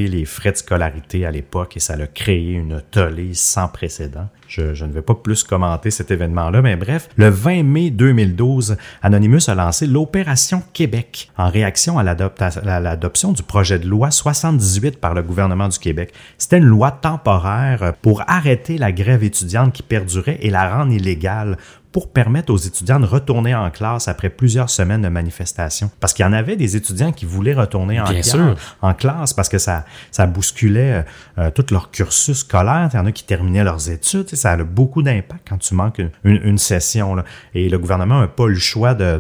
les 0.08 0.26
frais 0.26 0.52
de 0.52 0.58
scolarité 0.58 1.26
à 1.26 1.32
l'époque 1.32 1.78
et 1.78 1.80
ça 1.80 1.94
a 1.94 2.08
créé 2.08 2.54
une 2.54 2.82
tollée 2.92 3.34
sans 3.34 3.68
précédent. 3.68 4.30
Je, 4.48 4.74
je 4.74 4.86
ne 4.86 4.92
vais 4.92 5.02
pas 5.02 5.16
plus 5.16 5.44
commenter 5.44 5.92
cet 5.92 6.12
événement-là, 6.12 6.62
mais 6.62 6.76
bref, 6.76 7.10
le 7.16 7.30
20 7.30 7.64
mai 7.64 7.90
2012, 7.90 8.78
Anonymous 9.02 9.50
a 9.50 9.56
lancé 9.56 9.88
l'Opération 9.88 10.64
Québec 10.74 11.32
en 11.38 11.50
réaction 11.50 12.00
à 12.00 12.04
l'adoption 12.04 13.32
du 13.32 13.44
projet 13.44 13.80
de 13.80 13.88
loi 13.88 14.12
78 14.12 15.00
par 15.00 15.14
le 15.14 15.22
gouvernement 15.22 15.68
du 15.68 15.80
Québec. 15.80 16.14
C'était 16.38 16.58
une 16.58 16.66
loi 16.66 16.92
temporaire 16.92 17.94
pour 18.02 18.24
arrêter 18.28 18.78
la 18.78 18.92
grève 18.92 19.24
étudiante 19.24 19.74
qui 19.74 19.84
perdurait 19.84 20.40
et 20.42 20.50
la 20.50 20.76
rendre 20.76 20.94
illégale 20.94 21.58
pour 21.98 22.12
permettre 22.12 22.54
aux 22.54 22.58
étudiants 22.58 23.00
de 23.00 23.08
retourner 23.08 23.56
en 23.56 23.72
classe 23.72 24.08
après 24.08 24.30
plusieurs 24.30 24.70
semaines 24.70 25.02
de 25.02 25.08
manifestations. 25.08 25.90
Parce 26.00 26.14
qu'il 26.14 26.24
y 26.24 26.28
en 26.28 26.34
avait 26.34 26.56
des 26.56 26.76
étudiants 26.76 27.12
qui 27.12 27.26
voulaient 27.26 27.56
retourner 27.56 28.00
en, 28.00 28.06
classe, 28.06 28.30
sûr. 28.30 28.56
en 28.84 28.94
classe 28.94 29.34
parce 29.34 29.50
que 29.50 29.58
ça, 29.58 29.84
ça 30.12 30.28
bousculait 30.28 31.06
euh, 31.40 31.50
tout 31.50 31.66
leur 31.72 31.90
cursus 31.90 32.40
scolaire. 32.40 32.90
Il 32.94 32.98
y 32.98 33.00
en 33.00 33.06
a 33.08 33.12
qui 33.12 33.24
terminaient 33.24 33.64
leurs 33.64 33.90
études. 33.90 34.28
Ça 34.38 34.52
a 34.52 34.64
beaucoup 34.64 35.02
d'impact 35.02 35.48
quand 35.50 35.58
tu 35.58 35.74
manques 35.76 36.02
une, 36.24 36.58
session. 36.58 37.16
Et 37.54 37.70
le 37.70 37.78
gouvernement 37.78 38.22
n'a 38.22 38.28
pas 38.28 38.48
le 38.48 38.56
choix 38.56 38.94
de 38.94 39.20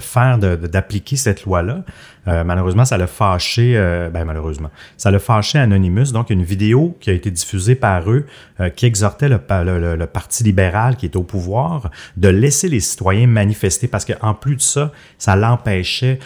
faire, 0.00 0.38
d'appliquer 0.38 1.16
cette 1.16 1.44
loi-là. 1.44 1.84
Euh, 2.28 2.44
malheureusement, 2.44 2.84
ça 2.84 2.98
l'a 2.98 3.06
fâché, 3.06 3.74
euh, 3.76 4.10
ben 4.10 4.24
malheureusement, 4.24 4.70
ça 4.96 5.10
l'a 5.10 5.18
fâché 5.18 5.58
Anonymous. 5.58 6.12
Donc, 6.12 6.30
une 6.30 6.42
vidéo 6.42 6.96
qui 7.00 7.10
a 7.10 7.12
été 7.12 7.30
diffusée 7.30 7.74
par 7.74 8.10
eux 8.10 8.26
euh, 8.60 8.68
qui 8.68 8.86
exhortait 8.86 9.28
le, 9.28 9.40
le, 9.64 9.96
le, 9.96 10.06
Parti 10.06 10.42
libéral 10.42 10.96
qui 10.96 11.06
est 11.06 11.16
au 11.16 11.22
pouvoir 11.22 11.90
de 12.16 12.28
laisser 12.28 12.68
les 12.68 12.80
citoyens 12.80 13.26
manifester 13.26 13.88
parce 13.88 14.04
qu'en 14.04 14.34
plus 14.34 14.56
de 14.56 14.60
ça, 14.60 14.92
ça 15.18 15.36
l'empêchait 15.36 16.18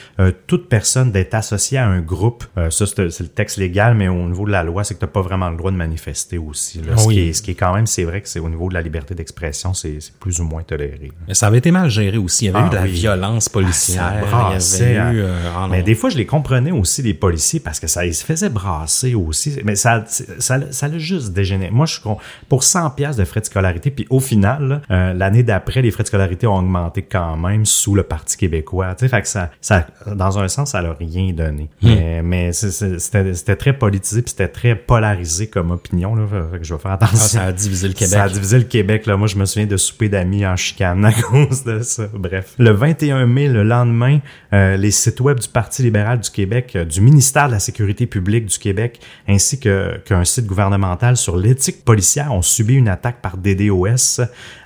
toute 0.46 0.68
personne 0.68 1.10
d'être 1.10 1.34
associée 1.34 1.78
à 1.78 1.86
un 1.86 2.00
groupe. 2.00 2.44
ça, 2.70 2.86
c'est 2.86 3.20
le 3.20 3.28
texte 3.28 3.58
légal, 3.58 3.94
mais 3.94 4.08
au 4.08 4.28
niveau 4.28 4.46
de 4.46 4.52
la 4.52 4.62
loi, 4.62 4.84
c'est 4.84 4.94
que 4.94 5.00
tu 5.00 5.04
n'as 5.04 5.10
pas 5.10 5.20
vraiment 5.20 5.50
le 5.50 5.56
droit 5.56 5.70
de 5.70 5.76
manifester 5.76 6.38
aussi. 6.38 6.80
Là. 6.80 6.96
Ce, 6.96 7.08
qui 7.08 7.20
est, 7.20 7.32
ce, 7.32 7.42
qui 7.42 7.50
est, 7.50 7.54
quand 7.54 7.74
même, 7.74 7.86
c'est 7.86 8.04
vrai 8.04 8.20
que 8.20 8.28
c'est 8.28 8.38
au 8.38 8.48
niveau 8.48 8.68
de 8.68 8.74
la 8.74 8.82
liberté 8.82 9.14
d'expression, 9.14 9.74
c'est 9.74 9.98
plus 10.20 10.40
ou 10.40 10.44
moins 10.44 10.62
toléré. 10.62 11.10
Mais 11.26 11.34
ça 11.34 11.48
avait 11.48 11.58
été 11.58 11.70
mal 11.70 11.90
géré 11.90 12.18
aussi. 12.18 12.46
Il 12.46 12.48
y 12.48 12.50
avait 12.50 12.60
ah 12.62 12.66
eu 12.66 12.70
de 12.70 12.74
la 12.76 12.86
violence 12.86 13.48
policière. 13.48 14.24
Ah, 14.32 14.58
ça 14.60 14.84
il 14.84 14.94
y 14.94 14.96
avait 14.96 15.18
eu, 15.18 15.24
mais 15.70 15.82
des 15.92 15.98
fois, 15.98 16.08
je 16.08 16.16
les 16.16 16.24
comprenais 16.24 16.70
aussi, 16.70 17.02
les 17.02 17.12
policiers, 17.12 17.60
parce 17.60 17.78
que 17.78 17.86
ça 17.86 18.06
ils 18.06 18.14
se 18.14 18.24
faisait 18.24 18.48
brasser 18.48 19.14
aussi. 19.14 19.58
Mais 19.62 19.76
ça, 19.76 20.02
ça, 20.06 20.58
ça 20.70 20.88
l'a 20.88 20.98
juste 20.98 21.34
dégénéré. 21.34 21.70
Moi, 21.70 21.84
je 21.84 22.00
suis 22.00 22.02
pour 22.48 22.64
100 22.64 22.90
pièces 22.92 23.16
de 23.16 23.24
frais 23.26 23.40
de 23.40 23.44
scolarité, 23.44 23.90
puis 23.90 24.06
au 24.08 24.18
final, 24.18 24.80
euh, 24.90 25.12
l'année 25.12 25.42
d'après, 25.42 25.82
les 25.82 25.90
frais 25.90 26.04
de 26.04 26.08
scolarité 26.08 26.46
ont 26.46 26.60
augmenté 26.60 27.02
quand 27.02 27.36
même 27.36 27.66
sous 27.66 27.94
le 27.94 28.04
Parti 28.04 28.38
québécois. 28.38 28.94
Tu 28.94 29.04
sais, 29.04 29.08
fait 29.08 29.20
que 29.20 29.28
ça, 29.28 29.50
ça, 29.60 29.86
dans 30.06 30.38
un 30.38 30.48
sens, 30.48 30.70
ça 30.70 30.80
n'a 30.80 30.94
rien 30.94 31.34
donné. 31.34 31.68
Hmm. 31.82 31.88
Mais, 31.88 32.22
mais 32.22 32.52
c'était 32.52 33.56
très 33.56 33.74
politisé, 33.74 34.22
puis 34.22 34.30
c'était 34.30 34.48
très 34.48 34.74
polarisé 34.74 35.48
comme 35.48 35.72
opinion. 35.72 36.14
Là, 36.14 36.24
fait 36.52 36.58
que 36.58 36.64
je 36.64 36.72
vais 36.72 36.80
faire 36.80 36.92
attention. 36.92 37.16
Ah, 37.16 37.28
ça 37.28 37.42
a 37.42 37.52
divisé 37.52 37.88
le 37.88 37.94
Québec. 37.94 38.14
Ça 38.14 38.22
a 38.22 38.28
divisé 38.30 38.56
le 38.56 38.64
Québec. 38.64 39.04
Là. 39.04 39.18
Moi, 39.18 39.28
je 39.28 39.36
me 39.36 39.44
souviens 39.44 39.66
de 39.66 39.76
souper 39.76 40.08
d'amis 40.08 40.46
en 40.46 40.56
chicane 40.56 41.04
à 41.04 41.12
cause 41.12 41.64
de 41.64 41.80
ça. 41.82 42.04
Bref. 42.14 42.54
Le 42.58 42.70
21 42.70 43.26
mai, 43.26 43.48
le 43.48 43.62
lendemain, 43.62 44.20
euh, 44.54 44.78
les 44.78 44.90
sites 44.90 45.20
web 45.20 45.38
du 45.38 45.48
Parti 45.48 45.71
libéral 45.78 46.20
du 46.20 46.30
Québec, 46.30 46.72
euh, 46.76 46.84
du 46.84 47.00
ministère 47.00 47.46
de 47.48 47.52
la 47.52 47.58
Sécurité 47.58 48.06
publique 48.06 48.46
du 48.46 48.58
Québec, 48.58 49.00
ainsi 49.28 49.58
qu'un 49.60 50.24
site 50.24 50.46
gouvernemental 50.46 51.16
sur 51.16 51.36
l'éthique 51.36 51.84
policière 51.84 52.32
ont 52.32 52.42
subi 52.42 52.74
une 52.74 52.88
attaque 52.88 53.20
par 53.22 53.36
DDoS. 53.36 54.20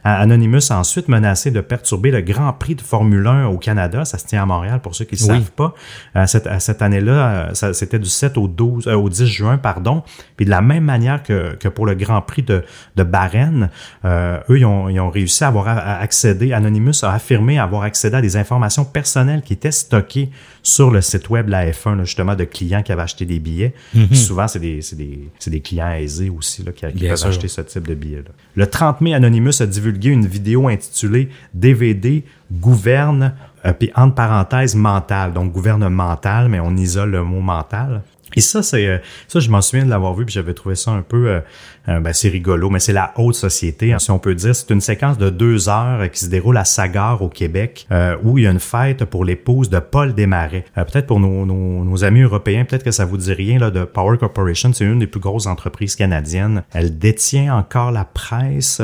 Anonymous 0.05 0.71
a 0.71 0.79
ensuite 0.79 1.09
menacé 1.09 1.51
de 1.51 1.61
perturber 1.61 2.11
le 2.11 2.21
Grand 2.21 2.53
Prix 2.53 2.77
de 2.77 2.81
Formule 2.81 3.27
1 3.27 3.47
au 3.47 3.59
Canada. 3.59 4.05
Ça 4.05 4.19
se 4.19 4.27
tient 4.27 4.43
à 4.43 4.47
Montréal 4.47 4.81
pour 4.81 4.95
ceux 4.95 5.05
qui 5.05 5.15
ne 5.15 5.21
savent 5.21 5.51
pas. 5.51 5.75
À 6.15 6.27
cette, 6.27 6.49
cette 6.61 6.81
année-là, 6.81 7.51
euh, 7.63 7.73
c'était 7.73 7.99
du 7.99 8.09
7 8.09 8.39
au 8.39 8.47
12, 8.47 8.87
euh, 8.87 8.95
au 8.95 9.09
10 9.09 9.27
juin, 9.27 9.59
pardon. 9.59 10.03
Puis 10.37 10.47
de 10.47 10.51
la 10.51 10.63
même 10.63 10.85
manière 10.85 11.23
que, 11.23 11.57
que 11.57 11.69
pour 11.69 11.87
le 11.87 11.95
Grand 11.95 12.23
Prix 12.23 12.43
de, 12.43 12.65
de 12.95 13.03
Bahreïn, 13.03 13.69
eux, 14.05 14.59
ils 14.59 14.65
ont, 14.65 14.89
ils 14.89 15.01
ont 15.01 15.11
réussi 15.11 15.43
à 15.45 15.49
avoir 15.49 15.67
accédé, 15.69 16.53
Anonymous 16.53 17.05
a 17.05 17.13
affirmé 17.13 17.59
avoir 17.59 17.83
accédé 17.83 18.17
à 18.17 18.21
des 18.21 18.37
informations 18.37 18.85
personnelles 18.85 19.43
qui 19.43 19.53
étaient 19.53 19.71
stockées 19.71 20.31
sur 20.63 20.91
le 20.91 20.96
site 21.01 21.31
web 21.31 21.49
la 21.49 21.71
F1, 21.71 22.05
justement, 22.05 22.35
de 22.35 22.45
clients 22.45 22.83
qui 22.83 22.93
avaient 22.93 23.03
acheté 23.03 23.25
des 23.25 23.39
billets. 23.39 23.75
Mhm. 23.95 24.15
Souvent, 24.15 24.49
c'est 24.49 24.59
des, 24.59 24.81
des, 24.93 25.29
des, 25.47 25.61
clients 25.61 25.93
aisés 25.93 26.31
aussi 26.31 26.63
là, 26.63 26.73
qui, 26.73 26.87
qui 26.93 27.09
peuvent 27.09 27.27
acheter 27.27 27.49
ce 27.49 27.61
type 27.63 27.87
de 27.87 27.95
billets. 27.95 28.23
Là. 28.23 28.31
Le 28.55 28.67
30 28.67 29.01
mai, 29.01 29.15
Anonymous 29.15 29.61
a 29.63 29.67
divulgué 29.67 30.11
une 30.11 30.27
vidéo 30.27 30.69
intitulée 30.69 31.29
DVD 31.55 32.25
gouverne, 32.53 33.35
euh, 33.65 33.73
puis 33.73 33.91
entre 33.95 34.15
parenthèses, 34.15 34.75
mental. 34.75 35.33
Donc, 35.33 35.53
gouvernemental, 35.53 36.49
mais 36.49 36.61
on 36.61 36.77
isole 36.77 37.11
le 37.11 37.25
mot 37.25 37.41
mental. 37.41 38.03
Et 38.35 38.41
ça, 38.41 38.63
c'est 38.63 38.87
euh, 38.87 38.99
ça, 39.29 39.41
je 39.41 39.49
m'en 39.51 39.63
souviens 39.63 39.85
de 39.85 39.91
l'avoir 39.91 40.15
vu, 40.15 40.25
puis 40.25 40.35
j'avais 40.35 40.53
trouvé 40.53 40.75
ça 40.75 40.91
un 40.91 41.03
peu 41.03 41.29
euh, 41.29 41.41
euh, 41.89 42.01
ben, 42.01 42.13
c'est 42.13 42.29
rigolo, 42.29 42.71
mais 42.71 42.81
c'est 42.81 42.93
la 42.93 43.13
haute 43.17 43.35
société, 43.35 43.93
hein, 43.93 43.99
si 43.99 44.11
on 44.11 44.19
peut 44.19 44.35
dire. 44.35 44.55
C'est 44.55 44.71
une 44.71 44.81
séquence 44.81 45.19
de 45.19 45.31
deux 45.31 45.69
heures 45.69 46.01
euh, 46.01 46.09
qui 46.09 46.21
se 46.21 46.29
déroule 46.29 46.57
à 46.57 46.65
Sagar, 46.65 47.23
au 47.23 47.29
Québec, 47.29 47.87
euh, 47.93 48.17
où 48.23 48.39
il 48.39 48.45
y 48.45 48.47
a 48.47 48.51
une 48.51 48.61
fête 48.61 49.05
pour 49.05 49.25
l'épouse 49.25 49.71
de 49.71 49.79
Paul 49.79 50.15
Desmarais. 50.15 50.65
peut-être 50.75 51.07
pour 51.07 51.21
nos, 51.21 51.47
nos, 51.47 52.05
amis 52.05 52.23
européens, 52.23 52.65
peut-être 52.65 52.85
que 52.85 52.91
ça 52.91 53.05
vous 53.05 53.17
dit 53.17 53.33
rien, 53.33 53.59
là, 53.59 53.71
de 53.71 53.85
Power 53.85 54.19
Corporation, 54.19 54.73
c'est 54.73 54.85
une 54.85 54.99
des 54.99 55.07
plus 55.07 55.21
grosses 55.21 55.47
entreprises 55.47 55.97
canadiennes. 55.97 56.63
Elle 56.73 56.99
détient 56.99 57.57
encore 57.57 57.91
la 57.91 58.05
presse, 58.05 58.81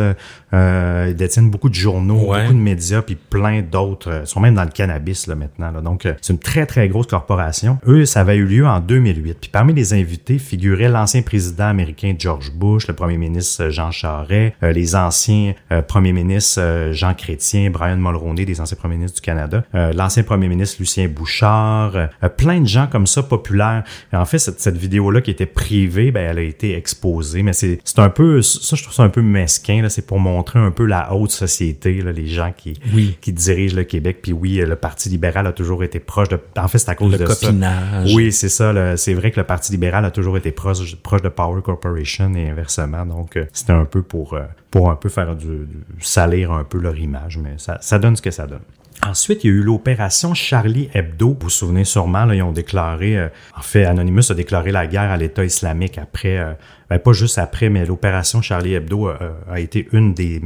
euh, 0.54 1.06
ils 1.08 1.16
détiennent 1.16 1.50
beaucoup 1.50 1.68
de 1.68 1.74
journaux, 1.74 2.26
beaucoup 2.26 2.52
de 2.52 2.58
médias, 2.58 3.02
puis 3.02 3.16
plein 3.16 3.62
d'autres. 3.62 4.22
Ils 4.22 4.26
sont 4.26 4.40
même 4.40 4.54
dans 4.54 4.64
le 4.64 4.70
cannabis 4.70 5.26
là, 5.26 5.34
maintenant. 5.34 5.70
Là. 5.70 5.80
Donc, 5.80 6.08
c'est 6.20 6.32
une 6.32 6.38
très, 6.38 6.66
très 6.66 6.88
grosse 6.88 7.06
corporation. 7.06 7.78
Eux, 7.86 8.06
ça 8.06 8.20
avait 8.20 8.36
eu 8.36 8.46
lieu 8.46 8.66
en 8.66 8.80
2008. 8.80 9.38
Puis 9.40 9.50
parmi 9.50 9.72
les 9.74 9.92
invités 9.92 10.38
figurait 10.38 10.88
l'ancien 10.88 11.22
président 11.22 11.66
américain 11.66 12.14
George 12.18 12.52
Bush, 12.52 12.86
le 12.92 12.96
premier 12.96 13.16
ministre 13.16 13.70
Jean 13.70 13.90
Charest, 13.90 14.54
euh, 14.62 14.72
les 14.72 14.94
anciens 14.94 15.54
euh, 15.72 15.82
premiers 15.82 16.12
ministres 16.12 16.60
euh, 16.60 16.92
Jean 16.92 17.14
Chrétien, 17.14 17.70
Brian 17.70 17.96
Mulroney, 17.96 18.44
des 18.44 18.60
anciens 18.60 18.76
premiers 18.76 18.96
ministres 18.96 19.16
du 19.16 19.22
Canada, 19.22 19.64
l'ancien 19.72 20.22
premier 20.22 20.48
ministre 20.48 20.76
Lucien 20.78 21.08
Bouchard, 21.08 21.92
plein 22.36 22.60
de 22.60 22.66
gens 22.66 22.86
comme 22.86 23.06
ça 23.06 23.22
populaires. 23.22 23.82
en 24.12 24.24
fait, 24.24 24.38
cette, 24.38 24.60
cette 24.60 24.76
vidéo-là 24.76 25.20
qui 25.20 25.30
était 25.30 25.46
privée, 25.46 26.10
ben, 26.10 26.28
elle 26.30 26.38
a 26.38 26.42
été 26.42 26.76
exposée, 26.76 27.42
mais 27.42 27.52
c'est 27.52 27.80
un 27.96 28.10
peu, 28.10 28.42
ça 28.42 28.76
je 28.76 28.82
trouve 28.82 28.94
ça 28.94 29.02
un 29.02 29.08
peu 29.08 29.22
mesquin, 29.22 29.86
c'est 29.88 30.06
pour 30.06 30.18
montrer 30.18 30.58
un 30.58 30.70
peu 30.70 30.84
la 30.84 31.14
haute 31.14 31.30
société, 31.30 32.02
là, 32.02 32.12
les 32.12 32.26
gens 32.26 32.52
qui, 32.56 32.78
qui 33.20 33.32
dirigent 33.32 33.76
le 33.76 33.84
Québec. 33.84 34.18
Puis 34.22 34.32
oui, 34.32 34.56
le 34.56 34.76
Parti 34.76 35.08
libéral 35.08 35.46
a 35.46 35.52
toujours 35.52 35.82
été 35.84 35.98
proche 35.98 36.28
de... 36.28 36.38
En 36.56 36.68
fait, 36.68 36.78
c'est 36.78 36.90
à 36.90 36.94
cause 36.94 37.12
le 37.12 37.18
de 37.18 37.26
copinage. 37.26 38.08
ça. 38.08 38.14
Oui, 38.14 38.32
c'est 38.32 38.48
ça. 38.48 38.96
C'est 38.96 39.14
vrai 39.14 39.30
que 39.30 39.40
le 39.40 39.46
Parti 39.46 39.72
libéral 39.72 40.04
a 40.04 40.10
toujours 40.10 40.36
été 40.36 40.52
proche, 40.52 40.96
proche 40.96 41.22
de 41.22 41.28
Power 41.28 41.62
Corporation 41.62 42.34
et 42.34 42.48
inversement. 42.48 42.81
Donc, 42.86 43.36
euh, 43.36 43.46
c'était 43.52 43.72
un 43.72 43.84
peu 43.84 44.02
pour, 44.02 44.34
euh, 44.34 44.44
un 44.74 44.96
peu 44.96 45.08
faire 45.08 45.36
du, 45.36 45.68
salir 46.00 46.52
un 46.52 46.64
peu 46.64 46.78
leur 46.78 46.96
image, 46.98 47.38
mais 47.38 47.54
ça, 47.58 47.78
ça 47.80 47.98
donne 47.98 48.16
ce 48.16 48.22
que 48.22 48.30
ça 48.30 48.46
donne. 48.46 48.62
Ensuite, 49.04 49.42
il 49.42 49.46
y 49.48 49.50
a 49.50 49.56
eu 49.56 49.62
l'opération 49.62 50.32
Charlie 50.32 50.88
Hebdo. 50.94 51.30
Vous 51.30 51.36
vous 51.42 51.50
souvenez 51.50 51.84
sûrement, 51.84 52.24
là, 52.24 52.34
ils 52.34 52.42
ont 52.42 52.52
déclaré, 52.52 53.18
euh, 53.18 53.28
en 53.56 53.62
fait, 53.62 53.84
Anonymous 53.84 54.30
a 54.30 54.34
déclaré 54.34 54.70
la 54.70 54.86
guerre 54.86 55.10
à 55.10 55.16
l'État 55.16 55.44
islamique 55.44 55.98
après 55.98 56.56
ben, 56.92 56.98
pas 56.98 57.12
juste 57.14 57.38
après, 57.38 57.70
mais 57.70 57.86
l'opération 57.86 58.42
Charlie 58.42 58.74
Hebdo 58.74 59.08
a, 59.08 59.60
été 59.60 59.88
une 59.92 60.12
des 60.12 60.42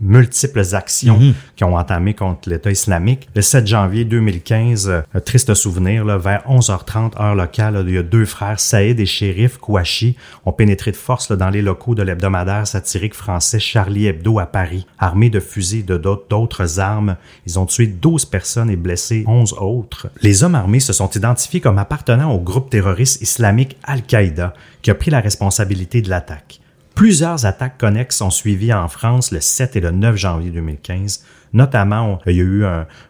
multiples 0.00 0.74
actions 0.74 1.18
mhm. 1.18 1.34
qui 1.54 1.64
ont 1.64 1.76
entamé 1.76 2.14
contre 2.14 2.48
l'État 2.48 2.70
islamique. 2.70 3.28
Le 3.34 3.42
7 3.42 3.66
janvier 3.66 4.06
2015, 4.06 4.88
euh, 4.88 5.20
triste 5.20 5.52
souvenir, 5.52 6.06
là, 6.06 6.16
vers 6.16 6.44
11h30 6.48 7.20
heure 7.20 7.34
locale, 7.34 7.84
il 7.86 7.92
y 7.92 7.98
a 7.98 8.02
deux 8.02 8.24
frères, 8.24 8.58
Saïd 8.58 9.00
et 9.00 9.04
Shérif 9.04 9.58
Kouachi, 9.58 10.16
ont 10.46 10.52
pénétré 10.52 10.92
de 10.92 10.96
force 10.96 11.30
dans 11.30 11.50
les 11.50 11.60
locaux 11.60 11.94
de 11.94 12.02
l'hebdomadaire 12.02 12.66
satirique 12.66 13.14
français 13.14 13.58
Charlie 13.58 14.06
Hebdo 14.06 14.38
à 14.38 14.46
Paris. 14.46 14.86
Armés 14.98 15.28
de 15.28 15.40
fusils 15.40 15.80
et 15.80 15.82
de 15.82 15.98
d'autres 15.98 16.80
armes, 16.80 17.16
ils 17.44 17.58
ont 17.58 17.66
tué 17.66 17.86
12 17.86 18.24
personnes 18.24 18.70
et 18.70 18.76
blessé 18.76 19.24
11 19.26 19.56
autres. 19.60 20.08
Les 20.22 20.42
hommes 20.42 20.54
armés 20.54 20.80
se 20.80 20.94
sont 20.94 21.10
identifiés 21.10 21.60
comme 21.60 21.76
appartenant 21.76 22.32
au 22.32 22.38
groupe 22.38 22.70
terroriste 22.70 23.20
islamique 23.20 23.76
Al-Qaïda, 23.82 24.54
qui 24.82 24.90
a 24.90 24.94
pris 24.94 25.10
la 25.10 25.20
responsabilité 25.20 26.02
de 26.02 26.10
l'attaque. 26.10 26.60
Plusieurs 26.94 27.46
attaques 27.46 27.78
connexes 27.78 28.16
sont 28.16 28.30
suivies 28.30 28.74
en 28.74 28.88
France 28.88 29.30
le 29.32 29.40
7 29.40 29.76
et 29.76 29.80
le 29.80 29.92
9 29.92 30.16
janvier 30.16 30.50
2015, 30.50 31.24
Notamment, 31.52 32.18
il 32.26 32.36
y 32.36 32.40
a 32.40 32.44
eu 32.44 32.64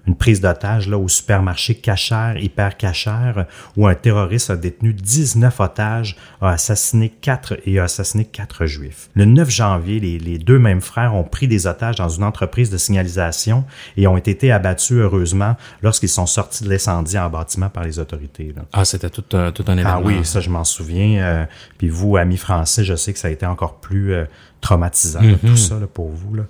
une 0.07 0.17
prise 0.17 0.41
d'otage 0.41 0.89
là 0.89 0.99
au 0.99 1.09
supermarché 1.09 1.75
Cacher, 1.75 2.35
hyper 2.41 2.77
Cacher, 2.77 3.33
où 3.77 3.87
un 3.87 3.95
terroriste 3.95 4.51
a 4.51 4.57
détenu 4.57 4.93
19 4.93 5.61
otages, 5.61 6.17
a 6.41 6.51
assassiné 6.51 7.09
4 7.09 7.59
et 7.67 7.79
a 7.79 7.85
assassiné 7.85 8.25
4 8.25 8.67
juifs. 8.67 9.11
Le 9.15 9.25
9 9.25 9.49
janvier, 9.49 10.01
les, 10.01 10.39
deux 10.39 10.59
mêmes 10.59 10.81
frères 10.81 11.15
ont 11.15 11.25
pris 11.25 11.47
des 11.47 11.67
otages 11.67 11.97
dans 11.97 12.09
une 12.09 12.25
entreprise 12.25 12.71
de 12.71 12.79
signalisation 12.79 13.65
et 13.97 14.07
ont 14.07 14.17
été 14.17 14.51
abattus 14.51 14.99
heureusement 14.99 15.57
lorsqu'ils 15.83 16.09
sont 16.09 16.27
sortis 16.27 16.65
de 16.65 16.71
l'incendie 16.71 17.19
en 17.19 17.31
bâtiment 17.31 17.69
par 17.69 17.85
les 17.85 17.99
autorités. 17.99 18.55
Ah, 18.73 18.85
c'était 18.85 19.11
tout, 19.11 19.23
tout 19.23 19.37
un 19.37 19.79
événement. 19.79 19.91
Ah 19.95 20.01
oui, 20.03 20.25
ça 20.25 20.41
je 20.41 20.51
m'en 20.51 20.65
souviens. 20.65 21.23
Euh, 21.23 21.45
puis 21.79 21.89
vous, 21.89 22.17
amis 22.17 22.37
français, 22.37 22.85
je 22.85 22.95
sais 22.95 23.13
que 23.13 23.19
ça 23.19 23.29
a 23.29 23.31
été 23.31 23.47
encore 23.47 23.81
plus 23.81 24.13
euh, 24.13 24.25
traumatisant, 24.61 25.21
tout 25.21 25.47
mhm. 25.47 25.57
ça 25.57 25.77
pour 25.93 26.11
vous. 26.11 26.35
Là. 26.37 26.45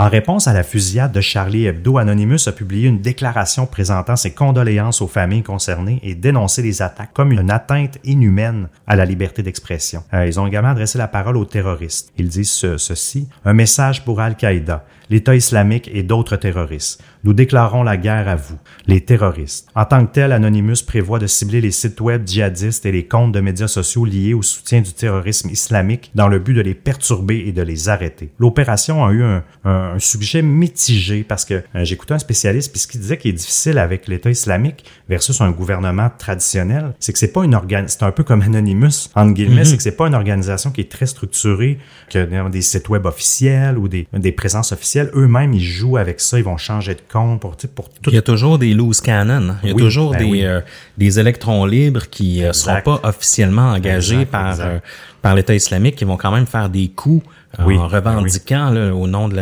En 0.00 0.08
réponse 0.08 0.46
à 0.46 0.52
la 0.52 0.62
fusillade 0.62 1.10
de 1.10 1.20
Charlie 1.20 1.66
Hebdo, 1.66 1.98
Anonymous 1.98 2.46
a 2.48 2.52
publié 2.52 2.86
une 2.86 3.00
déclaration 3.00 3.66
présentant 3.66 4.14
ses 4.14 4.30
condoléances 4.30 5.02
aux 5.02 5.08
familles 5.08 5.42
concernées 5.42 5.98
et 6.04 6.14
dénoncé 6.14 6.62
les 6.62 6.82
attaques 6.82 7.12
comme 7.12 7.32
une 7.32 7.50
atteinte 7.50 7.98
inhumaine 8.04 8.68
à 8.86 8.94
la 8.94 9.04
liberté 9.04 9.42
d'expression. 9.42 10.04
Euh, 10.14 10.24
ils 10.24 10.38
ont 10.38 10.46
également 10.46 10.68
adressé 10.68 10.98
la 10.98 11.08
parole 11.08 11.36
aux 11.36 11.44
terroristes. 11.44 12.12
Ils 12.16 12.28
disent 12.28 12.52
ceci, 12.76 13.26
un 13.44 13.54
message 13.54 14.04
pour 14.04 14.20
Al-Qaïda 14.20 14.84
l'État 15.10 15.34
islamique 15.34 15.90
et 15.92 16.02
d'autres 16.02 16.36
terroristes. 16.36 17.02
Nous 17.24 17.32
déclarons 17.32 17.82
la 17.82 17.96
guerre 17.96 18.28
à 18.28 18.36
vous, 18.36 18.56
les 18.86 19.00
terroristes. 19.00 19.68
En 19.74 19.84
tant 19.84 20.06
que 20.06 20.12
tel, 20.12 20.32
Anonymous 20.32 20.82
prévoit 20.86 21.18
de 21.18 21.26
cibler 21.26 21.60
les 21.60 21.72
sites 21.72 22.00
web 22.00 22.22
djihadistes 22.26 22.86
et 22.86 22.92
les 22.92 23.06
comptes 23.06 23.32
de 23.32 23.40
médias 23.40 23.66
sociaux 23.68 24.04
liés 24.04 24.34
au 24.34 24.42
soutien 24.42 24.80
du 24.80 24.92
terrorisme 24.92 25.50
islamique 25.50 26.10
dans 26.14 26.28
le 26.28 26.38
but 26.38 26.54
de 26.54 26.60
les 26.60 26.74
perturber 26.74 27.44
et 27.46 27.52
de 27.52 27.62
les 27.62 27.88
arrêter. 27.88 28.30
L'opération 28.38 29.04
a 29.04 29.10
eu 29.12 29.22
un, 29.22 29.42
un- 29.64 29.94
un 29.94 29.98
sujet 29.98 30.42
mitigé 30.42 31.24
parce 31.24 31.44
que 31.44 31.54
euh, 31.54 31.84
j'écoutais 31.84 32.14
un 32.14 32.18
spécialiste 32.18 32.70
puis 32.72 32.80
ce 32.80 32.86
qu'il 32.86 33.00
disait 33.00 33.16
qui 33.18 33.28
est 33.28 33.32
difficile 33.32 33.78
avec 33.78 34.06
l'État 34.08 34.30
islamique 34.30 34.84
versus 35.08 35.40
un 35.40 35.50
gouvernement 35.50 36.10
traditionnel, 36.18 36.94
c'est 37.00 37.12
que 37.12 37.18
c'est 37.18 37.32
pas 37.32 37.44
une 37.44 37.58
c'est 37.86 38.02
un 38.02 38.10
peu 38.12 38.22
comme 38.24 38.42
Anonymous 38.42 39.08
entre 39.14 39.32
guillemets, 39.34 39.64
c'est 39.64 39.76
que 39.76 39.82
c'est 39.82 39.96
pas 39.96 40.06
une 40.06 40.14
organisation 40.14 40.70
qui 40.70 40.80
est 40.82 40.90
très 40.90 41.06
structurée, 41.06 41.78
que 42.10 42.24
dans 42.24 42.48
des 42.48 42.62
sites 42.62 42.88
web 42.88 43.06
officiels 43.06 43.76
ou 43.78 43.88
des, 43.88 44.06
des 44.12 44.32
présences 44.32 44.72
officielles, 44.72 44.97
eux-mêmes 45.14 45.52
ils 45.54 45.62
jouent 45.64 45.96
avec 45.96 46.20
ça, 46.20 46.38
ils 46.38 46.44
vont 46.44 46.56
changer 46.56 46.94
de 46.94 47.00
compte 47.12 47.40
pour 47.40 47.56
tout 47.56 47.68
Il 48.08 48.14
y 48.14 48.18
a 48.18 48.22
toujours 48.22 48.58
des 48.58 48.74
loose 48.74 49.00
cannons. 49.00 49.56
Il 49.62 49.68
y 49.68 49.72
a 49.72 49.74
Oui, 49.74 49.82
toujours 49.82 50.12
ben 50.12 50.18
des, 50.18 50.24
oui. 50.24 50.44
euh, 50.44 50.60
des 50.96 51.18
électrons 51.20 51.64
libres 51.66 52.08
qui 52.10 52.40
ne 52.42 52.52
seront 52.52 52.76
Exact. 52.78 52.84
pas 52.84 53.00
officiellement 53.08 53.70
engagés 53.72 54.14
Exact, 54.14 54.30
par, 54.30 54.50
exact. 54.50 54.64
euh, 54.66 54.78
par 55.22 55.34
l'État 55.34 55.54
islamique, 55.54 55.96
qui 55.96 56.04
vont 56.04 56.16
quand 56.16 56.32
même 56.32 56.46
faire 56.46 56.68
des 56.68 56.88
coups 56.88 57.24
euh, 57.58 57.64
Oui, 57.66 57.76
en 57.76 57.88
ben 57.88 57.96
revendiquant 57.96 58.70
là, 58.70 58.94
au 58.94 59.06
nom 59.06 59.28
de 59.28 59.36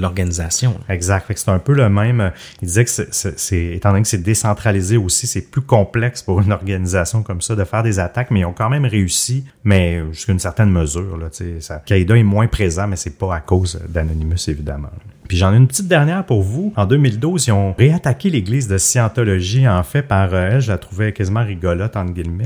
l'organisation. 0.00 0.78
Exact. 0.88 1.30
C'est 1.34 1.50
un 1.50 1.58
peu 1.58 1.74
le 1.74 1.88
même. 1.88 2.20
euh, 2.20 2.30
Il 2.62 2.68
disait 2.68 2.84
que 2.84 2.90
c'est, 2.90 3.66
étant 3.74 3.90
donné 3.90 4.02
que 4.02 4.08
c'est 4.08 4.22
décentralisé 4.22 4.96
aussi, 4.96 5.26
c'est 5.26 5.50
plus 5.50 5.62
complexe 5.62 6.22
pour 6.22 6.40
une 6.40 6.52
organisation 6.52 7.22
comme 7.22 7.40
ça 7.40 7.54
de 7.56 7.64
faire 7.64 7.82
des 7.82 7.98
attaques, 7.98 8.30
mais 8.30 8.40
ils 8.40 8.44
ont 8.44 8.52
quand 8.52 8.70
même 8.70 8.84
réussi, 8.86 9.44
mais 9.64 10.02
jusqu'à 10.12 10.32
une 10.32 10.38
certaine 10.38 10.70
mesure. 10.70 11.16
Là, 11.16 11.26
ça, 11.60 11.82
Qaïda 11.84 12.16
est 12.16 12.22
moins 12.22 12.46
présent, 12.46 12.86
mais 12.86 12.96
c'est 12.96 13.18
pas 13.18 13.34
à 13.34 13.40
cause 13.40 13.80
d'Anonymous, 13.88 14.48
évidemment. 14.48 14.90
Puis 15.34 15.40
j'en 15.40 15.52
ai 15.52 15.56
une 15.56 15.66
petite 15.66 15.88
dernière 15.88 16.24
pour 16.24 16.42
vous. 16.42 16.72
En 16.76 16.86
2012, 16.86 17.48
ils 17.48 17.50
ont 17.50 17.74
réattaqué 17.76 18.30
l'église 18.30 18.68
de 18.68 18.78
Scientologie, 18.78 19.66
en 19.66 19.82
fait, 19.82 20.02
par 20.02 20.32
euh, 20.32 20.50
elle, 20.52 20.60
je 20.60 20.70
la 20.70 20.78
trouvais 20.78 21.12
quasiment 21.12 21.42
rigolote, 21.42 21.96
entre 21.96 22.12
guillemets. 22.12 22.44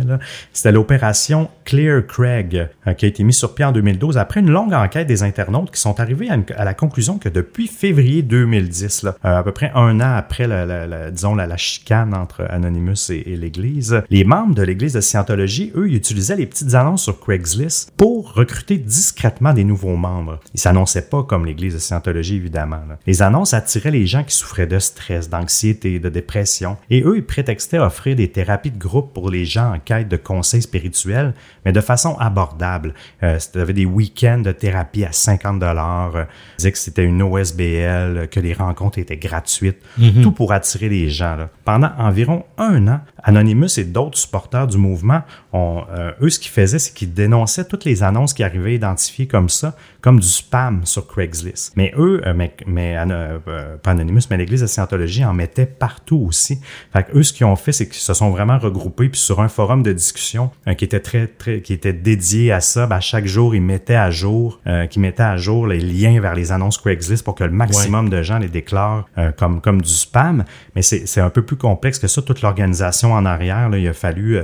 C'était 0.55 0.73
l'opération 0.73 1.51
Clear 1.67 2.07
Craig, 2.07 2.71
euh, 2.87 2.95
qui 2.95 3.05
a 3.05 3.09
été 3.09 3.25
mise 3.25 3.37
sur 3.37 3.55
pied 3.55 3.67
en 3.67 3.73
2012 3.73 4.17
après 4.17 4.41
une 4.41 4.49
longue 4.49 4.73
enquête 4.73 5.07
des 5.07 5.23
internautes 5.23 5.71
qui 5.71 5.79
sont 5.79 6.01
arrivés 6.01 6.31
à, 6.31 6.65
la 6.65 6.73
conclusion 6.73 7.19
que 7.19 7.29
depuis 7.29 7.67
février 7.67 8.23
2010, 8.23 9.03
là, 9.03 9.17
euh, 9.23 9.37
à 9.41 9.43
peu 9.43 9.53
près 9.53 9.71
un 9.75 10.01
an 10.01 10.15
après, 10.17 10.47
la, 10.47 11.11
disons, 11.11 11.35
la 11.35 11.57
chicane 11.59 12.15
entre 12.15 12.47
Anonymous 12.49 13.11
et, 13.11 13.23
et 13.27 13.37
l'église, 13.37 14.01
les 14.09 14.25
membres 14.25 14.55
de 14.55 14.63
l'église 14.63 14.95
de 14.95 15.03
Scientologie, 15.03 15.73
eux, 15.77 15.91
ils 15.91 15.97
utilisaient 15.97 16.37
les 16.37 16.47
petites 16.47 16.73
annonces 16.73 17.03
sur 17.03 17.21
Craigslist 17.21 17.93
pour 17.99 18.33
recruter 18.33 18.79
discrètement 18.79 19.53
des 19.53 19.65
nouveaux 19.65 19.97
membres. 19.97 20.41
Ils 20.55 20.61
s'annonçaient 20.61 21.11
pas 21.11 21.23
comme 21.23 21.45
l'église 21.45 21.75
de 21.75 21.81
Scientologie, 21.81 22.37
évidemment. 22.37 22.78
Là. 22.89 22.99
Les 23.07 23.23
annonces 23.23 23.55
attiraient 23.55 23.91
les 23.91 24.07
gens 24.07 24.23
qui 24.25 24.35
souffraient 24.35 24.67
de 24.67 24.79
stress, 24.79 25.29
d'anxiété, 25.31 25.99
de 25.99 26.09
dépression. 26.09 26.77
Et 26.91 27.03
eux, 27.03 27.17
ils 27.17 27.25
prétextaient 27.25 27.79
offrir 27.79 28.17
des 28.17 28.29
thérapies 28.31 28.71
de 28.71 28.79
groupe 28.79 29.13
pour 29.15 29.31
les 29.31 29.45
gens 29.45 29.73
en 29.75 29.79
quête 29.79 30.09
de 30.09 30.17
conseils 30.17 30.63
spirituels, 30.63 31.35
mais 31.65 31.73
de 31.73 31.81
façon 31.81 32.17
abordable. 32.19 32.95
Euh, 33.23 33.39
c'était- 33.39 33.73
des 33.73 33.85
week-ends 33.85 34.39
de 34.41 34.53
thérapie 34.53 35.05
à 35.05 35.13
50 35.13 35.59
dollars. 35.61 36.17
Euh, 36.17 36.25
ils 36.25 36.57
disaient 36.59 36.73
que 36.73 36.79
c'était 36.79 37.05
une 37.05 37.23
OSBL, 37.23 38.29
que 38.29 38.41
les 38.41 38.53
rencontres 38.55 38.99
étaient 38.99 39.17
gratuites. 39.17 39.79
Tout 40.23 40.33
pour 40.33 40.53
attirer 40.53 40.89
les 40.89 41.09
gens. 41.11 41.37
là. 41.37 41.49
Pendant 41.65 41.91
environ 41.99 42.45
un 42.57 42.87
an, 42.89 43.01
Anonymous 43.23 43.79
et 43.79 43.85
d'autres 43.85 44.17
supporters 44.19 44.67
du 44.67 44.79
mouvement, 44.79 45.23
ont, 45.53 45.83
euh, 45.93 46.13
eux, 46.23 46.31
ce 46.31 46.39
qu'ils 46.39 46.51
faisaient, 46.53 46.79
c'est 46.79 46.95
qu'ils 46.95 47.13
dénonçaient 47.13 47.65
toutes 47.67 47.85
les 47.85 48.03
annonces 48.03 48.33
qui 48.33 48.43
arrivaient 48.43 48.75
identifiées 48.75 49.27
comme 49.27 49.49
ça, 49.49 49.77
comme 50.01 50.21
du 50.21 50.27
spam 50.27 50.85
sur 50.85 51.07
Craigslist. 51.07 51.73
Mais 51.77 51.93
eux, 51.99 52.23
euh, 52.27 52.33
mais, 52.35 52.55
mais 52.67 52.97
euh, 52.99 53.77
pas 53.83 53.93
Anonymous, 53.93 54.23
mais 54.31 54.37
l'Église 54.37 54.63
de 54.63 54.67
Scientologie 54.67 55.25
en 55.25 55.33
mettait 55.33 55.67
partout 55.67 56.25
aussi. 56.27 56.61
Fait 56.93 57.05
que 57.05 57.19
eux, 57.19 57.23
ce 57.23 57.33
qu'ils 57.33 57.47
ont 57.47 57.57
fait, 57.57 57.73
c'est 57.73 57.87
qu'ils 57.87 57.97
se 57.97 58.15
sont 58.15 58.31
vraiment 58.31 58.59
regroupés 58.59 59.09
puis 59.09 59.21
sur 59.21 59.41
un 59.41 59.49
forum 59.49 59.83
de 59.83 59.93
discussion 59.93 60.51
euh, 60.67 60.75
qui 60.75 60.85
était 60.85 61.01
très, 61.01 61.27
très, 61.27 61.61
qui 61.61 61.73
était 61.73 61.93
dédié 61.93 62.53
à 62.53 62.61
ça. 62.61 62.87
Ben, 62.87 63.01
chaque 63.01 63.27
jour, 63.27 63.55
ils 63.55 63.63
mettaient 63.63 63.95
à 63.95 64.11
jour, 64.11 64.61
euh, 64.67 64.87
qui 64.87 65.01
mettaient 65.01 65.23
à 65.23 65.37
jour 65.37 65.67
les 65.67 65.81
liens 65.81 66.21
vers 66.21 66.35
les 66.35 66.53
annonces 66.53 66.79
Craigslist 66.79 67.25
pour 67.25 67.35
que 67.35 67.45
le 67.45 67.51
maximum 67.51 68.09
de 68.09 68.23
gens 68.23 68.39
les 68.39 68.49
déclarent 68.49 69.09
comme 69.37 69.61
comme 69.61 69.83
du 69.83 69.91
spam. 69.91 70.45
Mais 70.75 70.83
c'est 70.83 71.07
c'est 71.07 71.21
un 71.21 71.31
peu 71.31 71.43
plus 71.43 71.57
complexe 71.57 71.99
que 71.99 72.07
ça. 72.07 72.23
Toute 72.23 72.43
l'organisation 72.43 73.13
en 73.13 73.25
arrière, 73.25 73.69
là, 73.69 73.79
il 73.79 73.89
a 73.89 73.93
fallu 73.93 74.39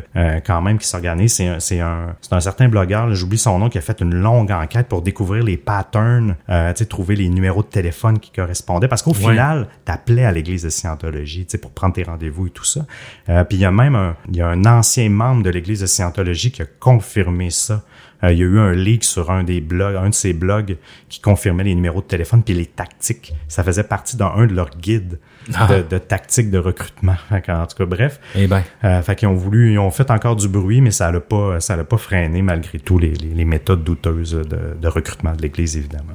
quand 0.47 0.63
même 0.63 0.79
qu'ils 0.79 0.87
s'organisent. 0.87 1.35
C'est 1.35 1.49
un, 1.49 1.61
c'est 1.61 1.81
un, 1.81 2.17
c'est 2.21 2.33
un 2.33 2.41
certain 2.41 2.69
blogueur, 2.69 3.15
j'oublie 3.15 3.39
son 3.39 3.59
nom, 3.59 3.69
qui 3.69 3.79
a 3.79 3.81
fait 3.81 4.01
une 4.01 4.15
longue 4.15 4.51
enquête 4.51 4.89
pour 4.89 5.03
découvrir 5.03 5.45
les 5.45 5.57
patterns, 5.57 6.37
tu 6.49 6.55
sais, 6.75 6.87
trouver 6.87 7.17
les 7.17 7.29
numéros 7.29 7.63
de 7.63 7.69
téléphone 7.69 8.04
qui 8.13 8.31
correspondaient. 8.31 8.89
Parce 8.89 9.03
qu'au 9.03 9.13
Ouais. 9.13 9.19
final, 9.33 9.69
t'appelais 9.85 10.25
à 10.25 10.33
l'église 10.33 10.63
de 10.65 10.69
Scientologie, 10.69 11.47
tu 11.47 11.53
sais, 11.53 11.59
pour 11.59 11.71
prendre 11.71 11.95
tes 11.95 12.03
rendez-vous 12.03 12.49
et 12.49 12.51
tout 12.51 12.65
ça. 12.65 12.85
Euh, 13.29 13.45
puis 13.45 13.57
il 13.59 13.61
y 13.61 13.65
a 13.65 13.71
même 13.71 13.95
un, 13.95 14.17
il 14.29 14.37
y 14.37 14.43
a 14.43 14.49
un 14.49 14.65
ancien 14.67 15.09
membre 15.09 15.43
de 15.43 15.51
l'église 15.51 15.81
de 15.81 15.87
Scientologie 15.87 16.51
qui 16.53 16.63
a 16.63 16.67
confirmé 16.81 17.51
ça. 17.51 17.83
Euh, 18.23 18.33
il 18.33 18.39
y 18.39 18.43
a 18.43 18.47
eu 18.47 18.59
un 18.59 18.73
leak 18.73 19.05
sur 19.05 19.31
un 19.31 19.43
des 19.45 19.61
blogs, 19.61 19.97
un 19.97 20.09
de 20.09 20.15
ses 20.15 20.33
blogs 20.33 20.77
qui 21.11 21.21
confirmait 21.21 21.65
les 21.65 21.75
numéros 21.75 22.01
de 22.01 22.07
téléphone 22.07 22.43
puis 22.43 22.55
les 22.55 22.65
tactiques. 22.65 23.35
Ça 23.49 23.63
faisait 23.63 23.83
partie 23.85 24.17
d'un 24.17 24.29
un 24.37 24.47
de 24.47 24.55
leurs 24.55 24.71
guides 24.71 25.19
Ah. 25.55 25.67
de, 25.67 25.83
de 25.83 25.99
tactiques 25.99 26.51
de 26.51 26.57
recrutement. 26.59 27.17
En 27.31 27.67
tout 27.67 27.77
cas, 27.77 27.85
bref. 27.85 28.19
Eh 28.35 28.47
ben, 28.47 28.63
Euh, 28.85 29.03
fait 29.03 29.15
qu'ils 29.17 29.29
ont 29.29 29.35
voulu, 29.35 29.73
ils 29.73 29.79
ont 29.79 29.91
fait 29.91 30.11
encore 30.11 30.37
du 30.37 30.49
bruit, 30.49 30.81
mais 30.81 30.91
ça 30.91 31.11
l'a 31.13 31.21
pas, 31.21 31.61
ça 31.61 31.77
l'a 31.77 31.85
pas 31.85 31.99
freiné 31.99 32.41
malgré 32.41 32.79
tout 32.79 32.99
les, 32.99 33.11
les- 33.11 33.35
les 33.35 33.45
méthodes 33.45 33.85
douteuses 33.85 34.33
de, 34.33 34.75
de 34.81 34.89
recrutement 34.89 35.35
de 35.35 35.43
l'Église, 35.43 35.77
évidemment. 35.77 36.15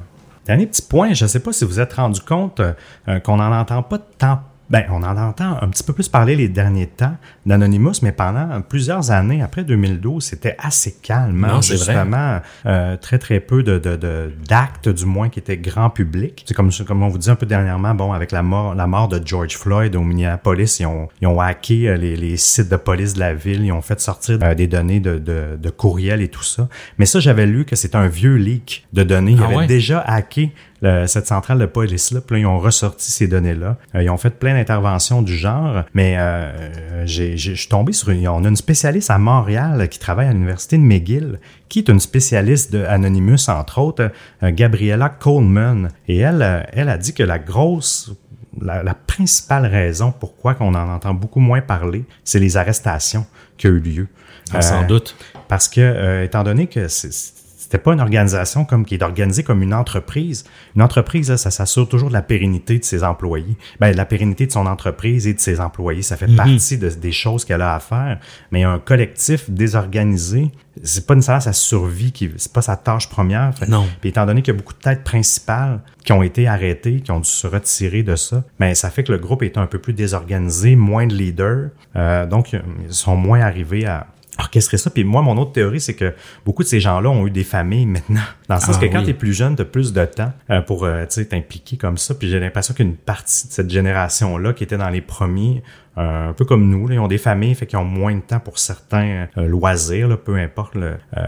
Dernier 0.50 0.66
petit 0.66 0.82
point, 0.82 1.12
je 1.12 1.26
ne 1.26 1.28
sais 1.28 1.38
pas 1.38 1.52
si 1.52 1.64
vous 1.64 1.78
êtes 1.78 1.92
rendu 1.92 2.20
compte 2.20 2.58
euh, 2.58 3.20
qu'on 3.20 3.36
n'en 3.36 3.56
entend 3.56 3.84
pas 3.84 3.98
tant. 3.98 4.40
Ben, 4.70 4.84
on 4.90 5.02
en 5.02 5.16
entend 5.16 5.58
un 5.60 5.68
petit 5.68 5.82
peu 5.82 5.92
plus 5.92 6.08
parler 6.08 6.36
les 6.36 6.48
derniers 6.48 6.86
temps 6.86 7.16
d'Anonymous, 7.44 7.94
mais 8.02 8.12
pendant 8.12 8.60
plusieurs 8.60 9.10
années, 9.10 9.42
après 9.42 9.64
2012, 9.64 10.22
c'était 10.22 10.54
assez 10.60 10.92
calme. 11.02 11.42
hein, 11.44 11.54
Non, 11.54 11.62
c'est 11.62 11.74
vrai. 11.74 11.94
justement, 11.94 12.38
euh, 12.66 12.96
très 12.96 13.18
très 13.18 13.40
peu 13.40 13.64
de, 13.64 13.78
de, 13.80 13.96
de- 13.96 14.32
d'actes, 14.48 14.88
du 14.88 15.06
moins, 15.06 15.28
qui 15.28 15.40
étaient 15.40 15.56
grand 15.56 15.90
public. 15.90 16.44
C'est 16.46 16.54
comme, 16.54 16.70
comme 16.86 17.02
on 17.02 17.08
vous 17.08 17.18
dit 17.18 17.28
un 17.30 17.34
peu 17.34 17.46
dernièrement, 17.46 17.94
bon, 17.94 18.12
avec 18.12 18.30
la 18.30 18.42
mort, 18.44 18.74
la 18.76 18.86
mort 18.86 19.08
de 19.08 19.20
George 19.24 19.56
Floyd 19.56 19.96
au 19.96 20.02
Minneapolis, 20.02 20.78
ils 20.78 20.86
ont, 20.86 21.08
ils 21.20 21.26
ont 21.26 21.40
hacké 21.40 21.88
euh, 21.88 21.96
les, 21.96 22.14
les 22.14 22.36
sites 22.36 22.68
de 22.70 22.76
police 22.76 23.14
de 23.14 23.20
la 23.20 23.34
ville, 23.34 23.64
ils 23.64 23.72
ont 23.72 23.82
fait 23.82 24.00
sortir 24.00 24.38
euh, 24.42 24.54
des 24.54 24.68
données 24.68 25.00
de, 25.00 25.18
de, 25.18 25.58
de 25.60 25.70
courriel 25.70 26.20
et 26.22 26.28
tout 26.28 26.44
ça. 26.44 26.68
Mais 26.98 27.06
ça, 27.06 27.18
j'avais 27.18 27.46
lu 27.46 27.64
que 27.64 27.74
c'était 27.74 27.96
un 27.96 28.06
vieux 28.08 28.36
leak 28.36 28.86
de 28.92 29.02
données. 29.02 29.32
Ils 29.32 29.42
Ah 29.42 29.46
avaient 29.46 29.56
ouais? 29.56 29.66
déjà 29.66 29.98
hacké 30.00 30.52
le- 30.82 31.06
cette 31.06 31.26
centrale 31.26 31.58
de 31.58 31.66
police-là. 31.66 32.20
Puis 32.20 32.36
là, 32.36 32.40
ils 32.40 32.46
ont 32.46 32.58
ressorti 32.58 33.10
ces 33.10 33.26
données-là. 33.28 33.76
Euh, 33.94 34.02
ils 34.02 34.10
ont 34.10 34.16
fait 34.16 34.30
plein 34.30 34.54
d'interventions 34.54 35.22
du 35.22 35.34
genre, 35.36 35.84
mais 35.94 36.16
euh, 36.18 37.04
j'ai, 37.06 37.36
j'ai- 37.36 37.54
je 37.54 37.60
suis 37.60 37.68
tombé 37.68 37.92
sur 37.92 38.10
une... 38.10 38.26
On 38.28 38.44
a 38.44 38.48
une 38.48 38.56
spécialiste 38.56 39.10
à 39.10 39.18
Montréal 39.18 39.88
qui 39.88 39.98
travaille 39.98 40.26
à 40.28 40.32
l'université 40.32 40.76
de 40.78 40.82
McGill, 40.82 41.38
qui 41.68 41.80
est 41.80 41.88
une 41.88 42.00
spécialiste 42.00 42.72
de 42.72 42.84
Anonymous, 42.84 43.48
entre 43.48 43.78
autres, 43.78 44.10
euh, 44.42 44.50
Gabriella 44.52 45.08
Coleman. 45.08 45.88
Et 46.08 46.18
elle, 46.18 46.42
euh, 46.42 46.62
elle 46.72 46.88
a 46.88 46.98
dit 46.98 47.12
que 47.14 47.22
la 47.22 47.38
grosse 47.38 48.12
la, 48.60 48.82
la 48.82 48.94
principale 48.94 49.64
raison 49.64 50.12
pourquoi 50.18 50.54
qu'on 50.54 50.74
en 50.74 50.88
entend 50.90 51.14
beaucoup 51.14 51.38
moins 51.38 51.60
parler, 51.60 52.04
c'est 52.24 52.40
les 52.40 52.56
arrestations 52.56 53.24
qui 53.56 53.68
ont 53.68 53.70
eu 53.70 53.78
lieu. 53.80 54.08
ah, 54.52 54.60
sans 54.60 54.82
Euh, 54.82 54.86
doute. 54.86 55.14
parce 55.46 55.68
que, 55.68 55.80
euh, 55.80 56.24
étant 56.24 56.42
donné 56.42 56.66
que 56.66 56.88
c'est- 56.88 57.32
c'était 57.70 57.84
pas 57.84 57.92
une 57.92 58.00
organisation 58.00 58.64
comme 58.64 58.84
qui 58.84 58.96
est 58.96 59.02
organisée 59.04 59.44
comme 59.44 59.62
une 59.62 59.72
entreprise, 59.74 60.42
une 60.74 60.82
entreprise, 60.82 61.30
là, 61.30 61.36
ça 61.36 61.52
s'assure 61.52 61.88
toujours 61.88 62.08
de 62.08 62.14
la 62.14 62.22
pérennité 62.22 62.80
de 62.80 62.84
ses 62.84 63.04
employés. 63.04 63.56
Ben, 63.78 63.92
de 63.92 63.96
la 63.96 64.04
pérennité 64.06 64.44
de 64.48 64.50
son 64.50 64.66
entreprise 64.66 65.28
et 65.28 65.34
de 65.34 65.38
ses 65.38 65.60
employés, 65.60 66.02
ça 66.02 66.16
fait 66.16 66.26
partie 66.34 66.78
de- 66.78 66.88
des 66.88 67.12
choses 67.12 67.44
qu'elle 67.44 67.62
a 67.62 67.76
à 67.76 67.78
faire. 67.78 68.18
Mais 68.50 68.64
un 68.64 68.80
collectif 68.80 69.48
désorganisé, 69.48 70.50
c'est 70.82 71.06
pas 71.06 71.14
nécessairement 71.14 71.40
sa 71.42 71.52
survie 71.52 72.10
qui, 72.10 72.28
c'est 72.38 72.52
pas 72.52 72.62
sa 72.62 72.76
tâche 72.76 73.08
première. 73.08 73.54
Fait- 73.56 73.68
Non. 73.68 73.86
Puis 74.00 74.10
étant 74.10 74.26
donné 74.26 74.42
qu'il 74.42 74.52
y 74.52 74.56
a 74.56 74.58
beaucoup 74.58 74.72
de 74.74 74.78
têtes 74.80 75.04
principales 75.04 75.80
qui 76.04 76.12
ont 76.12 76.22
été 76.24 76.48
arrêtées, 76.48 77.00
qui 77.02 77.10
ont 77.12 77.20
dû 77.20 77.28
se 77.28 77.46
retirer 77.46 78.02
de 78.02 78.16
ça, 78.16 78.42
ben 78.58 78.74
ça 78.74 78.90
fait 78.90 79.04
que 79.04 79.12
le 79.12 79.18
groupe 79.18 79.42
est 79.44 79.56
un 79.58 79.66
peu 79.66 79.78
plus 79.78 79.92
désorganisé, 79.92 80.74
moins 80.76 81.06
de 81.06 81.14
leaders, 81.14 81.68
euh, 81.96 82.26
donc 82.26 82.52
ils 82.52 82.92
sont 82.92 83.14
moins 83.16 83.40
arrivés 83.40 83.86
à 83.86 84.08
orchestrer 84.40 84.76
ça. 84.76 84.90
Puis 84.90 85.04
moi, 85.04 85.22
mon 85.22 85.36
autre 85.38 85.52
théorie, 85.52 85.80
c'est 85.80 85.94
que 85.94 86.14
beaucoup 86.44 86.62
de 86.62 86.68
ces 86.68 86.80
gens-là 86.80 87.08
ont 87.10 87.26
eu 87.26 87.30
des 87.30 87.44
familles 87.44 87.86
maintenant. 87.86 88.20
Dans 88.48 88.56
le 88.56 88.60
sens 88.60 88.76
Ah 88.78 88.80
que 88.80 88.86
quand 88.86 88.98
oui. 88.98 89.04
tu 89.04 89.10
es 89.10 89.14
plus 89.14 89.32
jeune, 89.32 89.56
tu 89.56 89.62
as 89.62 89.64
plus 89.64 89.92
de 89.92 90.04
temps 90.04 90.32
euh, 90.50 90.60
pour 90.60 90.84
euh, 90.84 91.04
t'impliquer 91.06 91.76
comme 91.76 91.96
ça. 91.96 92.14
Puis 92.14 92.28
j'ai 92.28 92.40
l'impression 92.40 92.74
qu'une 92.74 92.96
partie 92.96 93.46
de 93.46 93.52
cette 93.52 93.70
génération-là 93.70 94.52
qui 94.52 94.64
était 94.64 94.78
dans 94.78 94.90
les 94.90 95.00
premiers, 95.00 95.62
euh, 95.98 96.28
un 96.30 96.32
peu 96.32 96.44
comme 96.44 96.68
nous, 96.68 96.86
là, 96.86 96.94
ils 96.94 97.00
ont 97.00 97.08
des 97.08 97.18
familles, 97.18 97.54
fait 97.54 97.66
qu'ils 97.66 97.78
ont 97.78 97.84
moins 97.84 98.14
de 98.14 98.20
temps 98.20 98.38
pour 98.38 98.58
certains 98.58 99.26
euh, 99.36 99.46
loisirs, 99.46 100.08
là, 100.08 100.16
peu 100.16 100.36
importe. 100.36 100.74
Le, 100.74 100.94
euh, 101.16 101.22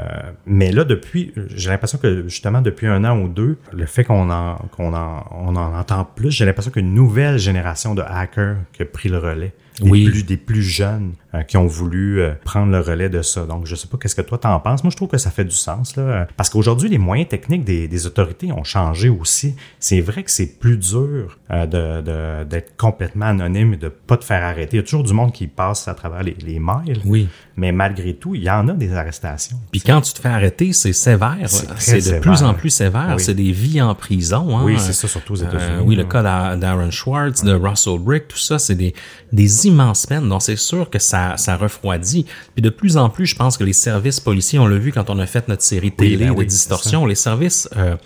mais 0.46 0.70
là, 0.70 0.84
depuis, 0.84 1.32
j'ai 1.54 1.70
l'impression 1.70 1.98
que 1.98 2.28
justement 2.28 2.62
depuis 2.62 2.86
un 2.86 3.04
an 3.04 3.18
ou 3.18 3.28
deux, 3.28 3.58
le 3.72 3.86
fait 3.86 4.04
qu'on 4.04 4.30
en, 4.30 4.56
qu'on 4.76 4.94
en, 4.94 5.24
on 5.32 5.56
en 5.56 5.74
entend 5.78 6.04
plus, 6.04 6.30
j'ai 6.30 6.44
l'impression 6.44 6.70
qu'une 6.70 6.94
nouvelle 6.94 7.38
génération 7.38 7.94
de 7.94 8.02
hackers 8.02 8.56
qui 8.72 8.82
a 8.82 8.84
pris 8.84 9.08
le 9.08 9.18
relais. 9.18 9.52
Des 9.80 9.88
Oui. 9.90 10.04
plus, 10.04 10.22
des 10.24 10.36
plus 10.36 10.62
jeunes 10.62 11.12
euh, 11.34 11.42
qui 11.42 11.56
ont 11.56 11.66
voulu 11.66 12.20
euh, 12.20 12.32
prendre 12.44 12.70
le 12.70 12.80
relais 12.80 13.08
de 13.08 13.22
ça. 13.22 13.46
Donc, 13.46 13.64
je 13.66 13.74
sais 13.74 13.88
pas 13.88 13.96
qu'est-ce 13.96 14.14
que 14.14 14.20
toi 14.20 14.36
t'en 14.36 14.60
penses. 14.60 14.84
Moi, 14.84 14.90
je 14.90 14.96
trouve 14.96 15.08
que 15.08 15.16
ça 15.18 15.30
fait 15.30 15.44
du 15.46 15.54
sens, 15.54 15.96
là. 15.96 16.26
Parce 16.36 16.50
qu'aujourd'hui, 16.50 16.90
les 16.90 16.98
moyens 16.98 17.28
techniques 17.30 17.64
des, 17.64 17.88
des 17.88 18.06
autorités 18.06 18.52
ont 18.52 18.64
changé 18.64 19.08
aussi. 19.08 19.54
C'est 19.78 20.02
vrai 20.02 20.24
que 20.24 20.30
c'est 20.30 20.58
plus 20.58 20.76
dur 20.76 21.38
euh, 21.50 21.64
de- 21.66 22.02
de- 22.02 22.44
d'être 22.44 22.76
complètement 22.76 23.26
anonyme 23.26 23.72
et 23.74 23.76
de 23.78 23.88
pas 23.88 24.18
te 24.18 24.24
faire 24.24 24.44
arrêter. 24.44 24.76
Il 24.76 24.80
y 24.80 24.80
a 24.80 24.82
toujours 24.82 25.04
du 25.04 25.14
monde 25.14 25.32
qui 25.32 25.46
passe 25.46 25.88
à 25.88 25.94
travers 25.94 26.22
les, 26.22 26.36
les 26.44 26.58
mails. 26.60 27.00
Oui. 27.06 27.28
Mais 27.56 27.70
malgré 27.70 28.14
tout, 28.14 28.34
il 28.34 28.42
y 28.42 28.50
en 28.50 28.66
a 28.68 28.72
des 28.72 28.94
arrestations. 28.94 29.58
Puis 29.70 29.80
quand 29.82 30.00
tu 30.00 30.12
te 30.14 30.20
fais 30.20 30.28
arrêter, 30.28 30.72
c'est 30.72 30.92
sévère. 30.92 31.36
C'est 31.78 31.96
de 31.96 32.00
sévère. 32.00 32.20
plus 32.20 32.42
en 32.42 32.54
plus 32.54 32.70
sévère. 32.70 33.14
Oui. 33.16 33.22
C'est 33.22 33.34
des 33.34 33.52
vies 33.52 33.82
en 33.82 33.94
prison. 33.94 34.56
Hein. 34.56 34.62
Oui, 34.64 34.76
c'est 34.78 34.92
ça, 34.94 35.06
surtout 35.06 35.34
aux 35.34 35.36
États-Unis. 35.36 35.78
Euh, 35.80 35.82
oui, 35.84 35.94
le 35.94 36.04
cas 36.04 36.22
d'A- 36.22 36.56
d'Aaron 36.56 36.90
Schwartz, 36.90 37.44
de 37.44 37.52
Russell 37.54 37.98
Brick, 37.98 38.28
tout 38.28 38.38
ça, 38.38 38.58
c'est 38.58 38.74
des, 38.74 38.94
des 39.32 39.66
immenses 39.66 40.06
peines. 40.06 40.28
Donc, 40.28 40.42
c'est 40.42 40.56
sûr 40.56 40.88
que 40.88 40.98
ça, 40.98 41.36
ça 41.36 41.56
refroidit. 41.56 42.24
Puis 42.54 42.62
de 42.62 42.70
plus 42.70 42.96
en 42.96 43.10
plus, 43.10 43.26
je 43.26 43.36
pense 43.36 43.56
que 43.58 43.64
les 43.64 43.72
services 43.74 44.20
policiers, 44.20 44.58
on 44.58 44.66
l'a 44.66 44.78
vu 44.78 44.92
quand 44.92 45.10
on 45.10 45.18
a 45.18 45.26
fait 45.26 45.46
notre 45.48 45.62
série 45.62 45.92
Oui, 45.98 46.08
télé 46.08 46.24
ben 46.26 46.32
de 46.34 46.38
oui, 46.38 46.46
distorsion, 46.46 47.04
les 47.06 47.14
services 47.14 47.68
euh, 47.76 47.96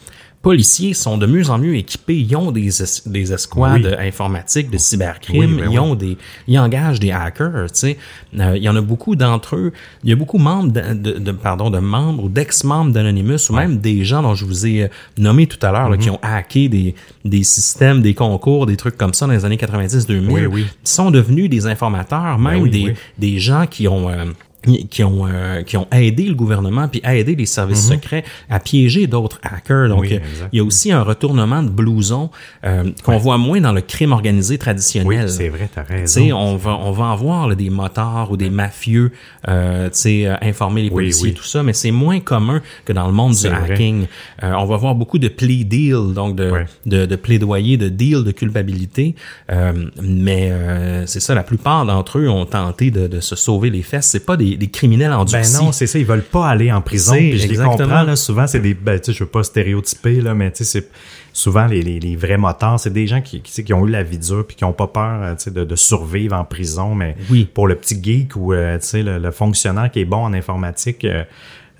policiers 0.50 0.94
sont 0.94 1.18
de 1.18 1.26
mieux 1.26 1.50
en 1.50 1.58
mieux 1.58 1.74
équipés. 1.76 2.18
Ils 2.20 2.36
ont 2.36 2.52
des, 2.52 2.82
es- 2.82 3.08
des 3.08 3.32
escouades 3.32 3.96
Oui. 3.98 4.06
informatiques 4.08 4.70
de 4.70 4.78
cybercrime. 4.78 5.40
Oui, 5.40 5.46
ben 5.60 5.64
ils 5.64 5.68
oui. 5.70 5.78
ont 5.78 5.94
des, 5.96 6.16
ils 6.46 6.58
engagent 6.58 7.00
des 7.00 7.10
hackers. 7.10 7.72
Tu 7.72 7.80
sais, 7.80 7.96
Euh, 8.38 8.56
il 8.56 8.62
y 8.62 8.68
en 8.68 8.76
a 8.76 8.80
beaucoup 8.80 9.16
d'entre 9.16 9.56
eux. 9.56 9.72
Il 10.04 10.10
y 10.10 10.12
a 10.12 10.16
beaucoup 10.16 10.36
de 10.38 10.42
membres, 10.42 10.70
de, 10.70 10.94
de- 10.94 11.18
de- 11.18 11.32
pardon, 11.32 11.70
de 11.70 11.78
membres 11.78 12.24
ou 12.24 12.28
d'ex-membres 12.28 12.92
d'Anonymous 12.92 13.50
ou 13.50 13.54
même 13.54 13.78
des 13.78 14.04
gens 14.04 14.22
dont 14.22 14.34
je 14.34 14.44
vous 14.44 14.66
ai 14.66 14.82
euh, 14.84 14.88
nommé 15.18 15.46
tout 15.46 15.58
à 15.66 15.72
l'heure 15.72 15.96
qui 15.98 16.08
Mhm. 16.10 16.14
ont 16.16 16.18
hacké 16.22 16.68
des, 16.68 16.94
des 17.24 17.42
systèmes, 17.44 18.02
des 18.02 18.14
concours, 18.14 18.66
des 18.66 18.76
trucs 18.76 18.96
comme 18.96 19.14
ça 19.14 19.26
dans 19.26 19.32
les 19.32 19.44
années 19.44 19.56
90-2000. 19.56 20.30
Oui, 20.30 20.46
oui. 20.46 20.66
sont 20.84 21.10
devenus 21.10 21.48
des 21.50 21.66
informateurs, 21.66 22.38
même 22.38 22.62
oui, 22.62 22.70
des, 22.70 22.94
des 23.18 23.38
gens 23.40 23.66
qui 23.66 23.88
ont 23.88 24.08
euh, 24.10 24.26
qui 24.90 25.02
ont 25.04 25.26
euh, 25.26 25.62
qui 25.62 25.76
ont 25.76 25.86
aidé 25.92 26.24
le 26.24 26.34
gouvernement 26.34 26.88
puis 26.88 27.00
aidé 27.04 27.34
les 27.34 27.46
services 27.46 27.88
secrets 27.88 28.24
à 28.50 28.60
piéger 28.60 29.06
d'autres 29.06 29.38
hackers. 29.42 29.88
Donc. 29.88 30.00
Oui, 30.00 30.14
euh, 30.14 30.18
il 30.52 30.56
y 30.58 30.60
a 30.60 30.64
aussi 30.64 30.92
un 30.92 31.02
retournement 31.02 31.62
de 31.62 31.68
blouson 31.68 32.30
euh, 32.64 32.84
qu'on 33.04 33.18
voit 33.18 33.38
moins 33.38 33.60
dans 33.60 33.72
le 33.72 33.80
crime 33.80 34.12
organisé 34.12 34.54
Oui, 34.54 34.58
traditionnel. 34.58 35.28
c'est 35.30 35.48
vrai, 35.48 35.68
t'as 35.74 35.82
raison. 35.82 36.06
sais, 36.06 36.32
on 36.32 36.56
va, 36.56 36.76
on 36.82 36.92
va 36.92 37.04
en 37.06 37.16
voir 37.16 37.48
là, 37.48 37.54
des 37.54 37.70
motards 37.70 38.30
ou 38.30 38.36
des 38.36 38.50
mafieux, 38.50 39.12
euh, 39.48 39.86
tu 39.90 39.98
sais, 39.98 40.26
euh, 40.26 40.34
informer 40.42 40.82
les 40.82 40.88
Oui, 40.88 40.94
policiers, 40.94 41.28
oui. 41.30 41.34
tout 41.34 41.44
ça, 41.44 41.62
mais 41.62 41.72
c'est 41.72 41.90
moins 41.90 42.20
commun 42.20 42.60
que 42.84 42.92
dans 42.92 43.06
le 43.06 43.12
monde 43.12 43.34
du 43.34 43.48
vrai. 43.48 43.72
hacking. 43.72 44.06
Euh, 44.42 44.52
on 44.58 44.64
va 44.66 44.76
voir 44.76 44.94
beaucoup 44.94 45.18
de 45.18 45.28
plea 45.28 45.64
deal, 45.64 46.12
donc 46.14 46.36
de, 46.36 46.50
Ouais. 46.50 46.64
de, 46.86 47.06
de 47.06 47.16
plaidoyer, 47.16 47.76
de 47.76 47.88
deal 47.88 48.24
de 48.24 48.30
culpabilité, 48.32 49.14
euh, 49.52 49.72
mais 50.02 50.48
euh, 50.50 51.06
c'est 51.06 51.20
ça, 51.20 51.34
la 51.34 51.42
plupart 51.42 51.84
d'entre 51.86 52.18
eux 52.18 52.28
ont 52.28 52.46
tenté 52.46 52.90
de, 52.90 53.06
de 53.06 53.20
se 53.20 53.36
sauver 53.36 53.70
les 53.70 53.82
fesses. 53.82 54.06
C'est 54.06 54.24
pas 54.24 54.36
des, 54.36 54.55
des 54.56 54.68
criminels 54.68 55.12
endurcis. 55.12 55.52
Ben 55.58 55.64
non, 55.66 55.72
c'est 55.72 55.86
ça, 55.86 55.98
ils 55.98 56.04
veulent 56.06 56.22
pas 56.22 56.48
aller 56.48 56.70
en 56.72 56.80
prison. 56.80 57.14
Puis 57.14 57.38
je 57.38 57.48
les 57.48 57.56
comprends, 57.56 58.02
là, 58.02 58.16
souvent, 58.16 58.46
c'est 58.46 58.60
des, 58.60 58.74
ben, 58.74 58.98
tu 58.98 59.06
sais, 59.06 59.12
je 59.12 59.24
veux 59.24 59.30
pas 59.30 59.42
stéréotyper, 59.42 60.20
là, 60.20 60.34
mais 60.34 60.50
tu 60.50 60.64
sais, 60.64 60.80
c'est 60.80 60.88
souvent 61.32 61.66
les, 61.66 61.82
les, 61.82 62.00
les 62.00 62.16
vrais 62.16 62.38
motards, 62.38 62.80
c'est 62.80 62.92
des 62.92 63.06
gens 63.06 63.20
qui, 63.20 63.42
qui, 63.42 63.50
tu 63.50 63.52
sais, 63.52 63.64
qui 63.64 63.74
ont 63.74 63.86
eu 63.86 63.90
la 63.90 64.02
vie 64.02 64.18
dure 64.18 64.46
puis 64.46 64.56
qui 64.56 64.64
ont 64.64 64.72
pas 64.72 64.86
peur, 64.86 65.22
euh, 65.22 65.34
tu 65.34 65.44
sais, 65.44 65.50
de, 65.50 65.64
de 65.64 65.76
survivre 65.76 66.34
en 66.36 66.44
prison, 66.44 66.94
mais 66.94 67.14
Oui. 67.30 67.48
pour 67.52 67.68
le 67.68 67.74
petit 67.74 68.02
geek 68.02 68.36
ou, 68.36 68.52
euh, 68.54 68.78
tu 68.78 68.86
sais, 68.86 69.02
le, 69.02 69.18
le 69.18 69.30
fonctionnaire 69.30 69.90
qui 69.90 70.00
est 70.00 70.04
bon 70.06 70.24
en 70.24 70.32
informatique, 70.32 71.04
euh, 71.04 71.24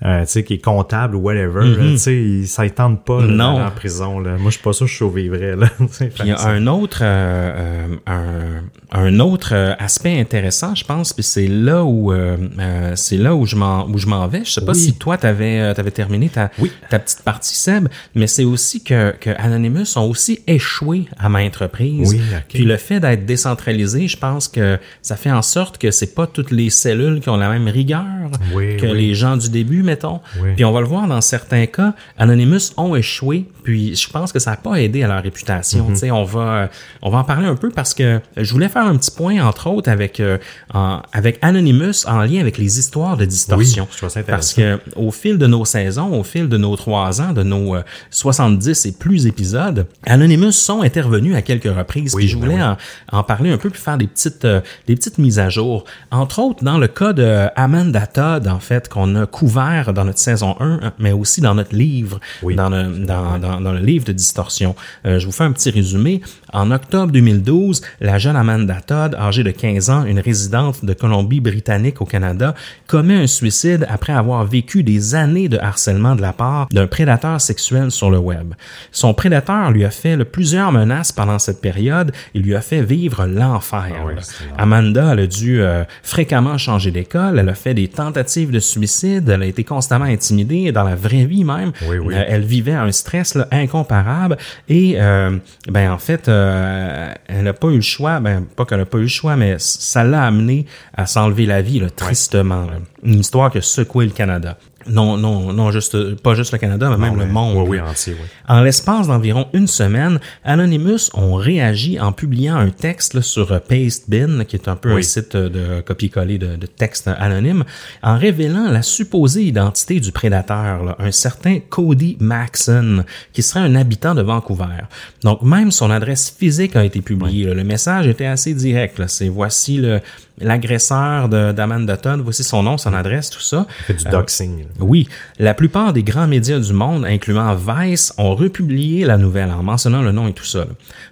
euh, 0.05 0.21
tu 0.25 0.27
sais, 0.31 0.43
qui 0.43 0.55
est 0.55 0.63
comptable 0.63 1.15
ou 1.15 1.19
whatever, 1.21 1.67
là, 1.67 1.75
tu 1.91 1.97
sais, 1.97 2.15
il- 2.15 2.47
ça 2.47 2.63
ne 2.63 2.69
tente 2.69 3.03
pas 3.03 3.21
d'aller 3.21 3.41
en 3.41 3.71
prison. 3.71 4.19
Là. 4.19 4.31
Moi, 4.37 4.51
je 4.51 4.55
suis 4.57 4.63
pas 4.63 4.73
sûr 4.73 4.85
que 4.85 4.91
je 4.91 4.95
survivrais. 4.97 5.55
Là, 5.55 5.69
tu 5.97 6.09
il 6.23 6.27
y 6.27 6.31
a 6.31 6.45
un 6.47 6.67
autre, 6.67 6.99
euh, 7.01 7.87
euh, 8.07 8.61
un, 8.91 8.99
un 9.07 9.19
autre 9.19 9.49
euh, 9.53 9.73
aspect 9.79 10.19
intéressant, 10.19 10.75
je 10.75 10.83
pense, 10.85 11.13
puis 11.13 11.23
c'est 11.23 11.47
là 11.47 11.83
où 11.83 12.11
euh, 12.13 12.37
euh, 12.59 12.91
c'est 12.95 13.17
là 13.17 13.35
où 13.35 13.45
je 13.45 13.55
m'en 13.55 13.87
où 13.87 13.97
je 13.97 14.07
m'en 14.07 14.27
vais. 14.27 14.43
Je 14.45 14.51
sais 14.51 14.65
pas 14.65 14.73
Oui. 14.73 14.79
si 14.79 14.93
toi 14.97 15.17
t'avais 15.17 15.59
euh, 15.59 15.73
t'avais 15.73 15.91
terminé 15.91 16.29
ta 16.29 16.51
Oui. 16.59 16.71
ta 16.89 16.99
petite 16.99 17.23
partie 17.23 17.55
Seb, 17.55 17.87
mais 18.15 18.27
c'est 18.27 18.43
aussi 18.45 18.83
que 18.83 19.11
que 19.19 19.31
Anonymous 19.37 19.97
ont 19.97 20.07
aussi 20.09 20.41
échoué 20.47 21.05
à 21.17 21.27
maintes 21.29 21.55
reprises. 21.57 22.11
Oui, 22.13 22.21
ok. 22.35 22.43
Puis 22.49 22.65
le 22.65 22.77
fait 22.77 22.99
d'être 22.99 23.25
décentralisé, 23.25 24.07
je 24.07 24.17
pense 24.17 24.47
que 24.47 24.77
ça 25.01 25.15
fait 25.15 25.31
en 25.31 25.41
sorte 25.41 25.77
que 25.79 25.91
c'est 25.91 26.13
pas 26.13 26.27
toutes 26.27 26.51
les 26.51 26.69
cellules 26.69 27.19
qui 27.19 27.29
ont 27.29 27.37
la 27.37 27.49
même 27.49 27.67
rigueur 27.67 28.05
que 28.53 28.85
les 28.85 29.13
gens 29.15 29.37
du 29.37 29.49
début, 29.49 29.83
mettons. 29.87 30.19
Oui. 30.41 30.49
Puis 30.55 30.63
on 30.65 30.71
va 30.71 30.81
le 30.81 30.87
voir 30.87 31.07
dans 31.07 31.21
certains 31.21 31.65
cas, 31.65 31.93
Anonymous 32.17 32.71
ont 32.77 32.95
échoué, 32.95 33.45
puis 33.63 33.95
je 33.95 34.09
pense 34.09 34.31
que 34.31 34.39
ça 34.39 34.51
n'a 34.51 34.57
pas 34.57 34.75
aidé 34.75 35.01
à 35.03 35.07
leur 35.07 35.23
réputation. 35.23 35.87
Tu 35.89 35.95
sais, 35.95 36.11
on 36.11 36.23
va 36.23 36.39
euh, 36.39 36.67
on 37.01 37.09
va 37.09 37.19
en 37.19 37.23
parler 37.23 37.47
un 37.47 37.55
peu 37.55 37.69
parce 37.69 37.93
que 37.93 38.19
je 38.35 38.51
voulais 38.53 38.69
faire 38.69 38.85
un 38.85 38.95
petit 38.97 39.11
point 39.11 39.43
entre 39.45 39.67
autres 39.69 39.89
avec 39.89 40.19
euh, 40.19 40.37
en- 40.73 41.01
avec 41.13 41.39
Anonymous 41.41 42.05
en 42.07 42.21
lien 42.23 42.39
avec 42.41 42.57
les 42.57 42.79
histoires 42.79 43.17
de 43.17 43.25
distorsion. 43.25 43.83
Oui, 43.83 43.89
je 43.91 43.97
trouve 43.97 44.09
ça 44.09 44.21
parce 44.23 44.53
que 44.53 44.79
au 44.95 45.11
fil 45.11 45.37
de 45.37 45.47
nos 45.47 45.65
saisons, 45.65 46.11
au 46.19 46.23
fil 46.23 46.47
de 46.49 46.57
nos 46.57 46.75
trois 46.75 47.21
ans, 47.21 47.33
de 47.33 47.43
nos 47.43 47.75
euh, 47.75 47.83
70 48.11 48.85
et 48.85 48.91
plus 48.93 49.27
épisodes, 49.27 49.87
Anonymous 50.05 50.51
sont 50.51 50.81
intervenus 50.81 51.35
à 51.35 51.41
quelques 51.41 51.73
reprises. 51.73 52.13
Oui, 52.15 52.23
puis 52.23 52.27
je 52.29 52.37
ben 52.37 52.43
voulais 52.49 52.61
en, 52.61 52.77
en 53.11 53.23
parler 53.23 53.51
un 53.51 53.57
peu 53.57 53.69
puis 53.69 53.81
faire 53.81 53.97
des 53.97 54.07
petites 54.07 54.45
euh, 54.45 54.61
des 54.87 54.95
petites 54.95 55.17
mises 55.17 55.39
à 55.39 55.49
jour. 55.49 55.85
Entre 56.11 56.39
autres 56.39 56.63
dans 56.63 56.77
le 56.77 56.87
cas 56.87 57.13
de 57.13 57.47
Amanda 57.55 58.07
Todd 58.07 58.47
en 58.47 58.59
fait 58.59 58.89
qu'on 58.89 59.15
a 59.15 59.25
couvert 59.25 59.76
dans 59.93 60.05
notre 60.05 60.19
saison 60.19 60.55
1 60.59 60.93
mais 60.99 61.11
aussi 61.11 61.41
dans 61.41 61.55
notre 61.55 61.75
livre 61.75 62.19
Oui. 62.43 62.55
dans 62.55 62.69
le 62.69 62.83
dans, 63.05 63.37
dans, 63.39 63.61
dans 63.61 63.71
le 63.71 63.79
livre 63.79 64.05
de 64.05 64.11
distorsion. 64.13 64.75
Euh, 65.05 65.19
je 65.19 65.25
vous 65.25 65.31
fais 65.31 65.43
un 65.43 65.51
petit 65.51 65.69
résumé. 65.69 66.21
En 66.53 66.71
octobre 66.71 67.11
2012, 67.11 67.81
la 68.01 68.17
jeune 68.17 68.35
Amanda 68.35 68.79
Todd, 68.81 69.15
âgée 69.15 69.43
de 69.43 69.51
15 69.51 69.89
ans, 69.89 70.05
une 70.05 70.19
résidente 70.19 70.83
de 70.83 70.93
Colombie-Britannique 70.93 72.01
au 72.01 72.05
Canada, 72.05 72.55
commet 72.87 73.15
un 73.15 73.27
suicide 73.27 73.85
après 73.89 74.13
avoir 74.13 74.45
vécu 74.45 74.83
des 74.83 75.15
années 75.15 75.49
de 75.49 75.57
harcèlement 75.57 76.15
de 76.15 76.21
la 76.21 76.33
part 76.33 76.67
d'un 76.71 76.87
prédateur 76.87 77.39
sexuel 77.41 77.91
sur 77.91 78.09
le 78.09 78.17
web. 78.17 78.53
Son 78.91 79.13
prédateur 79.13 79.71
lui 79.71 79.83
a 79.85 79.91
fait 79.91 80.17
plusieurs 80.25 80.71
menaces 80.71 81.11
pendant 81.11 81.39
cette 81.39 81.61
période 81.61 82.11
et 82.33 82.39
lui 82.39 82.55
a 82.55 82.61
fait 82.61 82.81
vivre 82.81 83.25
l'enfer. 83.25 83.85
Ah 83.93 84.05
oui. 84.05 84.13
Amanda, 84.57 85.13
elle 85.13 85.19
a 85.19 85.27
dû 85.27 85.61
euh, 85.61 85.83
fréquemment 86.03 86.57
changer 86.57 86.91
d'école, 86.91 87.39
elle 87.39 87.49
a 87.49 87.55
fait 87.55 87.73
des 87.73 87.87
tentatives 87.87 88.51
de 88.51 88.59
suicide, 88.59 89.27
elle 89.29 89.43
a 89.43 89.45
été 89.45 89.63
constamment 89.67 90.05
intimidée 90.05 90.71
dans 90.71 90.83
la 90.83 90.95
vraie 90.95 91.25
vie 91.25 91.43
même. 91.43 91.71
Oui, 91.87 91.97
oui. 91.97 92.13
Euh, 92.15 92.23
elle 92.27 92.43
vivait 92.43 92.73
un 92.73 92.91
stress 92.91 93.35
là, 93.35 93.47
incomparable 93.51 94.37
et 94.69 94.95
euh, 94.97 95.37
ben 95.67 95.91
en 95.91 95.97
fait 95.97 96.27
euh, 96.27 97.13
elle 97.27 97.43
n'a 97.43 97.53
pas 97.53 97.67
eu 97.67 97.75
le 97.75 97.81
choix, 97.81 98.19
ben 98.19 98.43
pas 98.55 98.65
qu'elle 98.65 98.79
n'a 98.79 98.85
pas 98.85 98.97
eu 98.97 99.03
le 99.03 99.07
choix, 99.07 99.35
mais 99.35 99.55
ça 99.59 100.03
l'a 100.03 100.23
amené 100.23 100.65
à 100.95 101.05
s'enlever 101.05 101.45
la 101.45 101.61
vie 101.61 101.79
là, 101.79 101.89
tristement. 101.89 102.65
là. 102.65 102.79
Une 103.03 103.19
histoire 103.19 103.51
qui 103.51 103.59
a 103.59 103.61
secoué 103.61 104.05
le 104.05 104.11
Canada. 104.11 104.57
Non, 104.89 105.17
non, 105.17 105.53
non, 105.53 105.71
juste 105.71 106.15
pas 106.21 106.35
juste 106.35 106.51
le 106.51 106.57
Canada, 106.57 106.89
mais 106.89 107.09
même 107.09 107.19
le 107.19 107.25
monde. 107.25 107.55
Oui, 107.57 107.77
oui, 107.77 107.79
entier, 107.79 108.13
oui. 108.13 108.25
En 108.47 108.61
l'espace 108.61 109.07
d'environ 109.07 109.47
une 109.53 109.67
semaine, 109.67 110.19
Anonymous 110.43 111.09
ont 111.13 111.35
réagi 111.35 111.99
en 111.99 112.11
publiant 112.11 112.55
un 112.55 112.69
texte 112.69 113.13
là, 113.13 113.21
sur 113.21 113.51
euh, 113.51 113.59
Pastebin, 113.59 114.43
qui 114.45 114.55
est 114.55 114.67
un 114.67 114.75
peu 114.75 114.91
un 114.91 115.01
site 115.01 115.35
de 115.35 115.81
copier-coller 115.81 116.37
de, 116.37 116.55
de 116.55 116.65
textes 116.65 117.07
anonymes, 117.07 117.63
en 118.03 118.17
révélant 118.17 118.69
la 118.69 118.81
supposée 118.81 119.43
identité 119.43 119.99
du 119.99 120.11
prédateur, 120.11 120.83
là, 120.83 120.95
un 120.99 121.11
certain 121.11 121.59
Cody 121.59 122.17
Maxon, 122.19 123.03
qui 123.33 123.41
serait 123.41 123.59
un 123.61 123.75
habitant 123.75 124.15
de 124.15 124.21
Vancouver. 124.21 124.83
Donc 125.23 125.41
même 125.41 125.71
son 125.71 125.91
adresse 125.91 126.29
physique 126.37 126.75
a 126.75 126.83
été 126.83 127.01
publiée. 127.01 127.45
là. 127.45 127.53
Le 127.53 127.63
message 127.63 128.07
était 128.07 128.25
assez 128.25 128.53
direct. 128.53 129.01
C'est 129.07 129.29
voici 129.29 129.77
le 129.77 129.99
l'agresseur 130.39 131.29
de- 131.29 131.51
d'Amanda 131.51 131.97
Todd, 131.97 132.21
voici 132.23 132.43
son 132.43 132.63
nom, 132.63 132.77
son 132.77 132.93
adresse, 132.93 133.29
tout 133.29 133.39
ça. 133.41 133.65
Fait 133.85 133.93
du 133.93 134.03
doxing. 134.05 134.59
là. 134.59 134.65
Oui, 134.79 135.07
la 135.39 135.53
plupart 135.53 135.93
des 135.93 136.03
grands 136.03 136.27
médias 136.27 136.59
du 136.59 136.73
monde, 136.73 137.05
incluant 137.05 137.55
Vice, 137.55 138.13
ont 138.17 138.35
republié 138.35 139.05
la 139.05 139.17
nouvelle 139.17 139.51
en 139.51 139.63
mentionnant 139.63 140.01
le 140.01 140.11
nom 140.11 140.27
et 140.27 140.33
tout 140.33 140.45
ça. 140.45 140.59
là. 140.59 140.67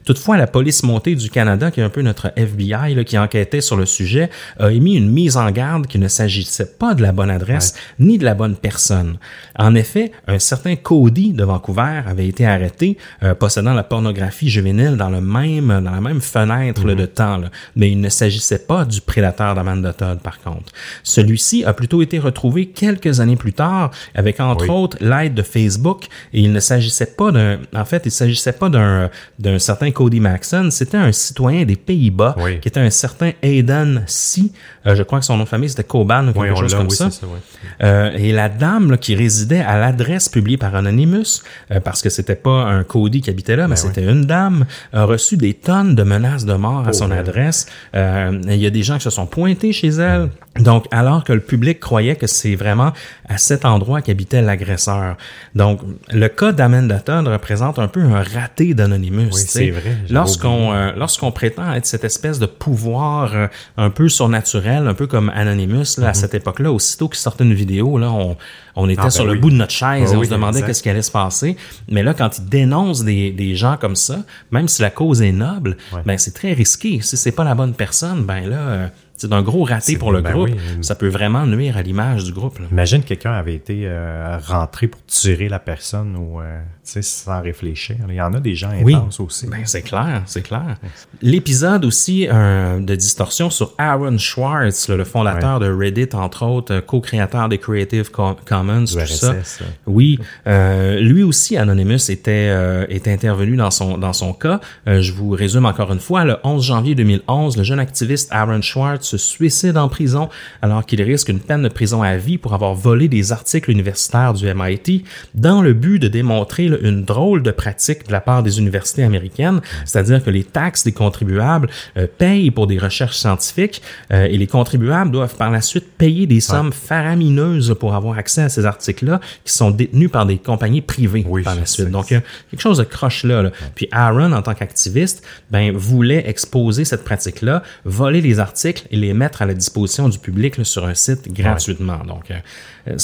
Toutefois, 0.06 0.38
la 0.38 0.47
police 0.47 0.84
montée 0.84 1.15
du 1.15 1.30
Canada, 1.30 1.72
qui 1.72 1.80
est 1.80 1.84
un 1.84 1.89
peu 1.89 2.02
notre 2.02 2.31
FBI, 2.35 2.93
là, 2.95 3.03
qui 3.03 3.18
enquêtait 3.18 3.61
sur 3.61 3.76
le 3.76 3.85
sujet, 3.85 4.30
a 4.60 4.72
émis 4.72 4.95
une 4.95 5.10
mise 5.10 5.38
en 5.38 5.49
garde 5.52 5.88
qu'il 5.88 6.02
ne 6.02 6.07
s'agissait 6.07 6.73
pas 6.77 6.93
de 6.93 7.02
la 7.02 7.11
bonne 7.11 7.30
adresse 7.31 7.76
ni 7.99 8.18
de 8.18 8.26
la 8.26 8.34
bonne 8.35 8.56
personne. 8.56 9.18
En 9.57 9.76
effet, 9.76 10.11
un 10.27 10.39
certain 10.39 10.76
Cody 10.76 11.34
de 11.34 11.43
Vancouver 11.43 12.02
avait 12.06 12.27
été 12.27 12.45
arrêté 12.45 12.97
euh, 13.23 13.34
possédant 13.34 13.73
la 13.73 13.84
pornographie 13.84 14.49
juvénile 14.49 14.97
dans 14.97 15.10
le 15.10 15.22
même 15.22 15.68
dans 15.84 15.91
la 15.91 16.02
même 16.02 16.22
fenêtre 16.22 16.85
là, 16.85 16.95
de 16.95 17.06
temps, 17.06 17.38
là. 17.38 17.49
mais 17.76 17.89
il 17.91 17.99
ne 17.99 18.10
s'agissait 18.10 18.60
pas 18.60 18.85
du 18.85 19.02
prédateur 19.16 19.56
d'Amanda 19.56 19.94
Todd 19.94 20.20
par 20.20 20.40
contre. 20.42 20.74
Celui-ci 21.04 21.64
a 21.64 21.74
plutôt 21.74 22.02
été 22.02 22.20
retrouvé 22.20 22.66
quelques 22.68 23.22
années 23.22 23.38
plus 23.38 23.54
tard, 23.54 23.92
avec 24.14 24.40
entre 24.42 24.66
Oui. 24.66 24.70
autres 24.76 24.98
l'aide 25.00 25.34
de 25.34 25.42
Facebook. 25.42 26.06
Et 26.34 26.42
il 26.42 26.52
ne 26.52 26.60
s'agissait 26.60 27.06
pas 27.20 27.32
d'un, 27.32 27.60
en 27.74 27.86
fait, 27.86 28.02
il 28.06 28.12
s'agissait 28.12 28.52
pas 28.52 28.68
d'un, 28.70 29.10
d'un 29.40 29.58
certain 29.60 29.92
Cody 29.92 30.20
Maxon, 30.20 30.68
c'était 30.70 30.98
un 30.98 31.14
citoyen 31.14 31.64
des 31.64 31.78
Pays-Bas 31.78 32.36
Oui. 32.40 32.60
qui 32.60 32.68
était 32.68 32.82
un 32.82 32.90
certain 32.90 33.32
Aidan 33.42 34.02
Si. 34.06 34.52
Euh, 34.86 34.96
je 34.96 35.04
crois 35.04 35.20
que 35.20 35.26
son 35.26 35.38
nom 35.38 35.44
de 35.46 35.50
famille 35.50 35.70
c'était 35.70 35.84
Coban 35.86 36.28
ou 36.28 36.34
quelque 36.34 36.54
Oui, 36.54 36.60
chose 36.60 36.76
comme 36.76 36.88
oui, 36.88 36.96
ça. 36.96 37.10
ça, 37.10 37.26
oui. 37.26 37.40
Euh, 37.84 38.12
et 38.18 38.32
la 38.34 38.50
dame 38.50 38.92
là, 38.92 38.98
qui 38.98 39.16
résidait 39.16 39.62
à 39.62 39.78
l'adresse 39.80 40.28
publiée 40.30 40.58
par 40.58 40.76
Anonymous, 40.76 41.42
euh, 41.72 41.80
parce 41.80 42.02
que 42.02 42.10
c'était 42.10 42.36
pas 42.36 42.64
un 42.66 42.84
Cody 42.84 43.22
qui 43.22 43.30
habitait 43.30 43.56
là, 43.56 43.68
mais 43.70 43.78
c'était 43.78 44.04
une 44.04 44.26
dame, 44.26 44.66
a 44.92 45.06
reçu 45.06 45.38
des 45.38 45.54
tonnes 45.54 45.96
de 45.96 46.04
menaces 46.04 46.46
de 46.46 46.54
mort 46.54 46.86
à 46.88 46.92
son 46.94 47.12
elle. 47.12 47.20
adresse. 47.20 47.66
Euh, 47.96 48.42
Il 48.50 48.62
y 48.62 48.66
a 48.66 48.70
des 48.70 48.84
gens 48.84 48.98
qui 48.98 49.04
se 49.06 49.10
sont 49.15 49.26
pointés 49.27 49.72
chez 49.72 49.90
elle. 49.90 50.30
Donc, 50.60 50.86
alors 50.91 51.23
que 51.23 51.34
le 51.34 51.41
public 51.41 51.80
croyait 51.80 52.15
que 52.15 52.27
c'est 52.27 52.56
vraiment 52.56 52.94
à 53.27 53.38
cet 53.38 53.65
endroit 53.65 54.02
qu'habitait 54.02 54.41
l'agresseur. 54.41 55.18
Donc, 55.53 55.82
le 56.11 56.27
cas 56.30 56.53
d'Amanda 56.53 56.99
Todd 56.99 57.27
représente 57.27 57.77
un 57.77 57.88
peu 57.88 58.02
un 58.02 58.23
raté 58.23 58.73
d'Anonymous. 58.73 59.32
Oui, 59.34 59.44
c'est 59.45 59.69
vrai, 59.72 59.98
Lorsqu'on 60.10 60.73
euh, 60.73 60.91
lorsqu'on 60.95 61.32
prétend 61.32 61.73
être 61.73 61.86
cette 61.86 62.06
espèce 62.06 62.40
de 62.40 62.45
pouvoir 62.45 63.34
euh, 63.36 63.48
un 63.77 63.90
peu 63.90 64.07
surnaturel, 64.10 64.88
un 64.88 64.94
peu 64.94 65.07
comme 65.07 65.30
Anonymous, 65.36 65.98
là, 65.98 66.10
à 66.10 66.14
cette 66.14 66.34
époque-là, 66.34 66.72
aussitôt 66.72 67.10
qu'il 67.10 67.19
sortait 67.19 67.44
une 67.44 67.53
vidéo, 67.53 67.98
là, 67.98 68.11
on, 68.11 68.38
on 68.77 68.90
était 68.90 68.95
Mhm. 68.95 68.99
Ah, 68.99 69.03
ben 69.03 69.10
sur 69.10 69.26
le 69.26 69.36
bout 69.36 69.49
de 69.52 69.56
notre 69.56 69.72
chaise 69.73 70.07
Ah 70.10 70.14
et 70.14 70.15
on 70.15 70.19
oui, 70.19 70.26
se 70.26 70.32
demandait 70.32 70.61
qu'est-ce 70.64 70.82
qui 70.82 70.90
allait 70.90 71.02
se 71.02 71.11
passer. 71.11 71.57
Mais 71.90 72.02
là, 72.02 72.14
quand 72.14 72.38
ils 72.38 72.45
dénoncent 72.45 73.03
des, 73.03 73.32
des 73.32 73.56
gens 73.56 73.77
comme 73.77 73.95
ça, 73.95 74.19
même 74.52 74.68
si 74.68 74.82
la 74.82 74.90
cause 74.90 75.22
est 75.22 75.32
noble, 75.34 75.77
ben 76.06 76.18
c'est 76.18 76.34
très 76.34 76.53
risqué. 76.53 77.02
Si 77.02 77.18
c'est 77.18 77.32
pas 77.34 77.44
la 77.44 77.56
bonne 77.56 77.73
personne, 77.73 78.23
ben 78.23 78.49
là, 78.49 78.57
euh, 78.57 78.88
c'est 79.18 79.32
un 79.34 79.42
gros 79.42 79.64
raté 79.64 79.98
pour 79.98 80.12
le 80.12 80.22
ben 80.22 80.32
groupe. 80.32 80.50
oui. 80.50 80.84
Ça 80.84 80.96
peut 80.96 81.08
vraiment 81.08 81.46
nuire 81.46 81.78
à 81.78 81.82
l'image 81.82 82.24
du 82.24 82.32
groupe. 82.34 82.60
là. 82.60 82.66
Imagine 82.72 83.02
quelqu'un 83.04 83.32
avait 83.34 83.56
été 83.56 83.82
euh, 83.86 84.38
rentré 84.46 84.88
pour 84.88 85.04
tirer 85.06 85.50
la 85.50 85.60
personne 85.60 86.16
ou 86.16 86.42
euh, 86.42 86.60
sans 86.84 87.42
réfléchir. 87.42 87.96
Il 88.10 88.16
y 88.16 88.22
en 88.22 88.34
a 88.34 88.40
des 88.40 88.56
gens 88.56 88.72
Oui, 88.82 88.94
intenses 88.96 89.20
aussi. 89.20 89.48
Ben, 89.48 89.62
c'est 89.66 89.82
clair, 89.82 90.22
c'est 90.26 90.42
clair. 90.42 90.78
L'épisode 91.22 91.86
aussi 91.86 92.28
euh, 92.32 92.80
de 92.80 92.96
distorsion 92.96 93.50
sur 93.50 93.74
Aaron 93.78 94.18
Schwartz, 94.18 94.88
là, 94.90 94.96
le 94.96 95.04
fondateur 95.04 95.60
de 95.60 95.72
Reddit, 95.72 96.10
entre 96.14 96.46
autres, 96.46 96.74
euh, 96.76 96.82
co-créateur 96.82 97.50
des 97.50 97.58
Creative 97.58 98.12
Com- 98.12 98.36
Commons, 98.46 98.82
Du 98.84 98.94
tout 98.94 99.00
RSS, 99.00 99.16
ça. 99.20 99.44
ça. 99.44 99.66
Oui, 99.88 100.20
euh, 100.48 101.00
lui 101.00 101.24
aussi, 101.24 101.58
Anonymous, 101.58 102.10
était, 102.12 102.50
euh, 102.50 102.86
était 102.90 103.12
intervenu 103.12 103.56
dans 103.56 103.72
son, 103.72 103.98
dans 103.98 104.14
son 104.14 104.34
cas. 104.34 104.60
Euh, 104.88 105.02
je 105.02 105.14
vous 105.14 105.30
résume 105.32 105.66
encore 105.66 105.92
une 105.94 106.00
fois. 106.00 106.26
Le 106.26 106.38
11 106.44 106.64
janvier 106.64 106.96
2011, 106.96 107.58
le 107.58 107.64
jeune 107.64 107.80
activiste 107.80 108.30
Aaron 108.32 108.62
Schwartz 108.62 109.05
se 109.06 109.18
suicide 109.18 109.77
en 109.77 109.90
prison 109.90 110.30
alors 110.61 110.86
qu'il 110.86 111.02
risque 111.02 111.30
une 111.30 111.40
peine 111.40 111.64
de 111.64 111.69
prison 111.69 112.02
à 112.02 112.18
vie 112.18 112.38
pour 112.38 112.53
avoir 112.53 112.73
volé 112.73 113.07
des 113.07 113.32
articles 113.32 113.72
universitaires 113.72 114.34
du 114.34 114.52
MIT 114.53 115.03
dans 115.34 115.61
le 115.61 115.73
but 115.73 115.99
de 115.99 116.07
démontrer 116.07 116.65
une 116.65 117.03
drôle 117.03 117.44
de 117.44 117.52
pratique 117.52 118.07
de 118.07 118.11
la 118.11 118.22
part 118.22 118.44
des 118.44 118.60
universités 118.60 119.03
américaines, 119.03 119.61
c'est-à-dire 119.86 120.23
que 120.23 120.30
les 120.30 120.44
taxes 120.44 120.84
des 120.84 120.91
contribuables 120.91 121.69
euh, 121.98 122.07
payent 122.18 122.52
pour 122.52 122.68
des 122.68 122.77
recherches 122.77 123.18
scientifiques 123.18 123.82
euh, 124.11 124.26
et 124.26 124.38
les 124.38 124.48
contribuables 124.48 125.11
doivent 125.11 125.36
par 125.36 125.52
la 125.52 125.61
suite 125.61 125.86
payer 125.98 126.27
des 126.27 126.40
sommes 126.40 126.72
faramineuses 126.72 127.76
pour 127.80 127.95
avoir 127.95 128.18
accès 128.18 128.44
à 128.44 128.49
ces 128.49 128.65
articles-là 128.65 129.19
qui 129.44 129.53
sont 129.53 129.72
détenus 129.72 130.11
par 130.11 130.26
des 130.26 130.38
compagnies 130.38 130.82
privées 130.82 131.26
Oui, 131.27 131.44
par 131.44 131.56
la 131.56 131.65
suite. 131.65 131.90
Donc, 131.90 132.11
il 132.11 132.15
y 132.15 132.18
a 132.18 132.23
quelque 132.52 132.61
chose 132.61 132.77
de 132.77 132.84
croche 132.84 133.23
là. 133.23 133.41
là. 133.41 133.52
Puis 133.76 133.88
Aaron, 133.91 134.32
en 134.32 134.41
tant 134.41 134.53
qu'activiste, 134.53 135.26
ben 135.52 135.76
voulait 135.76 136.27
exposer 136.27 136.86
cette 136.86 137.03
pratique-là, 137.03 137.64
voler 137.84 138.22
les 138.22 138.40
articles 138.40 138.88
et 138.96 139.00
les 139.00 139.14
mettre 139.14 139.42
à 139.42 139.46
la 139.46 139.54
disposition 139.54 140.10
du 140.10 140.18
public 140.20 140.58
là, 140.58 140.64
sur 140.64 140.86
un 140.86 140.94
site 140.94 141.32
gratuitement. 141.32 142.00
Donc, 142.08 142.32
euh, 142.32 142.96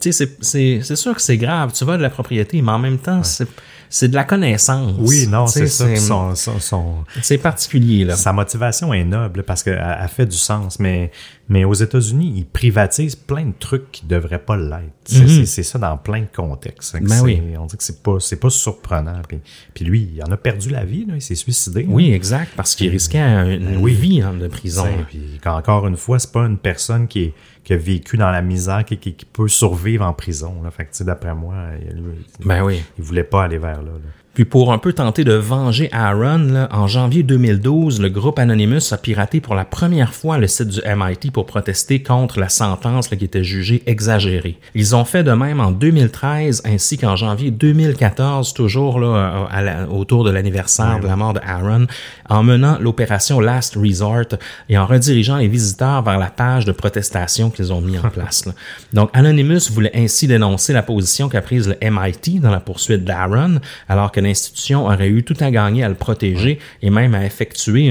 tu 0.00 0.12
sais, 0.12 0.28
c'est- 0.40 0.94
sûr 0.96 1.14
que 1.14 1.22
c'est 1.22 1.36
grave. 1.36 1.72
Tu 1.74 1.84
vas 1.84 1.96
de 1.96 2.02
la 2.02 2.10
propriété, 2.10 2.62
mais 2.62 2.72
en 2.72 2.78
même 2.78 2.98
temps, 2.98 3.22
c'est 3.22 3.48
c'est 3.94 4.08
de 4.08 4.14
la 4.14 4.24
connaissance. 4.24 4.94
Oui, 5.00 5.26
non, 5.26 5.46
c'est 5.46 5.66
ça. 5.66 5.84
Son- 5.96 6.34
son- 6.34 6.58
son- 6.60 6.94
C'est 7.20 7.36
particulier 7.36 8.04
là. 8.06 8.16
Sa 8.16 8.32
motivation 8.32 8.94
est 8.94 9.04
noble 9.04 9.42
parce 9.42 9.62
qu'elle 9.62 9.74
elle 10.00 10.08
fait 10.08 10.24
du 10.24 10.38
sens, 10.38 10.78
mais, 10.78 11.10
mais 11.52 11.64
aux 11.64 11.74
États-Unis, 11.74 12.32
ils 12.36 12.46
privatisent 12.46 13.14
plein 13.14 13.44
de 13.44 13.52
trucs 13.58 13.92
qui 13.92 14.06
devraient 14.06 14.38
pas 14.42 14.56
l'être. 14.56 14.90
C'est 15.04 15.28
c'est- 15.28 15.44
c'est 15.46 15.62
ça 15.62 15.78
dans 15.78 15.96
plein 15.98 16.20
de 16.22 16.28
contextes. 16.34 16.94
Mhm. 16.94 17.08
Ben 17.08 17.20
oui. 17.22 17.42
On 17.58 17.66
dit 17.66 17.76
que 17.76 17.82
c'est 17.84 18.02
pas, 18.02 18.16
pas 18.40 18.50
surprenant. 18.50 19.20
Puis, 19.28 19.38
puis 19.74 19.84
lui, 19.84 20.10
il 20.14 20.22
en 20.24 20.32
a 20.32 20.36
perdu 20.38 20.70
la 20.70 20.84
vie, 20.84 21.04
là, 21.04 21.14
il 21.16 21.20
s'est 21.22 21.34
suicidé. 21.34 21.84
Oui, 21.88 22.12
exact, 22.12 22.52
parce 22.56 22.74
qu'il 22.74 22.88
risquait 22.90 23.18
une 23.20 23.76
oui. 23.78 23.92
vie 23.94 24.22
hein, 24.22 24.32
de 24.32 24.48
prison. 24.48 24.86
Puis 25.08 25.38
encore 25.44 25.86
une 25.86 25.96
fois, 25.98 26.18
c'est 26.18 26.32
pas 26.32 26.46
une 26.46 26.56
personne 26.58 27.06
qui, 27.06 27.22
est, 27.24 27.34
qui 27.64 27.74
a 27.74 27.76
vécu 27.76 28.16
dans 28.16 28.30
la 28.30 28.40
misère, 28.42 28.84
qui, 28.84 28.96
qui, 28.96 29.12
qui 29.14 29.24
peut 29.26 29.48
survivre 29.48 30.04
en 30.06 30.14
prison. 30.14 30.62
Là. 30.64 30.70
Fait 30.70 30.88
d'après 31.04 31.34
moi, 31.34 31.54
il, 31.80 31.98
il- 32.40 32.46
Ben 32.46 32.62
oui. 32.64 32.80
il 32.98 33.04
voulait 33.04 33.24
pas 33.24 33.44
aller 33.44 33.58
vers 33.58 33.82
là. 33.82 33.90
là. 33.92 34.10
Puis 34.34 34.46
pour 34.46 34.72
un 34.72 34.78
peu 34.78 34.94
tenter 34.94 35.24
de 35.24 35.34
venger 35.34 35.90
Aaron, 35.92 36.38
là, 36.38 36.68
en 36.72 36.86
janvier 36.86 37.22
2012, 37.22 38.00
le 38.00 38.08
groupe 38.08 38.38
Anonymous 38.38 38.92
a 38.92 38.96
piraté 38.96 39.42
pour 39.42 39.54
la 39.54 39.66
première 39.66 40.14
fois 40.14 40.38
le 40.38 40.46
site 40.46 40.68
du 40.68 40.80
MIT 40.86 41.30
pour 41.30 41.44
protester 41.44 42.02
contre 42.02 42.40
la 42.40 42.48
sentence 42.48 43.10
là, 43.10 43.18
qui 43.18 43.26
était 43.26 43.44
jugée 43.44 43.82
exagérée. 43.84 44.58
Ils 44.74 44.96
ont 44.96 45.04
fait 45.04 45.22
de 45.22 45.32
même 45.32 45.60
en 45.60 45.70
2013 45.70 46.62
ainsi 46.64 46.96
qu'en 46.96 47.14
janvier 47.14 47.50
2014, 47.50 48.54
toujours 48.54 48.98
là, 49.00 49.46
à 49.50 49.60
la- 49.60 49.86
autour 49.90 50.24
de 50.24 50.30
l'anniversaire 50.30 50.98
de 51.00 51.06
la 51.06 51.16
mort 51.16 51.34
de 51.34 51.40
Aaron, 51.46 51.86
en 52.30 52.42
menant 52.42 52.78
l'opération 52.80 53.38
Last 53.38 53.76
Resort 53.76 54.38
et 54.70 54.78
en 54.78 54.86
redirigeant 54.86 55.36
les 55.36 55.48
visiteurs 55.48 56.00
vers 56.02 56.18
la 56.18 56.30
page 56.30 56.64
de 56.64 56.72
protestation 56.72 57.50
qu'ils 57.50 57.70
ont 57.70 57.82
mis 57.82 57.98
en 57.98 58.08
place. 58.08 58.46
là. 58.46 58.52
Donc 58.94 59.10
Anonymous 59.12 59.70
voulait 59.70 59.92
ainsi 59.94 60.26
dénoncer 60.26 60.72
la 60.72 60.82
position 60.82 61.28
qu'a 61.28 61.42
prise 61.42 61.68
le 61.68 61.76
MIT 61.90 62.40
dans 62.40 62.50
la 62.50 62.60
poursuite 62.60 63.04
d'Aaron, 63.04 63.60
alors 63.90 64.10
que 64.10 64.21
l'institution 64.22 64.86
aurait 64.86 65.08
eu 65.08 65.22
tout 65.22 65.36
à 65.40 65.50
gagner 65.50 65.84
à 65.84 65.88
le 65.88 65.94
protéger 65.94 66.58
et 66.82 66.90
même 66.90 67.14
à 67.14 67.24
effectuer 67.24 67.90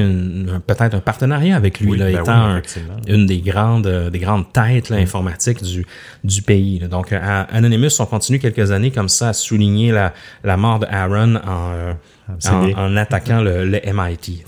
peut-être 0.67 0.95
un 0.95 0.99
partenariat 0.99 1.55
avec 1.55 1.79
lui, 1.79 1.91
Oui, 1.91 1.97
là, 1.97 2.05
ben 2.11 2.21
étant 2.21 2.31
oui, 2.33 2.51
un- 2.51 2.57
effectivement. 2.57 2.95
une 3.07 3.25
des 3.25 3.39
grandes, 3.39 3.87
euh, 3.87 4.09
des 4.09 4.19
grandes 4.19 4.51
têtes 4.53 4.89
là, 4.89 4.97
informatiques 4.97 5.61
du, 5.63 5.85
du 6.23 6.41
pays. 6.41 6.79
là. 6.79 6.87
Donc, 6.87 7.11
euh, 7.13 7.19
à 7.21 7.41
Anonymous, 7.55 7.99
on 7.99 8.05
continue 8.05 8.39
quelques 8.39 8.71
années 8.71 8.91
comme 8.91 9.09
ça 9.09 9.29
à 9.29 9.33
souligner 9.33 9.91
la, 9.91 10.13
la 10.43 10.57
mort 10.57 10.79
de 10.79 10.85
Aaron 10.89 11.35
en, 11.35 11.71
euh, 11.73 11.93
c'est 12.39 12.49
en, 12.51 12.95
attaquant 12.97 13.41
le, 13.41 13.65
le 13.65 13.79
MIT. 13.93 14.43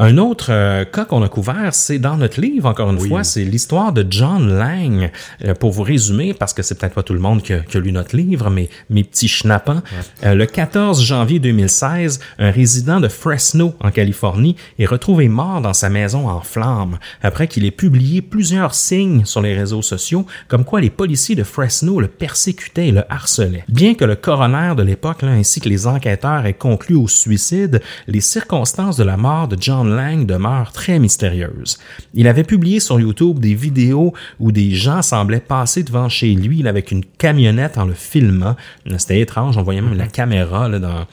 Un 0.00 0.16
autre 0.16 0.48
euh, 0.50 0.84
cas 0.84 1.04
qu'on 1.04 1.22
a 1.22 1.28
couvert, 1.28 1.74
c'est 1.74 1.98
dans 1.98 2.16
notre 2.16 2.40
livre, 2.40 2.68
encore 2.68 2.90
une 2.90 3.00
fois, 3.00 3.24
c'est 3.24 3.44
l'histoire 3.44 3.92
de 3.92 4.06
John 4.08 4.56
Lang. 4.56 5.10
Euh, 5.44 5.54
pour 5.54 5.72
vous 5.72 5.82
résumer, 5.82 6.34
parce 6.34 6.54
que 6.54 6.62
c'est 6.62 6.78
peut-être 6.78 6.94
pas 6.94 7.02
tout 7.02 7.14
le 7.14 7.20
monde 7.20 7.42
qui 7.42 7.52
a, 7.52 7.60
qui 7.60 7.76
a 7.76 7.80
lu 7.80 7.90
notre 7.90 8.16
livre, 8.16 8.48
mais 8.48 8.68
mes 8.90 9.02
petits 9.02 9.28
schnappants. 9.28 9.82
Euh, 10.24 10.34
le 10.34 10.46
14 10.46 11.02
janvier 11.02 11.40
2016, 11.40 12.20
un 12.38 12.50
résident 12.50 13.00
de 13.00 13.08
Fresno, 13.08 13.74
en 13.80 13.90
Californie, 13.90 14.54
est 14.78 14.86
retrouvé 14.86 15.28
mort 15.28 15.60
dans 15.60 15.72
sa 15.72 15.88
maison 15.88 16.28
en 16.28 16.40
flammes, 16.42 16.98
après 17.22 17.48
qu'il 17.48 17.64
ait 17.64 17.72
publié 17.72 18.22
plusieurs 18.22 18.74
signes 18.74 19.24
sur 19.24 19.42
les 19.42 19.54
réseaux 19.54 19.82
sociaux, 19.82 20.26
comme 20.46 20.64
quoi 20.64 20.80
les 20.80 20.90
policiers 20.90 21.34
de 21.34 21.44
Fresno 21.44 22.00
le 22.00 22.08
persécutaient 22.08 22.88
et 22.88 22.92
le 22.92 23.02
harcelaient. 23.12 23.64
Bien 23.68 23.94
que 23.94 24.04
le 24.04 24.14
coroner 24.14 24.74
de 24.76 24.82
l'époque, 24.84 25.24
ainsi 25.24 25.60
que 25.60 25.68
les 25.68 25.88
enquêteurs 25.88 26.46
aient 26.46 26.54
conclu 26.54 26.94
au 26.94 27.08
suicide, 27.08 27.80
les 28.06 28.20
circonstances 28.20 28.96
de 28.96 29.04
la 29.04 29.16
mort 29.16 29.48
de 29.48 29.56
John 29.60 29.87
Lang 29.88 30.26
demeurent 30.26 30.72
très 30.72 30.98
mystérieuses. 30.98 31.78
Il 32.14 32.28
avait 32.28 32.44
publié 32.44 32.80
sur 32.80 33.00
YouTube 33.00 33.38
des 33.38 33.54
vidéos 33.54 34.12
où 34.38 34.52
des 34.52 34.72
gens 34.72 35.02
semblaient 35.02 35.40
passer 35.40 35.82
devant 35.82 36.08
chez 36.08 36.34
lui 36.34 36.62
là, 36.62 36.70
avec 36.70 36.90
une 36.90 37.04
camionnette 37.04 37.78
en 37.78 37.84
le 37.84 37.94
filmant. 37.94 38.56
C'était 38.96 39.20
étrange, 39.20 39.56
on 39.56 39.62
voyait 39.62 39.80
même 39.80 39.96
la 39.96 40.06
caméra 40.06 40.68
là, 40.68 40.78
dans, 40.78 41.06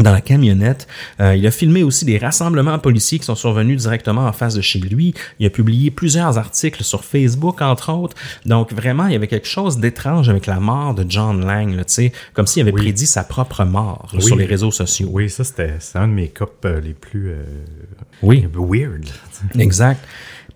dans 0.00 0.12
la 0.12 0.20
camionnette. 0.20 0.86
Euh, 1.20 1.36
il 1.36 1.46
a 1.46 1.50
filmé 1.50 1.82
aussi 1.82 2.04
des 2.04 2.18
rassemblements 2.18 2.78
policiers 2.78 3.18
qui 3.18 3.24
sont 3.26 3.34
survenus 3.34 3.82
directement 3.82 4.26
en 4.26 4.32
face 4.32 4.54
de 4.54 4.60
chez 4.60 4.78
lui. 4.78 5.14
Il 5.38 5.46
a 5.46 5.50
publié 5.50 5.90
plusieurs 5.90 6.38
articles 6.38 6.82
sur 6.82 7.04
Facebook, 7.04 7.60
entre 7.62 7.92
autres. 7.92 8.16
Donc, 8.46 8.72
vraiment, 8.72 9.06
il 9.06 9.12
y 9.12 9.16
avait 9.16 9.26
quelque 9.28 9.46
chose 9.48 9.78
d'étrange 9.78 10.28
avec 10.28 10.46
la 10.46 10.60
mort 10.60 10.94
de 10.94 11.04
John 11.08 11.44
Lang, 11.44 11.74
là, 11.76 11.84
tu 11.84 11.92
sais, 11.94 12.12
comme 12.34 12.46
s'il 12.46 12.62
avait 12.62 12.72
prédit 12.72 13.06
sa 13.06 13.24
propre 13.24 13.64
mort 13.64 14.08
là, 14.12 14.18
Oui. 14.20 14.24
sur 14.26 14.36
les 14.36 14.46
réseaux 14.46 14.70
sociaux. 14.70 15.08
Oui, 15.12 15.28
ça, 15.30 15.44
c'était 15.44 15.74
c'est 15.78 15.98
un 15.98 16.08
de 16.08 16.12
mes 16.12 16.28
copes 16.28 16.64
euh, 16.64 16.80
les 16.80 16.94
plus 16.94 17.30
euh, 17.30 17.42
Oui. 18.22 18.46
weird. 18.54 19.04
Exact. 19.58 20.04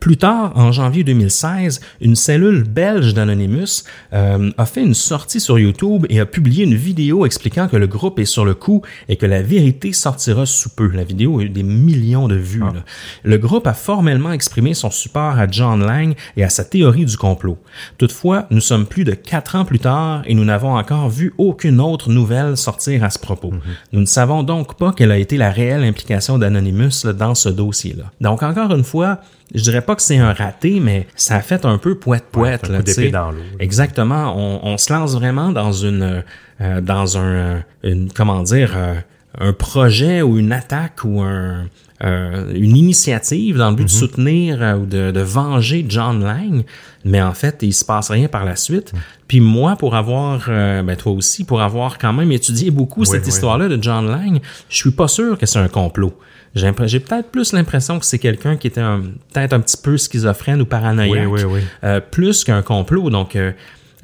Plus 0.00 0.16
tard, 0.16 0.52
en 0.54 0.72
janvier 0.72 1.04
2016, 1.04 1.80
une 2.00 2.16
cellule 2.16 2.64
belge 2.64 3.14
d'Anonymous 3.14 3.84
euh, 4.12 4.50
a 4.58 4.66
fait 4.66 4.82
une 4.82 4.94
sortie 4.94 5.40
sur 5.40 5.58
YouTube 5.58 6.06
et 6.08 6.20
a 6.20 6.26
publié 6.26 6.64
une 6.64 6.74
vidéo 6.74 7.26
expliquant 7.26 7.68
que 7.68 7.76
le 7.76 7.86
groupe 7.86 8.18
est 8.18 8.24
sur 8.24 8.44
le 8.44 8.54
coup 8.54 8.82
et 9.08 9.16
que 9.16 9.26
la 9.26 9.42
vérité 9.42 9.92
sortira 9.92 10.46
sous 10.46 10.70
peu. 10.70 10.88
La 10.88 11.04
vidéo 11.04 11.38
a 11.38 11.44
eu 11.44 11.48
des 11.48 11.62
millions 11.62 12.28
de 12.28 12.34
vues. 12.34 12.60
là. 12.60 12.84
Le 13.22 13.38
groupe 13.38 13.66
a 13.66 13.74
formellement 13.74 14.32
exprimé 14.32 14.74
son 14.74 14.90
support 14.90 15.38
à 15.38 15.46
John 15.50 15.84
Lang 15.84 16.14
et 16.36 16.44
à 16.44 16.48
sa 16.48 16.64
théorie 16.64 17.04
du 17.04 17.16
complot. 17.16 17.58
Toutefois, 17.98 18.46
nous 18.50 18.60
sommes 18.60 18.86
plus 18.86 19.04
de 19.04 19.12
quatre 19.12 19.56
ans 19.56 19.64
plus 19.64 19.78
tard 19.78 20.22
et 20.26 20.34
nous 20.34 20.44
n'avons 20.44 20.76
encore 20.76 21.08
vu 21.08 21.32
aucune 21.38 21.80
autre 21.80 22.10
nouvelle 22.10 22.56
sortir 22.56 23.04
à 23.04 23.10
ce 23.10 23.18
propos. 23.18 23.52
Nous 23.92 24.00
ne 24.00 24.06
savons 24.06 24.42
donc 24.42 24.76
pas 24.76 24.92
quelle 24.92 25.12
a 25.12 25.18
été 25.18 25.36
la 25.36 25.50
réelle 25.50 25.84
implication 25.84 26.38
d'Anonymous 26.38 27.06
dans 27.16 27.34
ce 27.34 27.48
dossier-là. 27.48 28.04
Donc, 28.20 28.42
encore 28.42 28.74
une 28.74 28.84
fois, 28.84 29.20
je 29.52 29.62
dirais 29.62 29.82
pas 29.82 29.96
que 29.96 30.02
c'est 30.02 30.18
un 30.18 30.32
raté, 30.32 30.80
mais 30.80 31.06
ça 31.16 31.36
a 31.36 31.40
fait 31.40 31.64
un 31.64 31.78
peu 31.78 31.96
poète-poète. 31.96 32.68
Ouais, 32.68 33.10
dans 33.10 33.30
l'eau. 33.30 33.42
Exactement. 33.58 34.34
On, 34.36 34.60
on 34.62 34.78
se 34.78 34.92
lance 34.92 35.14
vraiment 35.14 35.50
dans 35.50 35.72
une, 35.72 36.22
euh, 36.60 36.80
dans 36.80 37.18
un, 37.18 37.62
une, 37.82 38.10
comment 38.12 38.42
dire, 38.42 38.72
euh, 38.76 38.94
un 39.38 39.52
projet 39.52 40.22
ou 40.22 40.38
une 40.38 40.52
attaque 40.52 41.00
ou 41.04 41.20
un, 41.20 41.66
euh, 42.04 42.52
une 42.54 42.76
initiative 42.76 43.56
dans 43.56 43.70
le 43.70 43.76
but 43.76 43.84
de 43.84 43.90
soutenir 43.90 44.62
euh, 44.62 44.74
ou 44.76 44.86
de, 44.86 45.10
de 45.10 45.20
venger 45.20 45.84
John 45.88 46.22
Lang, 46.22 46.64
mais 47.04 47.22
en 47.22 47.34
fait, 47.34 47.58
il 47.62 47.72
se 47.72 47.84
passe 47.84 48.10
rien 48.10 48.28
par 48.28 48.44
la 48.44 48.56
suite. 48.56 48.92
Puis 49.28 49.40
moi, 49.40 49.76
pour 49.76 49.94
avoir, 49.94 50.46
euh, 50.48 50.82
ben 50.82 50.96
toi 50.96 51.12
aussi, 51.12 51.44
pour 51.44 51.62
avoir 51.62 51.98
quand 51.98 52.12
même 52.12 52.30
étudié 52.32 52.70
beaucoup 52.70 53.04
cette 53.04 53.22
oui. 53.22 53.28
histoire-là 53.28 53.68
de 53.68 53.82
John 53.82 54.06
Lang, 54.06 54.40
je 54.68 54.76
suis 54.76 54.90
pas 54.90 55.08
sûr 55.08 55.38
que 55.38 55.46
c'est 55.46 55.58
un 55.58 55.68
complot. 55.68 56.12
J'ai 56.54 57.00
peut-être 57.00 57.30
plus 57.30 57.52
l'impression 57.52 57.98
que 57.98 58.04
c'est 58.06 58.18
quelqu'un 58.20 58.56
qui 58.56 58.68
était 58.68 58.80
un- 58.80 59.02
peut-être 59.32 59.52
un 59.54 59.60
petit 59.60 59.76
peu 59.76 59.96
schizophrène 59.96 60.60
ou 60.62 60.66
paranoïaque, 60.66 61.26
Oui, 61.28 61.42
oui, 61.44 61.52
oui. 61.54 61.60
euh, 61.82 62.00
plus 62.00 62.44
qu'un 62.44 62.62
complot. 62.62 63.10
Donc, 63.10 63.34
euh, 63.34 63.50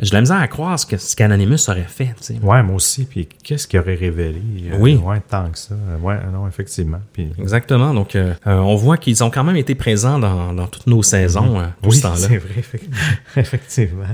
j'ai 0.00 0.10
de 0.10 0.14
la 0.14 0.20
misère 0.20 0.38
à 0.38 0.48
croire 0.48 0.78
ce 0.78 0.86
que 0.86 0.96
ce 0.96 1.14
qu'Anonymous 1.14 1.68
aurait 1.68 1.82
fait. 1.88 2.14
tu 2.18 2.34
sais. 2.34 2.38
Ouais, 2.42 2.62
moi 2.62 2.76
aussi. 2.76 3.04
Puis 3.04 3.28
qu'est-ce 3.44 3.68
qu'il 3.68 3.78
aurait 3.80 3.94
révélé? 3.94 4.40
euh, 4.72 4.76
Oui. 4.78 4.96
Ouais, 4.96 5.20
tant 5.28 5.48
que 5.50 5.58
ça. 5.58 5.74
Ouais, 6.02 6.16
non, 6.32 6.46
effectivement. 6.48 7.00
Puis, 7.12 7.28
Exactement. 7.38 7.92
Donc, 7.94 8.16
euh, 8.16 8.32
euh, 8.46 8.58
on 8.58 8.76
voit 8.76 8.96
qu'ils 8.96 9.22
ont 9.22 9.30
quand 9.30 9.44
même 9.44 9.56
été 9.56 9.74
présents 9.74 10.18
dans, 10.18 10.52
dans 10.52 10.66
toutes 10.66 10.86
nos 10.86 11.02
saisons 11.02 11.60
euh, 11.60 11.64
tout 11.82 11.90
oui, 11.90 11.96
ce 11.96 12.02
temps-là. 12.02 12.16
c'est 12.16 12.36
vrai, 12.38 12.62
effectivement. 13.36 14.04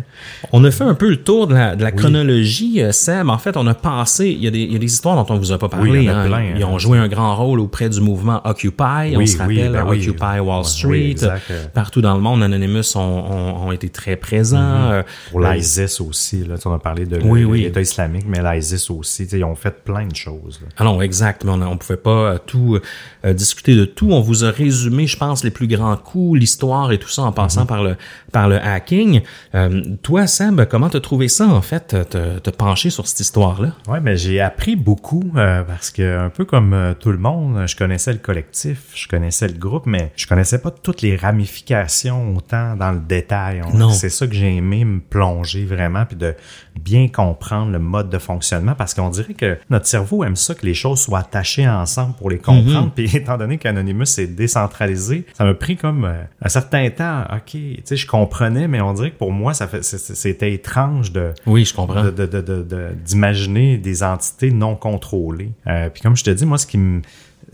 On 0.53 0.65
a 0.65 0.71
fait 0.71 0.85
un 0.85 0.95
peu 0.95 1.09
le 1.09 1.17
tour 1.23 1.47
de 1.47 1.55
la, 1.55 1.77
de 1.77 1.83
la 1.83 1.93
chronologie, 1.93 2.83
euh, 2.83 2.93
Seb. 2.93 3.29
En 3.29 3.39
fait, 3.39 3.57
on 3.57 3.67
a 3.67 3.75
passé, 3.75 4.29
il 4.29 4.43
y 4.43 4.47
a 4.47 4.51
des, 4.51 4.61
il 4.61 4.73
y 4.73 4.77
a 4.77 4.79
des 4.79 4.87
histoires 4.93 5.17
dont 5.25 5.35
on 5.35 5.39
vous 5.39 5.53
a 5.53 5.59
pas 5.59 5.69
parlé. 5.69 5.91
Oui, 5.91 5.99
il 6.01 6.05
y 6.05 6.11
en 6.11 6.15
a 6.15 6.19
hein. 6.23 6.27
plein, 6.27 6.43
Ils 6.57 6.63
hein. 6.63 6.67
ont 6.69 6.79
joué 6.79 6.99
un 6.99 7.09
grand 7.09 7.35
rôle 7.37 7.61
auprès 7.61 7.89
du 7.89 8.01
mouvement 8.01 8.41
Occupy. 8.45 9.17
on 9.17 9.27
se 9.27 9.39
rappelle, 9.39 9.73
ben. 9.73 9.87
Occupy 9.87 10.41
Wall 10.41 10.65
Street. 10.65 11.17
euh. 11.23 11.65
Partout 11.75 12.01
dans 12.01 12.15
le 12.15 12.21
monde, 12.21 12.43
Anonymous 12.43 12.97
ont, 12.97 13.01
ont, 13.01 13.67
ont 13.69 13.73
été 13.73 13.89
très 13.89 14.17
présents. 14.17 14.57
Euh, 14.91 15.03
Mm-hmm. 15.07 15.31
Pour 15.31 15.41
la- 15.41 15.49
l'ISIS 15.81 16.01
aussi, 16.01 16.45
là, 16.45 16.57
on 16.65 16.73
a 16.73 16.79
parlé 16.79 17.05
de 17.07 17.21
Oui, 17.25 17.41
le- 17.41 17.47
oui. 17.47 17.63
l'État 17.63 17.81
islamique, 17.81 18.25
mais 18.27 18.41
l'ISIS 18.43 18.91
aussi, 18.91 19.25
ils 19.25 19.45
ont 19.45 19.55
fait 19.55 19.83
plein 19.85 20.07
de 20.07 20.15
choses. 20.17 20.61
là. 20.63 20.69
Ah 20.77 20.85
non, 20.85 21.01
exact. 21.03 21.45
Mais 21.45 21.51
on 21.53 21.57
ne 21.57 21.77
pouvait 21.77 21.97
pas 21.97 22.11
euh, 22.35 22.39
tout 22.45 22.79
euh, 23.25 23.33
discuter 23.33 23.75
de 23.77 23.85
tout. 23.85 24.11
On 24.11 24.21
vous 24.21 24.45
a 24.45 24.51
résumé, 24.51 25.07
je 25.07 25.17
pense, 25.17 25.45
les 25.45 25.51
plus 25.51 25.67
grands 25.67 25.97
coups, 25.97 26.39
l'histoire 26.41 26.93
et 26.93 26.99
tout 26.99 27.09
ça 27.09 27.23
en 27.23 27.33
passant 27.33 27.47
Mm-hmm. 27.65 27.67
par 27.67 27.83
le 27.83 27.97
par 28.33 28.49
le 28.49 28.57
hacking. 28.61 29.23
Euh, 29.55 29.83
toi, 30.03 30.27
Seb, 30.27 30.65
comment 30.67 30.89
t'as 30.91 31.01
trouvé 31.01 31.29
ça, 31.29 31.47
en 31.47 31.63
fait, 31.63 31.89
te, 32.09 32.39
te 32.39 32.51
pencher 32.51 32.91
sur 32.91 33.07
cette 33.07 33.21
histoire-là? 33.21 33.73
Ouais, 33.89 34.01
mais 34.01 34.17
j'ai 34.17 34.41
appris 34.41 34.77
beaucoup 34.77 35.23
euh, 35.37 35.63
parce 35.63 35.91
que 35.91 36.19
un 36.19 36.29
peu 36.29 36.45
comme 36.45 36.73
euh, 36.75 36.95
tout 36.95 37.13
le 37.13 37.19
monde, 37.19 37.65
je 37.67 37.77
connaissais 37.77 38.13
le 38.13 38.19
collectif, 38.19 38.83
je 38.95 39.09
connaissais 39.09 39.49
le 39.49 39.55
groupe, 39.55 39.85
mais 39.87 40.13
je 40.17 40.27
connaissais 40.27 40.59
pas 40.59 40.71
toutes 40.71 41.03
les 41.03 41.17
ramifications 41.17 42.37
autant 42.37 42.77
dans 42.77 42.93
le 42.93 43.01
détail. 43.01 43.63
C'est 43.93 44.09
ça 44.11 44.27
que 44.27 44.35
j'ai 44.35 44.55
aimé 44.57 44.85
me 44.85 45.01
plonger 45.01 45.65
vraiment 45.67 46.05
puis 46.07 46.17
de 46.17 46.35
bien 46.81 47.09
comprendre 47.09 47.71
le 47.73 47.79
mode 47.79 48.09
de 48.11 48.19
fonctionnement 48.19 48.75
parce 48.75 48.95
qu'on 48.95 49.11
dirait 49.11 49.35
que 49.35 49.59
notre 49.71 49.87
cerveau 49.87 50.25
aime 50.25 50.37
ça 50.37 50.55
que 50.55 50.65
les 50.65 50.75
choses 50.75 51.01
soient 51.01 51.19
attachées 51.21 51.69
ensemble 51.69 52.15
pour 52.17 52.31
les 52.31 52.39
comprendre. 52.39 52.93
Puis 52.95 53.11
étant 53.17 53.37
donné 53.37 53.59
qu'Anonymous 53.59 54.19
est 54.19 54.27
décentralisé, 54.27 55.25
ça 55.35 55.45
m'a 55.45 55.55
pris 55.55 55.77
comme 55.77 56.05
euh, 56.05 56.23
un 56.43 56.49
certain 56.49 56.89
temps. 56.91 57.23
Ok, 57.33 57.51
tu 57.53 57.81
sais, 57.85 57.97
je 57.97 58.07
comprenais, 58.07 58.69
mais 58.69 58.81
on 58.81 58.93
dirait 58.95 59.11
que 59.11 59.19
pour 59.19 59.33
moi, 59.33 59.55
ça 59.55 59.67
fait 59.69 59.83
c'était 59.83 60.53
étrange 60.53 61.13
de 61.13 61.33
Oui, 61.47 61.65
je 61.65 61.75
comprends. 61.75 62.05
de- 62.05 62.11
de- 62.11 62.27
de- 62.27 62.41
de- 62.41 62.63
de- 62.63 62.89
d'imaginer 63.05 63.79
des 63.79 64.03
entités 64.03 64.51
non 64.51 64.77
contrôlées. 64.77 65.51
Euh, 65.67 65.89
puis 65.91 66.03
comme 66.03 66.17
je 66.17 66.25
te 66.25 66.31
dis, 66.31 66.47
moi, 66.47 66.59
ce 66.59 66.67
qui 66.67 66.79
me 66.79 67.03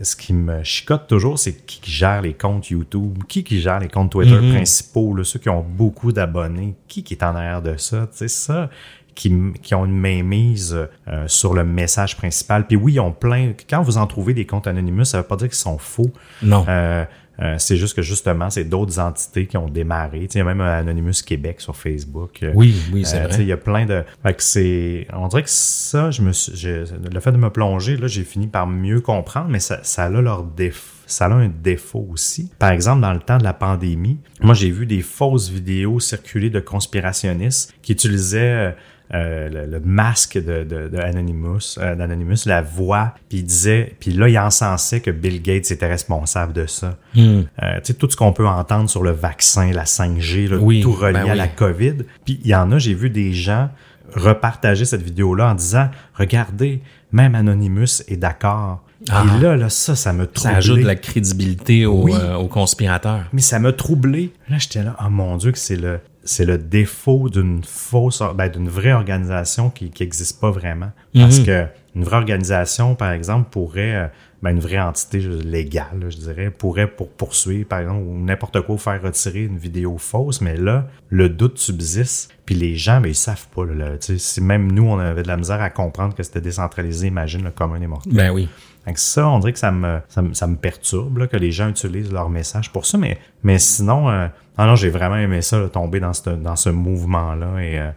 ce 0.01 0.15
qui 0.15 0.33
me 0.33 0.63
chicote 0.63 1.07
toujours, 1.07 1.37
c'est 1.39 1.65
qui, 1.65 1.79
qui 1.81 1.91
gère 1.91 2.21
les 2.21 2.33
comptes 2.33 2.69
YouTube, 2.69 3.23
qui 3.27 3.43
qui 3.43 3.61
gère 3.61 3.79
les 3.79 3.87
comptes 3.89 4.11
Twitter 4.11 4.39
Mhm. 4.39 4.53
principaux, 4.53 5.15
là, 5.15 5.23
ceux 5.23 5.39
qui 5.39 5.49
ont 5.49 5.63
beaucoup 5.67 6.11
d'abonnés, 6.11 6.75
qui 6.87 7.03
qui 7.03 7.13
est 7.13 7.23
en 7.23 7.35
arrière 7.35 7.61
de 7.61 7.77
ça, 7.77 8.07
tu 8.11 8.17
sais, 8.17 8.27
ça, 8.27 8.69
qui, 9.15 9.31
qui 9.61 9.75
ont 9.75 9.85
une 9.85 9.95
mainmise 9.95 10.75
euh, 11.07 11.27
sur 11.27 11.53
le 11.53 11.63
message 11.63 12.17
principal. 12.17 12.65
Puis 12.65 12.75
oui, 12.75 12.93
ils 12.93 12.99
ont 12.99 13.11
plein. 13.11 13.53
Quand 13.69 13.83
vous 13.83 13.97
en 13.97 14.07
trouvez 14.07 14.33
des 14.33 14.47
comptes 14.47 14.65
anonymous, 14.65 15.05
ça 15.05 15.19
veut 15.19 15.27
pas 15.27 15.35
dire 15.35 15.49
qu'ils 15.49 15.57
sont 15.57 15.77
faux. 15.77 16.11
Non. 16.41 16.65
Euh, 16.67 17.05
euh, 17.39 17.55
c'est 17.57 17.77
juste 17.77 17.95
que 17.95 18.01
justement, 18.01 18.49
c'est 18.49 18.63
d'autres 18.63 18.99
entités 18.99 19.47
qui 19.47 19.57
ont 19.57 19.67
démarré. 19.67 20.21
Tu 20.21 20.33
sais, 20.33 20.39
Il 20.39 20.39
y 20.39 20.41
a 20.41 20.45
même 20.45 20.61
Anonymous 20.61 21.23
Québec 21.25 21.61
sur 21.61 21.75
Facebook. 21.75 22.43
Euh, 22.43 22.51
Oui, 22.53 22.75
oui, 22.91 23.05
c'est 23.05 23.17
euh, 23.17 23.19
vrai. 23.21 23.29
tu 23.29 23.35
sais, 23.37 23.41
Il 23.41 23.47
y 23.47 23.51
a 23.51 23.57
plein 23.57 23.85
de. 23.85 24.03
Fait 24.21 24.33
que 24.33 24.43
c'est. 24.43 25.07
On 25.13 25.27
dirait 25.27 25.43
que 25.43 25.49
ça, 25.49 26.11
je 26.11 26.21
me 26.21 26.31
suis. 26.31 26.53
Le 26.63 27.19
fait 27.19 27.31
de 27.31 27.37
me 27.37 27.49
plonger, 27.49 27.97
là, 27.97 28.07
j'ai 28.07 28.23
fini 28.23 28.47
par 28.47 28.67
mieux 28.67 29.01
comprendre, 29.01 29.47
mais 29.49 29.59
ça, 29.59 29.79
ça 29.83 30.05
a 30.05 30.09
leur 30.09 30.43
défaut. 30.43 30.89
Ça 31.05 31.25
a 31.25 31.33
un 31.33 31.49
défaut 31.49 32.07
aussi. 32.11 32.49
Par 32.59 32.71
exemple, 32.71 33.01
dans 33.01 33.11
le 33.13 33.19
temps 33.19 33.37
de 33.37 33.43
la 33.43 33.53
pandémie, 33.53 34.19
moi 34.39 34.53
j'ai 34.53 34.71
vu 34.71 34.85
des 34.85 35.01
fausses 35.01 35.49
vidéos 35.49 35.99
circuler 35.99 36.49
de 36.49 36.61
conspirationnistes 36.61 37.73
qui 37.81 37.91
utilisaient 37.91 38.73
euh, 39.13 39.49
le, 39.49 39.65
le 39.71 39.79
masque 39.79 40.37
de, 40.37 40.63
de, 40.63 40.87
de 40.87 40.97
Anonymous, 40.97 41.77
euh, 41.77 41.95
d'Anonymous, 41.95 42.45
la 42.45 42.61
voix, 42.61 43.13
puis 43.29 43.39
il 43.39 43.43
disait, 43.43 43.95
puis 43.99 44.11
là 44.11 44.27
il 44.29 44.37
encensait 44.39 45.01
que 45.01 45.11
Bill 45.11 45.41
Gates 45.41 45.69
était 45.71 45.87
responsable 45.87 46.53
de 46.53 46.65
ça. 46.65 46.97
Hmm. 47.15 47.41
Euh, 47.61 47.75
tu 47.77 47.81
sais, 47.83 47.93
tout 47.93 48.09
ce 48.09 48.15
qu'on 48.15 48.33
peut 48.33 48.47
entendre 48.47 48.89
sur 48.89 49.03
le 49.03 49.11
vaccin, 49.11 49.71
la 49.71 49.83
5G, 49.85 50.49
là, 50.49 50.57
Oui, 50.57 50.81
tout 50.81 50.93
relié 50.93 51.13
ben 51.13 51.27
à 51.27 51.31
oui. 51.33 51.37
la 51.37 51.47
COVID. 51.47 51.93
Puis 52.25 52.39
il 52.43 52.47
y 52.49 52.55
en 52.55 52.71
a, 52.71 52.79
j'ai 52.79 52.93
vu 52.93 53.09
des 53.09 53.33
gens 53.33 53.69
repartager 54.15 54.85
cette 54.85 55.01
vidéo-là 55.01 55.51
en 55.51 55.55
disant, 55.55 55.89
regardez, 56.15 56.81
même 57.11 57.35
Anonymous 57.35 58.01
est 58.07 58.17
d'accord. 58.17 58.83
Ah. 59.09 59.25
Et 59.37 59.41
là, 59.41 59.55
là, 59.57 59.69
ça, 59.69 59.95
ça 59.95 60.13
me 60.13 60.23
Ça 60.23 60.31
troublé. 60.33 60.55
ajoute 60.57 60.79
de 60.79 60.85
la 60.85 60.95
crédibilité 60.95 61.85
aux, 61.85 62.03
Oui. 62.03 62.13
euh, 62.15 62.35
aux 62.35 62.47
conspirateurs. 62.47 63.25
Mais 63.33 63.41
ça 63.41 63.59
m'a 63.59 63.73
troublé. 63.73 64.31
Là, 64.49 64.57
j'étais 64.59 64.81
là, 64.83 64.95
oh 65.03 65.09
mon 65.09 65.35
Dieu, 65.37 65.51
que 65.51 65.57
c'est 65.57 65.75
le, 65.75 65.99
c'est 66.23 66.45
le 66.45 66.57
défaut 66.57 67.29
d'une 67.29 67.63
fausse, 67.63 68.21
ben, 68.35 68.47
d'une 68.49 68.69
vraie 68.69 68.93
organisation 68.93 69.69
qui, 69.69 69.89
qui 69.89 70.03
existe 70.03 70.39
pas 70.39 70.51
vraiment. 70.51 70.91
Parce 71.13 71.39
Mhm. 71.39 71.45
que 71.45 71.65
une 71.95 72.03
vraie 72.03 72.15
organisation, 72.17 72.95
par 72.95 73.11
exemple, 73.11 73.49
pourrait, 73.51 73.95
euh, 73.95 74.07
ben, 74.41 74.51
une 74.51 74.59
vraie 74.59 74.79
entité 74.79 75.19
légale, 75.19 76.07
je 76.09 76.17
dirais, 76.17 76.49
pourrait 76.49 76.87
pour 76.87 77.09
poursuivre, 77.09 77.67
par 77.67 77.79
exemple, 77.81 78.03
ou 78.07 78.17
n'importe 78.19 78.61
quoi, 78.61 78.77
faire 78.77 79.01
retirer 79.01 79.43
une 79.43 79.57
vidéo 79.57 79.97
fausse. 79.99 80.41
Mais 80.41 80.57
là, 80.57 80.87
le 81.09 81.29
doute 81.29 81.59
subsiste. 81.59 82.31
Puis 82.45 82.55
les 82.55 82.75
gens, 82.75 82.99
ben, 82.99 83.09
ils 83.09 83.15
savent 83.15 83.47
pas, 83.55 83.65
là, 83.65 83.73
là, 83.73 83.97
tu 83.97 84.13
sais, 84.13 84.17
si 84.17 84.41
même 84.41 84.71
nous, 84.71 84.85
on 84.87 84.97
avait 84.99 85.23
de 85.23 85.27
la 85.27 85.37
misère 85.37 85.61
à 85.61 85.69
comprendre 85.69 86.15
que 86.15 86.23
c'était 86.23 86.41
décentralisé, 86.41 87.07
imagine 87.07 87.43
le 87.43 87.51
commun 87.51 87.79
des 87.79 87.87
mortels. 87.87 88.13
Ben 88.13 88.31
oui. 88.31 88.49
Que 88.85 88.99
ça, 88.99 89.29
on 89.29 89.39
dirait 89.39 89.53
que 89.53 89.59
ça 89.59 89.71
me, 89.71 89.99
ça 90.09 90.21
me, 90.21 90.33
ça 90.33 90.45
me 90.45 90.57
perturbe 90.57 91.19
là, 91.19 91.27
que 91.27 91.37
les 91.37 91.51
gens 91.53 91.69
utilisent 91.69 92.11
leur 92.11 92.29
message 92.29 92.69
pour 92.73 92.85
ça. 92.85 92.97
Mais, 92.97 93.17
mais 93.41 93.57
sinon, 93.57 94.09
euh, 94.09 94.27
ah 94.57 94.65
non, 94.67 94.75
j'ai 94.75 94.89
vraiment 94.89 95.17
aimé 95.17 95.41
ça, 95.41 95.59
là, 95.59 95.69
tomber 95.69 95.99
dans 95.99 96.13
ce, 96.13 96.29
dans 96.29 96.55
ce 96.55 96.69
mouvement-là. 96.69 97.59
Et 97.63 97.79
euh, 97.79 97.89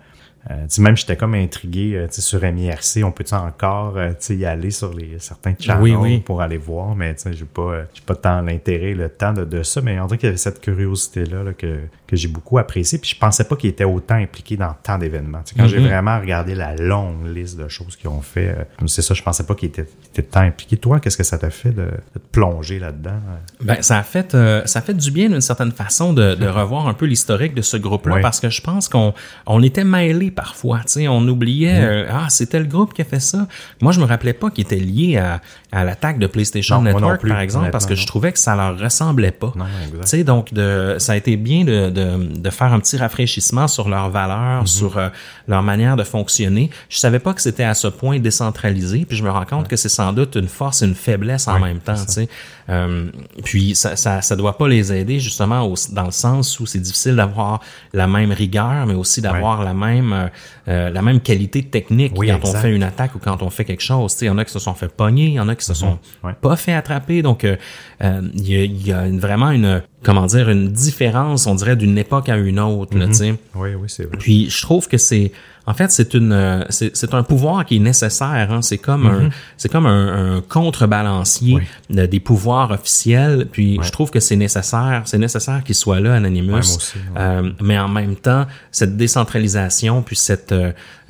euh, 0.51 0.67
même 0.79 0.97
j'étais 0.97 1.17
comme 1.17 1.35
intrigué 1.35 1.95
euh, 1.97 2.07
sur 2.11 2.41
MIRC. 2.43 3.03
On 3.05 3.11
peut-tu 3.13 3.35
encore 3.35 3.95
euh, 3.97 4.13
y 4.31 4.45
aller 4.45 4.71
sur 4.71 4.93
les 4.95 5.19
certains 5.19 5.55
channels 5.59 5.83
Oui, 5.83 5.95
oui. 5.95 6.21
pour 6.21 6.41
aller 6.41 6.57
voir? 6.59 6.95
Mais 6.95 7.15
tu 7.15 7.23
sais, 7.23 7.33
j'ai 7.33 7.45
pas, 7.45 7.63
euh, 7.63 7.85
j'ai 7.95 8.03
pas 8.03 8.15
tant 8.15 8.41
l'intérêt, 8.43 8.95
le 8.95 9.09
temps 9.09 9.33
de, 9.33 9.45
de 9.45 9.63
ça. 9.63 9.81
Mais 9.81 9.99
on 9.99 10.07
dirait 10.07 10.19
qu'il 10.19 10.27
y 10.27 10.31
avait 10.31 10.37
cette 10.39 10.61
curiosité-là 10.61 11.43
là, 11.43 11.53
que, 11.53 11.79
que 12.07 12.17
j'ai 12.17 12.29
beaucoup 12.29 12.59
apprécié. 12.59 12.99
Puis 12.99 13.11
je 13.15 13.19
pensais 13.19 13.45
pas 13.45 13.57
qu'ils 13.57 13.71
étaient 13.71 13.85
autant 13.85 14.15
impliqués 14.17 14.57
dans 14.57 14.75
tant 14.83 14.99
d'événements. 14.99 15.43
Quand 15.57 15.67
j'ai 15.67 15.79
Mhm. 15.79 15.87
vraiment 15.87 16.19
regardé 16.21 16.55
la 16.55 16.77
longue 16.77 17.27
liste 17.27 17.59
de 17.59 17.69
choses 17.69 17.97
qu'ils 17.97 18.09
ont 18.11 18.21
fait, 18.21 18.49
euh, 18.51 18.87
c'est 18.87 19.03
ça, 19.03 19.15
je 19.15 19.23
pensais 19.23 19.45
pas 19.45 19.55
qu'ils 19.55 19.69
étaient, 19.69 19.85
qu'ils 19.85 20.11
étaient 20.11 20.23
tant 20.23 20.41
impliqués. 20.41 20.77
Toi, 20.77 21.01
qu'est-ce 21.01 21.17
que 21.17 21.25
ça 21.25 21.39
t'a 21.39 21.51
fait 21.51 21.71
de, 21.73 21.83
de 21.83 22.19
te 22.19 22.19
plonger 22.31 22.79
là-dedans? 22.79 23.19
Ben, 23.63 23.83
ça 23.83 23.99
a 23.99 24.03
fait 24.03 24.35
euh, 24.35 24.63
ça 24.67 24.79
a 24.79 24.83
fait 24.83 24.95
du 24.95 25.11
bien 25.11 25.29
d'une 25.29 25.41
certaine 25.41 25.73
façon 25.73 26.13
de, 26.13 26.35
de 26.35 26.47
revoir 26.47 26.87
un 26.87 26.95
peu 26.95 27.07
l'historique 27.07 27.55
de 27.55 27.63
ce 27.63 27.77
groupe-là 27.77 28.17
Oui. 28.17 28.23
parce 28.23 28.41
que 28.41 28.49
je 28.51 28.61
pense 28.63 28.89
qu'on 28.89 29.13
on 29.47 29.63
était 29.63 29.85
mêlés 29.85 30.31
parfois, 30.37 30.79
tu 30.87 30.93
sais, 30.93 31.09
on 31.09 31.27
oubliait 31.27 31.81
euh, 31.83 32.07
ah 32.09 32.27
c'était 32.29 32.61
le 32.61 32.67
groupe 32.67 32.95
qui 32.95 33.03
a 33.03 33.05
fait 33.05 33.19
ça. 33.19 33.49
Moi 33.81 33.91
je 33.93 33.99
me 34.01 34.05
rappelais 34.05 34.35
pas 34.35 34.51
qu'il 34.51 34.63
était 34.65 34.77
lié 34.77 35.17
à, 35.17 35.41
à 35.73 35.83
l'attaque 35.85 36.19
de 36.21 36.29
PlayStation 36.29 36.77
Non, 36.77 36.83
Network 36.93 37.21
plus, 37.23 37.31
par 37.31 37.41
exemple 37.41 37.71
parce 37.71 37.87
que 37.87 37.95
je 37.97 38.07
trouvais 38.07 38.31
que 38.33 38.39
ça 38.39 38.55
leur 38.55 38.79
ressemblait 38.79 39.33
pas. 39.33 39.53
Non, 39.57 39.65
exact. 39.85 40.03
Tu 40.03 40.09
sais 40.09 40.25
donc 40.25 40.53
de 40.55 40.97
ça 40.99 41.13
a 41.13 41.17
été 41.17 41.37
bien 41.37 41.65
de, 41.65 41.91
de, 41.91 42.39
de 42.39 42.51
faire 42.51 42.73
un 42.73 42.79
petit 42.79 42.97
rafraîchissement 42.97 43.67
sur 43.67 43.89
leurs 43.89 44.11
valeurs, 44.11 44.61
Mhm. 44.61 44.67
sur 44.67 44.99
euh, 44.99 45.09
leur 45.49 45.63
manière 45.63 45.97
de 45.97 46.05
fonctionner. 46.05 46.71
Je 46.89 46.99
savais 46.99 47.19
pas 47.19 47.33
que 47.33 47.41
c'était 47.43 47.65
à 47.65 47.75
ce 47.75 47.89
point 47.89 48.19
décentralisé, 48.21 49.05
puis 49.09 49.17
je 49.17 49.25
me 49.25 49.31
rends 49.31 49.45
compte 49.47 49.67
que 49.69 49.77
c'est 49.77 49.89
sans 49.89 50.13
doute 50.13 50.35
une 50.37 50.49
force 50.49 50.83
et 50.83 50.87
une 50.87 50.95
faiblesse 50.95 51.49
en 51.49 51.55
Ouais, 51.55 51.69
même 51.69 51.81
temps, 51.81 51.95
tu 51.95 52.13
sais. 52.13 52.29
Euh, 52.69 53.07
puis 53.45 53.75
ça, 53.75 53.97
ça, 53.97 54.21
ça 54.23 54.37
doit 54.37 54.59
pas 54.59 54.69
les 54.69 54.93
aider 54.93 55.21
justement 55.21 55.63
au- 55.63 55.75
dans 55.93 56.05
le 56.05 56.11
sens 56.11 56.59
où 56.61 56.67
c'est 56.67 56.81
difficile 56.81 57.17
d'avoir 57.17 57.61
la 57.95 58.07
même 58.07 58.33
rigueur, 58.33 58.87
mais 58.87 58.95
aussi 58.95 59.21
d'avoir 59.23 59.63
la 59.63 59.73
même 59.73 60.13
euh, 60.27 60.87
euh, 60.89 60.91
la 60.91 61.03
même 61.03 61.21
qualité 61.21 61.63
technique 61.63 62.13
Oui, 62.17 62.29
quand 62.29 62.41
on 62.49 62.53
fait 62.55 62.75
une 62.75 62.83
attaque 62.83 63.15
ou 63.15 63.19
quand 63.19 63.43
on 63.43 63.51
fait 63.51 63.65
quelque 63.65 63.83
chose. 63.83 64.17
Il 64.21 64.27
y 64.27 64.31
en 64.31 64.39
a 64.39 64.45
qui 64.45 64.53
se 64.53 64.59
sont 64.59 64.75
fait 64.75 64.89
pogner, 64.89 65.27
il 65.27 65.33
y 65.35 65.41
en 65.41 65.49
a 65.49 65.55
qui 65.55 65.65
se 65.65 65.75
sont 65.75 65.99
Ouais. 66.23 66.33
pas 66.41 66.57
fait 66.57 66.73
attraper. 66.75 67.23
Donc 67.23 67.45
euh, 67.45 67.57
euh, 68.03 68.21
il 68.35 68.49
y 68.49 68.57
a, 68.57 68.65
il 68.65 68.87
y 68.87 68.93
a 68.93 69.07
une- 69.07 69.21
vraiment 69.21 69.51
une 69.51 69.83
comment 70.03 70.27
dire, 70.27 70.49
une 70.51 70.69
différence, 70.71 71.47
on 71.49 71.57
dirait, 71.57 71.75
d'une 71.75 71.99
époque 71.99 72.29
à 72.29 72.37
une 72.37 72.61
autre, 72.61 72.97
là, 72.97 73.13
sais. 73.13 73.35
Oui, 73.57 73.71
oui, 73.75 73.89
c'est 73.89 74.05
vrai. 74.05 74.17
Puis 74.19 74.49
je 74.51 74.63
trouve 74.63 74.87
que 74.87 74.99
c'est 74.99 75.33
en 75.67 75.75
fait 75.75 75.91
c'est 75.91 76.15
une 76.15 76.33
euh, 76.33 76.65
c'est 76.71 76.97
c'est 76.97 77.13
un 77.15 77.23
pouvoir 77.23 77.65
qui 77.65 77.77
est 77.77 77.81
nécessaire 77.81 78.49
hein. 78.53 78.63
c'est 78.63 78.79
comme 78.79 79.07
un 79.07 79.29
c'est 79.57 79.69
comme 79.71 79.87
un, 79.87 80.37
un 80.37 80.41
contrebalancier 80.41 81.57
Oui. 81.91 82.09
des 82.09 82.21
pouvoirs 82.21 82.71
officiels 82.71 83.47
puis 83.51 83.79
je 83.83 83.91
trouve 83.91 84.11
que 84.11 84.21
c'est 84.21 84.37
nécessaire 84.37 85.03
c'est 85.07 85.19
nécessaire 85.19 85.63
qu'il 85.65 85.75
soit 85.75 86.01
là 86.01 86.15
Anonymous 86.15 86.53
Ouais, 86.53 86.59
aussi, 86.61 86.97
ouais. 86.99 87.21
Euh, 87.21 87.51
mais 87.61 87.79
en 87.79 87.89
même 87.89 88.17
temps 88.17 88.47
cette 88.71 88.97
décentralisation 88.97 90.03
puis 90.03 90.17
cette 90.17 90.53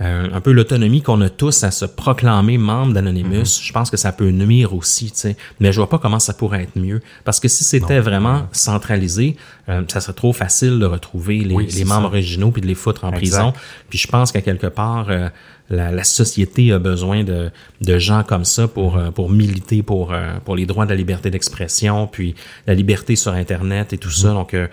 euh, 0.02 0.28
un 0.32 0.40
peu 0.42 0.52
l'autonomie 0.52 1.00
qu'on 1.00 1.20
a 1.22 1.30
tous 1.30 1.64
à 1.64 1.70
se 1.70 1.86
proclamer 1.86 2.58
membre 2.58 2.92
d'Anonymous 2.92 3.44
Mm-hmm. 3.44 3.66
je 3.66 3.72
pense 3.72 3.90
que 3.90 3.96
ça 3.96 4.12
peut 4.12 4.28
nuire 4.30 4.74
aussi 4.74 5.10
tu 5.10 5.16
sais 5.18 5.36
mais 5.58 5.72
je 5.72 5.78
vois 5.80 5.88
pas 5.88 5.98
comment 5.98 6.18
ça 6.18 6.34
pourrait 6.34 6.64
être 6.64 6.76
mieux 6.78 7.00
parce 7.24 7.40
que 7.40 7.48
si 7.48 7.64
c'était 7.64 8.00
vraiment 8.00 8.46
centralisé 8.52 9.36
euh, 9.68 9.82
ça 9.88 10.00
serait 10.00 10.12
trop 10.12 10.32
facile 10.32 10.78
de 10.78 10.86
retrouver 10.86 11.38
les, 11.38 11.54
Oui, 11.54 11.64
les 11.64 11.70
c'est 11.72 11.84
membres 11.84 12.02
ça. 12.02 12.06
originaux 12.08 12.50
puis 12.50 12.60
de 12.62 12.66
les 12.66 12.74
foutre 12.74 13.04
en 13.04 13.08
Exact. 13.08 13.18
prison. 13.18 13.52
Puis 13.88 13.98
je 13.98 14.06
pense 14.06 14.30
qu'à 14.32 14.40
quelque 14.42 14.68
part, 14.68 15.06
euh, 15.08 15.28
la, 15.70 15.90
la 15.90 16.04
société 16.04 16.72
a 16.72 16.78
besoin 16.78 17.24
de, 17.24 17.50
de 17.80 17.98
gens 17.98 18.22
comme 18.22 18.44
ça 18.44 18.68
pour, 18.68 18.96
euh, 18.96 19.10
pour 19.10 19.30
militer 19.30 19.82
pour, 19.82 20.12
euh, 20.12 20.34
pour 20.44 20.56
les 20.56 20.66
droits 20.66 20.84
de 20.84 20.90
la 20.90 20.96
liberté 20.96 21.30
d'expression, 21.30 22.06
puis 22.06 22.34
la 22.66 22.74
liberté 22.74 23.16
sur 23.16 23.32
Internet 23.32 23.92
et 23.92 23.98
tout 23.98 24.08
Mm-hmm. 24.08 24.22
ça. 24.22 24.28
Donc, 24.28 24.54
euh, 24.54 24.68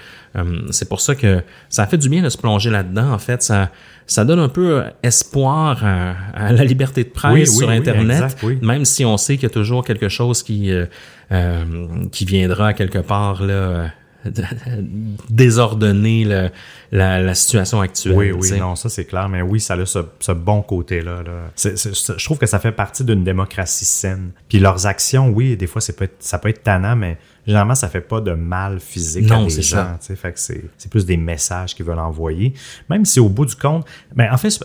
c'est 0.71 0.87
pour 0.87 1.01
ça 1.01 1.15
que 1.15 1.41
ça 1.69 1.85
fait 1.87 1.97
du 1.97 2.09
bien 2.09 2.21
de 2.21 2.29
se 2.29 2.37
plonger 2.37 2.69
là-dedans. 2.69 3.11
En 3.11 3.17
fait, 3.19 3.41
ça, 3.43 3.69
ça 4.07 4.25
donne 4.25 4.39
un 4.39 4.49
peu 4.49 4.83
espoir 5.01 5.83
à, 5.83 6.13
à 6.33 6.51
la 6.51 6.63
liberté 6.63 7.03
de 7.03 7.09
presse 7.09 7.33
Oui, 7.33 7.47
sur 7.47 7.67
oui, 7.69 7.75
Internet, 7.75 8.23
exact, 8.23 8.63
même 8.63 8.85
si 8.85 9.05
on 9.05 9.17
sait 9.17 9.35
qu'il 9.35 9.43
y 9.43 9.51
a 9.51 9.53
toujours 9.53 9.83
quelque 9.83 10.09
chose 10.09 10.43
qui, 10.43 10.71
euh, 10.71 11.65
qui 12.11 12.25
viendra 12.25 12.73
quelque 12.73 12.99
part 12.99 13.43
là. 13.43 13.89
désordonner 15.29 16.23
le- 16.25 16.49
la, 16.91 17.21
la 17.21 17.33
situation 17.35 17.81
actuelle. 17.81 18.15
Oui, 18.15 18.31
oui, 18.31 18.47
sais. 18.49 18.59
non, 18.59 18.75
ça 18.75 18.87
c'est 18.89 19.05
clair, 19.05 19.27
mais 19.29 19.41
oui, 19.41 19.59
ça 19.59 19.73
a 19.73 19.85
ce, 19.85 19.99
ce 20.19 20.31
bon 20.31 20.61
côté-là. 20.61 21.23
Là. 21.23 21.31
Je 21.57 22.23
trouve 22.25 22.37
que 22.37 22.45
ça 22.45 22.59
fait 22.59 22.71
partie 22.71 23.03
d'une 23.03 23.23
démocratie 23.23 23.85
saine. 23.85 24.31
Puis 24.47 24.59
leurs 24.59 24.85
actions, 24.85 25.29
oui, 25.29 25.57
des 25.57 25.67
fois, 25.67 25.81
c'est 25.81 25.95
peut 25.95 26.05
être, 26.05 26.17
ça 26.19 26.37
peut 26.37 26.49
être 26.49 26.61
tannant, 26.63 26.95
mais 26.95 27.17
généralement, 27.47 27.73
ça 27.75 27.89
fait 27.89 28.01
pas 28.01 28.21
de 28.21 28.31
mal 28.33 28.79
physique 28.79 29.25
Non, 29.27 29.41
à 29.41 29.43
des 29.45 29.49
c'est 29.49 29.61
gens. 29.63 29.97
ça. 29.99 30.15
Fait 30.15 30.33
que 30.33 30.39
c'est 30.39 30.63
c'est 30.77 30.91
plus 30.91 31.05
des 31.05 31.17
messages 31.17 31.73
qu'ils 31.75 31.85
veulent 31.85 31.97
envoyer. 31.99 32.53
Même 32.89 33.05
si 33.05 33.19
au 33.19 33.29
bout 33.29 33.45
du 33.45 33.55
compte, 33.55 33.85
mais 34.15 34.29
en 34.29 34.37
fait, 34.37 34.59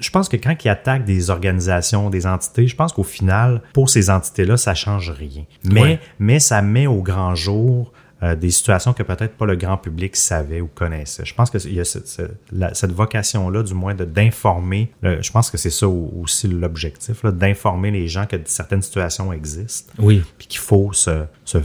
je 0.00 0.10
pense 0.10 0.28
que 0.28 0.36
quand 0.36 0.56
ils 0.64 0.68
attaquent 0.68 1.04
des 1.04 1.30
organisations, 1.30 2.10
des 2.10 2.26
entités, 2.26 2.66
je 2.66 2.74
pense 2.74 2.92
qu'au 2.92 3.04
final, 3.04 3.62
pour 3.72 3.88
ces 3.88 4.10
entités-là, 4.10 4.56
ça 4.56 4.74
change 4.74 5.10
rien. 5.10 5.44
Mais, 5.64 5.80
Ouais. 5.82 6.00
mais 6.18 6.40
ça 6.40 6.60
met 6.60 6.86
au 6.88 7.02
grand 7.02 7.34
jour 7.36 7.92
euh, 8.22 8.36
des 8.36 8.50
situations 8.50 8.92
que 8.92 9.02
peut-être 9.02 9.34
pas 9.36 9.46
le 9.46 9.56
grand 9.56 9.76
public 9.76 10.16
savait 10.16 10.60
ou 10.60 10.68
connaissait. 10.68 11.24
Je 11.24 11.34
pense 11.34 11.50
que 11.50 11.58
il 11.66 11.74
y 11.74 11.80
a 11.80 11.84
cette, 11.84 12.06
cette- 12.08 12.92
vocation-là, 12.92 13.62
du 13.62 13.74
moins, 13.74 13.94
d'informer. 13.94 14.90
Je 15.02 15.30
pense 15.32 15.50
que 15.50 15.58
c'est 15.58 15.70
ça 15.70 15.88
au- 15.88 16.12
aussi 16.20 16.46
l'objectif, 16.48 17.24
d'informer 17.24 17.90
les 17.90 18.06
gens 18.08 18.26
que 18.26 18.36
certaines 18.44 18.82
situations 18.82 19.32
existent, 19.32 19.92
Oui. 19.98 20.22
puis 20.38 20.46
qu'il 20.46 20.60
faut 20.60 20.92
se, 20.92 21.24
se, 21.44 21.58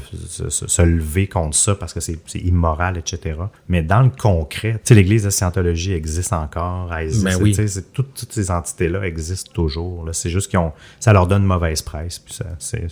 se- 0.50 0.82
lever 0.82 1.28
contre 1.28 1.56
ça 1.56 1.76
parce 1.76 1.94
que 1.94 2.00
c'est 2.00 2.18
immoral, 2.36 2.98
etc. 2.98 3.40
Mais 3.68 3.82
dans 3.82 4.02
le 4.02 4.10
concret, 4.10 4.74
tu 4.74 4.80
sais, 4.86 4.96
l'Église 4.96 5.24
de 5.24 5.30
Scientologie 5.30 5.94
existe 5.94 6.34
encore, 6.34 6.94
elle 6.94 7.06
existe, 7.08 7.24
Ben 7.26 7.38
oui. 7.42 7.56
toutes, 7.94 8.14
toutes 8.14 8.34
ces 8.34 8.50
entités-là 8.52 9.04
existent 9.04 9.52
toujours. 9.54 10.08
C'est 10.14 10.30
juste 10.30 10.50
qu'ils 10.50 10.60
ont, 10.60 10.72
ça 11.00 11.14
leur 11.14 11.28
donne 11.28 11.44
mauvaise 11.44 11.82
presse, 11.82 12.20
puis 12.20 12.34
ça, 12.34 12.46
c'est, 12.60 12.88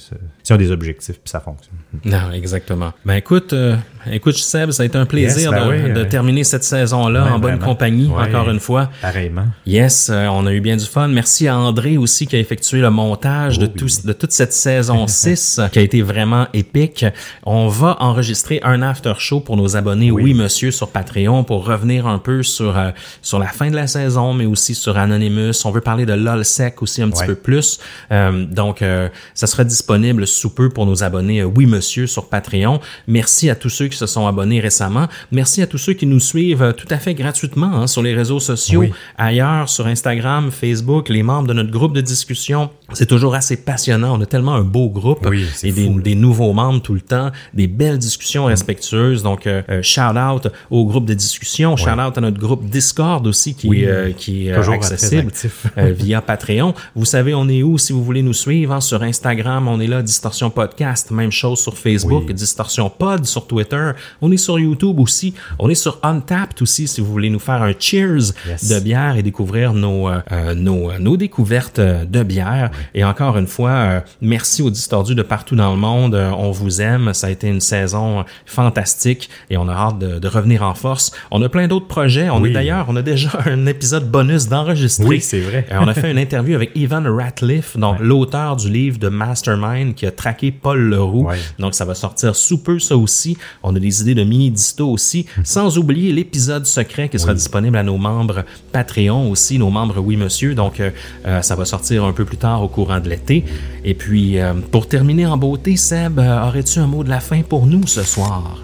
ils 0.50 0.54
ont 0.54 0.58
des 0.58 0.72
objectifs, 0.72 1.16
puis 1.20 1.30
ça 1.30 1.40
fonctionne. 1.40 1.76
Non, 2.04 2.32
exactement. 2.32 2.94
Ben 3.06 3.16
écoute, 3.16 3.54
euh, 3.56 3.76
écoute 4.12 4.36
Seb, 4.38 4.72
ça 4.72 4.84
a 4.84 4.86
été 4.86 4.98
un 4.98 5.06
plaisir 5.06 5.52
Yes, 5.52 5.60
ben 5.60 5.66
de, 5.66 5.72
oui, 5.72 5.94
de 5.94 6.02
ouais. 6.02 6.08
terminer 6.08 6.44
cette 6.44 6.64
saison-là 6.64 7.26
en 7.34 7.40
bonne 7.40 7.56
vraiment. 7.56 7.66
compagnie, 7.66 8.10
encore 8.10 8.50
une 8.50 8.60
fois. 8.60 8.90
Pareillement. 9.02 9.46
Yes, 9.66 10.10
euh, 10.12 10.28
on 10.28 10.46
a 10.46 10.54
eu 10.54 10.62
bien 10.62 10.78
du 10.78 10.86
fun. 10.86 11.08
Merci 11.08 11.48
à 11.48 11.58
André 11.58 11.98
aussi 11.98 12.28
qui 12.28 12.36
a 12.36 12.40
effectué 12.40 12.80
le 12.82 12.90
montage 12.90 13.60
de, 13.60 13.66
Oh, 13.66 13.78
tout, 13.78 13.88
de 14.06 14.14
toute 14.14 14.32
cette 14.32 14.54
saison 14.54 15.08
6 15.08 15.60
qui 15.72 15.80
a 15.80 15.82
été 15.82 16.02
vraiment 16.02 16.48
épique. 16.54 17.06
On 17.46 17.68
va 17.68 17.98
enregistrer 18.00 18.60
un 18.64 18.82
after 18.82 19.14
show 19.18 19.40
pour 19.40 19.58
nos 19.58 19.76
abonnés 19.76 20.12
Oui, 20.12 20.34
Monsieur 20.34 20.72
sur 20.72 20.90
Patreon 20.90 21.44
pour 21.44 21.66
revenir 21.66 22.08
un 22.08 22.20
peu 22.20 22.44
sur 22.44 22.78
euh, 22.78 22.92
sur 23.22 23.40
la 23.40 23.48
fin 23.48 23.70
de 23.70 23.76
la 23.76 23.88
saison, 23.88 24.34
mais 24.34 24.46
aussi 24.46 24.76
sur 24.76 24.98
Anonymous. 24.98 25.66
On 25.66 25.72
veut 25.72 25.82
parler 25.82 26.06
de 26.06 26.14
LOLSEC 26.14 26.82
aussi 26.82 27.02
un 27.02 27.10
petit 27.10 27.26
peu 27.26 27.36
plus. 27.36 27.80
Euh, 28.12 28.46
donc, 28.46 28.82
euh, 28.82 29.10
ça 29.34 29.48
sera 29.48 29.64
disponible 29.64 30.28
sous 30.28 30.50
peu 30.50 30.70
pour 30.70 30.86
nos 30.86 31.04
abonnés 31.04 31.42
euh, 31.42 31.46
Oui 31.46 31.66
Monsieur 31.66 32.08
sur 32.08 32.30
Patreon. 32.30 32.80
Merci 33.08 33.50
à 33.50 33.56
tous 33.56 33.70
ceux 33.70 33.88
qui 33.88 33.95
se 33.96 34.06
sont 34.06 34.28
abonnés 34.28 34.60
récemment. 34.60 35.08
Merci 35.32 35.62
à 35.62 35.68
tous 35.68 35.78
ceux 35.78 35.94
qui 35.94 36.06
nous 36.06 36.20
suivent 36.20 36.62
euh, 36.64 36.72
tout 36.72 36.88
à 36.90 36.98
fait 36.98 37.14
gratuitement 37.14 37.68
hein, 37.74 37.88
sur 37.88 38.02
les 38.02 38.14
réseaux 38.14 38.40
sociaux, 38.40 38.82
Oui. 38.82 38.94
ailleurs, 39.18 39.70
sur 39.70 39.88
Instagram, 39.88 40.52
Facebook, 40.52 41.10
les 41.10 41.24
membres 41.24 41.48
de 41.48 41.54
notre 41.54 41.72
groupe 41.72 41.94
de 41.94 42.02
discussion. 42.02 42.70
C'est 42.94 43.08
toujours 43.08 43.36
assez 43.36 43.58
passionnant. 43.58 44.18
On 44.18 44.22
a 44.22 44.26
tellement 44.26 44.54
un 44.56 44.62
beau 44.62 44.90
groupe 44.90 45.26
Oui, 45.30 45.46
et 45.64 45.72
des, 45.72 45.86
fou, 45.86 46.00
des 46.02 46.16
nouveaux 46.16 46.54
membres 46.54 46.82
tout 46.82 46.94
le 46.94 47.02
temps, 47.02 47.32
des 47.54 47.68
belles 47.68 47.98
discussions 47.98 48.46
respectueuses. 48.46 49.24
Donc, 49.24 49.48
euh, 49.48 49.62
euh, 49.70 49.82
shout 49.82 50.02
out 50.02 50.48
au 50.70 50.86
groupe 50.86 51.06
de 51.06 51.14
discussion, 51.14 51.76
shout 51.78 51.90
out 51.90 52.18
à 52.18 52.22
notre 52.22 52.40
groupe 52.40 52.66
Discord 52.70 53.26
aussi 53.26 53.56
qui, 53.56 53.68
Oui. 53.68 53.84
est, 53.84 53.88
euh, 53.88 54.12
qui 54.12 54.48
est 54.48 54.54
accessible 54.54 55.32
via 55.78 56.22
Patreon. 56.22 56.74
Vous 56.96 57.06
savez, 57.06 57.34
on 57.34 57.48
est 57.50 57.64
où 57.64 57.78
si 57.78 57.94
vous 57.94 58.04
voulez 58.04 58.22
nous 58.22 58.34
suivre 58.34 58.74
hein, 58.74 58.82
sur 58.82 59.02
Instagram, 59.04 59.68
on 59.68 59.80
est 59.80 59.88
là 59.88 60.02
Distorsion 60.02 60.50
Podcast, 60.50 61.12
même 61.12 61.32
chose 61.32 61.60
sur 61.60 61.78
Facebook. 61.78 62.32
Distorsion 62.32 62.90
Pod 62.90 63.26
sur 63.26 63.48
Twitter. 63.48 63.85
On 64.22 64.32
est 64.32 64.38
sur 64.38 64.58
YouTube 64.60 65.00
aussi, 65.00 65.34
on 65.60 65.70
est 65.70 65.76
sur 65.76 66.00
Untapped 66.04 66.62
aussi 66.62 66.88
si 66.88 67.02
vous 67.02 67.12
voulez 67.12 67.30
nous 67.30 67.40
faire 67.40 67.62
un 67.62 67.74
cheers 67.78 68.34
Yes. 68.48 68.70
de 68.70 68.80
bière 68.80 69.18
et 69.18 69.24
découvrir 69.24 69.74
nos 69.74 70.08
euh, 70.10 70.20
euh, 70.32 70.54
nos, 70.56 70.90
euh, 70.92 71.00
nos 71.00 71.18
découvertes 71.18 71.80
de 71.80 72.24
bière. 72.24 72.72
Et 72.94 73.04
encore 73.04 73.38
une 73.38 73.48
fois, 73.48 73.70
euh, 73.72 74.00
merci 74.22 74.62
aux 74.62 74.70
distordus 74.70 75.16
de 75.16 75.22
partout 75.24 75.56
dans 75.56 75.72
le 75.72 75.78
monde. 75.78 76.16
On 76.38 76.52
vous 76.52 76.82
aime. 76.82 77.14
Ça 77.14 77.28
a 77.28 77.30
été 77.30 77.48
une 77.48 77.62
saison 77.62 78.24
fantastique 78.46 79.30
et 79.50 79.58
on 79.58 79.68
a 79.68 79.74
hâte 79.74 80.00
de, 80.00 80.20
de 80.20 80.28
revenir 80.28 80.64
en 80.64 80.74
force. 80.74 81.12
On 81.32 81.42
a 81.42 81.50
plein 81.50 81.68
d'autres 81.68 81.88
projets. 81.88 82.30
On 82.30 82.42
Oui. 82.42 82.50
est 82.50 82.54
d'ailleurs, 82.54 82.86
on 82.90 82.96
a 82.96 83.02
déjà 83.02 83.30
un 83.46 83.66
épisode 83.66 84.10
bonus 84.10 84.48
d'enregistrer. 84.48 85.06
Oui, 85.06 85.22
c'est 85.22 85.42
vrai. 85.42 85.66
On 85.72 85.88
a 85.88 85.94
fait 85.94 86.12
une 86.12 86.18
interview 86.18 86.56
avec 86.56 86.72
Ivan 86.76 87.04
Ratliff, 87.06 87.78
donc 87.78 87.98
l'auteur 88.00 88.56
du 88.56 88.70
livre 88.70 88.98
de 88.98 89.10
Mastermind 89.10 89.94
qui 89.94 90.06
a 90.06 90.12
traqué 90.12 90.52
Paul 90.52 90.80
Leroux. 90.80 91.26
Ouais. 91.28 91.38
Donc 91.60 91.76
ça 91.76 91.86
va 91.86 91.96
sortir 91.96 92.36
sous 92.36 92.60
peu 92.60 92.80
ça 92.80 92.96
aussi. 92.98 93.38
On 93.64 93.75
a 93.76 93.80
des 93.80 94.02
idées 94.02 94.16
de 94.16 94.24
mini 94.24 94.52
disto 94.52 94.90
aussi, 94.90 95.26
sans 95.44 95.78
oublier 95.78 96.12
l'épisode 96.12 96.66
secret 96.66 97.10
qui 97.10 97.20
sera 97.20 97.34
disponible 97.34 97.78
à 97.78 97.84
nos 97.84 97.98
membres 97.98 98.44
Patreon 98.72 99.30
aussi, 99.30 99.58
nos 99.58 99.70
membres 99.70 100.00
Oui 100.00 100.18
Monsieur. 100.18 100.56
Donc 100.56 100.80
euh, 100.80 100.92
euh, 101.26 101.42
ça 101.42 101.56
va 101.56 101.66
sortir 101.66 102.04
un 102.06 102.14
peu 102.14 102.26
plus 102.26 102.38
tard 102.38 102.64
au 102.64 102.68
courant 102.68 103.00
de 103.00 103.10
l'été. 103.10 103.46
Et 103.84 103.94
puis 103.94 104.40
euh, 104.40 104.54
pour 104.72 104.88
terminer 104.88 105.26
en 105.26 105.38
beauté, 105.38 105.78
Seb, 105.78 106.20
aurais-tu 106.20 106.80
un 106.80 106.88
mot 106.88 107.04
de 107.04 107.10
la 107.10 107.20
fin 107.20 107.42
pour 107.42 107.66
nous 107.66 107.86
ce 107.88 108.04
soir? 108.04 108.64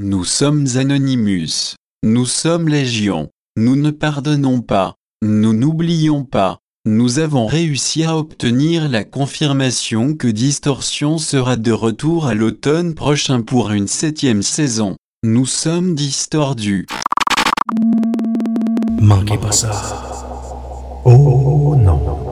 Nous 0.00 0.24
sommes 0.24 0.66
Anonymous. 0.76 1.74
Nous 2.02 2.26
sommes 2.26 2.68
Légion. 2.68 3.28
Nous 3.56 3.76
ne 3.76 3.90
pardonnons 3.90 4.60
pas. 4.60 4.94
Nous 5.22 5.54
n'oublions 5.54 6.24
pas. 6.24 6.58
Nous 6.88 7.18
avons 7.18 7.46
réussi 7.46 8.04
à 8.04 8.16
obtenir 8.16 8.88
la 8.88 9.02
confirmation 9.02 10.14
que 10.14 10.28
Distorsion 10.28 11.18
sera 11.18 11.56
de 11.56 11.72
retour 11.72 12.28
à 12.28 12.34
l'automne 12.34 12.94
prochain 12.94 13.42
pour 13.42 13.72
une 13.72 13.88
septième 13.88 14.40
saison. 14.40 14.94
Nous 15.24 15.46
sommes 15.46 15.96
distordus. 15.96 16.86
Manquez 19.00 19.36
pas 19.36 19.50
ça. 19.50 19.72
Oh 21.04 21.74
non. 21.76 22.25